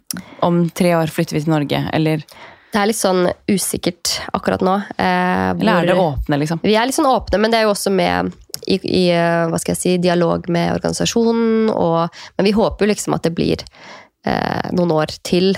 om 0.41 0.63
tre 0.73 0.97
år 0.97 1.13
flytter 1.13 1.37
vi 1.37 1.45
til 1.45 1.53
Norge, 1.53 1.85
eller, 1.93 2.25
Det 2.71 2.77
er 2.77 2.85
litt 2.91 2.99
sånn 2.99 3.23
usikkert 3.49 4.19
akkurat 4.33 4.61
nå. 4.61 4.75
Eh, 4.97 5.53
eller 5.55 5.71
er 5.71 5.75
hvor- 5.75 5.87
dere 5.87 6.03
åpne, 6.05 6.37
liksom? 6.43 6.59
Vi 6.61 6.75
er 6.75 6.85
litt 6.85 6.95
sånn 6.95 7.09
åpne, 7.09 7.39
men 7.39 7.51
det 7.51 7.59
er 7.59 7.63
jo 7.63 7.71
også 7.73 7.91
med 7.91 8.33
i, 8.67 8.75
i 8.83 9.09
eh, 9.09 9.47
hva 9.49 9.57
skal 9.59 9.73
jeg 9.73 9.81
si, 9.81 9.97
dialog 9.97 10.47
med 10.49 10.75
organisasjonen. 10.75 11.71
Og, 11.73 12.09
men 12.37 12.45
vi 12.45 12.51
håper 12.53 12.85
jo 12.85 12.91
liksom 12.93 13.15
at 13.15 13.23
det 13.23 13.33
blir 13.33 13.63
eh, 14.25 14.69
noen 14.77 14.91
år 14.93 15.07
til, 15.25 15.55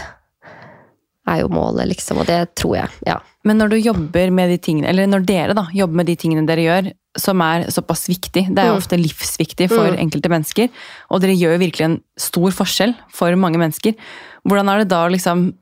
er 1.28 1.42
jo 1.44 1.50
målet, 1.54 1.88
liksom. 1.92 2.22
Og 2.24 2.26
det 2.30 2.40
tror 2.56 2.78
jeg. 2.80 2.90
Ja. 3.08 3.20
Men 3.44 3.58
når 3.60 3.70
du 3.74 3.78
jobber 3.82 4.32
med 4.34 4.50
de 4.54 4.58
tingene, 4.62 4.88
eller 4.90 5.08
når 5.10 5.26
dere 5.28 5.54
da, 5.58 5.68
jobber 5.74 5.96
med 6.02 6.08
de 6.10 6.16
tingene 6.16 6.48
dere 6.48 6.64
gjør, 6.66 6.92
som 7.20 7.42
er 7.44 7.66
såpass 7.74 8.06
viktig, 8.08 8.46
det 8.56 8.58
er 8.62 8.70
jo 8.72 8.78
Mm. 8.78 8.82
ofte 8.82 8.98
livsviktig 8.98 9.68
for 9.70 9.92
Mm. 9.92 9.98
enkelte 10.00 10.30
mennesker, 10.32 10.70
og 11.12 11.20
dere 11.22 11.36
gjør 11.36 11.58
jo 11.58 11.66
virkelig 11.68 11.86
en 11.86 12.02
stor 12.18 12.52
forskjell 12.52 12.96
for 13.12 13.36
mange 13.36 13.58
mennesker. 13.60 13.96
Hvordan 14.48 14.70
er 14.72 14.78
det 14.80 14.88
da 14.90 15.06
å 15.08 15.12
liksom 15.12 15.54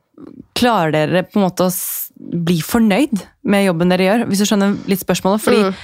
Klarer 0.59 0.91
dere 0.91 1.23
på 1.23 1.39
en 1.39 1.45
måte 1.47 1.67
å 1.69 1.73
bli 2.19 2.57
fornøyd 2.65 3.21
med 3.47 3.65
jobben 3.65 3.89
dere 3.93 4.07
gjør? 4.07 4.23
Hvis 4.29 4.41
du 4.43 4.47
skjønner 4.49 4.73
litt 4.91 4.99
spørsmålet. 5.03 5.41
Fordi 5.45 5.61
Mm. 5.69 5.75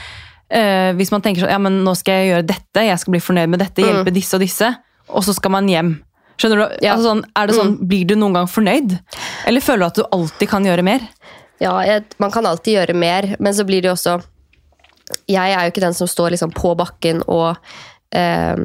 eh, 0.50 0.90
hvis 1.00 1.12
man 1.12 1.22
tenker 1.22 1.42
sånn 1.46 1.50
Ja, 1.54 1.58
men 1.58 1.84
nå 1.86 1.96
skal 1.96 2.14
jeg 2.20 2.32
gjøre 2.34 2.48
dette, 2.48 2.84
jeg 2.86 3.00
skal 3.00 3.12
bli 3.12 3.20
fornøyd 3.24 3.50
med 3.50 3.60
dette, 3.60 3.82
hjelpe 3.82 4.12
disse 4.14 4.34
og 4.36 4.42
disse, 4.44 4.76
og 5.10 5.24
så 5.24 5.34
skal 5.34 5.52
man 5.52 5.68
hjem. 5.68 5.94
Skjønner 6.38 6.58
du? 6.70 6.78
Ja. 6.86 6.96
Altså 6.98 7.14
sånn, 7.14 7.24
er 7.36 7.48
det 7.48 7.56
sånn, 7.56 7.78
Blir 7.88 8.06
du 8.06 8.16
noen 8.16 8.34
gang 8.34 8.48
fornøyd? 8.48 9.00
Eller 9.48 9.62
føler 9.62 9.80
du 9.80 9.86
at 9.86 9.96
du 9.96 10.04
alltid 10.12 10.50
kan 10.50 10.64
gjøre 10.66 10.84
mer? 10.84 11.00
Ja, 11.62 11.80
jeg, 11.88 12.04
man 12.20 12.32
kan 12.32 12.46
alltid 12.46 12.76
gjøre 12.76 12.94
mer, 12.96 13.36
men 13.40 13.54
så 13.54 13.64
blir 13.66 13.82
det 13.82 13.88
jo 13.88 13.94
også 13.96 14.22
Jeg 15.30 15.54
er 15.54 15.64
jo 15.64 15.72
ikke 15.72 15.86
den 15.86 15.94
som 15.94 16.08
står 16.08 16.32
liksom 16.32 16.52
på 16.52 16.76
bakken 16.76 17.22
og 17.30 17.56
eh, 18.12 18.56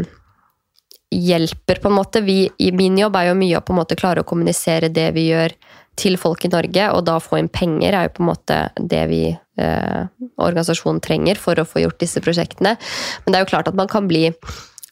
hjelper, 1.11 1.81
på 1.83 1.91
en 1.91 1.97
måte. 1.99 2.23
Vi, 2.25 2.45
I 2.59 2.71
min 2.73 2.99
jobb 2.99 3.17
er 3.19 3.31
jo 3.31 3.39
mye 3.39 3.59
å 3.59 3.65
på 3.65 3.75
en 3.75 3.81
måte 3.81 3.99
klare 3.99 4.23
å 4.23 4.29
kommunisere 4.29 4.93
det 4.95 5.11
vi 5.17 5.29
gjør 5.31 5.55
til 6.01 6.17
folk 6.21 6.45
i 6.47 6.51
Norge, 6.53 6.87
og 6.95 7.05
da 7.09 7.19
få 7.21 7.41
inn 7.41 7.51
penger 7.53 7.97
er 7.97 8.07
jo 8.07 8.15
på 8.17 8.23
en 8.23 8.31
måte 8.31 8.59
det 8.79 9.03
vi 9.11 9.25
eh, 9.31 10.03
organisasjonen 10.41 11.01
trenger 11.05 11.41
for 11.41 11.61
å 11.61 11.67
få 11.69 11.83
gjort 11.83 12.01
disse 12.01 12.23
prosjektene. 12.25 12.77
Men 13.25 13.33
det 13.33 13.41
er 13.41 13.45
jo 13.45 13.51
klart 13.51 13.69
at 13.69 13.77
man 13.77 13.91
kan 13.91 14.09
bli 14.09 14.29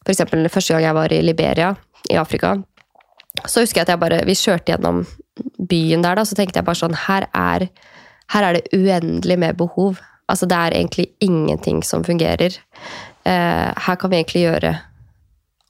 eksempel 0.09 0.49
første 0.49 0.75
gang 0.75 0.87
jeg 0.87 0.97
var 0.97 1.13
i 1.13 1.23
Liberia, 1.25 1.73
i 2.09 2.19
Afrika, 2.21 2.57
så 3.45 3.63
husker 3.63 3.81
jeg 3.81 3.87
at 3.87 3.95
jeg 3.95 4.03
bare, 4.03 4.21
vi 4.27 4.37
kjørte 4.39 4.73
gjennom 4.73 5.03
byen 5.71 6.05
der, 6.05 6.19
da, 6.19 6.25
så 6.27 6.37
tenkte 6.39 6.59
jeg 6.59 6.67
bare 6.67 6.81
sånn 6.81 6.97
Her 7.07 7.29
er, 7.37 7.69
her 8.35 8.47
er 8.47 8.59
det 8.59 8.73
uendelig 8.75 9.39
med 9.39 9.59
behov. 9.61 10.01
Altså, 10.29 10.49
det 10.49 10.57
er 10.59 10.77
egentlig 10.81 11.09
ingenting 11.25 11.83
som 11.87 12.05
fungerer. 12.05 12.57
Eh, 13.29 13.69
her 13.87 14.01
kan 14.01 14.11
vi 14.11 14.19
egentlig 14.19 14.45
gjøre 14.45 14.75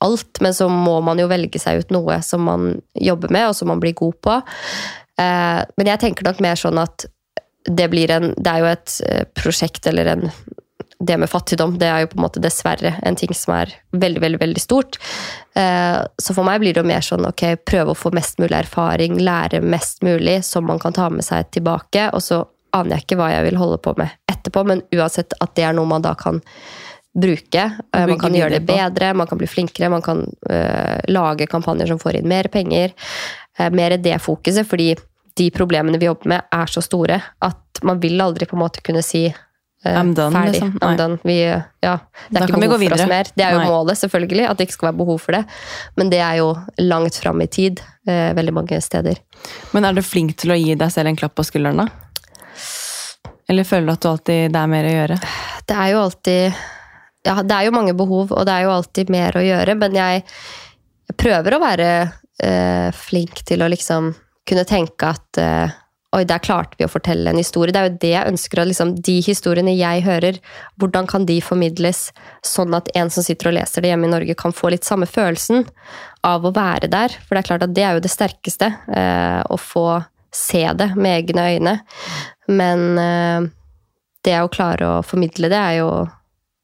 alt, 0.04 0.40
men 0.44 0.54
så 0.54 0.68
må 0.70 1.00
man 1.04 1.18
jo 1.18 1.28
velge 1.30 1.60
seg 1.62 1.82
ut 1.82 1.94
noe 1.94 2.20
som 2.22 2.44
man 2.46 2.70
jobber 2.94 3.32
med, 3.34 3.50
og 3.50 3.56
som 3.58 3.70
man 3.72 3.80
blir 3.82 3.96
god 3.98 4.20
på. 4.24 4.36
Eh, 5.18 5.60
men 5.76 5.92
jeg 5.92 6.02
tenker 6.04 6.28
nok 6.28 6.42
mer 6.44 6.58
sånn 6.58 6.78
at 6.82 7.08
det 7.68 7.88
blir 7.90 8.08
en 8.14 8.30
Det 8.38 8.48
er 8.48 8.62
jo 8.62 8.68
et 8.70 8.92
eh, 9.04 9.24
prosjekt 9.36 9.86
eller 9.90 10.06
en 10.14 10.30
det 10.98 11.14
med 11.18 11.30
fattigdom 11.30 11.76
det 11.78 11.86
er 11.86 12.00
jo 12.02 12.08
på 12.10 12.18
en 12.18 12.24
måte 12.24 12.40
dessverre 12.42 12.96
en 13.06 13.16
ting 13.18 13.30
som 13.36 13.52
er 13.54 13.70
veldig 13.94 14.22
veldig, 14.24 14.40
veldig 14.40 14.62
stort. 14.62 14.98
Eh, 15.54 15.98
Så 16.18 16.34
for 16.34 16.46
meg 16.46 16.60
blir 16.60 16.74
det 16.74 16.82
jo 16.82 16.88
mer 16.90 17.04
sånn 17.04 17.26
ok, 17.28 17.44
prøve 17.62 17.94
å 17.94 17.98
få 17.98 18.10
mest 18.14 18.40
mulig 18.42 18.56
erfaring, 18.58 19.18
lære 19.22 19.62
mest 19.62 20.02
mulig 20.02 20.40
som 20.44 20.66
man 20.66 20.80
kan 20.82 20.96
ta 20.96 21.08
med 21.10 21.24
seg 21.24 21.50
tilbake. 21.54 22.10
Og 22.14 22.22
så 22.22 22.42
aner 22.74 22.96
jeg 22.96 23.06
ikke 23.06 23.20
hva 23.20 23.30
jeg 23.30 23.46
vil 23.46 23.60
holde 23.60 23.78
på 23.84 23.94
med 23.98 24.10
etterpå, 24.30 24.64
men 24.66 24.82
uansett 24.94 25.38
at 25.40 25.54
det 25.54 25.68
er 25.68 25.76
noe 25.76 25.88
man 25.88 26.02
da 26.02 26.16
kan 26.18 26.42
bruke. 27.20 27.64
Eh, 27.94 28.06
Man 28.06 28.20
kan 28.20 28.34
gjøre 28.34 28.58
det 28.58 28.66
bedre, 28.68 29.12
man 29.14 29.26
kan 29.26 29.40
bli 29.40 29.48
flinkere, 29.50 29.90
man 29.90 30.04
kan 30.04 30.22
uh, 30.50 30.98
lage 31.10 31.48
kampanjer 31.50 31.90
som 31.90 32.00
får 32.00 32.20
inn 32.20 32.30
mer 32.30 32.48
penger. 32.52 32.94
Uh, 33.58 33.68
mer 33.74 33.96
det 33.98 34.16
fokuset, 34.22 34.66
fordi 34.68 34.94
de 35.38 35.50
problemene 35.54 35.98
vi 35.98 36.08
jobber 36.08 36.32
med, 36.34 36.48
er 36.54 36.70
så 36.70 36.82
store 36.82 37.20
at 37.44 37.82
man 37.86 38.00
vil 38.02 38.18
aldri 38.20 38.46
på 38.48 38.56
en 38.56 38.62
måte 38.64 38.82
kunne 38.86 39.02
si 39.06 39.26
uh, 39.28 40.00
done, 40.14 40.32
ferdig. 40.34 40.62
liksom. 40.62 41.18
Vi, 41.22 41.38
ja, 41.44 41.98
det 42.30 42.40
er 42.40 42.40
Da 42.40 42.48
ikke 42.48 42.64
behov 42.64 42.82
for 42.86 42.98
oss 42.98 43.06
mer. 43.12 43.30
Det 43.34 43.46
er 43.46 43.54
jo 43.54 43.60
Nei. 43.62 43.68
målet, 43.70 44.00
selvfølgelig, 44.02 44.48
at 44.48 44.58
det 44.58 44.68
ikke 44.68 44.78
skal 44.78 44.90
være 44.90 45.00
behov 45.04 45.22
for 45.22 45.38
det. 45.38 45.44
Men 46.00 46.10
det 46.14 46.22
er 46.24 46.40
jo 46.40 46.50
langt 46.82 47.20
fram 47.22 47.42
i 47.44 47.46
tid 47.46 47.84
veldig 48.08 48.52
mange 48.56 48.78
steder. 48.80 49.18
Men 49.76 49.84
er 49.84 49.92
du 49.92 50.00
flink 50.00 50.32
til 50.40 50.54
å 50.54 50.56
gi 50.56 50.72
deg 50.80 50.94
selv 50.94 51.10
en 51.10 51.18
klapp 51.18 51.34
på 51.36 51.44
skulderen, 51.44 51.82
da? 51.84 51.90
Eller 53.48 53.64
føler 53.64 53.86
du 53.88 53.92
at 53.92 54.02
du 54.04 54.08
alltid 54.10 54.52
det 54.52 54.60
er 54.60 54.70
mer 54.72 54.86
å 54.88 54.94
gjøre? 54.94 55.16
Det 55.68 55.76
er 55.76 55.92
jo 55.92 56.00
alltid 56.06 56.58
Ja, 57.26 57.40
det 57.42 57.54
er 57.54 57.66
jo 57.66 57.74
mange 57.74 57.96
behov, 57.98 58.30
og 58.32 58.46
det 58.46 58.54
er 58.54 58.66
jo 58.66 58.76
alltid 58.76 59.10
mer 59.12 59.36
å 59.36 59.42
gjøre, 59.44 59.74
men 59.80 59.96
jeg, 59.98 60.22
jeg 61.10 61.18
prøver 61.18 61.56
å 61.56 61.62
være 61.62 61.90
eh, 62.44 62.88
flink 62.94 63.42
til 63.48 63.64
å 63.64 63.70
liksom 63.72 64.12
kunne 64.48 64.64
tenke 64.68 65.12
at 65.16 65.42
eh, 65.42 65.76
Oi, 66.16 66.22
der 66.24 66.40
klarte 66.40 66.78
vi 66.80 66.86
å 66.86 66.88
fortelle 66.88 67.28
en 67.28 67.36
historie. 67.36 67.68
Det 67.68 67.80
er 67.80 67.88
jo 67.90 67.98
det 68.00 68.10
jeg 68.14 68.30
ønsker. 68.30 68.62
Liksom, 68.64 68.94
de 69.04 69.18
historiene 69.26 69.74
jeg 69.76 70.06
hører, 70.06 70.38
hvordan 70.80 71.04
kan 71.10 71.26
de 71.28 71.36
formidles 71.44 72.06
sånn 72.40 72.72
at 72.78 72.88
en 72.96 73.12
som 73.12 73.26
sitter 73.26 73.50
og 73.50 73.58
leser 73.58 73.84
det 73.84 73.90
hjemme 73.90 74.08
i 74.08 74.12
Norge, 74.14 74.36
kan 74.40 74.56
få 74.56 74.70
litt 74.72 74.88
samme 74.88 75.04
følelsen 75.04 75.66
av 76.24 76.48
å 76.48 76.54
være 76.56 76.88
der? 76.88 77.12
For 77.12 77.36
det 77.36 77.42
er 77.42 77.48
klart 77.50 77.66
at 77.66 77.74
det 77.76 77.84
er 77.84 77.98
jo 77.98 78.04
det 78.06 78.14
sterkeste. 78.14 78.70
Eh, 78.88 79.42
å 79.52 79.60
få 79.60 79.84
se 80.32 80.64
det 80.80 80.94
med 80.96 81.26
egne 81.26 81.44
øyne. 81.52 81.76
Men 82.56 82.88
eh, 83.04 83.50
det 84.24 84.40
å 84.40 84.48
klare 84.52 84.88
å 84.88 85.04
formidle 85.04 85.52
det 85.52 85.60
er 85.60 85.76
jo 85.82 85.90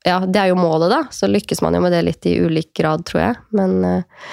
ja, 0.04 0.20
det 0.28 0.40
er 0.40 0.52
jo 0.52 0.60
målet, 0.60 0.92
da. 0.92 1.00
Så 1.14 1.28
lykkes 1.30 1.62
man 1.64 1.76
jo 1.76 1.80
med 1.84 1.94
det 1.94 2.02
litt 2.04 2.26
i 2.28 2.36
ulik 2.44 2.74
grad, 2.76 3.06
tror 3.08 3.22
jeg. 3.22 3.36
Men 3.56 3.78
uh, 3.84 4.24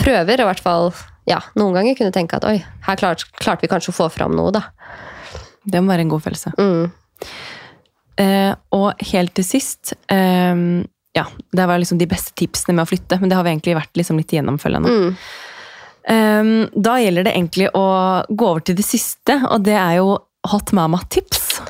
prøver 0.00 0.40
i 0.40 0.46
hvert 0.48 0.62
fall 0.62 0.90
ja, 1.28 1.38
noen 1.58 1.76
ganger 1.76 1.98
kunne 1.98 2.14
tenke 2.14 2.38
at 2.38 2.46
oi, 2.48 2.56
her 2.86 2.98
klarte, 2.98 3.28
klarte 3.38 3.62
vi 3.66 3.70
kanskje 3.70 3.92
å 3.92 3.98
få 4.00 4.08
fram 4.10 4.34
noe, 4.34 4.50
da. 4.54 4.64
Det 5.62 5.82
må 5.82 5.92
være 5.92 6.06
en 6.06 6.10
god 6.10 6.24
følelse. 6.24 6.54
Mm. 6.58 7.36
Uh, 8.18 8.52
og 8.74 9.04
helt 9.08 9.32
til 9.38 9.46
sist 9.46 9.94
eh, 10.12 10.58
Ja, 11.16 11.22
det 11.56 11.64
var 11.64 11.80
liksom 11.80 11.96
de 11.96 12.08
beste 12.10 12.34
tipsene 12.36 12.74
med 12.76 12.84
å 12.84 12.90
flytte, 12.90 13.16
men 13.22 13.30
det 13.30 13.38
har 13.38 13.46
vi 13.46 13.54
egentlig 13.54 13.78
vært 13.78 13.96
liksom 13.96 14.18
litt 14.20 14.34
nå. 14.42 14.56
Mm. 14.58 15.14
Um, 16.02 16.52
da 16.74 16.96
gjelder 16.98 17.28
det 17.28 17.32
egentlig 17.36 17.68
å 17.78 17.86
gå 18.28 18.48
over 18.48 18.64
til 18.66 18.76
det 18.76 18.84
siste, 18.84 19.38
og 19.48 19.62
det 19.68 19.78
er 19.78 20.00
jo 20.00 20.16
Hot 20.50 20.72
Mama-tips. 20.72 21.60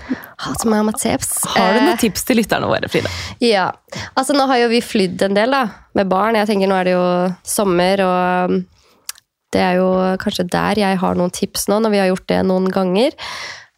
Hot 0.42 0.64
mama 0.64 0.92
tips. 0.92 1.44
Har 1.44 1.74
du 1.74 1.78
Eh, 1.80 1.86
noen 1.86 1.98
tips 2.00 2.24
til 2.24 2.38
lytterne 2.40 2.66
våre, 2.66 2.88
Frida? 2.90 3.10
Ja. 3.40 3.70
Altså, 4.16 4.34
nå 4.34 4.46
har 4.50 4.58
jo 4.62 4.68
vi 4.72 4.80
flydd 4.82 5.22
en 5.22 5.34
del, 5.36 5.50
da, 5.54 5.66
med 5.94 6.08
barn. 6.10 6.38
Jeg 6.38 6.48
tenker 6.48 6.70
nå 6.70 6.78
er 6.80 6.84
det 6.88 6.94
jo 6.96 7.04
sommer, 7.46 8.02
og 8.02 8.50
um, 8.50 8.62
det 9.52 9.60
er 9.60 9.76
jo 9.80 9.88
kanskje 10.22 10.48
der 10.50 10.80
jeg 10.80 10.98
har 11.02 11.18
noen 11.18 11.30
tips 11.34 11.68
nå, 11.68 11.78
når 11.84 11.94
vi 11.94 12.00
har 12.02 12.08
gjort 12.10 12.26
det 12.32 12.40
noen 12.48 12.70
ganger. 12.72 13.12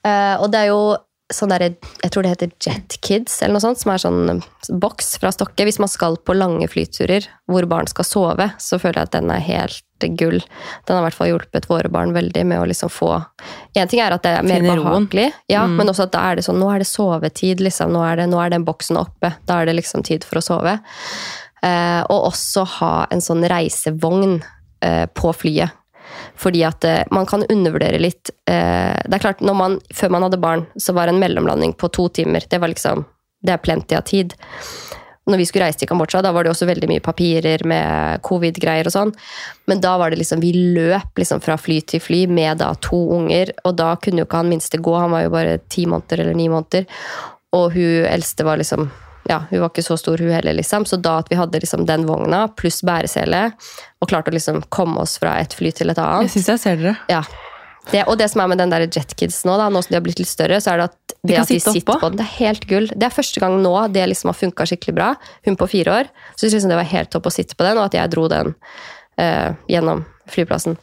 Eh, 0.06 0.36
og 0.38 0.50
det 0.52 0.62
er 0.62 0.70
jo 0.72 0.96
sånn 1.32 1.48
derre 1.48 1.70
Jeg 2.04 2.12
tror 2.12 2.22
det 2.22 2.34
heter 2.34 2.50
Jet 2.60 2.96
Kids, 3.00 3.38
eller 3.42 3.56
noe 3.56 3.64
sånt, 3.64 3.80
som 3.80 3.90
er 3.94 4.02
sånn 4.02 4.42
boks 4.80 5.16
fra 5.18 5.32
Stokke. 5.32 5.64
Hvis 5.66 5.80
man 5.80 5.90
skal 5.90 6.16
på 6.20 6.36
lange 6.36 6.68
flyturer 6.70 7.26
hvor 7.50 7.66
barn 7.66 7.88
skal 7.90 8.04
sove, 8.06 8.50
så 8.60 8.78
føler 8.78 9.00
jeg 9.02 9.08
at 9.10 9.16
den 9.16 9.32
er 9.32 9.40
helt 9.42 9.82
gull. 10.00 10.40
Den 10.84 10.96
har 10.96 11.02
i 11.02 11.06
hvert 11.06 11.16
fall 11.16 11.30
hjulpet 11.30 11.68
våre 11.70 11.88
barn 11.92 12.12
veldig 12.16 12.44
med 12.46 12.60
å 12.60 12.66
liksom 12.68 12.90
få 12.92 13.12
En 13.74 13.88
ting 13.88 14.00
er 14.02 14.14
at 14.14 14.24
det 14.24 14.34
er 14.38 14.46
mer 14.46 14.64
behagelig, 14.66 15.30
ja, 15.50 15.64
men 15.66 15.88
også 15.90 16.08
at 16.08 16.14
da 16.14 16.24
er 16.30 16.36
det 16.38 16.44
sånn 16.46 16.60
Nå 16.60 16.68
er 16.72 16.82
det 16.82 16.88
sovetid, 16.88 17.62
liksom. 17.64 17.92
Nå 17.94 18.02
er, 18.06 18.20
det, 18.20 18.28
nå 18.30 18.40
er 18.42 18.52
den 18.52 18.66
boksen 18.66 18.98
oppe. 19.00 19.32
Da 19.48 19.60
er 19.60 19.70
det 19.70 19.78
liksom 19.78 20.04
tid 20.06 20.26
for 20.26 20.40
å 20.40 20.44
sove. 20.44 20.76
Eh, 21.64 22.02
og 22.02 22.28
også 22.30 22.66
ha 22.78 22.92
en 23.14 23.22
sånn 23.24 23.46
reisevogn 23.50 24.38
eh, 24.84 25.06
på 25.14 25.32
flyet. 25.34 25.74
Fordi 26.38 26.64
at 26.66 26.84
eh, 26.84 27.02
man 27.14 27.26
kan 27.26 27.44
undervurdere 27.48 27.98
litt 27.98 28.30
eh, 28.50 28.94
Det 29.04 29.16
er 29.16 29.22
klart, 29.22 29.40
når 29.40 29.56
man, 29.58 29.78
Før 29.94 30.12
man 30.14 30.26
hadde 30.26 30.40
barn, 30.42 30.66
så 30.76 30.94
var 30.96 31.10
en 31.10 31.18
mellomlanding 31.22 31.74
på 31.78 31.90
to 31.94 32.08
timer 32.08 32.44
det 32.50 32.60
var 32.60 32.70
liksom, 32.70 33.04
det 33.44 33.54
er 33.54 33.62
plenty 33.62 33.96
av 33.96 34.04
tid. 34.08 34.34
Når 35.24 35.40
vi 35.40 35.46
skulle 35.48 35.64
reise 35.64 35.80
til 35.80 35.88
Kambodsja, 35.88 36.20
da 36.20 36.34
var 36.36 36.44
det 36.44 36.50
også 36.52 36.66
veldig 36.68 36.88
mye 36.90 37.02
papirer 37.04 37.62
med 37.68 38.20
covid-greier 38.26 38.90
og 38.90 38.92
sånn. 38.92 39.12
Men 39.70 39.80
da 39.80 39.94
var 40.00 40.12
det 40.12 40.18
liksom, 40.20 40.42
vi 40.44 40.50
løp 40.76 41.16
liksom 41.20 41.40
fra 41.44 41.56
fly 41.56 41.78
til 41.88 42.02
fly 42.04 42.24
med 42.28 42.60
da 42.60 42.74
to 42.84 42.98
unger. 43.16 43.54
Og 43.64 43.78
da 43.80 43.94
kunne 43.96 44.20
jo 44.20 44.28
ikke 44.28 44.42
han 44.42 44.52
minste 44.52 44.82
gå, 44.84 44.92
han 45.00 45.14
var 45.14 45.24
jo 45.24 45.32
bare 45.32 45.56
ti 45.72 45.86
måneder 45.88 46.26
eller 46.26 46.36
ni 46.36 46.50
måneder. 46.52 46.84
Og 47.56 47.72
hun 47.72 48.04
eldste 48.10 48.44
var 48.44 48.60
liksom 48.60 48.90
ja, 49.24 49.38
hun 49.48 49.62
var 49.62 49.70
ikke 49.72 49.86
så 49.86 49.96
stor 49.96 50.20
hun 50.20 50.34
heller, 50.34 50.52
liksom. 50.52 50.84
Så 50.84 50.98
da 51.00 51.14
at 51.22 51.30
vi 51.32 51.38
hadde 51.40 51.60
liksom 51.62 51.86
den 51.88 52.04
vogna 52.04 52.42
pluss 52.60 52.82
bæresele, 52.84 53.46
og 54.04 54.10
klarte 54.10 54.28
å 54.28 54.36
liksom 54.36 54.60
komme 54.68 55.00
oss 55.00 55.16
fra 55.22 55.38
et 55.40 55.56
fly 55.56 55.72
til 55.72 55.88
et 55.88 56.00
annet 56.02 56.28
Jeg 56.28 56.34
syns 56.36 56.50
jeg 56.52 56.64
ser 56.66 56.82
dere. 56.82 56.96
ja. 57.08 57.22
Det, 57.90 58.04
og 58.08 58.16
det 58.20 58.30
som 58.32 58.40
er 58.44 58.48
med 58.52 58.60
den 58.62 58.72
der 58.72 58.86
Jetkids 58.86 59.42
nå, 59.44 59.58
da, 59.60 59.68
nå 59.72 59.82
som 59.84 59.92
de 59.92 59.98
har 59.98 60.04
blitt 60.06 60.22
litt 60.22 60.30
større, 60.30 60.60
så 60.62 60.72
er 60.72 60.80
det 60.80 60.86
at 60.88 61.14
det 61.24 61.34
de 61.34 61.36
at 61.40 61.50
de 61.50 61.58
sitte 61.58 61.74
sitter 61.76 61.94
oppå. 61.94 62.00
på 62.00 62.12
den, 62.12 62.20
det 62.20 62.24
er 62.24 62.34
helt 62.38 62.66
gull. 62.70 62.88
Det 62.94 63.08
er 63.08 63.14
første 63.14 63.42
gang 63.42 63.58
nå 63.64 63.74
det 63.92 64.08
liksom 64.10 64.32
har 64.32 64.38
funka 64.38 64.66
skikkelig 64.70 64.96
bra. 64.96 65.12
Hun 65.44 65.60
på 65.60 65.68
fire 65.72 66.00
år. 66.00 66.10
Så 66.34 66.46
synes 66.46 66.58
liksom 66.58 66.74
det 66.74 66.80
var 66.80 66.90
helt 66.94 67.12
topp 67.12 67.28
å 67.28 67.34
sitte 67.34 67.56
på 67.58 67.66
den, 67.66 67.80
og 67.80 67.88
at 67.90 67.96
jeg 67.98 68.12
dro 68.12 68.26
den 68.32 68.54
uh, 69.20 69.50
gjennom 69.68 70.04
flyplassen. 70.26 70.76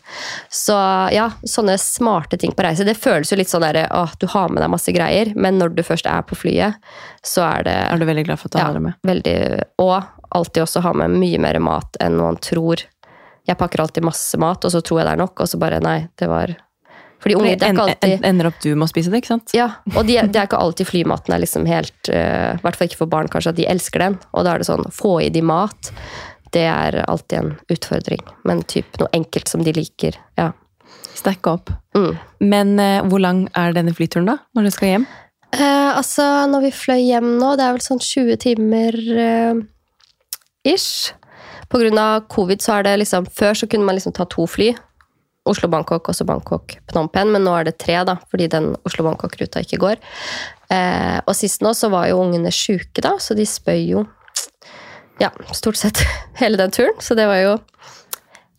Så 0.49 0.75
ja, 1.13 1.31
sånne 1.47 1.77
smarte 1.81 2.37
ting 2.37 2.53
på 2.57 2.65
reise. 2.65 2.85
Det 2.85 2.97
føles 2.97 3.31
jo 3.31 3.39
litt 3.39 3.49
sånn 3.49 3.65
derre 3.65 3.87
at 3.89 4.17
du 4.21 4.27
har 4.29 4.51
med 4.53 4.61
deg 4.61 4.69
masse 4.73 4.93
greier, 4.93 5.33
men 5.35 5.57
når 5.61 5.75
du 5.77 5.83
først 5.85 6.09
er 6.09 6.21
på 6.27 6.37
flyet, 6.37 6.77
så 7.25 7.45
er 7.47 7.65
det 7.65 7.77
Er 7.89 8.01
du 8.01 8.05
veldig 8.05 8.25
glad 8.29 8.41
for 8.41 8.51
at 8.51 8.57
du 8.57 8.61
har 8.61 8.77
det 8.77 8.83
med? 8.85 8.99
veldig, 9.07 9.37
og 9.81 9.97
alltid 10.37 10.63
også 10.63 10.83
ha 10.85 10.93
med 10.93 11.17
mye 11.17 11.39
mer 11.41 11.59
mat 11.59 11.97
enn 11.99 12.19
man 12.21 12.37
tror. 12.37 12.85
Jeg 13.49 13.57
pakker 13.57 13.81
alltid 13.81 14.05
masse 14.05 14.37
mat, 14.37 14.63
og 14.63 14.71
så 14.71 14.81
tror 14.85 15.01
jeg 15.01 15.09
det 15.09 15.15
er 15.17 15.23
nok, 15.23 15.41
og 15.41 15.49
så 15.49 15.57
bare 15.61 15.81
nei, 15.81 15.99
det 16.21 16.29
var 16.29 16.53
Fordi 17.21 17.37
unger, 17.37 17.55
det 17.59 17.67
er 17.67 17.75
ikke 17.75 17.85
alltid 17.85 18.25
ender 18.25 18.49
opp 18.49 18.59
du 18.63 18.71
med 18.73 18.87
å 18.87 18.89
spise 18.89 19.11
det, 19.13 19.21
ikke 19.21 19.33
sant? 19.35 19.53
ja, 19.53 19.67
og 19.93 20.07
de, 20.07 20.17
det 20.25 20.39
er 20.39 20.47
ikke 20.49 20.61
alltid 20.61 20.89
flymaten 20.89 21.35
er 21.35 21.43
liksom 21.43 21.67
helt 21.69 22.09
I 22.09 22.17
uh, 22.17 22.61
hvert 22.63 22.79
fall 22.79 22.89
ikke 22.89 23.01
for 23.03 23.11
barn, 23.11 23.29
kanskje, 23.29 23.53
at 23.53 23.59
de 23.59 23.67
elsker 23.69 24.01
den. 24.01 24.17
Og 24.33 24.47
da 24.47 24.55
er 24.55 24.63
det 24.63 24.69
sånn 24.69 24.87
Få 24.95 25.19
i 25.21 25.29
de 25.33 25.43
mat. 25.45 25.91
Det 26.51 26.65
er 26.67 26.97
alltid 27.05 27.37
en 27.37 27.53
utfordring. 27.71 28.25
Men 28.47 28.65
typ 28.67 28.97
noe 28.99 29.11
enkelt 29.15 29.51
som 29.51 29.63
de 29.63 29.73
liker. 29.75 30.17
Ja. 30.39 30.49
Stacke 31.15 31.53
opp. 31.53 31.71
Mm. 31.95 32.11
Men 32.41 32.73
uh, 32.81 33.05
hvor 33.11 33.21
lang 33.23 33.45
er 33.57 33.77
denne 33.77 33.93
flyturen, 33.95 34.27
da? 34.27 34.39
Når 34.57 34.67
du 34.67 34.73
skal 34.75 34.95
hjem? 34.95 35.07
Uh, 35.51 35.97
altså, 35.97 36.25
når 36.47 36.67
vi 36.67 36.75
fløy 36.75 37.01
hjem 37.03 37.33
nå, 37.39 37.55
det 37.59 37.65
er 37.65 37.75
vel 37.75 37.83
sånn 37.83 38.01
20 38.01 38.37
timer 38.39 38.97
eh, 39.19 39.57
ish. 40.71 41.11
På 41.71 41.79
grunn 41.81 41.99
av 41.99 42.25
covid 42.31 42.63
så 42.63 42.77
er 42.77 42.87
det 42.87 42.97
liksom 42.99 43.27
Før 43.31 43.55
så 43.55 43.67
kunne 43.71 43.87
man 43.87 43.95
liksom 43.95 44.15
ta 44.15 44.25
to 44.31 44.47
fly. 44.47 44.71
Oslo-Bangkok, 45.49 46.11
også 46.11 46.25
Bangkok-Phnom 46.29 47.09
Penh, 47.13 47.31
men 47.33 47.45
nå 47.47 47.53
er 47.57 47.65
det 47.69 47.79
tre, 47.81 47.97
da, 48.05 48.19
fordi 48.29 48.47
den 48.53 48.71
Oslo-Bangkok-ruta 48.85 49.63
ikke 49.65 49.79
går. 49.81 50.01
Eh, 50.71 51.17
og 51.25 51.33
sist 51.37 51.63
nå 51.65 51.73
så 51.77 51.89
var 51.93 52.11
jo 52.11 52.21
ungene 52.21 52.53
sjuke, 52.53 53.01
da, 53.01 53.15
så 53.17 53.37
de 53.37 53.47
spøy 53.49 53.81
jo 53.89 54.05
ja, 55.21 55.31
stort 55.53 55.77
sett 55.81 56.03
hele 56.41 56.61
den 56.61 56.73
turen. 56.73 56.97
Så 57.01 57.17
det 57.17 57.25
var 57.29 57.41
jo 57.41 57.55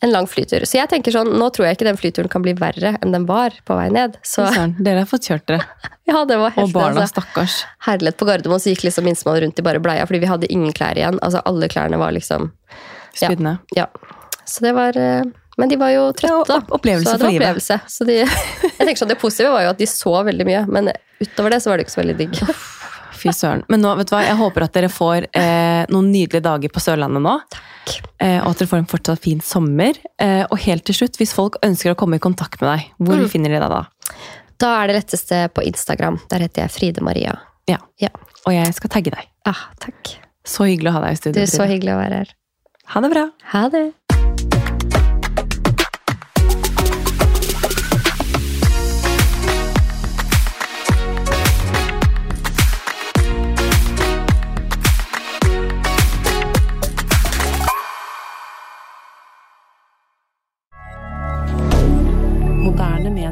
en 0.03 0.11
lang 0.11 0.27
flytur. 0.27 0.65
Så 0.67 0.75
jeg 0.81 0.89
tenker 0.91 1.15
sånn, 1.15 1.29
nå 1.39 1.47
tror 1.55 1.69
jeg 1.69 1.77
ikke 1.77 1.87
den 1.87 1.99
flyturen 1.99 2.31
kan 2.31 2.43
bli 2.43 2.51
verre 2.59 2.97
enn 2.99 3.13
den 3.15 3.27
var 3.29 3.55
på 3.63 3.77
vei 3.79 3.87
ned. 3.93 4.17
Så 4.27 4.43
dere 4.83 5.05
har 5.05 5.07
fått 5.07 5.29
kjørt 5.29 5.45
dere. 5.47 5.63
ja, 6.09 6.25
det 6.27 6.39
var 6.41 6.51
helt 6.57 6.67
Og 6.67 6.73
barna, 6.75 7.05
altså. 7.05 7.21
stakkars. 7.21 7.61
Herlet 7.87 8.19
på 8.19 8.27
Gardermoen 8.27 8.59
så 8.59 8.73
gikk 8.73 8.83
liksom 8.89 9.07
minstemann 9.07 9.39
rundt 9.45 9.61
i 9.61 9.65
bare 9.65 9.79
bleia, 9.83 10.03
fordi 10.09 10.19
vi 10.25 10.31
hadde 10.31 10.51
ingen 10.51 10.75
klær 10.75 10.99
igjen. 10.99 11.21
Altså 11.23 11.39
alle 11.47 11.71
klærne 11.71 12.01
var 12.01 12.11
liksom 12.15 12.51
Ja. 13.21 13.29
Ja. 13.77 13.87
Så 14.43 14.65
det 14.65 14.73
var 14.75 14.97
eh, 14.99 15.23
Men 15.57 15.69
de 15.69 15.77
var 15.77 15.91
jo 15.93 16.05
trøtte, 16.17 16.47
da. 16.49 16.59
Opplevelse 16.73 17.11
så 17.11 17.17
det 17.17 17.25
var 17.27 17.33
opplevelse. 17.35 17.79
Så 17.87 18.05
de, 18.09 18.15
jeg 18.23 18.77
tenker 18.79 19.01
sånn, 19.03 19.11
Det 19.13 19.19
positive 19.21 19.51
var 19.53 19.63
jo 19.67 19.73
at 19.75 19.77
de 19.83 19.85
så 19.89 20.13
veldig 20.25 20.45
mye, 20.49 20.63
men 20.67 20.89
utover 21.21 21.53
det 21.53 21.59
så 21.63 21.69
var 21.71 21.77
det 21.77 21.85
ikke 21.87 21.95
så 21.97 22.01
veldig 22.03 22.15
digg. 22.23 22.39
Fy 23.23 23.31
søren. 23.31 23.61
Men 23.71 23.79
nå, 23.85 23.91
vet 23.95 24.09
du 24.09 24.15
hva, 24.15 24.23
jeg 24.25 24.35
håper 24.39 24.65
at 24.65 24.73
dere 24.75 24.89
får 24.91 25.27
eh, 25.31 25.83
noen 25.93 26.09
nydelige 26.11 26.43
dager 26.43 26.73
på 26.73 26.81
Sørlandet 26.83 27.23
nå. 27.23 27.35
Eh, 28.19 28.39
og 28.41 28.49
at 28.49 28.59
dere 28.63 28.67
får 28.73 28.81
en 28.81 28.89
fortsatt 28.91 29.21
fin 29.23 29.39
sommer. 29.45 29.95
Eh, 30.19 30.41
og 30.49 30.57
helt 30.65 30.83
til 30.89 30.97
slutt, 30.97 31.15
hvis 31.21 31.31
folk 31.37 31.55
ønsker 31.63 31.93
å 31.93 31.99
komme 31.99 32.19
i 32.19 32.23
kontakt 32.23 32.59
med 32.63 32.73
deg, 32.73 32.89
hvor 32.99 33.21
Mm. 33.21 33.29
finner 33.31 33.53
de 33.55 33.61
deg 33.63 33.71
da? 33.71 33.83
Da 34.59 34.73
er 34.81 34.87
det 34.91 34.97
letteste 34.97 35.39
på 35.55 35.63
Instagram. 35.69 36.19
Der 36.33 36.43
heter 36.43 36.65
jeg 36.65 36.71
Fride 36.75 37.01
Maria. 37.05 37.37
Ja. 37.69 37.77
Ja. 38.01 38.09
Og 38.45 38.51
jeg 38.57 38.73
skal 38.75 38.89
tagge 38.91 39.11
deg. 39.15 39.29
Ah, 39.47 39.69
takk. 39.79 40.17
Så 40.43 40.67
hyggelig 40.67 40.91
å 40.91 40.97
ha 40.97 41.05
deg 41.05 41.11
i 41.11 41.15
Du 41.15 41.21
studio. 41.21 41.41
er 41.45 41.51
så 41.53 41.67
hyggelig 41.69 41.93
å 41.95 41.99
være 42.01 42.19
her. 42.25 42.33
Ha 42.91 42.99
det 43.05 43.09
bra. 43.13 43.23
Ha 43.53 43.63
det. 43.71 43.85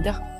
regarder. 0.02 0.31